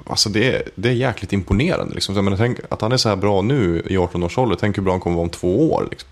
alltså 0.06 0.28
det, 0.28 0.56
är, 0.56 0.62
det 0.74 0.88
är 0.88 0.92
jäkligt 0.92 1.32
imponerande. 1.32 1.94
Liksom. 1.94 2.14
Så, 2.14 2.22
men 2.22 2.36
tänk, 2.36 2.58
att 2.68 2.80
han 2.80 2.92
är 2.92 2.96
så 2.96 3.08
här 3.08 3.16
bra 3.16 3.42
nu 3.42 3.82
i 3.86 3.96
18 3.96 4.22
års 4.22 4.38
ålder, 4.38 4.56
tänk 4.60 4.78
hur 4.78 4.82
bra 4.82 4.92
han 4.92 5.00
kommer 5.00 5.16
vara 5.16 5.24
om 5.24 5.30
två 5.30 5.72
år. 5.72 5.88
Liksom. 5.90 6.08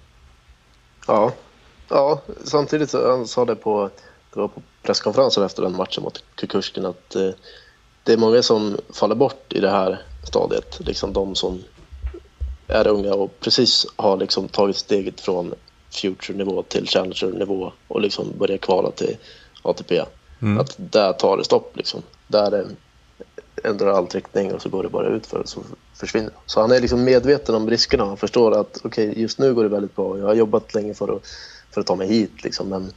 Ja. 1.07 1.33
ja, 1.89 2.21
samtidigt 2.45 2.91
så 2.91 3.11
han 3.11 3.27
sa 3.27 3.45
det 3.45 3.55
på, 3.55 3.91
det 4.35 4.41
var 4.41 4.49
på 4.49 4.63
presskonferensen 4.83 5.45
efter 5.45 5.63
den 5.63 5.77
matchen 5.77 6.03
mot 6.03 6.25
Kukushkin 6.35 6.87
att 6.87 7.15
eh, 7.15 7.31
det 8.03 8.13
är 8.13 8.17
många 8.17 8.43
som 8.43 8.77
faller 8.93 9.15
bort 9.15 9.53
i 9.53 9.61
det 9.61 9.71
här 9.71 10.03
stadiet. 10.25 10.81
Liksom 10.81 11.13
de 11.13 11.35
som 11.35 11.63
är 12.67 12.87
unga 12.87 13.15
och 13.15 13.41
precis 13.41 13.87
har 13.97 14.17
liksom 14.17 14.49
tagit 14.49 14.77
steget 14.77 15.21
från 15.21 15.55
future-nivå 15.91 16.63
till 16.63 16.89
challenger-nivå 16.89 17.73
och 17.89 18.01
liksom 18.01 18.27
börjar 18.39 18.59
kvala 18.59 18.91
till 18.91 19.17
ATP. 19.63 20.05
Mm. 20.43 20.61
Att 20.61 20.75
där 20.77 21.13
tar 21.13 21.37
det 21.37 21.45
stopp 21.45 21.77
liksom. 21.77 22.03
Där 22.27 22.67
ändrar 23.65 23.93
allt 23.93 24.15
riktning 24.15 24.55
och 24.55 24.63
så 24.63 24.69
går 24.69 24.83
det 24.83 24.89
bara 24.89 25.09
ut 25.09 25.27
för 25.27 25.43
så 25.45 25.61
försvinner 25.95 26.31
Så 26.47 26.61
han 26.61 26.71
är 26.71 26.81
liksom 26.81 27.05
medveten 27.05 27.55
om 27.55 27.71
riskerna. 27.71 28.05
Han 28.05 28.17
förstår 28.17 28.61
att 28.61 28.81
okej, 28.85 29.09
okay, 29.11 29.23
just 29.23 29.39
nu 29.39 29.55
går 29.55 29.63
det 29.63 29.69
väldigt 29.69 29.97
bra. 29.97 30.19
Jag 30.19 30.27
har 30.27 30.35
jobbat 30.35 30.75
länge 30.75 30.95
för 30.95 31.17
att, 31.17 31.23
för 31.71 31.81
att 31.81 31.87
ta 31.87 31.97
mig 31.97 32.09
hit 32.09 32.45
liksom. 32.45 32.69
Men 32.69 32.93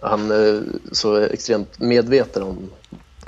han 0.00 0.30
är 0.30 0.62
så 0.92 1.16
extremt 1.16 1.78
medveten 1.78 2.42
om 2.42 2.70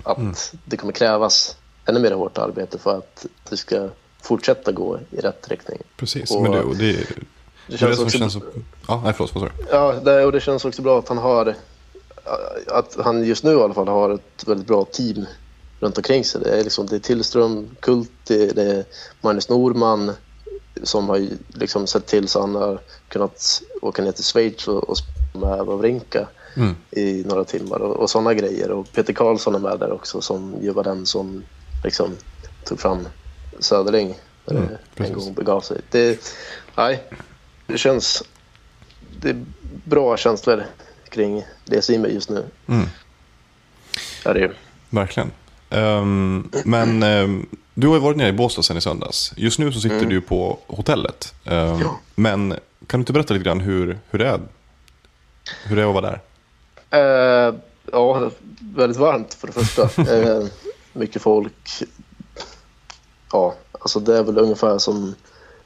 att 0.03 0.19
mm. 0.19 0.35
det 0.65 0.77
kommer 0.77 0.93
krävas 0.93 1.57
ännu 1.87 2.01
mer 2.01 2.13
hårt 2.13 2.39
arbete 2.39 2.79
för 2.79 2.99
att 2.99 3.27
det 3.51 3.57
ska 3.57 3.89
fortsätta 4.23 4.73
gå 4.73 4.99
i 5.11 5.17
rätt 5.17 5.49
riktning. 5.49 5.79
Precis, 5.97 6.31
och, 6.31 6.43
men 6.43 6.53
du, 6.53 6.75
det, 6.75 7.07
det 7.67 7.79
känns, 7.79 7.99
det 7.99 8.05
också, 8.05 8.19
känns 8.19 8.33
så... 8.33 8.41
Ja, 8.89 9.01
nej, 9.05 9.13
förlåt, 9.13 9.35
vad 9.35 9.51
Ja, 9.71 9.93
det, 10.05 10.25
och 10.25 10.33
det 10.33 10.41
känns 10.41 10.65
också 10.65 10.83
bra 10.83 10.99
att 10.99 11.09
han 11.09 11.19
har 11.19 11.55
att 12.67 12.97
han 13.05 13.25
just 13.25 13.45
nu 13.45 13.51
i 13.51 13.61
alla 13.61 13.75
fall 13.75 13.89
har 13.89 14.15
ett 14.15 14.49
väldigt 14.49 14.67
bra 14.67 14.85
team 14.85 15.27
runt 15.81 15.97
omkring 15.97 16.25
sig. 16.25 16.41
Det 16.41 16.61
är, 16.61 16.65
liksom, 16.65 16.87
det 16.87 16.97
är 16.97 17.01
Tillström, 17.01 17.77
Kulti, 17.81 18.53
det 18.55 18.63
är 18.63 18.85
Magnus 19.21 19.49
Norman 19.49 20.13
som 20.83 21.09
har 21.09 21.27
liksom 21.49 21.87
sett 21.87 22.07
till 22.07 22.29
så 22.29 22.41
han 22.41 22.55
har 22.55 22.81
kunnat 23.09 23.63
åka 23.83 24.03
ner 24.03 24.13
till 24.13 24.25
Schweiz 24.25 24.69
och, 24.69 24.91
och 24.91 24.99
spela 24.99 25.57
med 25.57 25.67
Wawrinka 25.67 26.29
mm. 26.57 26.77
i 26.91 27.25
några 27.27 27.45
timmar 27.45 27.79
och, 27.79 27.97
och 27.97 28.11
sådana 28.11 28.35
grejer. 28.35 28.71
Och 28.71 28.93
Peter 28.93 29.13
Karlsson 29.13 29.55
är 29.55 29.59
med 29.59 29.79
där 29.79 29.93
också 29.93 30.21
som 30.21 30.55
ju 30.63 30.71
var 30.71 30.85
den 30.85 31.07
som 31.07 31.45
liksom 31.85 32.17
tog 32.65 32.81
fram 32.81 33.09
Söderling 33.59 34.15
när 34.45 34.57
mm, 34.57 34.69
det 34.95 35.05
en 35.05 35.13
gång 35.13 35.35
begav 35.35 35.61
sig. 35.61 35.81
Det, 35.91 36.21
nej, 36.77 37.05
det 37.67 37.79
känns... 37.79 38.25
Det 39.21 39.31
är 39.31 39.45
bra 39.85 40.17
känslor 40.17 40.67
kring 41.09 41.45
det 41.65 41.83
Simon 41.83 42.11
just 42.11 42.31
nu. 42.31 42.45
Mm. 42.67 42.87
Ja, 44.25 44.33
det 44.33 44.41
är 44.41 44.57
Verkligen. 44.91 45.31
Um, 45.71 46.51
men 46.65 47.03
um, 47.03 47.47
du 47.75 47.87
har 47.87 47.95
ju 47.95 48.01
varit 48.01 48.17
nere 48.17 48.29
i 48.29 48.33
Båstad 48.33 48.63
sen 48.63 48.77
i 48.77 48.81
söndags. 48.81 49.33
Just 49.37 49.59
nu 49.59 49.73
så 49.73 49.81
sitter 49.81 49.97
mm. 49.97 50.09
du 50.09 50.21
på 50.21 50.59
hotellet. 50.67 51.35
Um, 51.45 51.55
ja. 51.55 52.01
Men 52.15 52.55
kan 52.87 53.01
du 53.01 53.03
inte 53.03 53.13
berätta 53.13 53.35
lite 53.35 53.45
grann 53.45 53.61
hur, 53.61 53.99
hur, 54.11 54.19
det 54.19 54.29
är, 54.29 54.41
hur 55.65 55.77
det 55.77 55.83
är 55.83 55.87
att 55.87 55.95
vara 55.95 56.21
där? 56.91 57.49
Uh, 57.49 57.55
ja, 57.93 58.31
väldigt 58.61 58.99
varmt 58.99 59.35
för 59.35 59.47
det 59.47 59.53
första. 59.53 60.03
uh, 60.03 60.47
mycket 60.93 61.23
folk. 61.23 61.71
Ja, 63.33 63.55
alltså 63.73 64.01
det 64.01 64.19
är 64.19 64.23
väl 64.23 64.39
ungefär 64.39 64.79
som, 64.79 65.15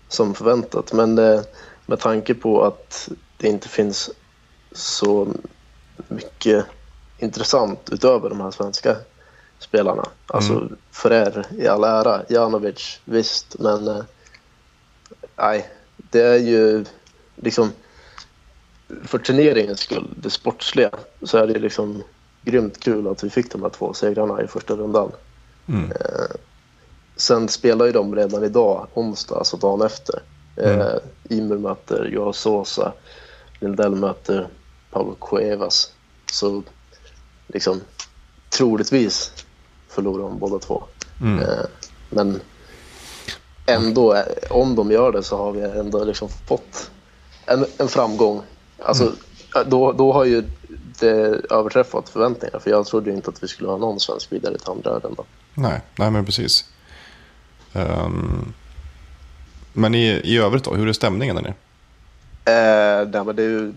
som 0.09 0.35
förväntat. 0.35 0.93
Men 0.93 1.19
uh, 1.19 1.41
med 1.87 2.01
tanke 2.01 2.35
på 2.35 2.65
att 2.65 3.09
det 3.37 3.49
inte 3.49 3.69
finns 3.69 4.11
så 4.73 5.29
mycket 6.09 6.65
intressant 7.19 7.89
utöver 7.93 8.29
de 8.29 8.41
här 8.41 8.51
svenska 8.51 8.97
spelarna. 9.63 10.09
Alltså 10.27 10.53
mm. 10.53 10.77
Ferrer 10.91 11.47
i 11.59 11.69
all 11.69 11.85
ära, 11.85 12.23
Janovic 12.29 13.01
visst, 13.05 13.59
men 13.59 13.89
eh, 13.89 14.05
nej, 15.37 15.69
det 15.97 16.23
är 16.23 16.39
ju 16.39 16.85
liksom 17.37 17.73
för 19.05 19.19
turneringens 19.19 19.81
skull, 19.81 20.09
det 20.17 20.31
sportsliga, 20.31 20.91
så 21.23 21.39
är 21.39 21.47
det 21.47 21.59
liksom 21.59 22.03
grymt 22.43 22.81
kul 22.81 23.09
att 23.09 23.25
vi 23.25 23.31
fick 23.31 23.53
de 23.53 23.63
här 23.63 23.71
två 23.71 23.95
segrarna 23.95 24.43
i 24.43 24.47
första 24.47 24.75
rundan. 24.75 25.13
Mm. 25.69 25.91
Eh, 25.91 26.37
sen 27.17 27.49
spelar 27.49 27.87
ju 27.87 27.93
de 27.93 28.15
redan 28.17 28.45
idag, 28.45 28.87
onsdag, 28.95 29.35
alltså 29.35 29.57
dagen 29.57 29.83
efter. 29.83 30.23
Mm. 30.57 30.81
Eh, 31.31 31.59
möter 31.59 32.05
Joao 32.05 32.33
Sosa, 32.33 32.93
Lindell 33.61 33.95
möter 33.95 34.49
Paulo 34.91 35.15
Cuevas. 35.15 35.93
Så 36.33 36.63
liksom 37.47 37.81
troligtvis 38.51 39.45
förlorar 39.95 40.23
de 40.23 40.39
båda 40.39 40.59
två. 40.59 40.85
Mm. 41.21 41.39
Eh, 41.45 41.65
Men 42.11 42.41
ändå, 43.67 44.15
eh, 44.15 44.23
om 44.51 44.75
de 44.77 44.91
gör 44.91 45.13
det 45.13 45.23
så 45.23 45.37
har 45.37 45.53
vi 45.53 45.61
ändå 45.63 46.05
liksom 46.05 46.29
fått 46.29 46.91
en, 47.47 47.67
en 47.79 47.89
framgång. 47.89 48.43
Alltså, 48.83 49.13
Mm. 49.57 49.71
då, 49.71 49.93
då 49.93 50.13
har 50.13 50.25
ju 50.25 50.45
det 51.01 51.41
överträffat 51.51 52.09
förväntningarna. 52.09 52.61
För 52.61 52.71
jag 52.71 52.87
trodde 52.87 53.11
ju 53.11 53.17
inte 53.17 53.31
att 53.31 53.43
vi 53.43 53.49
skulle 53.49 53.71
ha 53.71 53.77
någon 53.79 54.01
svensk 54.01 54.33
vidare 54.33 54.59
till 54.59 54.71
andra 54.71 54.99
rundan. 54.99 55.25
Nej, 55.55 55.81
nej 55.99 56.11
men 56.11 56.25
precis. 56.25 56.65
Ehm, 57.73 58.53
men 59.73 59.95
i, 59.95 60.07
i 60.07 60.39
övrigt 60.39 60.65
då, 60.65 60.75
hur 60.75 60.89
är 60.89 60.93
stämningen 60.93 61.37
där 61.37 61.43
nere? 61.43 61.55
Eh, 63.03 63.09
nej, 63.09 63.25
men 63.25 63.37
det 63.37 63.43
är 63.43 63.49
ju 63.49 63.73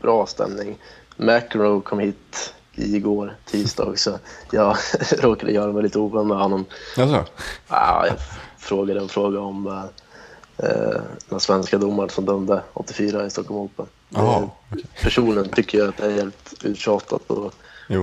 bra 0.00 0.26
stämning. 0.26 0.78
McEnroe 1.16 1.80
kom 1.80 1.98
hit 1.98 2.54
igår, 2.74 3.36
tisdag, 3.46 3.98
så 3.98 4.18
jag 4.50 4.76
råkade 5.18 5.52
göra 5.52 5.72
mig 5.72 5.82
lite 5.82 5.98
ovän 5.98 6.26
med 6.26 6.36
honom. 6.38 6.64
Alltså, 6.96 7.24
Ja, 7.68 8.06
jag 8.06 8.16
frågade 8.58 9.00
en 9.00 9.08
fråga 9.08 9.40
om 9.40 9.66
eh, 9.66 9.84
eh, 10.68 11.00
den 11.28 11.40
svenska 11.40 11.78
domaren 11.78 12.10
som 12.10 12.24
dömde 12.24 12.62
84 12.72 13.26
i 13.26 13.30
Stockholm 13.30 13.60
Open. 13.60 13.86
Jaha, 14.08 14.36
Eh, 14.42 14.48
okej. 14.72 14.84
Personen 15.02 15.48
tycker 15.48 15.78
jag 15.78 15.88
att 15.88 15.96
det 15.96 16.06
är 16.06 16.10
helt 16.10 16.54
uttjatat 16.62 17.30
och, 17.30 17.52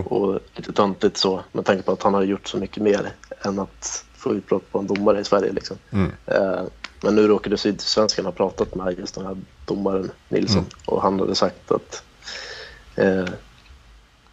och 0.06 0.40
lite 0.56 0.74
töntigt 0.74 1.18
så 1.18 1.42
med 1.52 1.66
tanke 1.66 1.84
på 1.84 1.92
att 1.92 2.04
han 2.04 2.14
har 2.14 2.24
gjort 2.24 2.48
så 2.48 2.58
mycket 2.58 2.84
mer 2.84 3.12
än 3.42 3.60
att 3.60 4.06
få 4.16 4.34
utbrott 4.34 4.72
på 4.72 4.80
en 4.80 4.88
domare 4.88 5.20
i 5.20 5.24
Sverige. 5.24 5.52
Liksom. 5.52 5.78
Mm. 5.92 6.12
Eh, 6.26 6.62
men 7.02 7.16
nu 7.16 7.28
råkade 7.28 7.58
Sydsvenskan 7.58 8.26
ha 8.26 8.32
pratat 8.32 8.76
med 8.76 9.00
just 9.00 9.16
den 9.16 9.26
här 9.26 9.38
domaren 9.66 10.12
Nilsson 10.30 10.58
Mm. 10.58 10.70
och 10.86 11.02
han 11.02 11.20
hade 11.20 11.36
sagt 11.36 11.72
att 11.72 12.04
eh, 12.96 13.26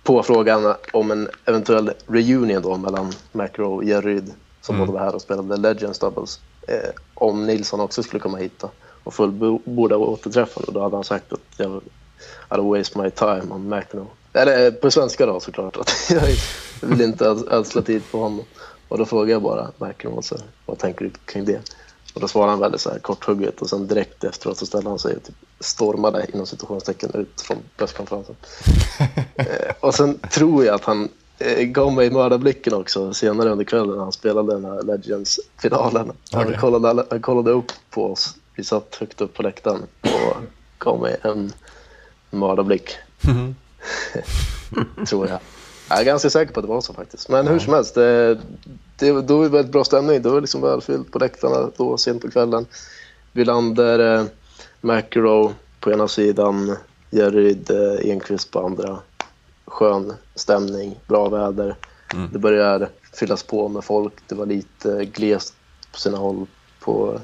på 0.06 0.22
frågan 0.22 0.74
om 0.92 1.10
en 1.10 1.28
eventuell 1.44 1.90
reunion 2.06 2.62
då 2.62 2.76
mellan 2.76 3.12
McEnroe 3.32 3.74
och 3.76 3.84
Jerry 3.84 4.14
Ryd 4.14 4.32
som 4.60 4.74
Mm. 4.74 4.86
båda 4.86 4.98
var 4.98 5.06
här 5.06 5.14
och 5.14 5.22
spelade 5.22 5.56
Legends 5.56 5.98
Doubles 5.98 6.40
eh, 6.68 6.90
om 7.14 7.46
Nilsson 7.46 7.80
också 7.80 8.02
skulle 8.02 8.20
komma 8.20 8.38
hit 8.38 8.52
då, 8.60 8.70
och 9.04 9.14
fullborda 9.14 9.96
återträffen 9.96 10.62
då 10.68 10.80
hade 10.82 10.96
han 10.96 11.04
sagt 11.04 11.32
att 11.32 11.40
jag 11.56 11.80
hade 12.48 12.62
waste 12.62 12.98
my 12.98 13.10
time 13.10 13.42
on 13.50 13.68
McEnroe. 13.68 14.06
Eller 14.32 14.66
eh, 14.66 14.72
på 14.72 14.90
svenska 14.90 15.26
då 15.26 15.40
såklart. 15.40 15.76
Att 15.80 16.10
jag 16.10 16.88
vill 16.88 17.00
inte 17.00 17.24
öds- 17.24 17.48
ödsla 17.50 17.82
tid 17.82 18.02
på 18.10 18.18
honom. 18.18 18.44
Och 18.88 18.98
då 18.98 19.04
frågade 19.04 19.30
jag 19.32 19.42
bara 19.42 19.70
så, 20.22 20.36
vad 20.66 20.78
tänker 20.78 21.04
du 21.04 21.10
kring 21.24 21.44
det? 21.44 21.60
Och 22.16 22.22
då 22.22 22.28
svarade 22.28 22.51
han 22.52 22.60
väldigt 22.60 22.80
så 22.80 22.90
här 22.90 22.98
korthugget 22.98 23.62
och 23.62 23.68
sen 23.68 23.86
direkt 23.86 24.24
efteråt 24.24 24.59
så 24.59 24.66
ställde 24.66 24.88
han 24.88 24.98
sig 24.98 25.16
och 25.16 25.22
typ 25.22 25.34
stormade 25.60 26.26
inom 26.34 26.47
situationstecken 26.47 27.10
ut 27.14 27.40
från 27.40 27.56
presskonferensen. 27.76 28.36
eh, 29.34 29.47
och 29.80 29.94
sen 29.94 30.18
tror 30.18 30.64
jag 30.64 30.74
att 30.74 30.84
han 30.84 31.09
eh, 31.38 31.64
gav 31.64 31.93
mig 31.93 32.10
mördarblicken 32.10 32.74
också 32.74 33.14
senare 33.14 33.51
under 33.51 33.64
kvällen 33.64 33.97
när 33.97 34.02
han 34.02 34.12
spelade 34.12 34.52
den 34.52 34.64
här 34.64 34.82
Legends-finalen. 34.82 36.12
Han, 36.32 36.47
Okej. 36.47 36.59
kollade, 36.59 37.06
han 37.10 37.22
kollade 37.22 37.51
upp 37.51 37.72
på 37.90 38.12
oss. 38.12 38.34
Vi 38.55 38.64
satt 38.64 38.94
högt 38.94 39.20
upp 39.20 39.34
på 39.34 39.43
läktaren 39.43 39.82
och 40.02 40.36
gav 40.78 41.01
mig 41.01 41.16
en 41.22 41.52
mördarblick. 42.30 42.97
tror 45.09 45.28
jag. 45.28 45.40
Jag 45.88 46.01
är 46.01 46.05
ganska 46.05 46.30
säker 46.30 46.52
på 46.52 46.60
att 46.60 46.66
det 46.66 46.72
var 46.72 46.80
så 46.80 46.93
faktiskt. 46.93 47.28
Men 47.28 47.48
hur 47.48 47.59
som 47.59 47.74
helst, 47.74 47.94
det, 47.94 48.38
det, 48.97 49.12
då 49.23 49.36
var 49.36 49.44
det 49.44 49.51
väldigt 49.51 49.73
bra 49.73 49.85
stämning. 49.85 50.23
Det 50.23 50.28
var 50.28 50.40
liksom 50.40 50.60
välfyllt 50.60 51.12
på 51.12 51.18
läktarna 51.18 51.70
då 51.77 51.98
sent 51.98 52.23
på 52.23 52.31
kvällen. 52.31 52.66
Wilander, 53.32 54.18
eh, 54.18 54.27
McEnroe 54.81 55.55
på 55.81 55.93
ena 55.93 56.09
sidan, 56.09 56.77
Jerryd 57.10 57.70
eh, 57.70 58.10
Enqvist 58.10 58.51
på 58.51 58.66
andra. 58.66 58.98
Skön 59.64 60.12
stämning, 60.35 60.98
bra 61.09 61.28
väder. 61.28 61.77
Det 62.32 62.39
börjar 62.39 62.89
fyllas 63.12 63.43
på 63.43 63.68
med 63.68 63.85
folk. 63.85 64.12
Det 64.27 64.35
var 64.35 64.47
lite 64.47 65.05
glest 65.05 65.55
på 65.93 65.98
sina 65.98 66.18
håll 66.18 66.47
på 66.81 67.20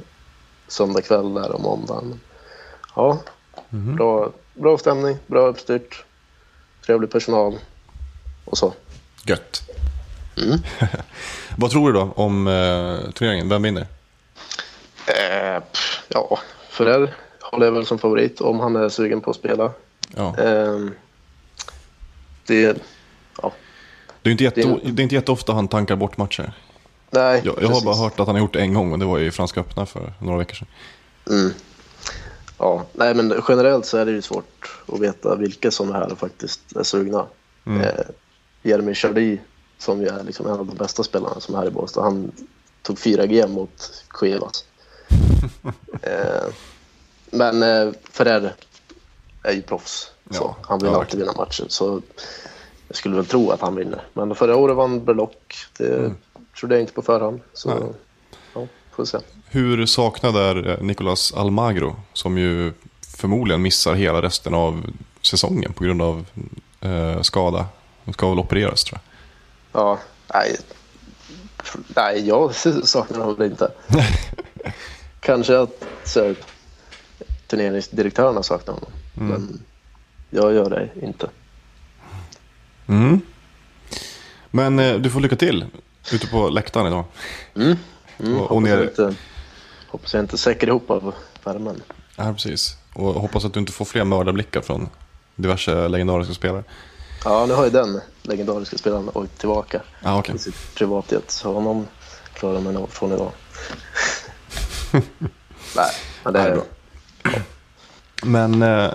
söndag 0.69 1.03
kväll 1.03 1.35
där 1.35 1.53
och 1.53 1.61
måndagen. 1.61 2.21
Ja, 2.97 3.19
bra, 3.71 4.33
bra 4.55 4.79
stämning, 4.79 5.17
bra 5.27 5.47
uppstyrt, 5.47 6.05
trevlig 6.87 7.11
personal 7.11 7.59
och 8.45 8.59
så. 8.59 8.73
gött. 9.27 9.63
Mm. 10.37 10.59
Vad 11.57 11.71
tror 11.71 11.93
du 11.93 11.99
då 11.99 12.13
om 12.17 12.47
eh, 12.47 13.11
turneringen? 13.11 13.49
Vem 13.49 13.63
vinner? 13.63 13.87
Eh, 15.07 15.61
pff, 15.63 16.03
ja, 16.09 16.39
för 16.71 16.85
det 16.85 17.11
håller 17.41 17.67
jag 17.67 17.73
väl 17.73 17.87
som 17.87 17.99
favorit 17.99 18.41
om 18.41 18.61
han 18.61 18.77
är 18.77 18.89
sugen 18.89 19.21
på 19.21 19.31
att 19.31 19.37
spela. 19.37 19.73
Ja. 20.17 20.39
Eh, 20.39 20.79
det, 22.47 22.77
ja, 23.43 23.53
Det 24.23 24.31
är 24.31 24.33
inte, 24.33 24.45
jätte, 24.45 24.61
det- 24.63 24.91
det 24.93 25.01
är 25.01 25.05
inte 25.05 25.15
jätteofta 25.15 25.53
han 25.53 25.69
tankar 25.69 25.97
bort 25.97 26.17
matcher. 26.17 26.53
nej, 27.11 27.41
Jag, 27.45 27.63
jag 27.63 27.69
har 27.69 27.85
bara 27.85 27.95
hört 27.97 28.21
att 28.21 28.27
han 28.27 28.35
har 28.37 28.41
gjort 28.43 28.53
det 28.53 28.61
en 28.61 28.75
gång 28.75 28.93
och 28.93 28.99
det 28.99 29.05
var 29.05 29.19
i 29.19 29.31
Franska 29.31 29.61
öppna 29.61 29.87
för 29.87 30.13
några 30.19 30.39
veckor 30.39 30.55
sedan. 30.55 30.69
Mm. 31.31 31.53
Ja, 32.59 32.85
nej 32.93 33.15
men 33.15 33.43
generellt 33.49 33.87
så 33.87 33.97
är 33.99 34.05
det 34.07 34.13
ju 34.13 34.23
svårt 34.23 34.71
att 34.93 35.01
veta 35.01 35.37
vilka 35.37 35.71
som 35.71 35.89
är 35.91 35.95
här 35.95 36.13
och 36.13 36.19
faktiskt 36.19 36.77
är 36.77 36.83
sugna. 36.83 37.27
Mm. 37.67 37.81
Eh, 37.81 37.89
Jeremy 38.63 38.95
Chardy 38.95 39.39
som 39.83 40.01
ju 40.01 40.09
är 40.09 40.25
liksom 40.25 40.47
en 40.47 40.53
av 40.53 40.67
de 40.67 40.77
bästa 40.77 41.03
spelarna 41.03 41.41
som 41.41 41.55
är 41.55 41.59
här 41.59 41.67
i 41.67 41.71
Båstad, 41.71 42.03
han 42.03 42.33
tog 42.83 42.97
4G 42.97 43.49
mot 43.49 44.05
Cuevas. 44.09 44.65
eh, 46.03 46.53
men 47.31 47.63
eh, 47.63 47.93
Ferrer 48.11 48.55
är 49.43 49.53
ju 49.53 49.63
proffs. 49.63 50.11
Så 50.31 50.37
Ja, 50.37 50.57
han 50.63 50.79
vill 50.79 50.91
ja, 50.93 50.99
alltid 50.99 51.21
vinna 51.21 51.33
matcher. 51.33 51.65
Så 51.69 52.03
jag 52.89 52.97
skulle 52.97 53.17
väl 53.17 53.27
tro 53.27 53.51
att 53.51 53.61
han 53.61 53.75
vinner. 53.75 54.03
Men 54.13 54.35
förra 54.35 54.57
året 54.57 54.77
vann 54.77 55.05
Berlock. 55.05 55.57
Det 55.79 56.13
trodde 56.61 56.75
jag 56.75 56.81
inte 56.83 56.93
på 56.93 57.03
förhand. 57.03 57.41
Så 57.53 57.71
Mm. 57.71 57.83
Nej. 57.83 57.93
ja, 58.55 58.67
får 58.91 59.05
se. 59.05 59.19
Hur 59.47 59.87
saknad 59.87 60.37
är 60.37 60.69
eh, 60.69 60.83
Nicolas 60.83 61.33
Almagro 61.35 61.97
som 62.13 62.39
ju 62.39 62.73
förmodligen 63.17 63.63
missar 63.63 63.95
hela 63.95 64.23
resten 64.23 64.55
av 64.55 64.87
säsongen 65.23 65.73
på 65.73 65.85
grund 65.85 66.03
av 66.03 66.25
eh, 66.81 67.21
skada. 67.21 67.67
Han 68.05 68.15
ska 68.15 68.29
väl 68.29 68.39
opereras 68.39 68.85
tror 68.85 69.01
jag. 69.03 69.12
Ja, 69.73 69.99
nej. 70.35 70.57
Nej, 71.97 72.29
jag 72.29 72.55
saknar 72.85 73.19
honom 73.19 73.35
väl 73.37 73.51
inte. 73.51 73.73
Kanske 75.21 75.59
att 75.59 75.85
så, 76.05 76.35
turneringsdirektörerna 77.47 78.43
saknar 78.43 78.75
honom. 78.75 78.91
Men 79.15 79.63
jag 80.31 80.55
gör 80.55 80.71
det 80.71 80.89
inte. 81.07 81.29
Mm. 82.87 83.21
Men 84.51 84.79
eh, 84.79 84.95
du 84.95 85.11
får 85.11 85.21
lycka 85.21 85.37
till 85.37 85.65
ute 86.13 86.27
på 86.27 86.49
läktaren 86.49 86.87
idag. 86.87 87.05
Mm. 87.55 87.77
Mm, 88.19 88.39
Och- 88.41 88.51
och 88.51 88.63
nere- 88.63 88.85
inte, 88.85 89.15
hoppas 89.89 90.15
jag 90.15 90.23
inte 90.23 90.39
säcker 90.39 90.67
ihop 90.67 90.91
av 90.91 91.15
värmen. 91.45 91.83
Ja, 92.17 92.33
precis. 92.33 92.77
Och 92.95 93.15
hoppas 93.15 93.45
att 93.45 93.55
du 93.55 93.61
inte 93.61 93.73
får 93.73 93.85
fler 93.85 94.05
mördarblickar 94.05 94.61
från 94.61 94.89
diverse 95.37 95.89
legendariska 95.89 96.35
spelare. 96.35 96.65
Ja, 97.25 97.47
nu 97.47 97.55
har 97.55 97.65
ju 97.65 97.71
den 97.71 98.01
legendariska 98.23 98.79
spelaren 98.79 99.11
åkt 99.15 99.39
tillbaka 99.39 99.81
Ja, 100.03 100.19
okej. 100.19 100.35
i 100.35 100.39
sitt 100.39 100.75
privatjet. 100.75 101.31
Så 101.31 101.53
honom 101.53 101.87
klarar 102.35 102.61
mig 102.61 102.73
nog 102.73 102.91
från 102.91 103.13
idag. 103.13 103.31
Nej, 105.77 105.91
men 106.25 106.33
det 106.33 106.41
är 106.41 106.49
är 106.49 106.55
bra. 106.55 106.65
Men 108.23 108.63
eh, 108.63 108.93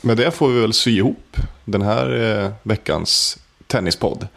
med 0.00 0.16
det 0.16 0.30
får 0.30 0.48
vi 0.48 0.60
väl 0.60 0.72
sy 0.72 0.96
ihop 0.96 1.36
den 1.64 1.82
här 1.82 2.40
eh, 2.44 2.50
veckans 2.62 3.38
tennispodd. 3.66 4.28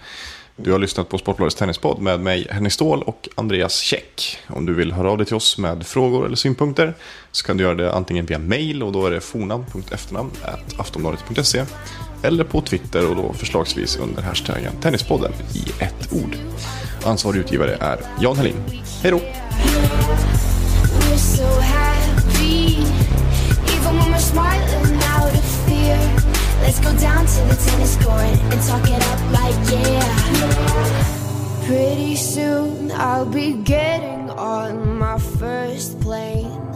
Du 0.56 0.72
har 0.72 0.80
lyssnat 0.80 1.10
på 1.10 1.18
Sportbladets 1.18 1.56
tennispodd 1.56 2.00
med 2.00 2.20
mig, 2.20 2.48
Henning 2.50 2.72
Ståhl 2.72 3.04
och 3.04 3.30
Andreas 3.36 3.80
Käck. 3.80 4.40
Om 4.48 4.66
du 4.66 4.74
vill 4.74 4.92
höra 4.92 5.12
av 5.12 5.18
dig 5.18 5.26
till 5.28 5.36
oss 5.36 5.58
med 5.58 5.88
frågor 5.88 6.26
eller 6.26 6.36
synpunkter 6.36 6.96
så 7.32 7.46
kan 7.46 7.58
du 7.58 7.64
göra 7.64 7.76
det 7.76 7.94
antingen 7.94 8.26
via 8.26 8.40
mail 8.40 8.84
och 8.84 8.92
då 8.92 9.06
är 9.06 9.12
det 9.12 9.22
fornamn.efternamn 9.22 10.32
aftonbladet.se 10.78 11.66
eller 12.24 12.44
på 12.44 12.62
Twitter 12.62 13.10
och 13.10 13.16
då 13.16 13.34
förslagsvis 13.34 13.98
under 13.98 14.22
hashtaggen 14.22 14.74
Tennispodden 14.82 15.32
i 15.54 15.84
ett 15.84 16.14
ord. 16.14 16.36
Ansvarig 17.04 17.40
utgivare 17.40 17.78
är 17.80 18.00
Jan 18.20 18.38
Helin. 18.38 18.56
Hej 19.02 19.12
då! 19.12 19.22
Let's 26.62 26.80
go 26.80 26.92
down 26.92 27.26
to 27.26 27.42
the 27.50 27.56
tennis 27.70 27.98
court 27.98 28.38
and 28.52 28.62
talk 28.62 28.88
it 28.88 29.04
up 29.12 29.20
like 29.32 29.58
yeah. 29.72 31.12
Pretty 31.68 32.16
soon 32.16 32.92
I'll 32.92 33.26
be 33.26 33.54
getting 33.66 34.30
on 34.30 35.00
my 35.00 35.18
first 35.18 36.00
plane. 36.00 36.71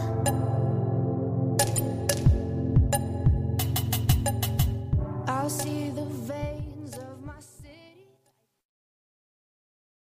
I'll 5.46 5.50
see 5.50 5.78
the 5.78 5.85